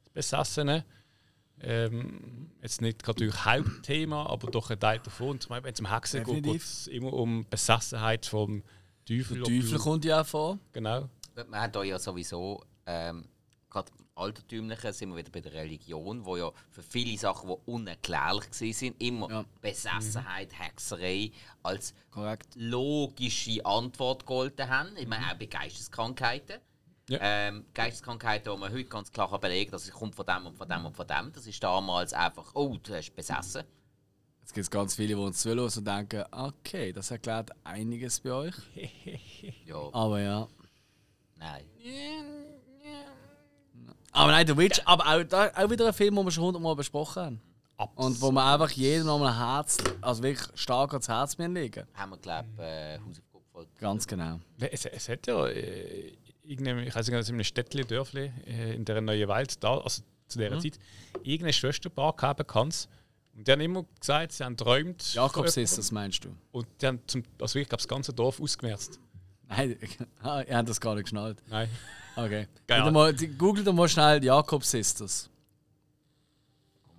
das 0.04 0.12
Besessene. 0.12 0.84
Ähm, 1.60 2.50
jetzt 2.62 2.80
nicht 2.80 3.02
gerade 3.02 3.18
durch 3.24 3.44
Hauptthema, 3.44 4.26
aber 4.26 4.48
doch 4.50 4.70
ein 4.70 4.78
Teil 4.78 5.00
davon. 5.00 5.30
Und 5.30 5.42
zum 5.42 5.50
Beispiel, 5.50 5.64
wenn 5.66 5.74
es 5.74 5.80
um 5.80 5.90
Hexen 5.92 6.24
geht, 6.24 6.44
geht 6.44 6.62
es 6.62 6.86
immer 6.86 7.12
um 7.12 7.44
Besessenheit 7.50 8.26
vom 8.26 8.62
Teufel. 9.04 9.36
Der 9.38 9.44
Teufel 9.44 9.70
du- 9.72 9.78
kommt 9.78 10.04
ja 10.04 10.20
auch 10.20 10.26
vor. 10.26 10.58
Genau. 10.72 11.08
Man 11.48 11.60
hat 11.60 11.74
da 11.74 11.82
ja 11.82 11.98
sowieso, 11.98 12.62
ähm, 12.86 13.24
gerade 13.78 13.92
im 13.98 14.06
Altertümlichen 14.14 14.92
sind 14.92 15.10
wir 15.10 15.16
wieder 15.16 15.30
bei 15.30 15.40
der 15.40 15.52
Religion, 15.52 16.24
wo 16.24 16.36
ja 16.36 16.50
für 16.70 16.82
viele 16.82 17.16
Sachen, 17.16 17.48
die 17.48 17.70
unerklärlich 17.70 18.44
waren, 18.50 18.94
immer 18.98 19.30
Ja. 19.30 19.44
Besessenheit, 19.60 20.50
Hexerei 20.58 21.30
als 21.62 21.94
Korrekt. 22.10 22.48
logische 22.56 23.64
Antwort 23.64 24.20
gegolten 24.26 24.68
haben. 24.68 24.96
Ich 24.96 25.06
meine, 25.06 25.26
auch 25.30 25.34
bei 25.38 25.46
Geisteskrankheiten. 25.46 26.56
Ja. 27.08 27.18
Ähm, 27.22 27.64
Geisteskrankheiten, 27.72 28.52
die 28.52 28.58
man 28.58 28.72
heute 28.72 28.84
ganz 28.84 29.10
klar 29.10 29.30
kann 29.30 29.40
belegen 29.40 29.70
kann, 29.70 29.80
das 29.80 29.90
kommt 29.90 30.14
von 30.14 30.26
dem 30.26 30.46
und 30.46 30.56
von 30.56 30.68
dem 30.68 30.84
und 30.84 30.94
von 30.96 31.06
dem. 31.06 31.32
Das 31.32 31.46
ist 31.46 31.62
damals 31.62 32.12
einfach, 32.12 32.50
oh, 32.54 32.76
du 32.82 32.94
hast 32.94 33.14
besessen. 33.14 33.62
Jetzt 34.40 34.52
gibt 34.54 34.64
es 34.64 34.70
ganz 34.70 34.94
viele, 34.94 35.08
die 35.08 35.14
uns 35.14 35.40
zuhören 35.40 35.60
und 35.74 35.84
denken, 35.86 36.24
okay, 36.32 36.92
das 36.92 37.10
erklärt 37.10 37.50
einiges 37.64 38.20
bei 38.20 38.32
euch. 38.32 38.54
Ja, 39.64 39.88
Aber 39.92 40.20
ja. 40.20 40.48
nein. 41.36 41.64
Aber 44.18 44.32
nein, 44.32 44.46
The 44.48 44.56
Witch, 44.56 44.80
aber 44.84 45.06
auch, 45.06 45.22
da, 45.22 45.52
auch 45.54 45.70
wieder 45.70 45.86
ein 45.86 45.92
Film, 45.92 46.16
den 46.16 46.24
wir 46.24 46.30
schon 46.32 46.44
hundertmal 46.44 46.74
besprochen 46.74 47.22
haben. 47.22 47.40
Und 47.94 48.20
wo 48.20 48.32
man 48.32 48.52
einfach 48.52 48.70
jedem 48.72 49.06
nochmal 49.06 49.32
ein 49.32 49.38
Herz, 49.38 49.76
also 50.00 50.24
wirklich 50.24 50.48
stark 50.60 50.92
ans 50.92 51.08
Herz 51.08 51.38
mir 51.38 51.46
legen. 51.46 51.86
Haben 51.94 52.10
wir, 52.10 52.16
glaube 52.18 52.48
ich, 52.56 52.60
äh, 52.60 52.98
Haus 52.98 53.18
auf 53.18 53.30
Kopf 53.32 53.44
gehalten. 53.52 53.70
Ganz 53.78 54.06
genau. 54.08 54.40
Es, 54.58 54.84
es 54.86 55.08
hat 55.08 55.24
ja 55.28 55.46
äh, 55.46 56.12
irgendein, 56.42 56.80
ich 56.80 56.94
weiß 56.96 57.06
nicht, 57.08 57.28
in 57.28 57.34
einem 57.36 57.44
Städtchen, 57.44 57.86
Dörfli 57.86 58.32
äh, 58.44 58.74
in 58.74 58.84
der 58.84 59.00
neuen 59.00 59.28
Welt, 59.28 59.62
da, 59.62 59.78
also 59.78 60.02
zu 60.26 60.38
dieser 60.40 60.58
Zeit, 60.58 60.80
irgendein 61.22 61.52
Schwesterpaar 61.52 62.14
gehabt 62.14 62.38
bekannt. 62.38 62.88
Und 63.36 63.46
die 63.46 63.52
haben 63.52 63.60
immer 63.60 63.84
gesagt, 64.00 64.32
sie 64.32 64.42
haben 64.42 64.56
träumt. 64.56 65.14
Jakobs 65.14 65.56
ist 65.56 65.78
das, 65.78 65.92
meinst 65.92 66.24
du? 66.24 66.30
Und 66.50 66.66
die 66.82 66.86
haben 66.88 67.00
zum, 67.06 67.22
also 67.40 67.56
ich 67.60 67.68
glaube, 67.68 67.82
das 67.82 67.86
ganze 67.86 68.12
Dorf 68.12 68.40
ausgemerzt. 68.40 68.98
Nein, 69.48 69.78
ah, 70.22 70.42
ihr 70.42 70.56
habt 70.56 70.68
das 70.68 70.80
gar 70.80 70.94
nicht 70.94 71.04
geschnallt. 71.04 71.42
Nein. 71.48 71.68
Okay. 72.16 72.48
Geil. 72.66 72.90
Mal, 72.90 73.14
Googelt 73.14 73.66
doch 73.66 73.72
mal 73.72 73.88
schnell 73.88 74.22
Jakob 74.22 74.64
Sisters. 74.64 75.30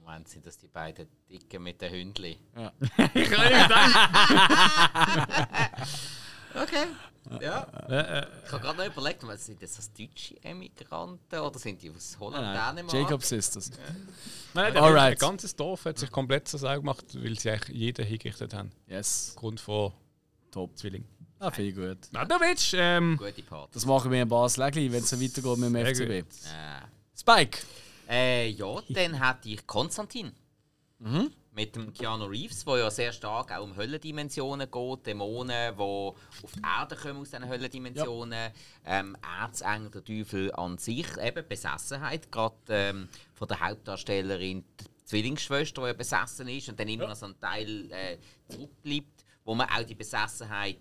Moment, 0.02 0.28
sind 0.28 0.46
das 0.46 0.58
die 0.58 0.68
beiden 0.68 1.08
Dicken 1.30 1.62
mit 1.62 1.80
den 1.82 1.92
Hündli? 1.92 2.38
Ja. 2.56 2.72
Okay. 6.56 6.86
Ja. 7.42 7.62
Äh, 7.88 8.20
äh, 8.20 8.28
Ich 8.46 8.52
habe 8.52 8.64
gerade 8.64 8.78
noch 8.80 8.86
überlegt, 8.88 9.22
sind 9.40 9.62
das 9.62 9.76
als 9.78 9.94
deutsche 9.94 10.44
Emigranten 10.44 11.40
oder 11.40 11.60
sind 11.60 11.82
die 11.82 11.92
aus 11.92 12.18
Holland, 12.20 12.44
Nein, 12.44 12.76
Dänemark? 12.76 12.94
Jacob 12.94 13.24
Sisters. 13.24 13.72
nein, 14.54 14.74
der 14.74 14.82
Alright. 14.82 15.14
Ein 15.14 15.18
ganzes 15.30 15.56
Dorf 15.56 15.86
hat 15.86 16.00
sich 16.00 16.12
komplett 16.12 16.48
zur 16.48 16.60
Sau 16.60 16.76
gemacht, 16.76 17.06
weil 17.14 17.38
sie 17.38 17.52
eigentlich 17.52 17.78
jeden 17.78 18.06
hingerichtet 18.06 18.54
haben. 18.54 18.72
Yes. 18.88 19.34
Aufgrund 19.36 19.60
von 19.60 19.94
Top. 20.52 20.76
Zwilling. 20.76 21.06
Ah, 21.40 21.52
viel 21.52 21.74
gut. 21.74 21.98
Na, 22.12 22.26
der 22.26 22.38
Witch, 22.42 22.74
ähm, 22.76 23.16
Gute 23.18 23.42
Party. 23.44 23.72
Das 23.74 23.86
machen 23.86 24.12
wir 24.12 24.22
in 24.22 24.28
Basel 24.28 24.70
gleich, 24.72 24.92
wenn 24.92 25.04
es 25.04 25.10
so 25.10 25.22
weitergeht 25.22 25.58
mit 25.58 25.70
dem 25.70 25.74
Sehr 25.74 25.96
FCB. 25.96 26.24
gut. 26.26 26.40
Äh, 26.52 27.18
Spike. 27.18 27.60
äh, 28.10 28.50
ja, 28.50 28.82
dann 28.90 29.14
hätte 29.26 29.50
ich 29.50 29.66
Konstantin. 29.66 30.34
Mhm. 31.00 31.32
Mit 31.54 31.76
dem 31.76 31.94
Keanu 31.94 32.26
Reeves, 32.26 32.66
wo 32.66 32.76
ja 32.78 32.92
sehr 32.92 33.12
stark 33.14 33.52
auch 33.54 33.64
um 33.64 33.76
Höllendimensionen 33.76 34.70
geht, 34.70 35.06
Dämonen, 35.08 35.76
die 35.76 35.82
auf 35.82 36.16
die 36.56 36.62
Erde 36.62 36.96
kommen 36.96 37.22
aus 37.22 37.30
diesen 37.32 37.48
Höllendimensionen, 37.50 38.52
ähm, 38.86 39.18
Erzengel, 39.42 39.90
der 39.92 40.04
Teufel 40.04 40.54
an 40.54 40.78
sich, 40.78 41.08
eben 41.18 41.48
Besessenheit, 41.48 42.32
gerade 42.32 42.56
ähm, 42.70 43.10
von 43.34 43.48
der 43.48 43.60
Hauptdarstellerin, 43.62 44.64
die 44.80 45.06
Zwillingsschwester, 45.06 45.82
die 45.82 45.88
ja 45.88 45.94
besessen 45.94 46.48
ist 46.50 46.70
und 46.70 46.80
dann 46.80 46.88
immer 46.88 47.08
noch 47.08 47.16
so 47.16 47.26
ein 47.28 47.40
Teil 47.40 47.92
äh, 47.92 48.18
zurückbleibt, 48.48 49.26
wo 49.44 49.56
man 49.56 49.68
auch 49.70 49.84
die 49.84 49.96
Besessenheit 49.96 50.78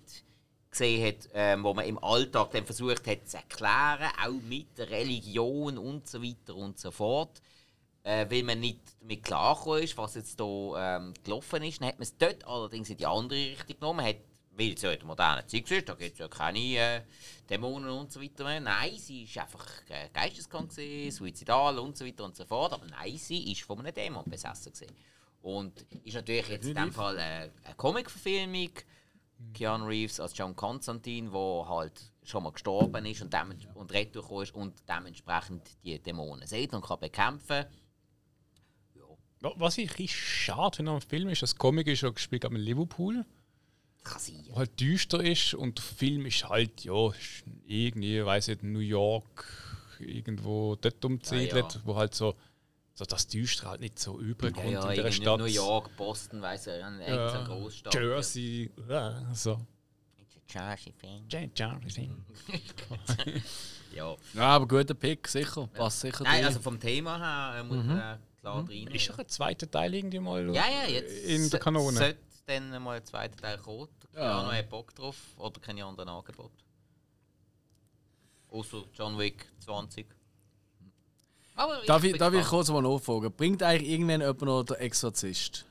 gesehen 0.71 1.07
hat, 1.07 1.29
ähm, 1.35 1.65
wo 1.65 1.75
man 1.75 1.87
im 1.87 2.03
Alltag 2.03 2.51
dann 2.53 2.65
versucht 2.65 3.07
hat 3.07 3.29
zu 3.29 3.37
erklären, 3.37 4.11
auch 4.25 4.43
mit 4.49 4.77
der 4.79 4.91
Religion 4.91 5.79
und 5.79 6.07
so 6.09 6.23
weiter 6.23 6.55
und 6.57 6.79
so 6.79 6.91
fort. 6.91 7.41
Äh, 8.05 8.27
weil 8.31 8.43
man 8.43 8.61
nicht 8.61 8.81
damit 9.01 9.25
klargekommen 9.25 9.83
ist, 9.83 9.97
was 9.99 10.15
jetzt 10.15 10.41
hier 10.41 10.75
ähm, 10.79 11.13
gelaufen 11.25 11.63
ist. 11.63 11.81
Dann 11.81 11.89
hat 11.89 11.99
man 11.99 12.05
es 12.05 12.17
dort 12.17 12.47
allerdings 12.47 12.89
in 12.91 12.97
die 12.97 13.07
andere 13.07 13.39
Richtung 13.39 13.79
genommen. 13.79 14.07
Hat, 14.07 14.17
weil 14.53 14.73
es 14.73 14.83
ja 14.83 14.93
in 14.93 14.99
der 14.99 15.07
modernen 15.07 15.47
Zeit 15.47 15.71
ist, 15.71 15.89
da 15.89 15.95
gibt 15.95 16.15
es 16.15 16.19
ja 16.19 16.29
keine 16.29 16.59
äh, 16.59 17.01
Dämonen 17.49 17.91
und 17.91 18.11
so 18.11 18.21
weiter 18.21 18.45
mehr. 18.45 18.61
Nein, 18.61 18.97
sie 18.97 19.25
ist 19.25 19.39
einfach 19.39 19.67
äh, 19.89 20.09
geisteskrank, 20.13 20.71
gewesen, 20.71 21.17
suizidal 21.17 21.79
und 21.79 21.97
so 21.97 22.05
weiter 22.05 22.25
und 22.25 22.35
so 22.35 22.45
fort. 22.45 22.73
Aber 22.73 22.87
nein, 22.87 23.17
sie 23.17 23.53
ist 23.53 23.63
von 23.63 23.79
einem 23.79 23.95
Dämon 23.95 24.25
besessen. 24.25 24.73
Gewesen. 24.73 24.95
Und 25.43 25.87
ist 26.05 26.15
natürlich 26.15 26.49
jetzt 26.49 26.67
in 26.67 26.75
dem 26.75 26.93
Fall 26.93 27.19
eine 27.19 27.53
Comic-Verfilmung. 27.77 28.71
Keanu 29.55 29.87
Reeves 29.87 30.21
als 30.21 30.37
John 30.37 30.55
Constantine, 30.57 31.31
der 31.31 31.69
halt 31.69 31.93
schon 32.25 32.43
mal 32.43 32.53
gestorben 32.53 33.07
ist 33.07 33.23
und, 33.23 33.35
und 33.75 33.93
retourgekommen 33.93 34.43
ist 34.45 34.55
und 34.55 34.75
dementsprechend 34.89 35.63
die 35.85 35.99
Dämonen 35.99 36.47
sieht 36.47 36.75
und 36.75 36.85
kann 36.85 37.01
bekämpfen. 37.01 37.65
was 39.41 39.79
ich 39.79 40.15
schade 40.15 40.77
finde 40.77 40.93
am 40.93 41.01
Film 41.01 41.29
ist, 41.29 41.43
das 41.43 41.57
Comic 41.57 41.87
ist 41.87 42.03
ja 42.03 42.11
gespielt 42.11 42.45
in 42.45 42.57
Liverpool, 42.57 43.25
Kann 44.03 44.19
sein. 44.21 44.45
wo 44.49 44.57
halt 44.57 44.79
düster 44.81 45.23
ist 45.23 45.55
und 45.55 45.79
der 45.79 45.85
Film 45.85 46.27
ist 46.27 46.49
halt, 46.49 46.85
ja, 46.85 47.11
irgendwie, 47.67 48.25
weiß 48.25 48.49
nicht, 48.49 48.63
New 48.65 48.81
York, 48.81 49.47
irgendwo 50.01 50.77
dort 50.77 51.05
umzesiedelt, 51.05 51.75
Ja, 51.75 51.81
ja. 51.81 51.87
wo 51.87 51.97
halt 51.97 52.15
so, 52.15 52.35
so 52.99 53.05
das 53.05 53.29
Düstere 53.29 53.71
halt 53.71 53.81
nicht 53.81 53.97
so 53.97 54.19
überkommt 54.19 54.65
Ja, 54.73 54.87
ja, 54.87 54.91
in 54.91 55.03
der 55.05 55.13
Stadt. 55.13 55.39
New 55.39 55.45
York, 55.45 55.97
Boston, 55.97 56.43
weiss 56.43 56.67
ich, 56.67 56.83
eine 56.83 57.09
Ja. 57.09 57.45
Großstadt. 57.45 57.95
Jersey, 57.95 58.73
ja, 58.89 59.33
so. 59.33 59.61
Jersey-Fan. 60.49 61.29
Je- 61.31 61.51
Jersey. 61.55 62.11
Ja. 63.95 64.17
Ja, 64.35 64.43
aber 64.43 64.67
guter 64.69 64.95
Pick, 64.95 65.27
sicher. 65.29 65.67
Passt 65.69 66.01
sicher. 66.01 66.23
Nein, 66.25 66.45
also 66.45 66.61
vom 66.61 66.79
Thema 66.79 67.19
her 67.53 67.61
äh, 67.61 67.63
muss 67.65 67.85
man 67.85 67.99
äh, 67.99 68.19
klar 68.41 68.69
rein. 68.69 68.87
Ist 68.89 69.09
doch 69.09 69.19
ein 69.19 69.29
zweiter 69.29 69.71
Teil 69.71 69.95
irgendwie 69.95 70.19
mal 70.21 70.45
Ja, 70.55 70.65
ja, 70.69 70.89
jetzt 70.89 71.25
in 71.25 71.49
der 71.51 71.59
Kanone. 71.61 71.97
sollte 71.97 72.19
dann 72.47 72.83
mal 72.83 72.97
ein 72.99 73.05
zweiter 73.05 73.37
Teil 73.37 73.59
kommen. 73.59 73.89
Ja. 74.15 74.21
Ja. 74.23 74.43
noch 74.43 74.53
hat 74.53 74.69
Bock 74.69 74.95
drauf 74.95 75.17
oder 75.37 75.59
keine 75.61 75.85
anderen 75.85 76.09
Angebote. 76.11 76.53
Außer 78.51 78.85
John 78.95 79.19
Wick 79.19 79.47
20. 79.61 80.07
Aber 81.59 81.83
darf 81.87 82.05
ich, 82.05 82.17
darf 82.17 82.33
ich 82.35 82.47
kurz 82.47 82.69
mal 82.71 82.81
nachfragen? 82.83 83.33
Bringt 83.33 83.63
eigentlich 83.63 83.91
irgendwann 83.91 84.21
jemand 84.21 84.43
noch 84.43 84.63
der 84.63 84.81
Exorzist? 84.81 85.65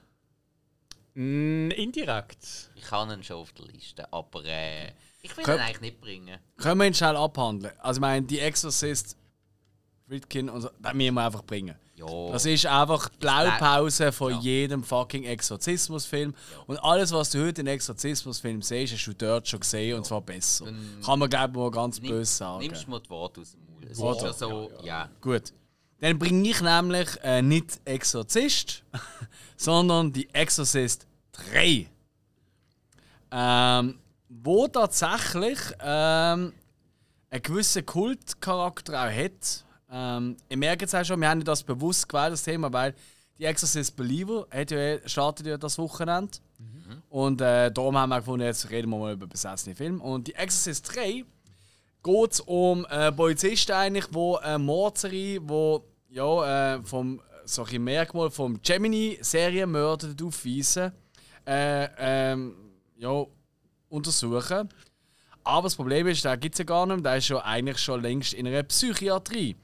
Mm, 1.16 1.72
indirekt. 1.72 2.70
Ich 2.76 2.92
habe 2.92 3.14
ihn 3.14 3.24
schon 3.24 3.38
auf 3.38 3.52
der 3.54 3.66
Liste, 3.68 4.12
aber 4.14 4.44
äh, 4.46 4.90
ich 5.22 5.36
will 5.36 5.44
Könnt- 5.44 5.60
ihn 5.60 5.64
eigentlich 5.66 5.82
nicht 5.82 6.02
bringen. 6.02 6.38
Können 6.58 6.80
wir 6.80 6.88
ihn 6.88 6.94
schnell 6.94 7.16
abhandeln? 7.16 7.74
Also, 7.80 7.98
ich 7.98 8.02
meine, 8.02 8.26
die 8.26 8.40
Exorcist, 8.40 9.18
Friedkin 10.08 10.50
und 10.50 10.62
so, 10.62 10.70
das 10.80 10.94
müssen 10.94 11.16
wir 11.16 11.26
einfach 11.26 11.44
bringen. 11.44 11.76
Ja, 11.96 12.06
Das 12.32 12.46
ist 12.46 12.66
einfach 12.68 13.10
die 13.10 13.18
Blaupause 13.18 14.12
von 14.12 14.32
Ja. 14.34 14.40
jedem 14.40 14.84
fucking 14.84 15.24
Exorzismusfilm. 15.24 16.36
Und 16.68 16.78
alles, 16.84 17.12
was 17.12 17.32
du 17.32 17.44
heute 17.44 17.62
in 17.62 17.68
Exorzismusfilm 17.68 18.62
siehst, 18.62 18.94
hast 18.94 19.06
du 19.08 19.14
dort 19.16 19.48
schon 19.48 19.60
gesehen 19.62 19.98
und 19.98 20.06
zwar 20.06 20.22
besser. 20.22 20.66
Dann- 20.66 21.02
Kann 21.04 21.18
man, 21.18 21.30
glaube 21.30 21.52
ich, 21.54 21.58
mal 21.58 21.72
ganz 21.72 22.00
nimm- 22.00 22.10
böse 22.12 22.32
sagen. 22.32 22.60
nimmst 22.60 22.86
du 22.86 22.92
mir 22.92 23.00
die 23.02 23.10
Worte 23.10 23.42
aus 23.42 23.52
dem 23.54 23.62
Mund. 23.66 23.86
Es 23.86 23.98
ist 23.98 24.22
ja 24.22 24.34
so, 24.34 24.72
ja. 24.84 25.10
Gut. 25.22 25.52
Dann 26.00 26.20
bringe 26.20 26.48
ich 26.50 26.62
nämlich 26.62 27.10
äh, 27.24 27.42
nicht 27.42 27.80
Exorzist, 27.86 28.84
sondern 29.58 30.14
die 30.14 30.30
Exorcist 30.34 31.08
3. 31.32 31.88
Ähm, 33.32 34.00
wo 34.30 34.68
tatsächlich 34.68 35.60
ähm, 35.80 36.54
einen 37.30 37.42
gewissen 37.42 37.86
Kultcharakter 37.86 39.06
auch 39.06 39.12
hat. 39.12 39.66
Ähm, 39.92 40.38
ich 40.48 40.58
merke 40.58 40.84
jetzt 40.84 40.96
auch 40.96 41.04
schon, 41.04 41.20
wir 41.20 41.30
haben 41.30 41.44
das 41.44 41.64
bewusst 41.64 42.08
gewählt, 42.08 42.34
das 42.34 42.44
Thema, 42.44 42.72
weil 42.72 42.94
die 43.38 43.46
Exorcist 43.46 43.96
Believer 43.96 44.48
hat 44.52 44.72
ja, 44.72 44.98
startet 45.08 45.48
ja 45.48 45.58
das 45.58 45.78
Wochenende. 45.78 46.40
Und 47.10 47.42
äh, 47.42 47.72
darum 47.72 47.98
haben 47.98 48.10
wir 48.10 48.20
gefunden, 48.20 48.46
jetzt 48.46 48.70
reden 48.70 48.90
wir 48.90 48.98
mal 48.98 49.14
über 49.14 49.28
besessene 49.28 49.76
Filme. 49.76 50.02
Und 50.02 50.28
die 50.28 50.36
Exorcist 50.36 50.96
3 50.96 51.26
geht 52.08 52.32
es 52.32 52.40
um 52.42 52.86
einen 52.86 53.16
Polizisten 53.16 53.74
eigentlich, 53.74 54.06
wo 54.12 54.36
eine 54.38 54.60
Mordserie, 54.60 55.40
wo 55.44 55.84
ja, 56.10 56.76
äh, 56.76 56.82
vom 56.84 57.22
solche 57.46 57.80
Merkmal 57.80 58.30
vom 58.30 58.62
Gemini-Serienmörder 58.62 60.10
aufweisen, 60.24 60.92
äh, 61.46 61.88
ähm, 61.98 62.56
ja, 62.98 63.26
untersuchen. 63.90 64.70
Aber 65.44 65.64
das 65.64 65.76
Problem 65.76 66.08
ist, 66.08 66.26
der 66.26 66.38
gibt 66.38 66.56
es 66.56 66.60
ja 66.60 66.66
gar 66.66 66.86
nicht 66.86 67.06
der 67.06 67.18
ist 67.18 67.30
ja 67.30 67.40
eigentlich 67.40 67.80
schon 67.80 68.02
längst 68.02 68.34
in 68.34 68.48
einer 68.48 68.64
Psychiatrie. 68.64 69.56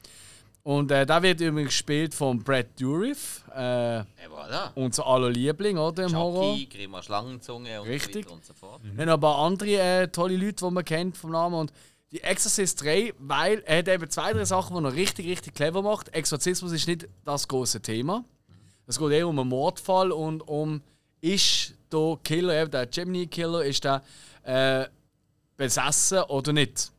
Und 0.64 0.92
äh, 0.92 1.06
der 1.06 1.22
wird 1.22 1.42
übrigens 1.42 1.72
gespielt 1.72 2.14
von 2.14 2.42
Brad 2.42 2.68
Dourif, 2.80 3.44
äh, 3.54 3.98
Ja, 3.98 4.06
voilà. 4.30 4.72
unser 4.76 5.06
aller 5.06 5.30
Liebling, 5.30 5.78
oder, 5.78 6.06
im 6.06 6.16
Horror. 6.16 6.54
Chucky, 6.54 6.66
Grimmer 6.68 7.04
Schlangenzunge 7.04 7.82
und 7.82 7.88
Richtig. 7.90 8.14
so 8.14 8.20
weiter 8.30 8.34
und 8.34 8.46
so 8.46 8.54
fort. 8.54 8.82
Wir 8.82 9.02
haben 9.02 9.10
aber 9.10 9.38
andere 9.40 9.72
äh, 9.78 10.08
tolle 10.08 10.38
Leute, 10.38 10.66
die 10.66 10.72
man 10.72 10.86
kennt 10.86 11.18
vom 11.18 11.32
Namen. 11.32 11.56
Und 11.56 11.74
die 12.14 12.22
Exorcist 12.22 12.84
3, 12.84 13.14
weil 13.18 13.64
er 13.66 13.80
hat 13.80 13.88
eben 13.88 14.10
zwei, 14.10 14.34
drei 14.34 14.46
Sachen, 14.46 14.78
die 14.78 14.84
er 14.84 14.94
richtig, 14.94 15.26
richtig 15.28 15.56
clever 15.56 15.82
macht. 15.82 16.10
Exorzismus 16.10 16.72
ist 16.72 16.88
nicht 16.88 17.08
das 17.26 17.48
große 17.48 17.82
Thema. 17.82 18.24
Es 18.86 19.00
geht 19.00 19.12
eher 19.12 19.28
um 19.28 19.40
einen 19.40 19.50
Mordfall 19.50 20.12
und 20.12 20.42
um, 20.42 20.82
ist 21.22 21.74
der 21.92 22.20
Killer, 22.24 22.62
eben 22.62 22.70
der 22.70 22.86
Gemini-Killer, 22.86 23.66
ist 23.66 23.84
der 23.84 24.04
äh, 24.44 24.86
besessen 25.58 26.20
oder 26.24 26.54
nicht? 26.54 26.92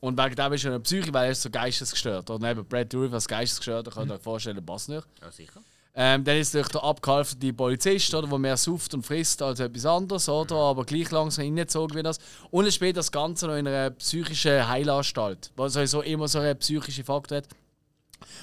Und 0.00 0.18
wegen 0.18 0.34
dem 0.34 0.52
ist 0.54 0.64
er 0.64 0.70
eine 0.72 0.80
Psyche, 0.80 1.12
weil 1.12 1.26
er 1.26 1.32
ist 1.32 1.42
so 1.42 1.50
geistesgestört. 1.50 2.30
Oder 2.30 2.50
eben 2.50 2.64
Brad 2.64 2.92
Dourif 2.92 3.12
als 3.12 3.28
geistesgestört, 3.28 3.90
könnt 3.92 4.10
ihr 4.10 4.14
euch 4.14 4.22
vorstellen, 4.22 4.64
passt 4.64 4.88
nicht. 4.88 5.06
Ja, 5.20 5.30
sicher. 5.30 5.60
Ähm, 5.94 6.24
dann 6.24 6.38
ist 6.38 6.54
durch 6.54 6.68
der 6.68 6.82
abgehalfterte 6.82 7.52
Polizist, 7.52 8.14
oder, 8.14 8.26
der 8.26 8.38
mehr 8.38 8.56
suft 8.56 8.94
und 8.94 9.04
frisst 9.04 9.42
als 9.42 9.60
etwas 9.60 9.84
anderes, 9.84 10.28
oder, 10.28 10.56
aber 10.56 10.84
gleich 10.84 11.10
langsam 11.10 11.44
hingezogen 11.44 11.98
wie 11.98 12.02
das. 12.02 12.18
Und 12.50 12.66
es 12.66 12.74
spielt 12.74 12.96
das 12.96 13.12
Ganze 13.12 13.46
noch 13.46 13.56
in 13.56 13.68
einer 13.68 13.90
psychischen 13.90 14.66
Heilanstalt, 14.66 15.52
was 15.54 15.74
sowieso 15.74 16.00
immer 16.00 16.28
so 16.28 16.38
einen 16.38 16.58
psychischen 16.58 17.04
Faktor 17.04 17.38
hat. 17.38 17.48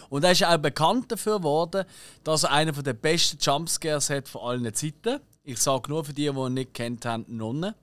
Und 0.10 0.24
er 0.24 0.32
ist 0.32 0.46
auch 0.46 0.58
bekannt 0.58 1.12
dafür 1.12 1.38
geworden, 1.38 1.86
dass 2.24 2.44
er 2.44 2.52
einen 2.52 2.84
der 2.84 2.94
besten 2.94 3.38
Jumpscares 3.40 4.10
hat 4.10 4.28
von 4.28 4.42
allen 4.42 4.74
Zeiten. 4.74 5.20
Ich 5.44 5.60
sage 5.60 5.90
nur 5.90 6.06
für 6.06 6.14
die, 6.14 6.30
die 6.30 6.38
ihn 6.38 6.54
nicht 6.54 6.74
kennt 6.74 7.06
haben, 7.06 7.26
Nonne. 7.28 7.76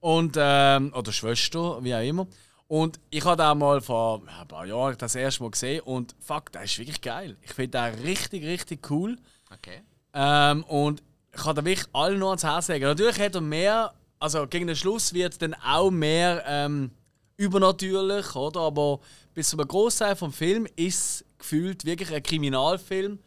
Und, 0.00 0.36
ähm, 0.38 0.92
oder 0.94 1.12
Schwester, 1.12 1.82
wie 1.82 1.94
auch 1.94 2.02
immer. 2.02 2.26
Und 2.68 3.00
ich 3.08 3.24
habe 3.24 3.42
den 3.42 3.58
mal 3.58 3.80
vor 3.80 4.22
ein 4.26 4.46
paar 4.46 4.66
Jahren 4.66 4.96
das 4.98 5.14
erste 5.14 5.42
Mal 5.42 5.50
gesehen 5.50 5.80
und 5.80 6.14
fuck, 6.20 6.52
der 6.52 6.64
ist 6.64 6.78
wirklich 6.78 7.00
geil. 7.00 7.36
Ich 7.40 7.52
finde 7.54 7.78
den 7.78 8.06
richtig, 8.06 8.44
richtig 8.44 8.90
cool. 8.90 9.16
Okay. 9.50 9.80
Ähm, 10.12 10.64
und 10.64 11.02
ich 11.32 11.40
kann 11.40 11.56
da 11.56 11.64
wirklich 11.64 11.88
allen 11.94 12.18
nur 12.18 12.28
ans 12.28 12.44
Herz 12.44 12.68
legen. 12.68 12.84
Natürlich 12.84 13.18
hat 13.18 13.34
er 13.34 13.40
mehr, 13.40 13.94
also 14.18 14.46
gegen 14.46 14.66
den 14.66 14.76
Schluss 14.76 15.14
wird 15.14 15.40
dann 15.40 15.54
auch 15.54 15.90
mehr 15.90 16.44
ähm, 16.46 16.90
übernatürlich, 17.38 18.34
oder? 18.36 18.60
Aber 18.60 19.00
bis 19.32 19.48
zu 19.48 19.56
einem 19.56 19.68
Großteil 19.68 20.14
vom 20.14 20.32
Film 20.32 20.66
ist 20.76 21.24
gefühlt 21.38 21.86
wirklich 21.86 22.12
ein 22.12 22.22
Kriminalfilm 22.22 23.18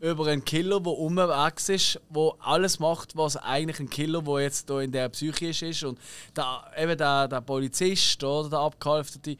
über 0.00 0.26
einen 0.26 0.44
Killer, 0.44 0.80
der 0.80 0.92
unterwegs 0.92 1.68
ist, 1.68 2.00
der 2.14 2.32
alles 2.40 2.78
macht, 2.78 3.16
was 3.16 3.36
eigentlich 3.36 3.80
ein 3.80 3.90
Killer, 3.90 4.22
der 4.22 4.40
jetzt 4.40 4.68
hier 4.68 4.80
in 4.80 4.92
der 4.92 5.08
Psyche 5.08 5.66
ist. 5.66 5.84
Und 5.84 5.98
der, 6.36 6.62
eben 6.76 6.96
der, 6.96 7.28
der 7.28 7.40
Polizist 7.40 8.22
oder 8.22 8.50
der 8.50 8.58
Abgehalfterte 8.60 9.36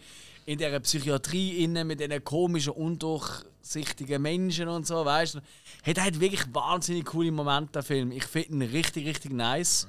in 0.47 0.59
dieser 0.59 0.81
Psychiatrie 0.81 1.65
innen 1.65 1.87
mit 1.87 2.01
diesen 2.01 2.23
komischen, 2.23 2.73
undurchsichtigen 2.73 4.21
Menschen 4.21 4.69
und 4.69 4.87
so, 4.87 5.05
weißt 5.05 5.37
du, 5.37 5.41
hat 5.87 6.01
halt 6.01 6.21
wirklich 6.21 6.43
wahnsinnig 6.53 7.07
coole 7.07 7.33
Momente, 7.33 7.73
der 7.73 7.83
Film. 7.83 8.13
Ich 8.13 8.25
finde 8.25 8.67
ihn 8.67 8.71
richtig, 8.71 9.07
richtig 9.07 9.33
nice. 9.33 9.89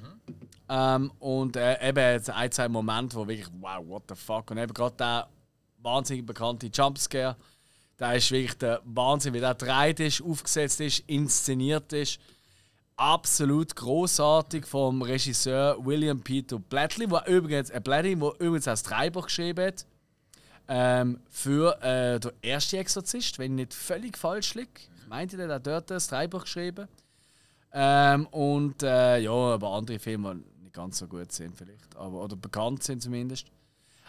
Ähm, 0.68 1.12
und 1.20 1.58
äh, 1.58 1.90
eben 1.90 2.00
jetzt 2.00 2.30
ein, 2.30 2.52
zwei 2.52 2.68
Momente, 2.70 3.16
wo 3.18 3.28
wirklich, 3.28 3.48
wow, 3.60 3.86
what 3.86 4.04
the 4.10 4.16
fuck. 4.16 4.50
Und 4.52 4.58
eben 4.58 4.74
gerade 4.74 4.96
der 4.96 5.28
wahnsinnig 5.82 6.26
bekannte 6.26 6.68
Jumpscare, 6.68 7.36
der 8.00 8.16
ist 8.16 8.32
wirklich 8.32 8.58
der 8.58 8.82
Wahnsinn, 8.84 9.34
wie 9.34 9.40
der 9.40 9.54
dreht 9.54 10.00
ist, 10.00 10.22
aufgesetzt 10.22 10.82
ist, 10.82 11.04
inszeniert 11.08 11.94
ist. 11.94 12.20
Absolut 12.98 13.76
großartig 13.76 14.66
vom 14.66 15.02
Regisseur 15.02 15.78
William 15.86 16.22
Peter 16.22 16.60
Blatty, 16.60 17.10
wo 17.10 17.20
übrigens, 17.26 17.70
äh, 17.70 17.82
Blatty, 17.82 18.20
wo 18.20 18.32
übrigens 18.40 18.68
auch 18.68 18.74
das 18.74 18.84
Drehbuch 18.84 19.26
geschrieben 19.26 19.68
hat. 19.68 19.86
Ähm, 20.68 21.20
für 21.30 21.80
äh, 21.84 22.20
den 22.20 22.32
ersten 22.42 22.78
Exorzist, 22.78 23.38
wenn 23.38 23.52
ich 23.52 23.68
nicht 23.68 23.74
völlig 23.74 24.18
falsch 24.18 24.56
liege. 24.56 24.70
Ich 25.02 25.08
meinte, 25.08 25.38
der 25.38 25.48
hat 25.50 25.68
dort 25.68 25.92
das 25.92 26.08
Drehbuch 26.08 26.44
geschrieben. 26.44 26.88
Ähm, 27.72 28.26
und 28.28 28.82
äh, 28.84 29.20
ja, 29.20 29.32
aber 29.32 29.72
andere 29.72 30.00
Filme, 30.00 30.36
die 30.36 30.64
nicht 30.64 30.74
ganz 30.74 30.98
so 30.98 31.08
gut 31.08 31.32
sind 31.32 31.56
vielleicht, 31.56 31.96
aber, 31.96 32.24
oder 32.24 32.36
bekannt 32.38 32.84
sind 32.84 33.02
zumindest. 33.02 33.48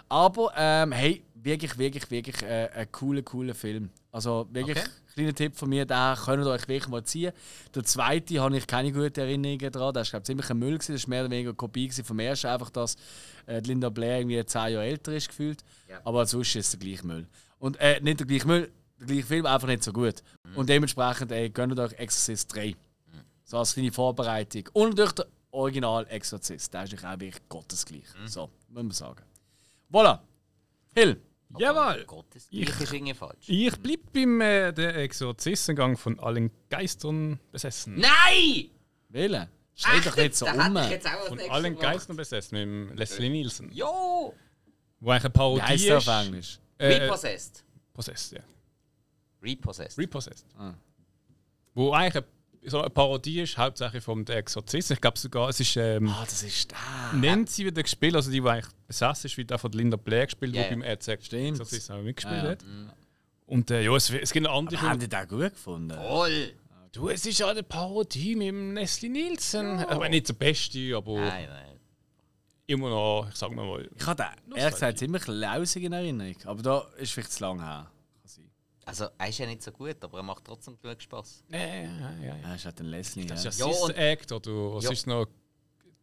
Aber 0.09 0.53
ähm, 0.57 0.93
hey, 0.93 1.25
wirklich, 1.47 1.79
wirklich, 1.79 2.11
wirklich 2.11 2.43
äh, 2.43 2.69
ein 2.75 2.93
cooler, 2.93 3.23
cooler 3.23 3.55
Film. 3.55 3.91
Also 4.13 4.47
wirklich, 4.51 4.77
Okay. 4.77 4.89
kleiner 5.15 5.35
Tipp 5.35 5.57
von 5.57 5.69
mir, 5.69 5.87
den 5.87 6.15
könnt 6.17 6.45
ihr 6.45 6.51
euch 6.51 6.69
wirklich 6.69 6.89
mal 6.89 7.03
ziehen. 7.05 7.33
Der 7.75 7.85
zweite 7.85 8.41
habe 8.41 8.57
ich 8.59 8.67
keine 8.67 8.93
guten 8.93 9.21
Erinnerungen 9.21 9.73
daran. 9.73 9.95
Der 9.95 10.03
ist 10.03 10.11
glaub, 10.11 10.27
ziemlich 10.27 10.51
ein 10.51 10.59
Müll. 10.59 10.75
Gewesen. 10.77 10.93
Das 10.93 11.05
war 11.05 11.09
mehr 11.11 11.21
oder 11.23 11.31
weniger 11.31 11.51
eine 11.51 11.57
Kopie 11.57 11.91
vom 11.91 12.19
ersten. 12.19 12.49
Einfach, 12.49 12.71
dass 12.71 12.97
äh, 13.47 13.61
Linda 13.61 13.89
Blair 13.89 14.19
irgendwie 14.19 14.45
zehn 14.45 14.73
Jahre 14.73 14.85
älter 14.85 15.15
ist 15.15 15.29
gefühlt. 15.29 15.63
Ja. 15.89 16.01
Aber 16.05 16.27
sonst 16.27 16.55
ist 16.57 16.67
es 16.67 16.71
der 16.73 16.81
gleiche 16.81 17.07
Müll. 17.07 17.27
Und 17.59 17.79
äh, 17.81 18.01
nicht 18.01 18.21
der 18.21 18.27
gleiche 18.27 18.47
Müll, 18.47 18.71
der 18.99 19.07
gleiche 19.07 19.27
Film, 19.27 19.47
einfach 19.47 19.69
nicht 19.69 19.83
so 19.85 19.93
gut. 19.93 20.23
Und 20.55 20.69
dementsprechend 20.69 21.33
ey, 21.33 21.49
gönnt 21.51 21.79
euch 21.79 21.93
Exorcist 21.95 22.55
3. 22.55 22.75
So 23.45 23.59
als 23.59 23.75
kleine 23.75 23.93
Vorbereitung. 23.93 24.69
Und 24.73 24.91
natürlich 24.91 25.13
der 25.13 25.27
Original 25.53 26.07
Exorzist. 26.09 26.75
Der 26.75 26.85
ist 26.85 27.05
auch 27.05 27.21
wirklich 27.21 27.49
gottesgleich. 27.49 28.05
So, 28.27 28.51
muss 28.69 28.83
man 28.83 28.91
sagen. 28.91 29.23
Voilà. 29.91 30.19
Hill. 30.95 31.21
Jawohl! 31.59 32.05
Gottes, 32.07 32.49
Ich- 32.51 32.69
ich 32.69 32.93
ist 32.93 33.19
falsch. 33.19 33.49
Ich 33.49 33.77
bleib 33.79 34.13
beim 34.13 34.41
äh, 34.41 34.73
der 34.73 34.97
Exorzistengang 34.97 35.97
von 35.97 36.19
allen 36.21 36.51
Geistern 36.69 37.39
besessen. 37.53 37.99
Nein! 38.01 38.71
Wählen. 39.09 39.49
Stell 39.75 40.01
doch 40.01 40.17
nicht 40.17 40.35
so 40.35 40.47
um. 40.47 40.53
Von 40.53 41.41
allen 41.51 41.75
gemacht. 41.77 41.81
Geistern 41.81 42.17
besessen 42.17 42.55
mit 42.59 42.63
dem 42.63 42.97
Leslie 42.97 43.29
Nielsen. 43.31 43.71
Jo! 43.73 44.35
Wo 45.01 45.11
eigentlich 45.11 45.25
eine 45.25 45.31
Parodie 45.31 45.63
heißt 45.63 45.85
der 45.87 45.99
ist. 45.99 46.09
auf 46.09 46.25
Englisch? 46.27 46.59
Äh, 46.79 46.87
Repossessed. 46.87 47.65
Possessed, 47.93 48.33
ja. 48.33 48.41
Repossessed. 49.43 49.99
Repossessed. 49.99 50.47
Ah. 50.59 50.75
Wo 51.75 51.93
eigentlich 51.93 52.17
eine, 52.25 52.27
so 52.67 52.81
eine 52.81 52.91
Parodie 52.91 53.41
ist, 53.43 53.57
hauptsächlich 53.59 54.03
vom 54.03 54.25
der 54.25 54.37
Exorzist. 54.39 54.91
Ich 54.91 55.01
glaube 55.01 55.19
sogar, 55.19 55.49
es 55.49 55.61
ist. 55.61 55.77
Ähm, 55.77 56.09
Ah, 56.09 56.25
das 56.25 56.43
ist 56.43 56.71
der. 56.71 57.19
Nancy 57.19 57.65
wieder 57.67 57.83
gespielt, 57.83 58.15
also 58.17 58.31
die, 58.31 58.41
die 58.41 58.49
eigentlich 58.49 58.73
besessen 58.87 59.27
ist, 59.27 59.37
wie 59.37 59.45
der 59.45 59.59
von 59.59 59.73
Linda 59.73 59.97
Blair 59.97 60.27
gespielt, 60.27 60.55
Ja, 60.55 60.65
die 60.65 60.71
beim. 60.71 60.83
Exorzist 60.83 61.91
auch 61.91 62.03
mitgespielt 62.03 62.37
Ja, 62.39 62.45
ja. 62.45 62.51
hat. 62.51 62.65
Und 63.47 63.71
äh, 63.71 63.83
ja, 63.83 63.95
es, 63.95 64.11
es 64.11 64.33
gibt 64.33 64.45
noch 64.47 64.57
andere 64.59 64.79
Aber 64.79 64.89
haben 64.91 64.99
die 65.01 65.09
den 65.09 65.29
gut 65.29 65.53
gefunden? 65.53 65.95
Voll! 65.97 66.53
Du, 66.93 67.09
es 67.11 67.25
ist 67.27 67.39
ja 67.39 67.49
eine 67.49 67.63
Parodie 67.63 68.35
mit 68.35 68.49
dem 68.49 68.75
Leslie 68.75 69.11
Nielsen. 69.11 69.81
Aber 69.85 70.09
nicht 70.09 70.29
der 70.29 70.35
beste, 70.35 70.97
aber 70.97 71.21
Nein, 71.21 71.47
nein. 71.49 71.79
immer 72.67 72.89
noch, 72.89 73.29
ich 73.31 73.37
sag 73.37 73.51
mal. 73.53 73.89
Ich 73.95 74.07
habe 74.07 74.25
den, 74.47 74.57
ehrlich 74.57 74.73
gesagt, 74.75 74.99
ziemlich 74.99 75.27
lausig 75.27 75.85
in 75.85 75.93
Erinnerung. 75.93 76.37
Aber 76.47 76.63
da 76.63 76.87
ist 76.97 77.13
vielleicht 77.13 77.33
zu 77.33 77.43
lang 77.45 77.61
her. 77.63 77.91
Also, 78.89 79.07
er 79.19 79.29
ist 79.29 79.39
ja 79.39 79.47
nicht 79.47 79.63
so 79.63 79.73
gut, 79.73 79.97
aber 80.03 80.19
er 80.19 80.23
macht 80.23 80.45
trotzdem 80.45 80.79
genug 80.81 81.03
Spaß. 81.03 81.43
Ja, 81.51 81.59
ja, 81.59 81.67
ja, 81.67 82.11
ja. 82.23 82.37
Ja, 82.37 82.55
ist 82.55 82.65
halt 82.65 82.79
ein 82.81 82.87
Leslie. 82.87 83.27
Das 83.27 83.43
ja. 83.43 83.51
ist 83.51 83.59
ja 83.59 83.67
Ja, 83.69 83.73
und- 83.83 83.91
Act 83.97 84.31
oder 84.33 84.75
was 84.77 84.85
Ja. 84.85 84.91
ist 84.93 85.07
noch? 85.09 85.27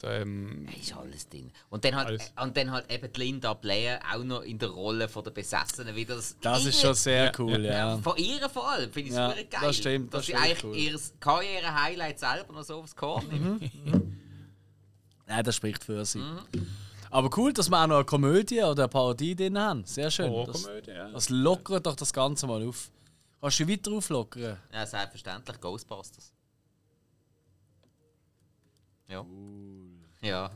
Ähm, 0.05 0.67
Da 0.69 0.77
ist 0.77 0.93
alles 0.97 1.29
drin. 1.29 1.49
Und 1.69 1.85
dann, 1.85 1.95
halt, 1.95 2.07
Alles. 2.07 2.33
und 2.41 2.57
dann 2.57 2.71
halt 2.71 2.91
eben 2.91 3.13
die 3.13 3.19
Linda 3.21 3.53
Blair 3.53 4.01
auch 4.13 4.21
noch 4.21 4.41
in 4.41 4.59
der 4.59 4.67
Rolle 4.67 5.07
von 5.07 5.23
der 5.23 5.31
Besessenen 5.31 5.95
wieder. 5.95 6.17
Das, 6.17 6.35
Das 6.41 6.65
ist 6.65 6.81
schon 6.81 6.93
sehr 6.93 7.31
cool, 7.39 7.63
ja. 7.63 7.97
Von 7.99 8.17
ihr 8.17 8.49
vor 8.49 8.69
allem, 8.69 8.91
finde 8.91 9.09
ich 9.11 9.15
Ja, 9.15 9.29
super 9.29 9.43
geil. 9.45 9.61
das 9.63 9.77
stimmt, 9.77 10.13
das 10.13 10.19
Dass 10.19 10.25
sie 10.25 10.35
eigentlich 10.35 10.63
cool. 10.65 10.75
ihr 10.75 10.99
Karriere-Highlight 11.21 12.19
selber 12.19 12.51
noch 12.51 12.63
so 12.63 12.79
aufs 12.79 12.93
Korn 12.93 13.25
nimmt. 13.29 13.71
Nein, 15.25 15.43
das 15.45 15.55
spricht 15.55 15.81
für 15.85 16.03
sie. 16.03 16.19
Aber 17.13 17.29
cool, 17.37 17.53
dass 17.53 17.69
wir 17.69 17.81
auch 17.81 17.87
noch 17.87 17.95
eine 17.97 18.05
Komödie 18.05 18.61
oder 18.63 18.83
eine 18.83 18.89
Parodie 18.89 19.35
drin 19.35 19.57
haben. 19.57 19.83
Sehr 19.85 20.09
schön. 20.09 20.25
Das, 20.25 20.33
Horrorkomödie, 20.65 20.91
ja. 20.91 21.09
das 21.11 21.29
lockert 21.29 21.85
doch 21.85 21.95
das 21.95 22.11
Ganze 22.11 22.47
mal 22.47 22.67
auf. 22.67 22.89
Kannst 23.39 23.59
du 23.59 23.67
weiter 23.67 23.91
auflockern? 23.91 24.57
Ja, 24.71 24.85
selbstverständlich, 24.85 25.59
Ghostbusters. 25.61 26.33
Ja. 29.07 29.25
Ja. 30.21 30.51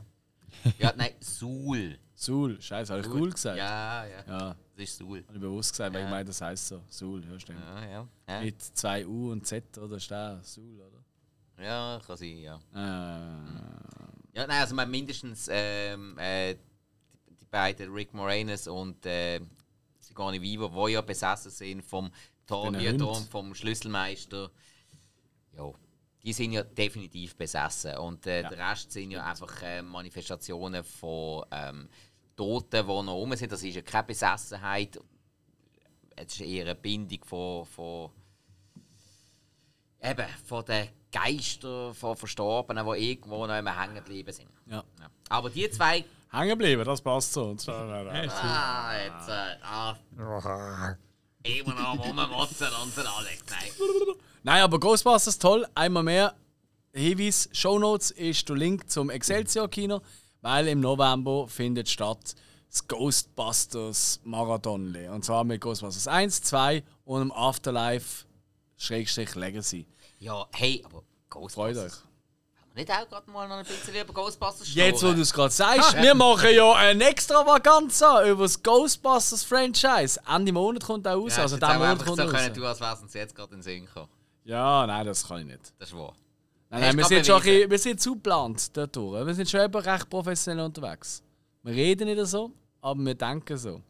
Ja, 0.78 0.92
nein, 0.96 1.12
Suhl. 1.20 1.98
Suhl. 2.14 2.60
Scheiße, 2.60 2.92
habe 2.92 3.02
ich 3.06 3.08
cool 3.14 3.30
gesagt? 3.30 3.56
Ja, 3.58 4.04
ja. 4.06 4.24
Ja, 4.26 4.56
Das 4.74 4.84
ist 4.84 4.98
Suhl. 4.98 5.22
habe 5.28 5.34
ich 5.36 5.40
bewusst 5.40 5.70
gesagt, 5.72 5.94
weil 5.94 6.00
Ja. 6.00 6.06
ich 6.06 6.10
meine, 6.10 6.24
das 6.24 6.40
heisst 6.40 6.68
so. 6.68 6.80
Suhl, 6.88 7.22
ja, 7.30 7.38
stimmt. 7.38 7.60
Ja, 7.60 7.84
ja. 7.88 8.08
Ja, 8.28 8.40
Mit 8.40 8.60
zwei 8.62 9.06
U 9.06 9.30
und 9.30 9.46
Z 9.46 9.78
oder 9.78 9.96
ist 9.96 10.10
der 10.10 10.40
Suhl, 10.42 10.80
oder? 10.80 11.64
ja 11.64 12.00
kann 12.04 12.16
sein, 12.16 12.38
ja. 12.38 12.56
Äh, 12.74 14.07
Ja, 14.38 14.46
nein, 14.46 14.60
also 14.60 14.72
man 14.76 14.88
mindestens 14.88 15.48
ähm, 15.50 16.16
äh, 16.16 16.54
die, 16.54 17.44
beiden 17.50 17.92
Rick 17.92 18.14
Moranis 18.14 18.68
und 18.68 19.04
äh, 19.04 19.40
Sigourney 19.98 20.40
Weaver, 20.40 20.86
die 20.86 20.92
ja 20.92 21.00
besessen 21.00 21.50
sind 21.50 21.82
vom. 21.82 22.12
Tornierdom, 22.46 23.26
vom 23.26 23.52
Schlüsselmeister. 23.52 24.50
Ja, 25.56 25.72
die 26.22 26.32
sind 26.32 26.52
ja 26.52 26.62
definitiv 26.62 27.36
besessen. 27.36 27.98
Und 27.98 28.26
äh, 28.26 28.42
der 28.42 28.70
Rest 28.70 28.92
sind 28.92 29.10
ja 29.10 29.24
einfach 29.24 29.60
äh, 29.62 29.82
Manifestationen 29.82 30.84
von 30.84 31.44
ähm, 31.50 31.88
Toten, 32.36 32.86
die 32.86 33.02
noch 33.02 33.14
rum 33.14 33.34
sind. 33.34 33.50
Das 33.50 33.62
ist 33.62 33.74
ja 33.74 33.82
keine 33.82 34.06
Besessenheit. 34.06 35.00
Es 36.14 36.34
ist 36.34 36.40
eher 36.40 36.64
eine 36.64 36.74
Bindung 36.76 37.24
von, 37.24 37.66
von, 37.66 38.10
eben, 40.02 40.26
von 40.46 40.64
den 40.64 40.88
Geistern 41.10 41.94
von 41.94 42.16
Verstorbenen, 42.16 42.86
die 42.86 43.10
irgendwo 43.10 43.46
noch 43.46 43.58
immer 43.58 43.80
hängen 43.80 43.94
geblieben 43.94 44.32
sind. 44.32 44.48
Ja. 44.66 44.84
Ja. 45.00 45.10
Aber 45.28 45.50
die 45.50 45.68
zwei. 45.70 46.04
Hängen 46.30 46.58
bleiben, 46.58 46.84
das 46.84 47.00
passt 47.00 47.32
so. 47.32 47.56
Ah, 47.68 48.92
jetzt. 49.02 49.28
Äh, 49.28 49.56
ah, 49.62 49.96
immer 51.42 51.74
noch 51.74 52.04
Rummotzen 52.04 52.66
und 52.82 52.98
Alex. 52.98 53.44
Nein. 53.48 54.16
Nein, 54.42 54.62
aber 54.62 54.78
Ghostbusters 54.78 55.38
toll. 55.38 55.66
Einmal 55.74 56.02
mehr 56.02 56.34
Hinweis: 56.92 57.48
Shownotes 57.52 58.10
ist 58.10 58.48
der 58.48 58.56
Link 58.56 58.90
zum 58.90 59.08
Excelsior-Kino, 59.08 60.02
weil 60.42 60.68
im 60.68 60.80
November 60.80 61.48
findet 61.48 61.88
statt 61.88 62.34
das 62.68 62.86
Ghostbusters 62.86 64.20
Marathon. 64.24 64.94
Und 65.10 65.24
zwar 65.24 65.44
mit 65.44 65.60
Ghostbusters 65.60 66.06
1, 66.06 66.42
2 66.42 66.82
und 67.04 67.22
im 67.22 67.32
Afterlife 67.32 68.26
Schrägstrich 68.78 69.34
Legacy. 69.34 69.86
Ja, 70.18 70.46
hey, 70.52 70.82
aber 70.84 71.02
Freut 71.28 71.30
Ghostbusters. 71.30 71.84
euch. 71.84 71.92
Haben 72.60 72.70
wir 72.74 72.82
nicht 72.82 72.92
auch 72.92 73.08
gerade 73.08 73.30
mal 73.30 73.48
noch 73.48 73.56
ein 73.56 73.64
bisschen 73.64 73.94
über 73.94 74.12
Ghostbusters 74.12 74.72
Jetzt, 74.72 75.02
wo 75.02 75.12
du 75.12 75.20
es 75.20 75.32
gerade 75.32 75.52
sagst, 75.52 75.96
wir 75.96 76.14
machen 76.14 76.54
ja 76.54 76.72
eine 76.74 77.04
Extravaganza 77.10 78.26
über 78.26 78.44
das 78.44 78.62
Ghostbusters 78.62 79.44
Franchise. 79.44 80.20
Ende 80.26 80.52
Monat 80.52 80.84
kommt 80.84 81.06
auch 81.06 81.16
raus. 81.16 81.36
Ja, 81.36 81.42
also 81.42 81.56
diesen 81.56 81.74
Monat 81.74 82.04
kommt 82.04 82.16
so 82.16 82.22
raus. 82.22 82.32
können, 82.32 82.54
du 82.54 82.64
als 82.64 83.02
uns 83.02 83.14
jetzt 83.14 83.34
gerade 83.34 83.50
in 83.52 83.58
den 83.58 83.62
Sinn 83.62 83.86
gekommen. 83.86 84.08
Ja, 84.44 84.86
nein, 84.86 85.04
das 85.04 85.26
kann 85.26 85.40
ich 85.40 85.46
nicht. 85.46 85.74
Das 85.78 85.88
ist 85.90 85.96
wahr. 85.96 86.14
Nein, 86.70 86.80
nein, 86.80 86.96
wir 86.98 87.04
sind, 87.04 87.26
schon 87.26 87.36
ein 87.36 87.42
bisschen, 87.42 87.70
wir 87.70 87.78
sind 87.78 88.00
zu 88.00 88.14
geplant 88.14 88.76
dort. 88.76 88.96
Wir 88.96 89.34
sind 89.34 89.50
schon 89.50 89.60
eben 89.60 89.76
recht 89.76 90.08
professionell 90.08 90.64
unterwegs. 90.64 91.22
Wir 91.62 91.74
reden 91.74 92.08
nicht 92.08 92.26
so, 92.26 92.52
aber 92.80 93.00
wir 93.00 93.14
denken 93.14 93.56
so. 93.56 93.82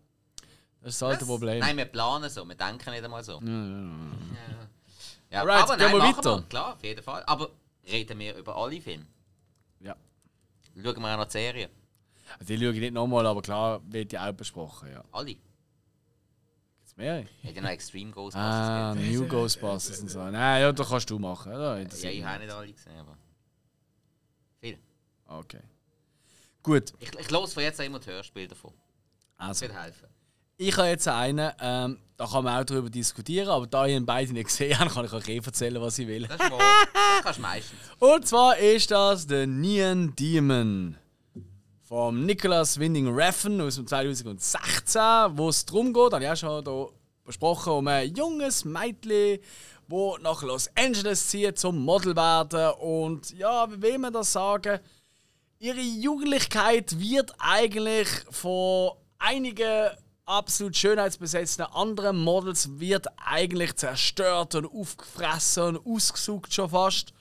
Das 0.80 0.95
ist 0.95 1.03
das 1.03 1.09
alte 1.09 1.22
Was? 1.22 1.28
Problem. 1.28 1.59
Nein, 1.59 1.76
wir 1.76 1.84
planen 1.86 2.30
so, 2.30 2.45
wir 2.45 2.55
denken 2.55 2.91
nicht 2.91 3.05
einmal 3.05 3.22
so. 3.22 3.41
Ja, 3.41 3.49
ja. 3.49 4.67
Alright, 5.31 5.62
aber 5.62 5.76
gehen 5.76 5.87
nein, 5.87 5.93
wir 5.93 5.99
machen 5.99 6.16
weiter. 6.18 6.37
wir, 6.37 6.43
klar, 6.49 6.74
auf 6.74 6.83
jeden 6.85 7.03
Fall. 7.03 7.22
Aber 7.26 7.51
reden 7.87 8.18
wir 8.18 8.35
über 8.37 8.57
alle 8.57 8.81
Filme. 8.81 9.07
Ja. 9.81 9.95
Schauen 10.74 11.03
wir 11.03 11.12
auch 11.14 11.16
noch 11.18 11.24
die 11.26 11.33
Serie. 11.33 11.68
Die 12.41 12.59
schaue 12.59 12.72
ich 12.72 12.81
nicht 12.81 12.93
nochmal, 12.95 13.26
aber 13.26 13.43
klar 13.43 13.81
wird 13.91 14.12
die 14.12 14.18
auch 14.18 14.33
besprochen. 14.33 14.91
Ja. 14.93 15.05
Alle. 15.12 15.35
Gibt's 15.35 16.97
mehr? 16.97 17.24
Hat 17.45 17.55
ja 17.55 17.62
noch 17.62 17.68
Extreme 17.70 18.11
Ghostbusters 18.11 18.43
Ah. 18.43 18.95
New 18.95 19.26
Ghostbusters 19.26 20.01
und 20.01 20.11
so. 20.11 20.18
Nein, 20.22 20.61
ja, 20.62 20.72
das 20.72 20.89
kannst 20.89 21.11
du 21.11 21.18
machen. 21.18 21.53
Ja, 21.53 21.79
Ja, 21.79 22.11
ich 22.11 22.24
habe 22.24 22.45
nicht 22.45 22.53
alle 22.53 22.72
gesehen, 22.72 22.99
aber. 22.99 23.16
Viel. 24.61 24.79
Okay. 25.26 25.61
Gut, 26.62 26.93
Ich, 27.01 27.14
ich 27.18 27.31
los 27.31 27.55
von 27.55 27.62
jetzt 27.62 27.81
auch 27.81 27.85
immer 27.85 27.99
die 27.99 28.11
Hörspiele 28.11 28.49
davon. 28.49 28.72
Das 29.39 29.49
also. 29.49 29.61
wird 29.62 29.74
helfen. 29.74 30.09
Ich 30.57 30.76
habe 30.76 30.89
jetzt 30.89 31.07
einen, 31.09 31.53
ähm, 31.61 31.99
da 32.18 32.26
kann 32.26 32.42
man 32.42 32.60
auch 32.60 32.64
darüber 32.64 32.90
diskutieren, 32.90 33.48
aber 33.48 33.68
da 33.68 33.86
ich 33.86 33.94
ihn 33.94 34.04
beide 34.04 34.32
nicht 34.32 34.48
gesehen 34.48 34.76
habe, 34.78 34.90
kann 34.90 35.04
ich 35.04 35.12
euch 35.12 35.28
eh 35.28 35.36
erzählen, 35.38 35.80
was 35.80 35.98
ich 36.00 36.08
will. 36.08 36.26
Das 36.26 36.40
ist 36.40 36.50
wahr. 36.50 36.58
Das 36.92 37.22
kannst 37.22 37.38
du 37.38 37.42
meistens. 37.42 37.80
Und 38.00 38.26
zwar 38.26 38.58
ist 38.58 38.90
das 38.90 39.22
The 39.28 39.46
Neon 39.46 40.14
Demon 40.16 40.96
vom 41.80 42.26
Nicholas 42.26 42.78
Winding 42.78 43.08
Refn 43.08 43.60
aus 43.60 43.76
dem 43.76 43.86
2016, 43.86 45.00
wo 45.34 45.48
es 45.48 45.64
darum 45.64 45.94
geht, 45.94 46.12
habe 46.12 46.24
ich 46.24 46.30
auch 46.30 46.36
schon 46.36 46.64
hier 46.64 46.88
besprochen, 47.24 47.72
um 47.74 47.86
ein 47.86 48.12
junges 48.12 48.64
Mädchen, 48.64 49.38
wo 49.86 50.18
nach 50.18 50.42
Los 50.42 50.68
Angeles 50.74 51.28
zieht 51.28 51.56
zum 51.56 51.78
Model 51.84 52.16
werden 52.16 52.72
und 52.80 53.30
ja, 53.38 53.70
wie 53.70 53.80
will 53.80 53.98
man 53.98 54.12
das 54.12 54.32
sagen? 54.32 54.80
Ihre 55.60 55.80
Jugendlichkeit 55.80 56.98
wird 56.98 57.32
eigentlich 57.38 58.08
von 58.30 58.90
einigen 59.18 59.90
absolut 60.29 60.76
schönheitsbesetzten 60.76 61.64
anderen 61.64 62.18
Models 62.18 62.79
wird 62.79 63.07
eigentlich 63.16 63.74
zerstört 63.76 64.55
und 64.55 64.66
aufgefressen 64.66 65.76
und 65.76 65.87
ausgesucht 65.87 66.53
schon 66.53 66.70
fast. 66.70 67.12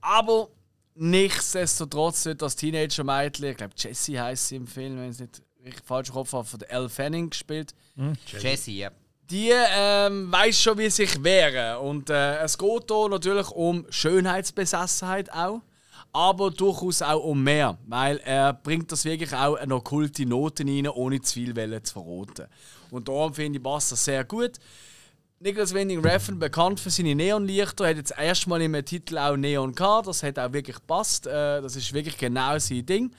Aber 0.00 0.48
nichtsdestotrotz 0.94 2.24
wird 2.26 2.42
das 2.42 2.56
Teenager-Mädchen, 2.56 3.46
ich 3.46 3.56
glaube 3.56 3.74
Jessie 3.76 4.20
heißt 4.20 4.48
sie 4.48 4.56
im 4.56 4.66
Film, 4.66 4.96
wenn 4.98 5.04
ich 5.10 5.12
es 5.12 5.20
nicht 5.20 5.42
richtig 5.64 5.84
falsch 5.86 6.08
im 6.08 6.14
Kopf 6.14 6.32
habe, 6.32 6.44
von 6.44 6.58
der 6.58 6.70
Elle 6.70 6.88
Fanning 6.88 7.30
gespielt. 7.30 7.74
Jesse, 8.26 8.70
ja. 8.70 8.90
Die 9.30 9.50
ähm, 9.52 10.30
weiß 10.30 10.60
schon, 10.60 10.76
wie 10.76 10.90
sich 10.90 11.22
wehren. 11.24 11.78
Und 11.78 12.10
äh, 12.10 12.36
es 12.40 12.58
geht 12.58 12.90
hier 12.90 13.08
natürlich 13.08 13.48
um 13.50 13.86
Schönheitsbesessenheit 13.88 15.32
auch, 15.32 15.62
aber 16.14 16.52
durchaus 16.52 17.02
auch 17.02 17.24
um 17.24 17.42
mehr, 17.42 17.76
weil 17.86 18.18
er 18.18 18.52
bringt 18.52 18.90
das 18.92 19.04
wirklich 19.04 19.34
auch 19.34 19.56
eine 19.56 19.74
okkulte 19.74 20.24
Noten 20.24 20.68
rein, 20.68 20.88
ohne 20.88 21.20
zu 21.20 21.34
viel 21.34 21.56
Welle 21.56 21.82
zu 21.82 21.94
verraten. 21.94 22.46
Und 22.90 23.08
darum 23.08 23.34
finde 23.34 23.58
ich 23.58 23.62
passt 23.62 23.90
das 23.90 24.04
sehr 24.04 24.24
gut. 24.24 24.52
Nicholas 25.40 25.74
Winding 25.74 26.06
Refn, 26.06 26.38
bekannt 26.38 26.78
für 26.78 26.90
seine 26.90 27.16
Neonlichter, 27.16 27.88
hat 27.88 27.96
jetzt 27.96 28.14
erstmal 28.16 28.62
im 28.62 28.82
Titel 28.84 29.18
auch 29.18 29.36
Neon 29.36 29.74
gehabt. 29.74 30.06
Das 30.06 30.22
hat 30.22 30.38
auch 30.38 30.52
wirklich 30.52 30.76
gepasst. 30.76 31.26
Äh, 31.26 31.60
das 31.60 31.74
ist 31.74 31.92
wirklich 31.92 32.16
genau 32.16 32.58
sein 32.60 32.86
Ding. 32.86 33.10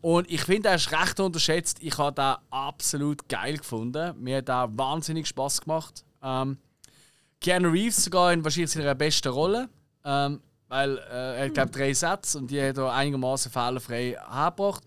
Und 0.00 0.30
ich 0.30 0.42
finde, 0.42 0.68
er 0.68 0.76
ist 0.76 0.92
recht 0.92 1.18
unterschätzt. 1.18 1.78
Ich 1.80 1.98
habe 1.98 2.14
den 2.14 2.36
absolut 2.50 3.28
geil 3.28 3.58
gefunden. 3.58 4.14
Mir 4.22 4.38
hat 4.38 4.48
er 4.48 4.68
wahnsinnig 4.78 5.26
Spaß 5.26 5.62
gemacht. 5.62 6.04
Ähm, 6.22 6.58
Keanu 7.40 7.70
Reeves 7.70 8.04
sogar 8.04 8.32
in 8.32 8.44
wahrscheinlich 8.44 8.70
seiner 8.70 8.94
besten 8.94 9.28
Rolle. 9.28 9.68
Ähm, 10.04 10.40
weil 10.68 10.98
äh, 10.98 11.38
er 11.38 11.44
hat, 11.46 11.54
glaube 11.54 11.70
drei 11.70 11.92
Sätze 11.92 12.38
und 12.38 12.50
die 12.50 12.62
hat 12.62 12.76
er 12.78 12.92
einigermaßen 12.92 13.50
fehlerfrei 13.50 14.16
hergebracht. 14.30 14.82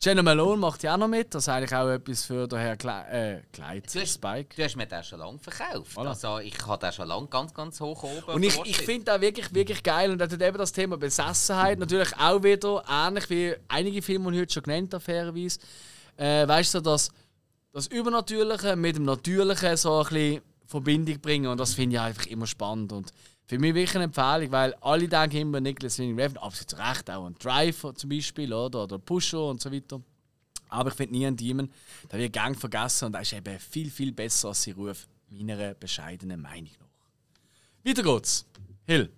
Jenna 0.00 0.22
Malone 0.22 0.58
macht 0.58 0.84
ja 0.84 0.94
auch 0.94 0.98
noch 0.98 1.08
mit. 1.08 1.34
Das 1.34 1.42
ist 1.44 1.48
eigentlich 1.48 1.74
auch 1.74 1.88
etwas 1.88 2.24
für 2.24 2.46
den 2.46 2.60
Herr 2.60 2.76
Kle 2.76 3.04
äh, 3.10 3.42
Clyde 3.52 3.82
Du 3.92 4.00
hast, 4.00 4.14
Spike. 4.14 4.54
du 4.54 4.62
hast 4.62 4.76
mir 4.76 4.86
den 4.86 5.02
schon 5.02 5.18
lange 5.18 5.38
verkauft. 5.40 5.98
Voilà. 5.98 6.08
Also 6.08 6.38
ich 6.38 6.54
habe 6.64 6.86
den 6.86 6.92
schon 6.92 7.08
lange 7.08 7.26
ganz, 7.26 7.52
ganz 7.52 7.80
hoch 7.80 8.04
oben. 8.04 8.34
Und 8.34 8.44
ich, 8.44 8.60
ich 8.64 8.76
finde 8.76 9.06
das 9.06 9.20
wirklich, 9.20 9.52
wirklich 9.52 9.82
geil. 9.82 10.12
Und 10.12 10.20
er 10.20 10.30
hat 10.30 10.40
eben 10.40 10.56
das 10.58 10.70
Thema 10.70 10.96
Besessenheit 10.96 11.80
natürlich 11.80 12.16
auch 12.16 12.44
wieder, 12.44 12.84
ähnlich 12.88 13.28
wie 13.28 13.54
einige 13.66 14.00
Filme, 14.00 14.30
die 14.30 14.36
ich 14.36 14.42
heute 14.42 14.52
schon 14.52 14.62
genannt 14.62 14.94
habe, 14.94 15.02
fairerweise. 15.02 15.58
Äh, 16.16 16.46
weißt 16.46 16.74
du, 16.74 16.80
dass 16.80 17.10
das 17.72 17.88
Übernatürliche 17.88 18.76
mit 18.76 18.94
dem 18.96 19.04
Natürlichen 19.04 19.76
so 19.76 19.98
ein 19.98 20.04
bisschen 20.08 20.42
Verbindung 20.66 21.20
bringen. 21.20 21.48
Und 21.48 21.58
das 21.58 21.74
finde 21.74 21.96
ich 21.96 22.00
einfach 22.00 22.26
immer 22.26 22.46
spannend. 22.46 22.92
Und 22.92 23.12
für 23.48 23.58
mich 23.58 23.74
wirklich 23.74 23.94
eine 23.94 24.04
Empfehlung, 24.04 24.52
weil 24.52 24.74
alle 24.74 25.08
denken 25.08 25.36
immer 25.38 25.60
Nicholas 25.60 25.98
Winding 25.98 26.20
Refn, 26.20 26.36
absolut 26.36 26.68
zu 26.70 26.76
Recht, 26.76 27.10
auch 27.10 27.24
an 27.24 27.34
Drive 27.38 27.86
zum 27.94 28.10
Beispiel 28.10 28.52
oder, 28.52 28.84
oder 28.84 28.98
Pusher 28.98 29.48
und 29.48 29.60
so 29.60 29.72
weiter. 29.72 30.02
Aber 30.68 30.90
ich 30.90 30.94
finde 30.96 31.14
nie 31.14 31.26
einen 31.26 31.36
Demon, 31.36 31.70
der 32.12 32.18
wird 32.18 32.34
gang 32.34 32.54
vergessen 32.54 33.06
und 33.06 33.14
er 33.14 33.22
ist 33.22 33.32
eben 33.32 33.58
viel, 33.58 33.90
viel 33.90 34.12
besser 34.12 34.48
als 34.48 34.64
sein 34.64 34.74
Ruf, 34.74 35.08
meiner 35.30 35.72
bescheidenen 35.72 36.42
Meinung 36.42 36.70
nach. 36.78 37.90
Weiter 37.90 38.02
geht's. 38.02 38.46
Hill. 38.86 39.10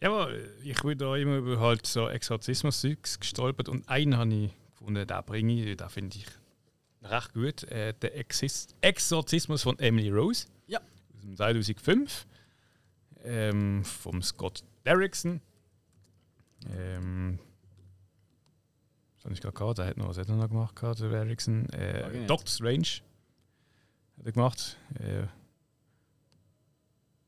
Ja, 0.00 0.12
aber 0.12 0.30
ich 0.62 0.80
bin 0.80 0.96
da 0.96 1.16
immer 1.16 1.38
über 1.38 1.58
halt 1.58 1.84
so 1.84 2.08
Exorzismus-Zeugs 2.08 3.18
gestolpert 3.18 3.68
und 3.68 3.88
einen 3.88 4.16
habe 4.16 4.32
ich 4.34 4.50
gefunden, 4.70 5.04
den 5.04 5.24
bringe 5.26 5.52
ich, 5.64 5.76
den 5.76 5.88
finde 5.88 6.16
ich 6.16 6.26
recht 7.02 7.34
gut. 7.34 7.64
Äh, 7.64 7.92
der 7.94 8.16
Exis 8.16 8.68
Exorzismus 8.82 9.64
von 9.64 9.76
Emily 9.80 10.10
Rose 10.10 10.46
Ja. 10.68 10.78
aus 10.78 11.22
dem 11.22 11.36
2005 11.36 12.26
ähm, 13.24 13.84
vom 13.84 14.22
Scott 14.22 14.64
Derrickson. 14.84 15.40
Ähm, 16.70 17.38
was 19.16 19.24
habe 19.24 19.34
ich 19.34 19.40
gerade 19.40 19.54
gehabt? 19.54 19.78
Der 19.78 19.86
hat 19.86 19.96
noch 19.96 20.08
was 20.08 20.18
hat 20.18 20.28
noch 20.28 20.48
gemacht, 20.48 20.76
gehabt, 20.76 21.00
der 21.00 21.08
Derrickson. 21.10 21.68
Äh. 21.70 22.26
Doctor 22.26 22.48
Strange 22.48 23.02
hat 24.18 24.26
er 24.26 24.32
gemacht. 24.32 24.78
Äh, 25.00 25.26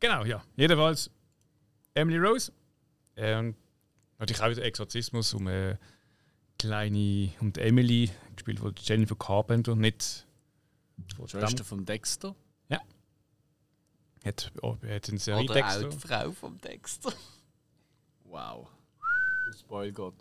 genau, 0.00 0.24
ja. 0.24 0.44
Jedenfalls 0.56 1.10
Emily 1.94 2.18
Rose. 2.18 2.52
Ähm, 3.16 3.54
natürlich 4.18 4.42
auch 4.42 4.50
wieder 4.50 4.64
Exorzismus 4.64 5.32
um 5.34 5.46
eine 5.46 5.78
kleine, 6.58 7.32
um 7.40 7.52
die 7.52 7.60
Emily, 7.60 8.10
gespielt 8.34 8.60
von 8.60 8.74
Jennifer 8.78 9.16
Carpenter, 9.16 9.74
nicht 9.74 10.26
Schwester 11.26 11.64
von 11.64 11.84
Dexter. 11.84 12.34
Hat, 14.26 14.52
oh, 14.62 14.76
hat 14.86 15.08
einen 15.08 15.18
Serie 15.18 15.48
Oder 15.48 15.66
auch 15.66 15.88
die 15.88 15.96
Frau 15.98 16.32
vom 16.32 16.60
Dexter. 16.60 17.12
Wow. 18.28 18.66
Spoil 19.56 19.92
Gott. 19.92 20.16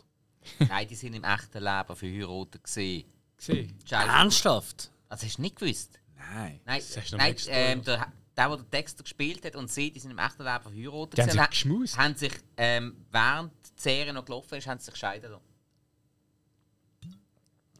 Nein, 0.60 0.88
die 0.88 0.94
sind 0.94 1.15
im 1.15 1.23
echten 1.23 1.57
Leben 1.57 1.95
verheiratet 1.95 2.64
gesehen. 2.64 3.03
gesehen. 3.36 3.76
Ernsthaft? 3.90 4.91
Also 5.10 5.26
hast 5.26 5.38
du 5.38 5.41
nicht 5.41 5.56
gewusst? 5.56 5.99
Nein. 6.15 6.61
Nein, 6.65 6.80
Das 6.80 6.98
hast 6.98 7.11
du 7.11 7.18
noch 7.18 7.23
nein 7.23 7.36
ähm, 7.48 7.84
der, 7.84 8.11
der, 8.38 8.48
der 8.48 8.57
den 8.57 8.69
Dexter 8.69 9.03
gespielt 9.03 9.44
hat 9.44 9.56
und 9.56 9.72
sie, 9.72 9.91
die 9.91 9.99
sind 9.99 10.11
im 10.11 10.19
echten 10.19 10.44
Leben 10.44 10.61
verheiratet. 10.61 11.18
Die 11.18 11.22
haben 11.23 11.30
sich 11.32 11.40
und 11.41 11.49
geschmust. 11.49 11.98
haben 11.98 12.15
sich, 12.15 12.34
ähm, 12.57 13.06
während 13.11 13.52
die 13.76 13.82
Serie 13.82 14.14
noch 14.14 14.26
gelaufen 14.26 14.56
ist, 14.56 14.68
haben 14.68 14.80
sie 14.80 14.86
sich 14.86 14.95
scheiden 14.95 15.32
lassen. 15.32 15.44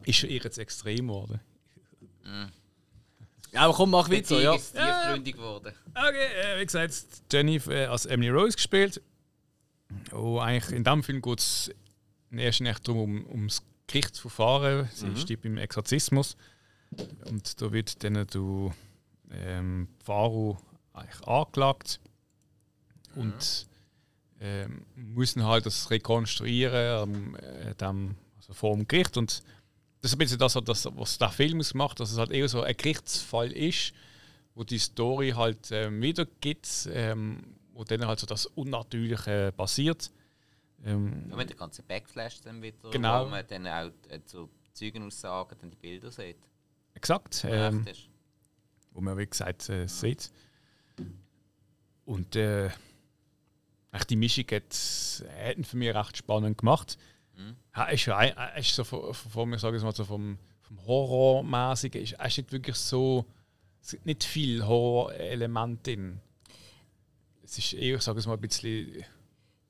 Ist 0.04 0.22
ihr 0.24 0.42
jetzt 0.42 0.58
extrem 0.58 1.06
geworden. 1.06 1.40
Ja, 3.56 3.62
aber 3.62 3.74
komm, 3.74 3.90
mach 3.90 4.10
weiter, 4.10 4.38
ja. 4.40 4.54
ist 4.54 4.74
tiefgründig 4.76 5.34
geworden. 5.36 5.72
Okay, 5.94 6.26
äh, 6.56 6.60
wie 6.60 6.66
gesagt, 6.66 6.92
Jenny 7.32 7.56
äh, 7.68 7.86
als 7.86 8.04
Emily 8.04 8.28
Rose 8.28 8.54
gespielt. 8.54 9.00
Oh, 10.12 10.38
eigentlich 10.38 10.76
in 10.76 10.84
diesem 10.84 11.02
Film 11.02 11.22
geht 11.22 11.38
es 11.38 11.70
in 12.30 12.38
erster 12.38 12.64
Linie 12.64 12.78
darum, 12.82 13.24
um, 13.24 13.30
ums 13.30 13.62
Gerichtsverfahren. 13.86 14.88
Sie 14.92 15.06
Mhm. 15.06 15.16
stirbt 15.16 15.44
im 15.46 15.56
Exorzismus. 15.56 16.36
Und 17.30 17.62
da 17.62 17.72
wird 17.72 18.04
dann 18.04 18.26
du 18.26 18.72
ähm, 19.30 19.88
Pharao 20.04 20.58
eigentlich 20.92 21.26
angeklagt. 21.26 22.00
Und 23.14 23.66
ähm, 24.40 24.84
müssen 24.94 25.44
halt 25.44 25.64
das 25.64 25.90
rekonstruieren 25.90 27.08
ähm, 27.10 27.36
äh, 27.36 27.74
dem, 27.74 28.16
also 28.36 28.52
vor 28.52 28.76
dem 28.76 28.86
Gericht. 28.86 29.16
Und 29.16 29.42
das 30.06 30.12
ist 30.12 30.16
ein 30.16 30.18
bisschen 30.18 30.64
das, 30.64 30.86
was 30.96 31.18
der 31.18 31.30
Film 31.30 31.58
ausmacht, 31.58 31.98
dass 31.98 32.12
es 32.12 32.18
halt 32.18 32.30
eher 32.30 32.48
so 32.48 32.62
ein 32.62 32.76
Gerichtsfall 32.76 33.50
ist, 33.50 33.92
wo 34.54 34.62
die 34.62 34.78
Story 34.78 35.30
halt 35.30 35.72
ähm, 35.72 36.00
wiedergibt, 36.00 36.88
ähm, 36.92 37.42
wo 37.72 37.82
dann 37.82 38.06
halt 38.06 38.20
so 38.20 38.26
das 38.26 38.46
Unnatürliche 38.46 39.52
passiert. 39.56 40.12
Ähm, 40.84 41.26
Ja, 41.28 41.36
mit 41.36 41.48
der 41.48 41.56
ganzen 41.56 41.84
Backflash 41.86 42.40
dann 42.42 42.62
wieder, 42.62 42.88
Genau. 42.90 43.26
wo 43.26 43.30
man 43.30 43.44
dann 43.48 43.66
auch 43.66 43.90
äh, 44.08 44.22
zu 44.24 44.48
Zeugenaussagen 44.74 45.58
dann 45.60 45.70
die 45.70 45.76
Bilder 45.76 46.12
sieht. 46.12 46.36
exakt, 46.94 47.42
wo 47.42 47.48
ähm, 47.48 47.84
wo 48.92 49.00
man 49.00 49.18
wie 49.18 49.26
gesagt 49.26 49.68
äh, 49.70 49.88
sieht. 49.88 50.30
Und 52.04 52.36
äh, 52.36 52.70
die 54.08 54.16
Mischung 54.16 54.44
hat, 54.52 54.72
hat 54.72 55.66
für 55.66 55.76
mich 55.76 55.92
recht 55.92 56.16
spannend 56.18 56.58
gemacht. 56.58 56.96
Mhm. 57.36 57.56
Ja, 57.76 57.84
ist 57.84 58.06
ja 58.06 58.22
äh, 58.22 58.60
ist 58.60 58.74
so 58.74 58.84
von, 58.84 59.14
von 59.14 59.48
mir 59.48 59.58
sage 59.58 59.76
ich 59.76 59.82
mal 59.82 59.94
so 59.94 60.04
vom, 60.04 60.38
vom 60.62 60.86
Horrormäßigen 60.86 62.02
ist, 62.02 62.12
ist 62.12 62.38
nicht 62.38 62.52
wirklich 62.52 62.76
so 62.76 63.26
es 63.86 63.92
gibt 63.92 64.06
nicht 64.06 64.24
viel 64.24 64.66
Horror-Element 64.66 65.86
drin. 65.86 66.20
Es 67.44 67.56
ist 67.56 67.72
eher, 67.72 68.00
sage 68.00 68.18
ich 68.18 68.26
mal, 68.26 68.34
ein 68.34 68.40
bisschen 68.40 69.04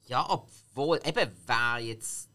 Ja, 0.06 0.26
obwohl, 0.26 0.98
eben, 1.05 1.30
wer 1.47 1.78
jetzt 1.80 2.30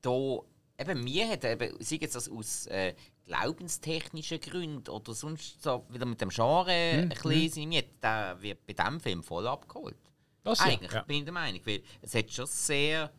da, 0.00 0.38
eben 0.78 1.04
mir 1.04 1.28
hat, 1.28 1.44
eben, 1.44 1.76
sei 1.84 1.96
jetzt 1.96 2.16
das 2.16 2.30
aus 2.30 2.66
äh, 2.68 2.94
glaubenstechnischen 3.26 4.40
Gründen 4.40 4.88
oder 4.88 5.12
sonst 5.12 5.62
so 5.62 5.84
wieder 5.90 6.06
mit 6.06 6.18
dem 6.22 6.30
Genre 6.30 6.70
ein 6.70 7.10
bisschen 7.10 7.50
seine 7.50 7.66
Miete, 7.66 7.90
der 8.02 8.40
wird 8.40 8.66
bei 8.66 8.72
diesem 8.72 8.98
Film 8.98 9.22
voll 9.22 9.46
abgeholt. 9.46 9.98
das 10.42 10.60
Eigentlich, 10.60 10.92
ja. 10.92 11.02
bin 11.02 11.18
ich 11.18 11.24
der 11.24 11.34
Meinung, 11.34 11.60
weil 11.64 11.82
es 12.00 12.14
hat 12.14 12.32
schon 12.32 12.46
sehr, 12.46 13.12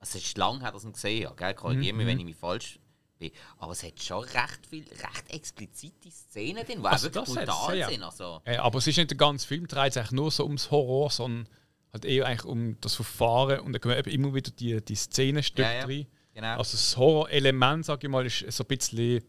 also 0.00 0.18
es 0.18 0.24
ist 0.24 0.38
lange 0.38 0.60
her, 0.60 0.72
dass 0.72 0.84
ich 0.84 0.92
gesehen 0.92 1.26
habe, 1.26 1.36
gell? 1.36 1.54
korrigiere 1.54 1.96
mich, 1.96 2.06
wenn 2.06 2.18
ich 2.18 2.24
mich 2.24 2.36
falsch 2.36 2.78
bin, 3.18 3.32
aber 3.58 3.72
es 3.72 3.82
hat 3.82 4.00
schon 4.00 4.22
recht 4.22 4.66
viel, 4.68 4.84
recht 4.88 5.30
explizite 5.30 6.10
Szenen 6.10 6.64
drin, 6.64 6.80
die 6.80 6.86
Also 6.86 7.12
wirklich 7.12 7.34
brutal 7.34 7.76
ja, 7.76 7.86
ja. 7.86 7.88
sind, 7.88 8.02
also... 8.02 8.40
Äh, 8.44 8.56
aber 8.56 8.78
es 8.78 8.86
ist 8.86 8.96
nicht 8.96 9.10
der 9.10 9.16
ganze 9.16 9.46
Film, 9.46 9.66
dreht 9.66 9.92
sich 9.92 10.00
eigentlich 10.00 10.12
nur 10.12 10.30
so 10.30 10.44
ums 10.44 10.70
Horror, 10.70 11.10
sondern 11.10 11.48
halt 11.92 12.04
eher 12.04 12.26
eigentlich 12.26 12.44
um 12.44 12.80
das 12.80 12.94
Verfahren 12.94 13.60
und 13.60 13.72
dann 13.72 13.80
kommen 13.80 13.98
eben 13.98 14.10
immer 14.10 14.34
wieder 14.34 14.50
die, 14.52 14.80
die 14.84 14.94
Szenenstücke 14.94 15.62
Ja, 15.62 15.74
ja. 15.74 15.84
rein. 15.84 16.06
Genau. 16.34 16.58
Also 16.58 16.76
das 16.76 16.96
Horror-Element, 16.96 17.84
sage 17.84 18.06
ich 18.06 18.10
mal, 18.10 18.24
ist 18.24 18.52
so 18.52 18.62
ein 18.62 18.68
bisschen 18.68 19.24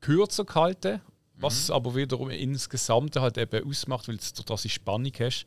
kürzer 0.00 0.44
gehalten, 0.44 1.00
was 1.34 1.70
aber 1.70 1.94
wiederum 1.94 2.30
insgesamt 2.30 3.14
halt 3.16 3.38
eben 3.38 3.68
ausmacht, 3.68 4.08
weil 4.08 4.16
du 4.16 4.56
die 4.56 4.68
Spannung 4.68 5.12
hast. 5.20 5.46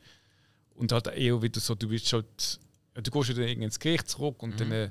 Und 0.74 0.90
halt 0.92 1.06
eher 1.08 1.42
wieder 1.42 1.60
so, 1.60 1.74
du 1.74 1.90
willst 1.90 2.10
halt, 2.14 2.58
du 2.94 3.10
gehst 3.10 3.28
wieder 3.28 3.42
irgendwie 3.46 3.64
ins 3.66 3.78
Gericht 3.78 4.08
zurück 4.08 4.42
und 4.42 4.60
dann 4.60 4.72
äh, 4.72 4.90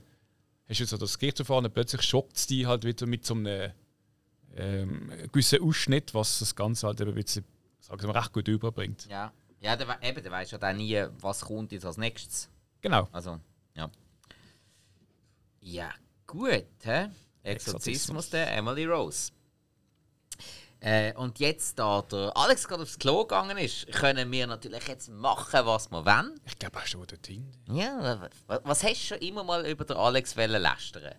hast 0.68 0.80
du 0.80 0.86
so 0.86 0.98
das 0.98 1.18
Gerichtsverfahren 1.20 1.66
und 1.66 1.74
plötzlich 1.74 2.02
schockt 2.02 2.38
es 2.38 2.48
dich 2.48 2.66
halt 2.66 2.84
wieder 2.84 3.06
mit 3.06 3.26
so 3.26 3.34
einem 3.36 3.72
ähm, 4.56 5.12
gewissen 5.32 5.62
Ausschnitt, 5.62 6.14
was 6.14 6.40
das 6.40 6.56
Ganze 6.56 6.88
halt 6.88 7.00
eben 7.02 7.14
bisschen, 7.14 7.46
sagen 7.80 8.02
wir 8.02 8.08
mal, 8.10 8.20
recht 8.20 8.34
gut 8.34 8.48
überbringt. 8.48 9.08
Ja, 9.10 9.32
ja 9.62 9.78
we- 9.80 9.98
eben, 10.08 10.22
der 10.24 10.32
weiß 10.32 10.52
ja 10.52 10.58
dann 10.58 10.78
nie, 10.78 11.04
was 11.20 11.42
kommt 11.42 11.72
jetzt 11.72 11.86
als 11.86 11.98
nächstes. 11.98 12.50
Genau. 12.82 13.08
Also, 13.12 13.40
ja. 13.76 13.90
Ja, 15.62 15.92
gut, 16.28 16.66
hä? 16.84 17.10
Exorzismus 17.44 17.44
Exorzismus. 17.44 18.30
der 18.32 18.56
Emily 18.58 18.86
Rose. 18.86 19.32
Äh, 20.84 21.14
und 21.14 21.38
jetzt, 21.40 21.78
da 21.78 22.02
der 22.02 22.36
Alex 22.36 22.68
gerade 22.68 22.82
aufs 22.82 22.98
Klo 22.98 23.22
gegangen 23.22 23.56
ist, 23.58 23.86
können 23.92 24.32
wir 24.32 24.48
natürlich 24.48 24.88
jetzt 24.88 25.10
machen, 25.10 25.64
was 25.66 25.92
wir 25.92 26.04
wollen. 26.04 26.40
Ich 26.46 26.58
glaube, 26.58 26.82
hast 26.82 26.94
du 26.96 27.06
dort 27.06 27.28
hin. 27.28 27.52
Ja, 27.72 28.28
was, 28.48 28.62
was 28.64 28.84
hast 28.84 28.94
du 29.04 29.08
schon 29.16 29.18
immer 29.20 29.44
mal 29.44 29.64
über 29.68 29.86
den 29.86 29.96
Alex 29.96 30.36
lästern? 30.36 31.14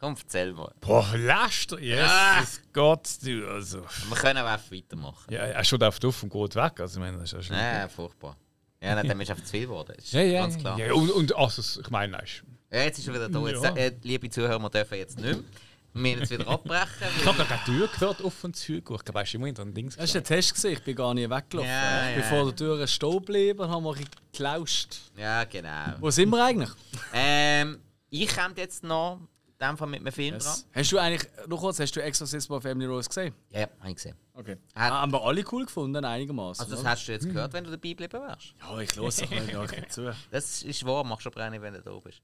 Komm, 0.00 0.16
erzähl 0.18 0.54
mal. 0.54 0.72
Boah, 0.80 1.06
Laster, 1.14 1.78
Jesus 1.78 2.62
Gott, 2.72 3.06
du, 3.22 3.46
also. 3.48 3.82
Wir 4.08 4.16
können 4.16 4.38
auch 4.42 4.46
einfach 4.48 4.72
weitermachen. 4.72 5.30
Ja, 5.32 5.40
er 5.40 5.62
schaut 5.62 5.82
auf 5.82 6.02
auf 6.02 6.22
und 6.22 6.32
geht 6.32 6.54
weg. 6.56 6.80
Also, 6.80 6.98
ich 6.98 7.04
meine, 7.04 7.18
das 7.18 7.24
ist 7.26 7.32
ja 7.34 7.42
schon. 7.42 7.56
Ja, 7.56 7.86
furchtbar. 7.86 8.36
Ja, 8.82 8.94
dann 9.00 9.20
ist 9.20 9.30
einfach 9.30 9.44
zu 9.44 9.50
viel 9.50 9.66
geworden. 9.66 9.94
Ist 9.98 10.12
Ja, 10.12 10.22
ja, 10.22 10.40
ganz 10.40 10.56
klar. 10.58 10.78
ja. 10.78 10.94
Und, 10.94 11.10
und 11.10 11.36
also, 11.36 11.80
ich 11.82 11.90
meine, 11.90 12.16
weißt, 12.16 12.42
Ja, 12.72 12.80
jetzt 12.84 12.98
ist 12.98 13.08
er 13.08 13.14
wieder 13.14 13.28
da. 13.28 13.46
Jetzt, 13.46 13.62
Ja. 13.62 13.76
äh, 13.76 13.92
liebe 14.02 14.30
Zuhörer, 14.30 14.58
wir 14.58 14.70
dürfen 14.70 14.96
jetzt 14.96 15.18
nicht 15.18 15.26
mehr. 15.38 15.44
Wir 15.92 16.00
müssen 16.02 16.20
jetzt 16.20 16.30
wieder 16.30 16.46
abbrechen. 16.48 17.08
ich 17.18 17.26
habe 17.26 17.38
gerade 17.44 17.60
die 17.66 17.70
Tür 17.72 17.88
gehört, 17.88 18.22
auf 18.22 18.44
und 18.44 18.54
zu. 18.56 18.74
Ich 18.74 18.84
glaube, 18.84 19.02
weißt 19.12 19.32
du, 19.32 19.36
immer 19.38 19.46
hinter 19.46 19.62
ein 19.62 19.74
Dings. 19.74 19.96
Das 19.96 20.14
war 20.14 20.20
ein 20.20 20.24
Test, 20.24 20.54
gewesen. 20.54 20.72
ich 20.72 20.82
bin 20.84 20.94
gar 20.94 21.14
nicht 21.14 21.28
weggelaufen. 21.28 21.68
Ja, 21.70 22.08
ich 22.10 22.14
bin 22.14 22.22
ja. 22.24 22.28
vor 22.28 22.44
der 22.46 22.56
Tür 22.56 22.86
stehen 22.86 23.12
geblieben 23.12 23.60
und 23.60 23.70
habe 23.70 23.82
mich 23.98 24.06
gelauscht. 24.32 24.96
Ja, 25.16 25.44
genau. 25.44 25.94
Wo 25.98 26.10
sind 26.10 26.30
wir 26.30 26.44
eigentlich? 26.44 26.70
Ähm, 27.12 27.80
ich 28.08 28.28
komme 28.36 28.54
jetzt 28.56 28.84
noch 28.84 29.18
in 29.60 29.66
dem 29.68 29.76
Fall 29.76 29.88
mit 29.88 30.00
einem 30.00 30.12
Film 30.12 30.34
Yes. 30.34 30.66
Hast 30.72 30.92
du 30.92 30.98
eigentlich, 30.98 31.28
noch 31.46 31.58
kurz, 31.60 31.78
hast 31.80 31.94
du 31.94 32.02
Exorcism 32.02 32.52
of 32.54 32.64
Emily 32.64 32.86
Rose 32.86 33.08
gesehen? 33.08 33.34
dran. 33.50 33.60
Ja, 33.62 33.68
habe 33.80 33.90
ich 33.90 33.96
gesehen. 33.96 34.16
Okay. 34.32 34.52
Hat- 34.74 34.92
Ah, 34.92 35.02
haben 35.02 35.12
wir 35.12 35.22
alle 35.22 35.44
cool 35.52 35.66
gefunden, 35.66 36.02
einigermaßen. 36.02 36.62
Also 36.62 36.72
das 36.76 36.80
oder? 36.80 36.90
hast 36.90 37.06
du 37.06 37.12
jetzt 37.12 37.26
gehört, 37.26 37.52
wenn 37.52 37.64
du 37.64 37.70
dabei 37.70 37.88
geblieben 37.90 38.12
wärst. 38.20 38.54
ja, 38.58 38.78
ich 38.78 38.96
höre 38.96 39.08
es 39.08 39.20
ich 39.20 39.30
höre 39.52 39.88
zu. 39.88 40.16
Das 40.30 40.62
ist 40.62 40.86
wahr, 40.86 41.04
machst 41.04 41.26
du 41.26 41.30
aber 41.30 41.44
auch 41.46 41.50
nicht, 41.50 41.60
wenn 41.60 41.74
du 41.74 41.82
da 41.82 41.90
bist. 41.98 42.22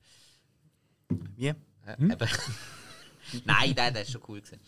Wie? 1.37 1.49
Äh, 1.49 1.55
eben. 1.99 2.19
Nein, 3.45 3.75
nein, 3.77 3.95
das 3.95 4.05
ist 4.05 4.13
schon 4.13 4.23
cool 4.29 4.41
gewesen. 4.41 4.61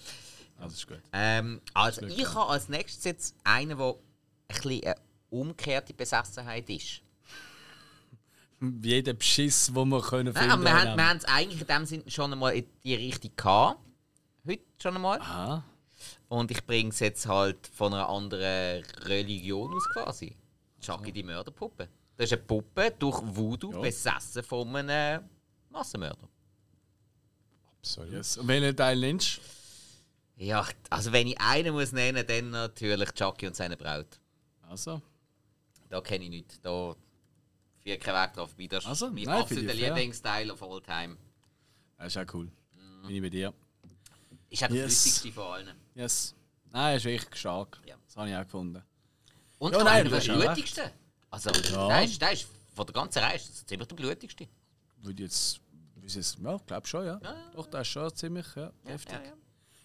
Also 0.59 0.75
ist 0.75 0.87
gut. 0.89 1.01
Ähm, 1.13 1.61
also 1.75 2.07
ich 2.07 2.35
habe 2.35 2.51
als 2.51 2.69
nächstes 2.69 3.05
jetzt 3.05 3.37
einen, 3.45 3.79
der 3.79 3.87
ein 3.89 3.95
bisschen 4.49 4.85
eine 4.85 4.95
umgekehrte 5.31 5.95
Besessenheit 5.95 6.69
ist. 6.71 7.03
Jeder 8.83 9.13
Beschiss, 9.13 9.67
den 9.73 9.89
wir 9.89 10.03
können 10.03 10.33
finden 10.35 10.51
aber 10.51 10.63
wir 10.65 10.73
haben, 10.73 10.83
wir 10.85 10.91
können. 10.97 11.09
haben 11.09 11.17
es 11.19 11.25
eigentlich 11.27 11.61
in 11.61 11.67
dem 11.69 11.87
Sinne 11.87 12.11
schon 12.11 12.33
einmal 12.33 12.57
in 12.57 12.67
die 12.83 12.95
Richtung 12.95 13.31
gehabt. 13.37 13.79
Heute 14.47 14.63
schon 14.83 14.97
einmal. 14.97 15.21
Aha. 15.21 15.65
Und 16.29 16.51
ich 16.51 16.65
bringe 16.67 16.91
es 16.91 16.99
jetzt 16.99 17.27
halt 17.27 17.69
von 17.69 17.95
einer 17.95 18.09
anderen 18.09 18.85
Religion 19.05 19.73
aus 19.73 19.85
quasi. 19.93 20.37
Chucky 20.81 21.13
die 21.13 21.23
Mörderpuppe. 21.23 21.89
Das 22.17 22.27
ist 22.27 22.33
eine 22.33 22.43
Puppe 22.43 22.93
durch 22.99 23.21
Voodoo 23.25 23.73
Ja. 23.75 23.81
besessen 23.81 24.43
von 24.43 24.75
einem 24.75 25.23
Massenmörder. 25.71 26.29
Absolut. 27.81 28.13
Yes. 28.13 28.37
Und 28.39 28.49
welchen 28.49 28.77
Teil 28.77 28.99
nennst 28.99 29.41
Ja, 30.37 30.67
also 30.91 31.13
wenn 31.13 31.27
ich 31.27 31.41
einen 31.41 31.73
muss 31.73 31.93
nennen, 31.93 32.25
dann 32.27 32.51
natürlich 32.51 33.11
Chucky 33.13 33.47
und 33.47 33.57
seine 33.57 33.77
Braut. 33.77 34.19
Also, 34.63 35.01
Da 35.89 36.01
kenne 36.01 36.25
ich 36.25 36.31
nicht. 36.31 36.65
Da 36.65 36.95
führt 37.83 38.01
kein 38.03 38.15
Weg 38.15 38.35
drauf 38.35 38.55
ist 38.59 38.87
Also, 38.87 39.07
mein 39.11 39.25
nein, 39.25 39.41
absoluter. 39.43 39.75
Lieblingsteil 39.75 40.51
of 40.51 40.63
all 40.63 40.81
time. 40.83 41.17
das 41.97 42.15
ist 42.15 42.19
auch 42.19 42.35
cool. 42.35 42.51
Bin 43.07 43.17
ich 43.17 43.23
bei 43.23 43.31
dir. 43.31 43.55
Ist 44.51 44.65
auch 44.65 44.69
der 44.69 44.77
Yes. 44.77 45.03
flüssigste 45.03 45.33
von 45.33 45.45
allen. 45.45 45.77
Yes. 45.95 46.35
Nein, 46.71 46.97
ist 46.97 47.05
wirklich 47.05 47.41
stark. 47.41 47.81
Ja. 47.87 47.97
Das 48.07 48.17
habe 48.17 48.29
ich 48.29 48.37
auch 48.37 48.43
gefunden. 48.45 48.83
Und 49.59 49.73
Ja, 49.73 49.79
einer 49.79 49.91
nein, 49.91 50.05
der 50.05 50.13
das 50.13 50.25
ist 50.25 50.31
auch 50.31 50.41
blutigsten. 50.45 50.91
Also, 51.31 51.51
der, 51.51 52.05
ist, 52.05 52.21
der 52.21 52.33
ist 52.33 52.47
von 52.75 52.87
der 52.87 52.93
ganzen 52.95 53.19
Reihe 53.21 53.39
ziemlich 53.39 53.89
der 53.89 53.97
blutigste. 53.97 54.49
Würde 55.01 55.23
jetzt. 55.23 55.61
Wie 56.15 56.19
ist 56.21 56.35
es- 56.39 56.43
Ja, 56.43 56.57
ich 56.57 56.67
glaube 56.67 56.87
schon, 56.87 57.07
ja. 57.07 57.21
Ja. 57.23 57.35
Doch, 57.55 57.67
das 57.67 57.83
ist 57.83 57.89
schon 57.89 58.15
ziemlich 58.15 58.47
ja, 58.57 58.71
heftig. 58.85 59.13
Ja, 59.15 59.25
ja. 59.25 59.33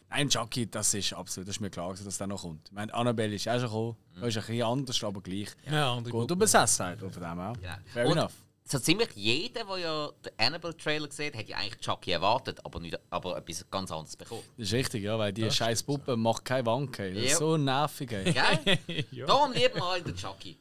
Nein, 0.10 0.30
Chucky, 0.30 0.70
das 0.70 0.94
ist 0.94 1.12
absolut, 1.14 1.48
das 1.48 1.56
ist 1.56 1.60
mir 1.60 1.72
klar, 1.72 1.88
gewesen, 1.90 2.06
dass 2.06 2.20
der 2.20 2.28
noch 2.28 2.42
kommt. 2.44 2.68
Ich 2.68 2.72
meine, 2.72 2.94
Annabelle 2.94 3.34
ist 3.34 3.48
auch 3.48 3.54
schon 3.54 3.62
gekommen. 3.64 3.96
Das 4.20 4.28
ist 4.30 4.38
ein 4.38 4.42
bisschen 4.46 4.62
anders, 4.64 5.04
aber 5.04 5.22
gleich. 5.22 5.50
Ja, 5.70 5.94
andere 5.94 6.12
Gut, 6.12 6.32
und 6.32 6.38
Besessenheit 6.38 7.00
von 7.00 7.12
dem 7.12 7.40
auch. 7.40 7.54
Genau. 7.54 7.74
Fair 7.92 8.06
Und- 8.08 8.18
enough. 8.18 8.34
So 8.66 8.80
ziemlich 8.80 9.10
jeder, 9.16 9.66
der 9.66 9.78
ja 9.78 10.10
den 10.24 10.32
Annabelle-Trailer 10.40 11.12
sieht, 11.12 11.36
hat 11.36 11.50
ja 11.50 11.58
eigentlich 11.58 11.82
Chucky 11.82 12.12
erwartet, 12.12 12.64
aber, 12.64 12.80
nicht, 12.80 12.98
aber 13.10 13.36
etwas 13.38 13.66
ganz 13.70 13.92
anderes 13.92 14.16
bekommen. 14.16 14.44
Das 14.58 14.68
ist 14.68 14.74
richtig, 14.74 15.04
ja, 15.04 15.20
weil 15.20 15.34
die 15.34 15.52
scheiß 15.52 15.84
Puppe 15.84 16.16
macht 16.16 16.46
keine 16.46 16.66
Wanke. 16.68 17.12
Das 17.14 17.24
Ja. 17.24 17.30
ist 17.32 17.38
so 17.40 17.58
nervig. 17.58 18.10
Ey. 18.14 18.32
Gell? 18.32 19.06
ja. 19.12 19.26
Darum 19.26 19.52
lieben 19.52 19.76
wir 19.76 19.84
alle 19.84 20.04
den 20.04 20.16
Chucky. 20.16 20.58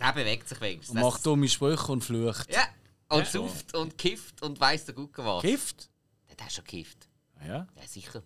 Der 0.00 0.12
bewegt 0.12 0.48
sich 0.48 0.60
wenigstens. 0.60 0.96
Und 0.96 1.02
macht 1.02 1.24
dumme 1.24 1.48
Sprüche 1.48 1.92
und 1.92 2.02
flucht. 2.02 2.52
Ja, 2.52 2.62
und 3.08 3.26
sauft 3.26 3.74
und 3.74 3.96
kifft 3.98 4.42
und 4.42 4.58
weiss 4.60 4.84
der 4.84 4.94
Gucke 4.94 5.24
was. 5.24 5.42
Gift? 5.42 5.88
Der 6.38 6.44
hat 6.44 6.52
schon 6.52 6.64
gekifft. 6.64 7.08
Ah, 7.40 7.46
Ja. 7.46 7.66
Ja, 7.76 7.86
sicher. 7.86 8.22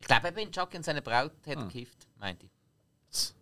Ich 0.00 0.06
glaube, 0.06 0.28
eben 0.28 0.38
in 0.38 0.52
Chucky 0.52 0.76
und 0.78 0.84
seine 0.84 1.02
Braut 1.02 1.32
hat 1.46 1.56
Ah. 1.56 1.60
er 1.60 1.66
gekifft, 1.66 2.06
meinte 2.18 2.46
ich. 2.46 2.52
So 3.10 3.32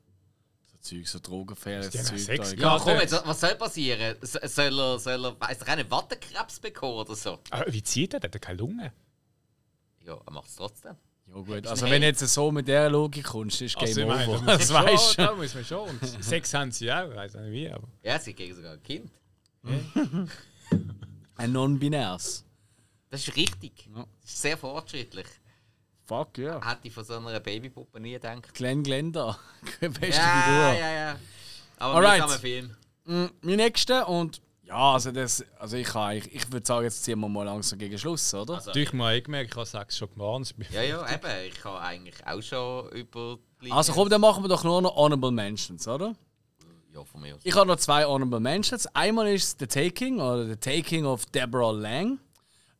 Zeug, 0.81 1.07
so 1.09 1.19
drogenfähriges 1.19 1.91
Die 1.91 1.99
haben 1.99 2.07
Zeug. 2.07 2.19
Sex. 2.21 2.55
Ja, 2.59 2.79
komm, 2.79 2.99
jetzt, 2.99 3.13
was 3.27 3.41
soll 3.41 3.55
passieren? 3.57 4.17
Soll 4.23 4.79
er, 4.81 4.99
soll 4.99 5.25
er 5.27 5.41
weiss 5.41 5.59
doch 5.59 5.69
einen 5.69 5.91
Wattekrebs 5.91 6.59
bekommen 6.61 6.95
oder 6.99 7.15
so? 7.15 7.39
Ah, 7.51 7.65
wie 7.69 7.83
zieht 7.83 8.15
er? 8.15 8.21
Der 8.21 8.31
hat 8.31 8.41
keine 8.43 8.59
Lunge. 8.59 8.93
Ja, 10.05 10.19
er 10.27 10.33
macht 10.33 10.49
es 10.49 10.57
trotzdem. 10.57 10.97
Ja 11.29 11.35
gut, 11.35 11.67
also 11.67 11.89
wenn 11.89 12.01
du 12.01 12.09
jetzt 12.09 12.21
so 12.27 12.51
mit 12.51 12.67
dieser 12.67 12.91
Logik 12.91 13.25
kommst, 13.25 13.61
ist 13.61 13.77
Game 13.77 13.87
Also, 13.89 14.01
ich 14.01 14.07
meine, 14.09 14.29
Over. 14.29 14.47
da 14.47 14.57
Das 14.59 14.73
weißt 14.73 15.15
schon, 15.15 15.25
du. 15.27 15.31
Da 15.31 15.37
muss 15.37 15.55
man 15.55 15.65
schon. 15.65 15.89
Und 15.91 16.25
Sex 16.25 16.55
haben 16.55 16.73
sie 16.73 16.91
auch, 16.93 17.09
ich 17.11 17.15
weiß 17.17 17.35
nicht 17.35 17.53
wie, 17.53 17.71
aber. 17.71 17.87
Ja, 18.03 18.19
sie 18.19 18.35
kriegen 18.35 18.57
sogar 18.57 18.73
ein 18.73 18.83
Kind. 18.83 19.11
Ein 21.37 21.53
Non-Binärs. 21.53 22.45
Das 23.11 23.27
ist 23.27 23.37
richtig. 23.37 23.89
Ja. 23.95 24.05
Das 24.23 24.31
ist 24.31 24.43
sehr 24.43 24.57
fortschrittlich. 24.59 25.27
Fuck, 26.07 26.39
ja. 26.39 26.61
Hätte 26.69 26.89
ich 26.89 26.93
von 26.95 27.05
so 27.05 27.15
einer 27.15 27.41
Babypuppe 27.41 28.01
nie 28.01 28.13
gedacht. 28.13 28.53
Glenn 28.55 28.83
Glenda. 28.83 29.39
Beste 29.81 30.07
Ja, 30.07 30.43
Figur. 30.43 30.81
ja, 30.81 30.93
ja. 30.93 31.17
Aber 31.79 31.95
Alright. 31.95 32.31
Film. 32.41 32.77
Mm, 33.05 33.27
Mein 33.43 33.57
nächster 33.57 34.09
und 34.09 34.41
ja, 34.65 34.93
also 34.93 35.11
das, 35.11 35.45
also 35.59 35.77
ich, 35.77 35.87
kann, 35.89 36.17
ich, 36.17 36.33
ich 36.33 36.53
würde 36.53 36.65
sagen, 36.65 36.85
jetzt 36.85 37.03
ziehen 37.03 37.19
wir 37.19 37.29
mal 37.29 37.43
langsam 37.45 37.79
gegen 37.79 37.99
Schluss, 37.99 38.33
oder? 38.35 38.55
Also, 38.55 38.71
Natürlich 38.71 38.93
mal 38.93 39.15
eingemerkt, 39.15 39.51
ich 39.51 39.57
habe 39.57 39.67
sechs 39.67 39.99
schon 39.99 40.09
gemacht. 40.15 40.55
ja, 40.71 40.83
ja, 40.83 41.13
eben. 41.13 41.47
Ich 41.49 41.65
habe 41.65 41.81
eigentlich 41.81 42.25
auch 42.25 42.41
schon 42.41 42.89
über 42.93 43.39
die 43.61 43.73
Also 43.73 43.93
komm, 43.93 44.09
dann 44.09 44.21
machen 44.21 44.45
wir 44.45 44.49
doch 44.49 44.63
nur 44.63 44.81
noch 44.81 44.95
Honorable 44.95 45.33
Mentions, 45.33 45.89
oder? 45.89 46.15
Ja, 46.93 47.05
von 47.05 47.21
mir 47.21 47.37
aus. 47.37 47.41
Ich 47.45 47.55
habe 47.55 47.69
noch 47.69 47.77
zwei 47.77 48.05
Honorable 48.05 48.41
Mentions. 48.41 48.87
Einmal 48.95 49.29
ist 49.29 49.61
The 49.61 49.67
Taking 49.67 50.21
oder 50.21 50.47
The 50.47 50.57
Taking 50.57 51.07
of 51.07 51.27
Deborah 51.27 51.73
Lang. 51.73 52.19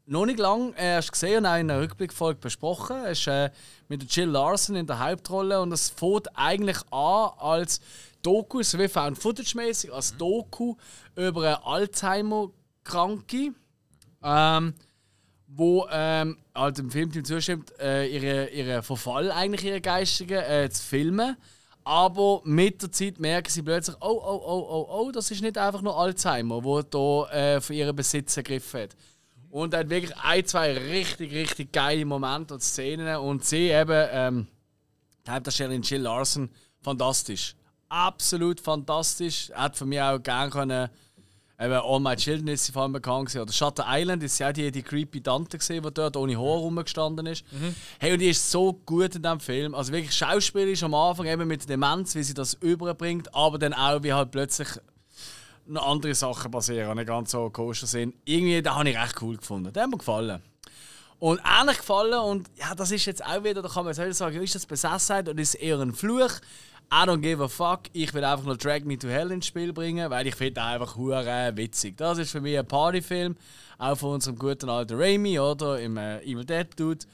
Noch 0.07 0.27
nicht 0.27 0.41
lang 0.41 0.75
äh, 0.75 0.95
erst 0.95 1.13
gesehen 1.13 1.39
und 1.39 1.47
auch 1.47 1.57
in 1.57 1.71
einer 1.71 1.81
Rückblickfolge 1.81 2.41
besprochen. 2.41 3.05
Es 3.05 3.21
ist 3.21 3.29
äh, 3.29 3.51
mit 3.87 4.03
Jill 4.13 4.29
Larson 4.29 4.75
in 4.75 4.87
der 4.87 4.99
Hauptrolle 4.99 5.61
und 5.61 5.71
es 5.71 5.91
fängt 5.91 6.27
eigentlich 6.37 6.79
an 6.91 7.31
als 7.39 7.81
Doku, 8.23 8.63
so 8.63 8.79
wie 8.81 8.89
Found 8.89 9.19
Footage 9.19 9.57
mäßig, 9.57 9.93
als 9.93 10.17
Doku 10.17 10.75
über 11.15 11.43
eine 11.43 11.65
Alzheimer-Kranke, 11.65 13.53
ähm, 14.25 14.75
wo 15.47 15.87
ähm, 15.91 16.39
halt 16.55 16.79
dem 16.79 16.91
Filmteam 16.91 17.25
zustimmt, 17.25 17.73
äh, 17.79 18.07
ihre, 18.09 18.49
ihre 18.49 18.83
Verfall 18.83 19.31
eigentlich 19.31 19.65
ihre 19.65 19.81
geistigen 19.81 20.43
äh, 20.43 20.69
zu 20.71 20.83
filmen. 20.83 21.37
Aber 21.85 22.43
mit 22.45 22.83
der 22.83 22.93
Zeit 22.93 23.19
merken 23.19 23.51
sie 23.51 23.63
plötzlich, 23.63 23.97
oh, 24.01 24.21
oh, 24.23 24.43
oh, 24.45 24.67
oh, 24.71 24.87
oh, 24.91 25.11
das 25.11 25.31
ist 25.31 25.43
nicht 25.43 25.57
einfach 25.57 25.83
nur 25.83 25.97
Alzheimer, 25.97 26.63
wo 26.63 26.83
da 26.83 27.31
äh, 27.31 27.61
von 27.61 27.75
ihrem 27.75 27.97
Besitz 27.97 28.37
ergriffen 28.37 28.83
hat. 28.83 28.97
Und 29.51 29.75
er 29.75 29.81
hat 29.81 29.91
wirklich 29.91 30.17
ein, 30.19 30.47
zwei 30.47 30.73
richtig, 30.73 31.33
richtig 31.33 31.73
geile 31.73 32.05
Momente 32.05 32.55
und 32.55 32.63
Szenen. 32.63 33.17
Und 33.17 33.45
sie 33.45 33.71
eben, 33.71 34.09
ähm, 34.13 34.47
die 35.27 35.31
Hauptdarstellerin 35.31 35.83
Jill 35.83 36.03
Larson, 36.03 36.51
fantastisch. 36.81 37.57
Absolut 37.89 38.61
fantastisch. 38.61 39.51
Er 39.51 39.63
hat 39.63 39.77
von 39.77 39.89
mir 39.89 40.07
auch 40.07 40.23
gerne 40.23 40.51
können. 40.51 40.89
Eben 41.61 41.75
All 41.75 42.01
My 42.01 42.17
Children 42.17 42.49
ist 42.49 42.65
sie 42.65 42.73
vor 42.73 42.83
allem 42.83 42.93
bekannt 42.93 43.27
gewesen. 43.27 43.43
Oder 43.43 43.53
Shutter 43.53 43.85
Island 43.87 44.23
ist 44.23 44.39
sie 44.39 44.45
auch 44.47 44.53
die, 44.53 44.73
die 44.73 44.83
creepy 44.83 45.21
Tante 45.21 45.59
gesehen, 45.59 45.83
die 45.83 45.93
dort 45.93 46.17
ohne 46.17 46.35
Haar 46.37 46.59
rumgestanden 46.59 47.27
ist. 47.27 47.45
Hey, 47.99 48.15
und 48.15 48.21
die 48.21 48.31
ist 48.31 48.51
so 48.51 48.73
gut 48.87 49.15
in 49.15 49.23
diesem 49.23 49.41
Film. 49.41 49.75
Also 49.75 49.93
wirklich 49.93 50.15
schauspielerisch 50.15 50.83
am 50.83 50.95
Anfang 50.95 51.27
eben 51.27 51.47
mit 51.47 51.69
Demenz, 51.69 52.15
wie 52.15 52.23
sie 52.23 52.33
das 52.33 52.55
überbringt, 52.55 53.35
aber 53.35 53.59
dann 53.59 53.75
auch, 53.75 54.03
wie 54.03 54.13
halt 54.13 54.31
plötzlich 54.31 54.69
noch 55.67 55.87
andere 55.87 56.15
Sachen 56.15 56.51
passieren, 56.51 56.97
nicht 56.97 57.07
ganz 57.07 57.31
so 57.31 57.51
koscher 57.51 57.87
sind. 57.87 58.15
Irgendwie, 58.25 58.63
da 58.63 58.77
habe 58.77 58.89
ich 58.89 58.97
recht 58.97 59.21
cool 59.21 59.37
gefunden. 59.37 59.71
Der 59.73 59.83
hat 59.83 59.91
mir 59.91 59.99
gefallen. 59.99 60.43
Und 61.19 61.39
ähnlich 61.45 61.77
gefallen, 61.77 62.19
und 62.19 62.49
ja, 62.57 62.75
das 62.75 62.91
ist 62.91 63.05
jetzt 63.05 63.23
auch 63.23 63.45
wieder, 63.45 63.61
da 63.61 63.69
kann 63.69 63.85
man 63.85 63.93
jetzt 63.93 64.01
wieder 64.01 64.15
sagen, 64.15 64.43
ist 64.43 64.55
das 64.55 64.65
Besessenheit 64.65 65.29
oder 65.29 65.39
ist 65.39 65.55
es 65.55 65.61
eher 65.61 65.79
ein 65.79 65.93
Fluch? 65.93 66.31
I 66.93 67.07
don't 67.07 67.23
give 67.23 67.41
a 67.41 67.49
fuck. 67.49 67.83
Ich 67.93 68.13
will 68.15 68.25
einfach 68.25 68.45
nur 68.45 68.57
Drag 68.57 68.85
Me 68.85 68.99
to 68.99 69.09
Hell 69.09 69.31
ins 69.31 69.47
Spiel 69.47 69.73
bringen, 69.73 70.11
weil 70.11 70.27
ich 70.27 70.35
finde 70.35 70.61
einfach 70.61 70.97
hure 70.97 71.53
witzig. 71.55 71.97
Das 71.97 72.19
ist 72.19 72.33
für 72.33 72.41
mich 72.41 72.59
ein 72.59 72.67
Partyfilm, 72.67 73.37
auch 73.79 73.97
von 73.97 74.15
unserem 74.15 74.37
guten 74.37 74.69
alten 74.69 75.01
Raimi, 75.01 75.39
oder? 75.39 75.81
Im 75.81 75.97
äh, 75.97 76.21
Evil 76.23 76.45
Dead 76.45 76.67
Dude. 76.77 77.07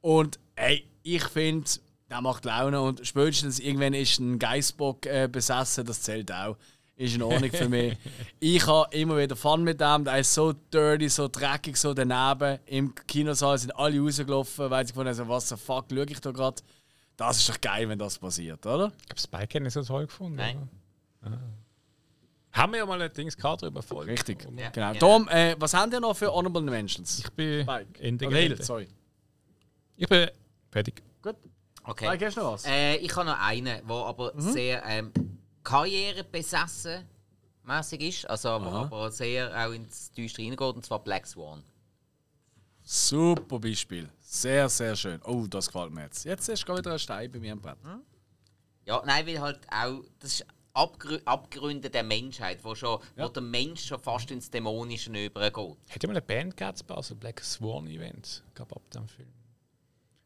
Und 0.00 0.38
ey, 0.54 0.86
ich 1.02 1.24
finde, 1.24 1.68
der 2.08 2.20
macht 2.20 2.44
Laune 2.44 2.80
und 2.80 3.04
spätestens 3.04 3.58
irgendwann 3.58 3.94
ist 3.94 4.20
ein 4.20 4.38
Geistbock 4.38 5.06
äh, 5.06 5.28
besessen, 5.30 5.84
das 5.84 6.02
zählt 6.02 6.30
auch. 6.30 6.56
Ist 6.94 7.16
in 7.16 7.22
Ordnung 7.22 7.50
für 7.50 7.68
mich. 7.68 7.96
Ich 8.38 8.66
habe 8.66 8.96
immer 8.96 9.18
wieder 9.18 9.34
Fun 9.34 9.64
mit 9.64 9.80
dem. 9.80 10.04
Der 10.04 10.20
ist 10.20 10.32
so 10.32 10.52
dirty, 10.52 11.08
so 11.08 11.28
dreckig, 11.28 11.76
so 11.76 11.92
daneben. 11.92 12.60
Im 12.66 12.94
Kinosaal 12.94 13.58
sind 13.58 13.76
alle 13.76 13.98
rausgelaufen, 13.98 14.70
weil 14.70 14.86
sie 14.86 14.92
gefunden 14.92 15.18
haben, 15.18 15.28
was 15.28 15.48
the 15.48 15.56
fuck 15.56 15.86
schaue 15.90 16.06
ich 16.08 16.20
da 16.20 16.30
gerade. 16.30 16.62
Das 17.16 17.38
ist 17.38 17.48
doch 17.48 17.60
geil, 17.60 17.88
wenn 17.88 17.98
das 17.98 18.18
passiert, 18.18 18.64
oder? 18.66 18.92
Ich 19.04 19.10
habe 19.10 19.20
Spike 19.20 19.60
nicht 19.60 19.72
so 19.72 19.82
toll 19.82 20.06
gefunden. 20.06 20.36
Nein. 20.36 20.68
Ah. 21.22 21.30
Haben 22.52 22.72
wir 22.72 22.78
ja 22.80 22.86
mal 22.86 23.00
ein 23.00 23.12
Dings 23.12 23.36
gehabt 23.36 23.62
drüber 23.62 23.82
voll. 23.82 24.04
Richtig. 24.06 24.42
Ja, 24.56 24.70
Genau. 24.70 24.92
genau. 24.92 24.98
Tom, 24.98 25.28
äh, 25.28 25.56
was 25.58 25.74
haben 25.74 25.92
ihr 25.92 26.00
noch 26.00 26.16
für 26.16 26.32
Honorable 26.32 26.62
Mentions? 26.62 27.18
Ich 27.20 27.30
bin 27.32 27.62
Spike. 27.62 27.98
in 28.02 28.18
der 28.18 28.28
Gelände. 28.28 28.62
sorry. 28.62 28.88
Ich 29.96 30.08
bin 30.08 30.30
fertig. 30.70 31.02
Gut. 31.22 31.36
Okay. 31.84 32.06
Spike, 32.06 32.26
hast 32.26 32.36
du 32.36 32.40
noch 32.40 32.52
was? 32.52 32.64
Äh, 32.66 32.96
ich 32.96 33.14
habe 33.16 33.26
noch 33.26 33.38
einen, 33.40 33.64
der 33.86 33.96
aber 33.96 34.32
sehr 34.36 34.82
ähm, 34.86 35.12
karrierebesessen 35.64 37.04
mäßig 37.64 38.00
ist, 38.00 38.30
also 38.30 38.50
aber, 38.50 38.72
aber 38.72 39.10
sehr 39.10 39.50
auch 39.66 39.72
ins 39.72 40.10
Düstere 40.12 40.44
reingeht, 40.46 40.60
und 40.76 40.84
zwar 40.84 40.98
Black 41.02 41.26
Swan. 41.26 41.62
Super 42.82 43.58
Beispiel. 43.58 44.08
Sehr, 44.40 44.68
sehr 44.68 44.94
schön. 44.96 45.20
Oh, 45.24 45.46
das 45.46 45.66
gefällt 45.66 45.92
mir 45.92 46.02
jetzt. 46.02 46.24
Jetzt 46.24 46.48
ist 46.48 46.66
gerade 46.66 46.80
wieder 46.80 46.92
ein 46.92 46.98
Stein 46.98 47.30
bei 47.32 47.38
mir 47.38 47.52
am 47.52 47.60
Brett. 47.60 47.78
Ja, 48.84 49.02
nein, 49.06 49.26
weil 49.26 49.40
halt 49.40 49.60
auch, 49.72 50.02
das 50.18 50.34
ist 50.40 50.46
Abgrü 50.74 51.18
Abgründe 51.24 51.88
der 51.88 52.02
Menschheit, 52.02 52.62
wo, 52.62 52.74
schon, 52.74 53.00
Ja. 53.16 53.24
wo 53.24 53.28
der 53.30 53.42
Mensch 53.42 53.86
schon 53.86 53.98
fast 53.98 54.30
ins 54.30 54.50
Dämonische 54.50 55.10
übergeht. 55.10 55.76
Hätte 55.88 56.06
mal 56.06 56.12
eine 56.12 56.20
Band 56.20 56.54
gehabt, 56.54 56.86
Basel, 56.86 57.16
Black 57.16 57.40
Swan 57.42 57.86
Event, 57.86 58.44
gab 58.54 58.76
ab 58.76 58.82
dem 58.90 59.08
Film. 59.08 59.32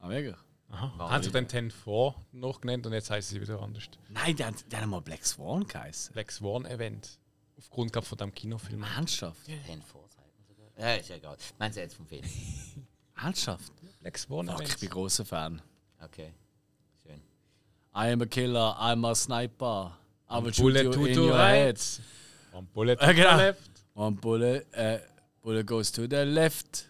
Ah, 0.01 0.09
wirklich? 0.09 0.37
Aha. 0.71 1.11
Haben 1.11 1.23
sie 1.23 1.31
dann 1.31 1.47
Ten 1.47 1.71
4 1.71 2.15
noch 2.33 2.61
genannt 2.61 2.87
und 2.87 2.93
jetzt 2.93 3.11
heißen 3.11 3.35
sie 3.35 3.41
wieder 3.41 3.61
anders. 3.63 3.85
Nein, 4.09 4.35
die 4.35 4.45
haben, 4.45 4.57
die 4.71 4.77
haben 4.77 4.91
mal 4.91 5.01
Black 5.01 5.25
Swan 5.25 5.67
geheißen. 5.67 6.13
Black 6.15 6.33
Swan 6.33 6.65
Event. 6.67 7.19
Aufgrund 7.59 7.93
glaub, 7.93 8.05
von 8.05 8.19
dem 8.19 8.35
Kinofilm. 8.35 8.83
Ernsthaft? 8.83 9.45
Ten 9.45 9.83
vor, 9.83 10.09
sagt 10.09 10.27
man 10.37 10.47
sogar. 10.47 10.71
Ja, 10.79 10.95
ist 10.97 11.09
ja 11.11 11.17
egal. 11.17 11.37
Meinen 11.59 11.73
Sie 11.73 11.81
jetzt 11.81 11.95
vom 11.95 12.07
Film? 12.07 12.25
Ernsthaft? 13.17 13.73
Black 14.01 14.19
Swan 14.19 14.47
Fuck, 14.49 14.63
ich 14.63 14.79
bin 14.79 14.89
großer 14.91 15.25
Fan. 15.25 15.61
Okay. 16.03 16.33
Schön. 17.03 17.21
I 17.95 18.11
am 18.13 18.23
a 18.23 18.27
killer, 18.27 18.75
I'm 18.79 19.05
a 19.07 19.15
sniper. 19.15 19.93
I 20.31 20.39
will 20.43 20.53
shoot 20.53 20.63
Bullet 20.63 20.85
you 20.85 20.93
to 20.93 21.05
in 21.07 21.15
the 21.15 21.21
your 21.21 21.33
right. 21.35 21.55
head. 21.79 21.81
One 22.53 22.67
bullet 22.73 22.99
Äh, 23.01 23.07
to 23.09 23.15
genau. 23.15 23.31
the 23.37 23.43
left. 23.43 23.71
One 23.95 24.17
bullet, 24.17 24.67
äh, 24.73 25.01
bullet 25.43 25.67
goes 25.67 25.91
to 25.93 26.03
the 26.09 26.25
left, 26.25 26.89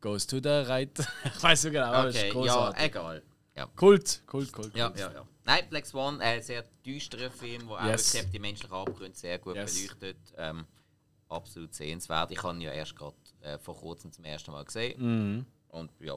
goes 0.00 0.26
to 0.26 0.38
the 0.40 0.64
right. 0.68 0.90
ich 1.24 1.42
weiß 1.42 1.64
nicht 1.64 1.72
genau, 1.72 1.86
aber 1.86 2.08
es 2.08 2.16
ist 2.16 2.20
Okay, 2.22 2.28
ja, 2.28 2.32
großartig. 2.34 2.84
egal. 2.84 3.22
Ja. 3.56 3.66
Kult, 3.76 4.22
Kult, 4.26 4.52
Kult. 4.52 4.76
Ja, 4.76 4.88
Kult. 4.88 5.00
ja, 5.00 5.12
ja. 5.12 5.26
Nein, 5.44 5.64
Black 5.70 5.86
Swan, 5.86 6.20
äh, 6.20 6.40
sehr 6.42 6.64
düsterer 6.84 7.30
Film, 7.30 7.68
der 7.68 7.90
Yes. 7.92 8.14
auch 8.16 8.30
die 8.30 8.38
menschlichen 8.38 8.74
Abgründe 8.74 9.16
sehr 9.16 9.38
gut 9.38 9.56
Yes. 9.56 9.74
beleuchtet. 9.74 10.18
Ähm, 10.36 10.66
absolut 11.28 11.74
sehenswert. 11.74 12.30
Ich 12.32 12.42
habe 12.42 12.54
ihn 12.56 12.60
ja 12.62 12.72
erst 12.72 12.94
gerade 12.96 13.16
äh, 13.42 13.58
vor 13.58 13.76
kurzem 13.76 14.12
zum 14.12 14.24
ersten 14.24 14.50
Mal 14.52 14.64
gesehen. 14.64 15.00
Mhm. 15.38 15.46
Und 15.68 15.90
ja. 16.00 16.16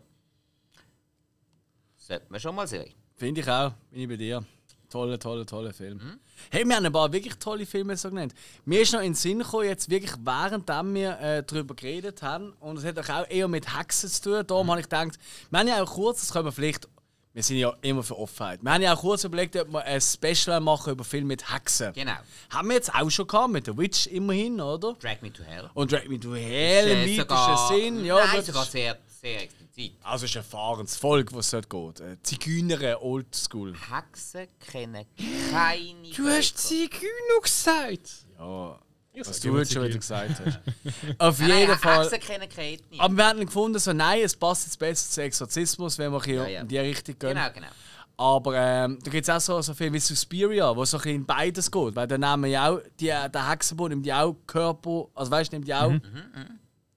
Sollte 2.06 2.26
man 2.30 2.40
schon 2.40 2.56
mal 2.56 2.68
sehen. 2.68 2.92
Finde 3.16 3.42
ich 3.42 3.50
auch, 3.50 3.72
bin 3.92 4.02
ich 4.02 4.08
bei 4.10 4.18
dir. 4.18 4.44
Toller, 4.90 5.18
toller, 5.18 5.46
toller 5.46 5.74
Film. 5.74 5.98
Mhm. 5.98 6.20
Hey, 6.52 6.66
wir 6.68 6.76
haben 6.76 6.86
ein 6.86 6.92
paar 6.92 7.12
wirklich 7.12 7.34
tolle 7.36 7.66
Filme 7.66 7.96
so 7.98 8.10
genannt. 8.10 8.34
Mir 8.66 8.82
ist 8.82 8.92
noch 8.94 9.00
in 9.00 9.08
den 9.08 9.16
Sinn 9.16 9.40
gekommen, 9.40 9.66
jetzt 9.66 9.90
wirklich 9.90 10.12
während 10.24 10.68
wir 10.68 11.20
äh, 11.20 11.44
darüber 11.44 11.74
geredet 11.74 12.22
haben, 12.22 12.54
und 12.60 12.78
es 12.78 12.84
hat 12.86 13.00
auch 13.10 13.28
eher 13.30 13.48
mit 13.48 13.76
Hexen 13.76 14.10
zu 14.10 14.22
tun. 14.22 14.44
Darum 14.46 14.68
Mhm. 14.68 14.72
habe 14.72 14.82
ich 14.82 14.86
gedacht, 14.90 15.18
wir 15.50 15.60
haben 15.60 15.68
ja 15.68 15.82
auch 15.82 15.90
kurz, 15.92 16.20
das 16.20 16.32
können 16.34 16.46
wir 16.46 16.52
vielleicht, 16.52 16.88
wir 17.34 17.42
sind 17.42 17.58
ja 17.58 17.74
immer 17.82 18.04
für 18.04 18.20
Offenheit, 18.20 18.62
wir 18.62 18.72
haben 18.72 18.82
ja 18.84 18.94
auch 18.94 19.00
kurz 19.02 19.24
überlegt, 19.24 19.56
ob 19.56 19.72
wir 19.72 19.84
ein 19.84 20.00
Special 20.02 20.60
machen 20.60 20.94
über 20.94 21.04
Filme 21.04 21.28
mit 21.28 21.52
Hexen. 21.52 21.92
Genau. 21.94 22.12
Haben 22.52 22.68
wir 22.68 22.76
jetzt 22.76 22.94
auch 22.94 23.10
schon 23.10 23.26
gehabt, 23.26 23.52
mit 23.52 23.66
The 23.66 23.76
Witch 23.76 24.06
immerhin, 24.08 24.62
oder? 24.62 24.94
Drag 25.02 25.22
Me 25.22 25.34
to 25.34 25.42
Hell. 25.44 25.72
Und 25.74 25.92
Drag 25.92 26.08
Me 26.08 26.20
to 26.20 26.36
Hell 26.36 26.88
im 26.90 26.98
Äh, 26.98 27.02
weitesten 27.04 27.20
sogar- 27.22 27.68
Sinn. 27.70 28.06
Ja, 28.06 28.26
Nein, 28.28 28.44
sogar 28.44 28.66
sehr, 28.66 29.00
sehr 29.24 29.42
explizit. 29.44 29.94
Also 30.04 30.26
es 30.26 30.32
ist 30.32 30.38
ein 30.38 30.44
fahrendes 30.44 30.98
Volk, 30.98 31.34
was 31.34 31.50
dort 31.52 31.70
geht. 31.70 32.00
Äh, 32.02 32.18
Zigeuner, 32.24 33.02
Oldschool. 33.02 33.74
Hexen 33.74 34.48
kennen 34.60 35.06
keine 35.52 35.94
Du 36.16 36.28
hast. 36.28 36.58
Zigeuner 36.58 37.42
gesagt. 37.42 38.26
Ja, 38.38 38.80
was 39.20 39.38
sag 39.40 39.52
du 39.52 39.58
jetzt 39.60 39.72
schon 39.74 39.84
wieder 39.84 39.98
gesagt 39.98 40.42
hast. 40.46 40.60
Auf 41.20 41.40
Nein, 41.40 41.50
jeden 41.50 41.70
nein, 41.70 41.80
Fall. 41.80 42.04
Hexen 42.04 42.20
kennen 42.20 42.50
keine 42.50 42.74
Ethnie. 42.74 43.00
Aber 43.00 43.16
wir 43.16 43.26
haben 43.26 43.46
gefunden, 43.46 43.80
so, 43.80 43.94
nein, 43.94 44.22
es 44.22 44.36
passt 44.36 44.66
jetzt 44.66 44.78
besser 44.78 45.10
zu 45.10 45.22
Exorzismus, 45.22 45.98
wenn 45.98 46.12
wir 46.12 46.22
hier 46.24 46.36
Ja, 46.44 46.48
ja. 46.48 46.62
in 46.62 46.68
die 46.68 46.78
Richtung 46.80 47.18
gehen. 47.18 47.30
Genau, 47.30 47.52
genau. 47.54 47.68
Aber 48.16 48.56
ähm, 48.56 49.00
da 49.04 49.10
gibt 49.10 49.28
es 49.28 49.30
auch 49.30 49.40
so, 49.40 49.62
so 49.62 49.74
viel 49.74 49.92
wie 49.92 50.00
Suspiria, 50.00 50.76
wo 50.76 50.86
so 50.86 50.98
ein 50.98 51.02
bisschen 51.02 51.16
in 51.16 51.26
beides 51.26 51.72
geht. 51.72 51.96
Weil 51.96 52.08
da 52.08 52.18
nehmen 52.18 52.52
ja 52.52 52.70
auch, 52.70 52.80
die, 53.00 53.06
der 53.08 53.50
Hexenbund 53.50 53.90
nimmt 53.90 54.06
ja 54.06 54.24
auch 54.24 54.36
Körper, 54.46 55.08
also 55.16 55.32
weißt 55.32 55.52
du, 55.52 55.56
nimmt 55.56 55.68
ja 55.68 55.86
auch. 55.86 55.94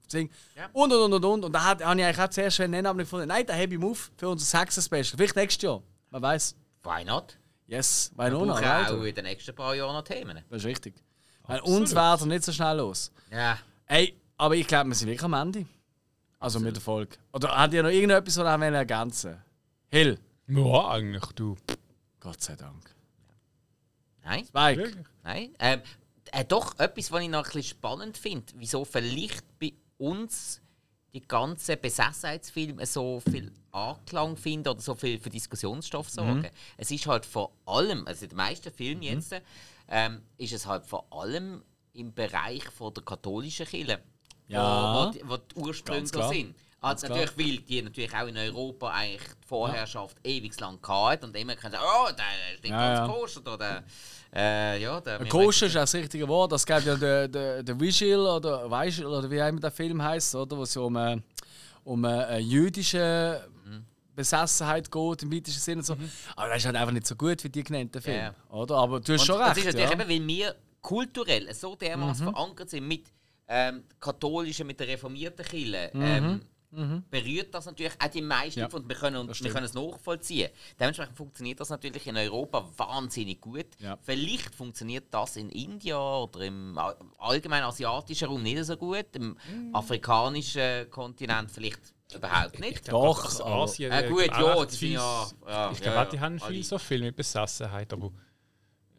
Sing. 0.07 0.31
Ja. 0.55 0.69
Und 0.73 0.93
und 0.93 1.01
und 1.03 1.13
und 1.15 1.25
und. 1.25 1.45
Und 1.47 1.53
da 1.53 1.65
hat- 1.65 1.85
habe 1.85 1.99
ich 2.01 2.07
eigentlich 2.07 2.21
auch 2.25 2.29
zuerst 2.31 2.61
aber 2.61 2.69
nicht 2.69 2.99
gefunden, 2.99 3.29
nein, 3.29 3.45
da 3.47 3.55
habe 3.55 3.75
ich 3.75 3.83
auf 3.83 4.11
für 4.17 4.29
unser 4.29 4.61
Hexen-Special. 4.61 5.05
Vielleicht 5.05 5.37
nächstes 5.37 5.63
Jahr. 5.63 5.83
Man 6.11 6.23
weiß. 6.23 6.55
Why 6.85 7.05
not? 7.05 7.37
Yes, 7.67 8.13
weil 8.15 8.31
Wir 8.33 8.39
noch 8.39 8.47
brauchen 8.55 8.65
right? 8.65 8.91
auch 8.91 9.03
in 9.03 9.15
den 9.15 9.25
nächsten 9.25 9.55
paar 9.55 9.75
Jahren 9.75 9.93
noch 9.95 10.03
Themen. 10.05 10.39
Das 10.49 10.59
ist 10.63 10.67
richtig. 10.67 10.95
Weil 11.49 11.61
uns 11.61 11.95
wäre 11.95 12.17
er 12.19 12.27
nicht 12.27 12.45
so 12.45 12.53
schnell 12.53 12.77
los. 12.77 13.11
Ja. 13.31 13.59
Ey, 13.87 14.21
aber 14.37 14.55
ich 14.55 14.67
glaube, 14.67 14.89
wir 14.91 14.95
sind 14.95 15.09
wirklich 15.09 15.25
am 15.25 15.33
Ende. 15.35 15.67
Also 16.39 16.61
mit 16.61 16.77
der 16.77 16.83
Folge. 16.83 17.17
Oder 17.33 17.57
hat 17.57 17.73
ihr 17.73 17.83
noch 17.83 17.91
irgendetwas, 17.91 18.37
was 18.37 18.45
ihr 18.45 18.61
wollt 18.61 18.75
ergänzen 18.75 19.43
Hill. 19.89 20.19
Ja, 20.49 20.89
eigentlich, 20.91 21.25
du. 21.35 21.57
Gott 22.21 22.41
sei 22.41 22.55
Dank. 22.55 22.95
Nein, 24.25 24.45
Spike. 24.45 24.77
Wirklich? 24.83 25.07
nein. 25.23 25.55
Ähm, 25.59 25.81
äh, 26.33 26.45
doch, 26.45 26.79
etwas, 26.79 27.11
was 27.13 27.23
ich 27.23 27.29
noch 27.29 27.39
ein 27.39 27.45
bisschen 27.45 27.63
spannend 27.63 28.19
finde, 28.19 28.53
wieso 28.57 28.85
vielleicht 28.85 29.45
bei 29.59 29.73
uns 29.99 30.61
die 31.15 31.27
ganzen 31.27 31.81
Besessenheitsfilme 31.81 32.85
so 32.85 33.21
viel 33.21 33.51
Anklang 33.73 34.37
finden 34.37 34.69
oder 34.69 34.81
so 34.81 34.95
viel 34.95 35.19
für 35.19 35.31
Diskussionsstoff 35.31 36.11
sorgen. 36.11 36.41
Mhm. 36.41 36.47
Es 36.77 36.91
ist 36.91 37.07
halt 37.07 37.25
vor 37.25 37.53
allem, 37.65 38.07
also 38.07 38.25
in 38.25 38.31
den 38.31 38.37
meisten 38.37 38.71
Filmen 38.73 39.03
jetzt, 39.03 39.35
ähm, 39.89 40.23
ist 40.37 40.53
es 40.53 40.67
halt 40.67 40.85
vor 40.85 41.07
allem 41.11 41.63
im 41.95 42.13
Bereich 42.13 42.65
von 42.65 42.93
der 42.93 43.03
katholischen 43.03 43.67
Kirche, 43.67 44.01
Ja. 44.49 45.07
wo, 45.07 45.07
wo, 45.07 45.37
die, 45.39 45.55
Ursprünge 45.55 46.01
Ganz 46.01 46.13
klar. 46.87 46.99
sind. 46.99 47.11
Also 47.11 47.25
natürlich, 47.25 47.39
weil 47.59 47.65
die 47.65 47.83
natürlich 47.83 48.15
auch 48.15 48.27
in 48.27 48.37
Europa 48.37 48.89
eigentlich 48.91 49.23
die 49.43 49.47
Vorherrschaft 49.47 50.17
ewig 50.25 50.59
lang 50.61 50.81
gehabt 50.81 51.25
und 51.25 51.37
immer 51.37 51.57
können 51.57 51.73
sagen, 51.73 51.85
oh, 51.87 52.09
der 52.13 52.55
ist 52.55 52.63
nicht 52.63 52.71
Ja, 52.73 52.95
ganz 52.95 53.09
ja. 53.09 53.15
koscher 53.15 53.53
oder 53.55 53.85
äh, 54.35 54.83
ja, 54.83 55.01
der 55.01 55.25
Koscher 55.27 55.67
ist 55.67 55.77
auch 55.77 55.81
das 55.81 55.95
richtige 55.95 56.27
Wort. 56.29 56.53
Es 56.53 56.67
gibt 56.67 56.85
ja 56.85 56.97
den, 56.97 57.33
den, 57.33 57.65
den 57.65 57.81
Vigil 57.81 58.19
oder 58.19 58.71
Vigil 58.71 59.07
oder 59.07 59.31
wie 59.31 59.39
immer 59.39 59.61
der 59.61 59.71
Film 59.71 60.03
heißt, 60.03 60.35
oder? 60.35 60.57
Wo 60.59 60.63
es 60.63 60.77
um, 60.77 60.97
äh, 60.97 61.17
um 61.85 62.05
äh, 62.05 62.09
eine 62.09 62.39
jüdische 62.41 63.49
Besessenheit 64.15 64.91
geht 64.91 65.23
im 65.23 65.33
weitesten 65.33 65.61
Sinne 65.61 65.83
so. 65.83 65.95
Aber 66.35 66.49
das 66.49 66.59
ist 66.59 66.67
halt 66.67 66.77
einfach 66.77 66.93
nicht 66.93 67.07
so 67.07 67.15
gut 67.15 67.43
wie 67.45 67.49
die 67.51 67.63
genannten 67.63 68.01
Filme, 68.01 68.19
Ja. 68.19 68.35
oder? 68.55 68.77
Aber 68.77 69.01
du 69.01 69.13
hast 69.13 69.21
Und 69.21 69.27
schon 69.27 69.39
das 69.39 69.49
recht. 69.57 69.59
ist 69.59 69.65
natürlich 69.75 69.91
ja. 69.91 69.95
Mhm. 69.97 70.01
eben, 70.11 70.23
weil 70.23 70.27
wir 70.29 70.55
kulturell 70.81 71.55
so 71.55 71.75
dermaßen 71.77 72.33
verankert 72.33 72.71
sind 72.71 72.89
mit 72.89 73.05
ähm, 73.49 73.85
katholischen, 74.01 74.67
mit 74.67 74.81
der 74.81 74.89
reformierten 74.89 75.45
Kirche. 75.45 75.91
Ähm, 75.95 76.41
Berührt 77.11 77.55
das 77.55 77.67
natürlich 77.67 77.93
auch 77.99 78.09
die 78.09 78.23
meisten 78.23 78.61
Mhm. 78.61 78.67
Ja, 78.71 78.77
und 78.77 78.89
wir 78.89 78.97
können, 78.97 79.29
wir 79.29 79.51
können 79.51 79.65
es 79.67 79.75
nachvollziehen. 79.75 80.51
Dementsprechend 80.79 81.17
funktioniert 81.17 81.61
das 81.61 81.71
natürlich 81.71 82.07
in 82.07 82.17
Europa 82.17 82.69
wahnsinnig 82.77 83.41
gut. 83.41 83.67
Ja. 83.79 83.97
Vielleicht 84.03 84.55
funktioniert 84.55 85.07
das 85.13 85.37
in 85.37 85.51
India 85.51 85.99
oder 85.99 86.41
im 86.41 86.77
all- 86.79 86.97
allgemeinen 87.19 87.65
asiatischen 87.65 88.29
Raum 88.29 88.43
nicht 88.43 88.65
so 88.65 88.77
gut, 88.77 89.07
im 89.15 89.37
Mhm. 89.51 89.75
afrikanischen 89.75 90.91
Kontinent 90.91 91.51
vielleicht 91.51 91.81
überhaupt 92.15 92.59
nicht. 92.61 92.91
Doch, 92.93 93.25
Also 93.25 93.45
aber- 93.45 93.55
Asien, 93.65 93.91
Äh, 93.93 94.09
gut, 94.09 94.27
ja, 94.27 94.65
die 94.65 94.75
sind 94.75 94.91
ja. 94.93 95.27
ja 95.49 95.71
Ich 95.73 95.79
ja, 95.79 95.83
glaube, 95.83 95.97
ja, 95.97 96.03
auch 96.05 96.09
die 96.11 96.21
haben 96.21 96.39
viel 96.39 96.63
so 96.65 96.79
viel 96.79 97.01
mit 97.01 97.17
Besessenheit, 97.17 97.93
aber, 97.93 98.11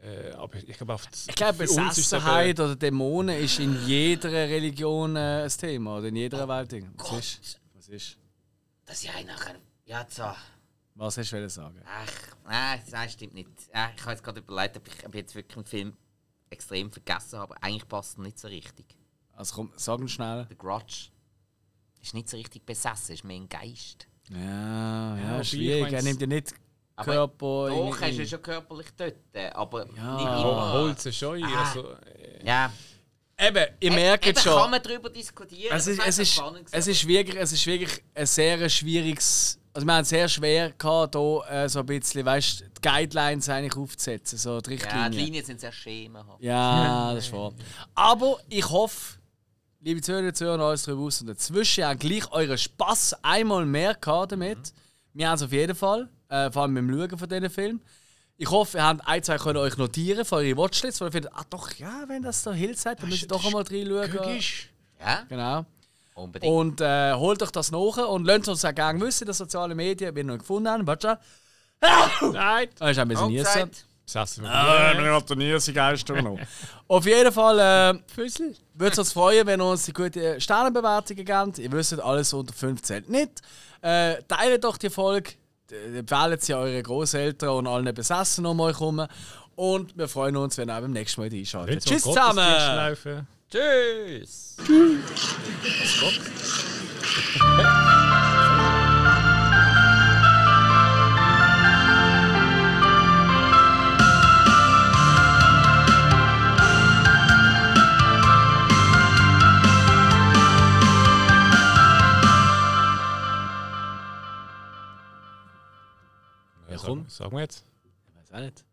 äh, 0.08 0.32
aber 0.34 0.56
ich 0.56 0.78
glaube, 0.78 0.94
auf 0.94 1.08
Ich 1.28 1.36
glaube, 1.36 1.68
für 1.68 1.82
uns 1.82 1.98
ist 1.98 2.06
es 2.06 2.10
Besessenheit 2.10 2.60
oder 2.60 2.76
Dämonen 2.76 3.38
ist 3.38 3.60
in 3.60 3.86
jeder 3.86 4.32
Religion 4.32 5.16
äh, 5.16 5.44
ein 5.44 5.50
Thema 5.50 5.98
oder 5.98 6.08
in 6.08 6.16
jeder 6.16 6.48
Welt. 6.48 6.72
Was 6.72 7.10
Gott. 7.10 7.20
ist? 7.20 7.60
Was 7.74 7.88
ist? 7.90 8.18
Das 8.86 9.04
ist 9.04 9.06
ja 9.06 9.24
nachher. 9.24 9.56
Ja, 9.86 10.06
so. 10.10 10.24
Was 10.96 11.18
hast 11.18 11.32
du 11.32 11.36
wollen 11.38 11.50
sagen? 11.50 11.82
Ach, 11.86 12.12
nein, 12.46 12.82
das 12.90 13.14
stimmt 13.14 13.34
nicht. 13.34 13.50
Ich 13.70 13.76
habe 13.76 14.12
jetzt 14.12 14.24
gerade 14.24 14.40
überlegt, 14.40 14.78
ob 14.78 14.88
ich, 14.88 15.06
ob 15.06 15.14
ich 15.14 15.20
jetzt 15.22 15.36
wirklich 15.36 15.58
einen 15.58 15.66
Film 15.66 15.98
extrem 16.50 16.92
vergessen 16.92 17.40
habe. 17.40 17.62
Eigentlich 17.62 17.88
passt 17.88 18.18
er 18.18 18.24
nicht 18.24 18.40
so 18.40 18.48
richtig. 18.48 18.86
Also 19.34 19.56
komm, 19.56 19.74
sag 19.76 20.00
ihn 20.00 20.08
schnell. 20.08 20.46
Der 20.46 20.56
Grudge 20.56 21.10
ist 22.02 22.14
nicht 22.14 22.30
so 22.30 22.38
richtig 22.38 22.66
besessen, 22.66 23.14
ist 23.14 23.24
mehr 23.24 23.38
ein 23.38 23.50
Geist. 23.50 24.08
Ja, 24.30 25.18
ja, 25.18 25.34
wobei, 25.34 25.44
schwierig. 25.44 25.94
Er 25.94 26.02
nimmt 26.02 26.22
ja 26.22 26.28
nicht 26.28 26.54
Aber 26.98 27.12
Körper. 27.14 27.70
Doch, 27.70 27.96
ist 27.96 28.02
irgendwie- 28.02 28.24
ja 28.24 28.26
schon 28.28 28.42
körperlich 28.42 28.88
dort, 28.98 29.14
äh, 29.34 29.50
aber 29.52 29.86
Ja. 29.96 30.16
nicht 30.16 30.26
immer. 30.26 30.74
holt 30.74 31.06
es 31.06 31.16
schon. 31.16 31.44
Ah. 31.44 31.64
Also, 31.64 31.92
äh, 31.92 32.46
Ja, 32.46 32.72
Eben, 33.40 33.66
ihr 33.80 33.92
merkt 33.92 34.26
Eben 34.26 34.40
schon. 34.40 34.58
kann 34.60 34.72
man 34.72 34.82
darüber 34.82 35.12
diskutieren. 35.12 35.76
Es 35.78 35.86
ist, 35.86 36.00
es, 36.04 36.18
ist, 36.18 36.34
spannend 36.34 36.68
es, 36.72 36.88
ist 36.88 37.08
wirklich, 37.08 37.36
es 37.40 37.52
ist 37.54 37.68
wirklich 37.68 38.04
ein 38.16 38.26
sehr 38.26 38.68
schwieriges. 38.68 39.60
Also, 39.74 39.86
wir 39.86 39.94
haben 39.94 40.02
es 40.02 40.10
sehr 40.10 40.28
schwer 40.28 40.72
gehabt, 40.72 41.14
hier 41.16 41.44
äh, 41.48 41.70
so 41.70 41.80
ein 41.82 41.86
bisschen, 41.86 42.26
weißt 42.26 42.62
die 42.62 42.82
Guidelines 42.82 43.48
eigentlich 43.48 43.78
aufzusetzen, 43.78 44.40
so 44.40 44.60
die 44.60 44.78
Ja, 44.78 45.08
die. 45.08 45.18
Linien 45.20 45.46
sind 45.46 45.60
sehr 45.60 45.72
schemenhaft. 45.72 46.42
Ja, 46.42 47.14
das 47.14 47.26
ist 47.28 47.34
wahr. 47.34 47.54
Aber 47.94 48.40
ich 48.50 48.68
hoffe, 48.68 49.20
liebe 49.82 50.02
Zuhörer 50.02 50.34
Zuhörer, 50.34 50.64
alles 50.64 50.82
darüber 50.84 51.04
aus 51.04 51.22
und 51.22 51.28
dazwischen, 51.28 51.82
ihr 51.82 51.90
habt 51.90 52.00
gleich 52.00 52.32
euren 52.32 52.58
Spass 52.58 53.16
einmal 53.22 53.68
mehr 53.68 53.94
gehabt 53.94 54.32
damit. 54.32 54.74
Wir 55.14 55.28
haben 55.30 55.36
es 55.36 55.44
auf 55.44 55.52
jeden 55.52 55.76
Fall, 55.76 56.10
äh, 56.30 56.52
vor 56.52 56.64
allem 56.64 56.76
beim 56.76 56.90
Schauen 56.92 57.18
von 57.18 57.30
diesen 57.30 57.50
Film. 57.50 57.82
Ich 58.38 58.50
hoffe, 58.52 58.78
ihr 58.78 58.84
habt 58.84 59.02
ein, 59.08 59.24
zwei 59.24 59.38
können 59.38 59.58
euch 59.58 59.78
notieren 59.78 60.24
für 60.24 60.36
eure 60.36 60.58
Watchlist, 60.58 61.02
weil 61.02 61.08
ihr 61.08 61.12
findet, 61.14 61.32
ah 61.34 61.44
doch, 61.50 61.72
ja, 61.76 62.04
wenn 62.08 62.22
das 62.22 62.44
so 62.44 62.52
Hilfe 62.54 62.92
hat, 62.92 63.02
dann 63.02 63.10
müsst 63.10 63.24
ihr 63.24 63.28
doch 63.28 63.44
einmal 63.46 63.64
reinschauen. 63.64 64.42
Ja, 65.00 65.24
Genau. 65.28 65.66
unbedingt. 66.14 66.54
Und 66.54 66.82
äh, 66.82 67.14
holt 67.14 67.42
euch 67.42 67.52
das 67.52 67.72
nach 67.72 68.08
und 68.10 68.26
lasst 68.26 68.48
uns 68.48 68.64
auch 68.64 68.76
gerne 68.76 69.00
wissen, 69.02 69.24
in 69.24 69.28
den 69.28 69.34
sozialen 69.34 69.76
Medien, 69.76 70.14
wenn 70.16 70.28
ihr 70.28 70.34
noch 70.34 70.40
gefunden 70.40 70.70
habt. 70.70 70.86
Warte 70.86 71.20
schon. 72.20 72.32
Nein! 72.34 72.68
Ah, 72.80 72.90
ist 72.90 73.00
ein 73.00 73.08
bisschen 73.08 73.28
niesen. 73.28 73.46
gesagt, 73.46 73.86
Besessen 74.06 74.44
von 74.46 74.52
Ah, 74.54 74.94
mir. 74.94 75.04
wir 75.04 75.10
gratulieren 75.10 75.60
Sie 75.60 75.74
Geister 75.74 76.22
noch. 76.22 76.40
Auf 76.88 77.06
jeden 77.06 77.32
Fall 77.32 77.60
äh, 77.60 78.00
würde 78.76 78.92
es 78.94 79.00
uns 79.00 79.12
freuen, 79.14 79.46
wenn 79.48 79.60
ihr 79.60 79.66
uns 79.66 79.86
die 79.86 79.94
gute 79.94 80.40
Sternenbewertungen 80.40 81.26
gebt. 81.26 81.60
Ihr 81.60 81.72
wisst, 81.72 82.00
alles 82.00 82.34
unter 82.34 82.54
5 82.54 82.82
zählt 82.84 83.10
nicht. 83.10 83.42
Äh, 83.82 84.22
teilt 84.28 84.64
doch 84.64 84.78
die 84.78 84.90
Folge, 84.90 85.32
empfehlen 85.72 86.40
sie 86.40 86.54
eure 86.54 86.82
Großeltern 86.82 87.50
und 87.50 87.68
allen 87.68 87.94
Besessen 87.94 88.46
um 88.46 88.60
euch 88.60 88.80
herum. 88.80 89.06
Und 89.56 89.98
wir 89.98 90.08
freuen 90.08 90.38
uns, 90.38 90.58
wenn 90.58 90.70
ihr 90.70 90.78
auch 90.78 90.82
beim 90.82 90.92
nächsten 90.92 91.22
Mal 91.22 91.32
einschaltet. 91.32 91.86
Tschüss 91.86 92.04
zusammen! 92.04 92.38
laufen. 92.38 93.28
Tschüss! 93.50 94.58
komm. 116.88 117.00
Sagen, 117.02 117.10
sagen 117.10 117.32
wir 117.34 117.42
jetzt. 117.42 117.64
Ich 118.08 118.16
weiß 118.16 118.32
auch 118.38 118.46
nicht. 118.46 118.66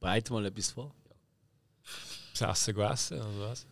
Bereite 0.00 0.32
mal 0.32 0.46
etwas 0.46 0.70
vor. 0.70 0.94
Besessen 2.32 2.74
gegessen 2.74 3.20
oder 3.20 3.50
was? 3.50 3.66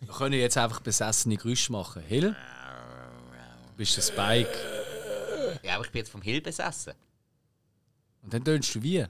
Wir 0.00 0.08
können 0.12 0.34
jetzt 0.34 0.56
einfach 0.56 0.80
besessene 0.80 1.36
Geräusche 1.36 1.72
machen. 1.72 2.02
Hill? 2.02 2.30
Du 2.32 3.76
bist 3.76 3.96
der 3.96 4.02
Spike. 4.02 4.58
Ja, 5.62 5.76
aber 5.76 5.84
ich 5.84 5.90
bin 5.90 6.00
jetzt 6.00 6.10
vom 6.10 6.22
Hill 6.22 6.40
besessen. 6.40 6.92
Und 8.22 8.32
dann 8.32 8.44
tönst 8.44 8.74
du 8.74 8.82
wie? 8.82 9.04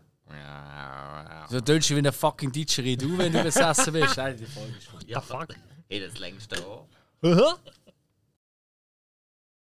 So 1.48 1.60
tönst 1.60 1.90
du 1.90 1.96
wie 1.96 2.06
ein 2.06 2.12
fucking 2.12 2.50
Didgeridoo, 2.50 3.18
wenn 3.18 3.32
du 3.32 3.42
besessen 3.42 3.92
bist. 3.92 4.16
Nein, 4.16 4.36
die 4.36 4.46
Folge 4.46 4.76
ist 4.76 4.88
vorbei. 4.88 5.04
ja 5.06 5.20
fuck. 5.20 5.48
Hey, 5.88 6.00
das 6.00 6.18
längste 6.18 6.66
Ohr. 6.66 6.88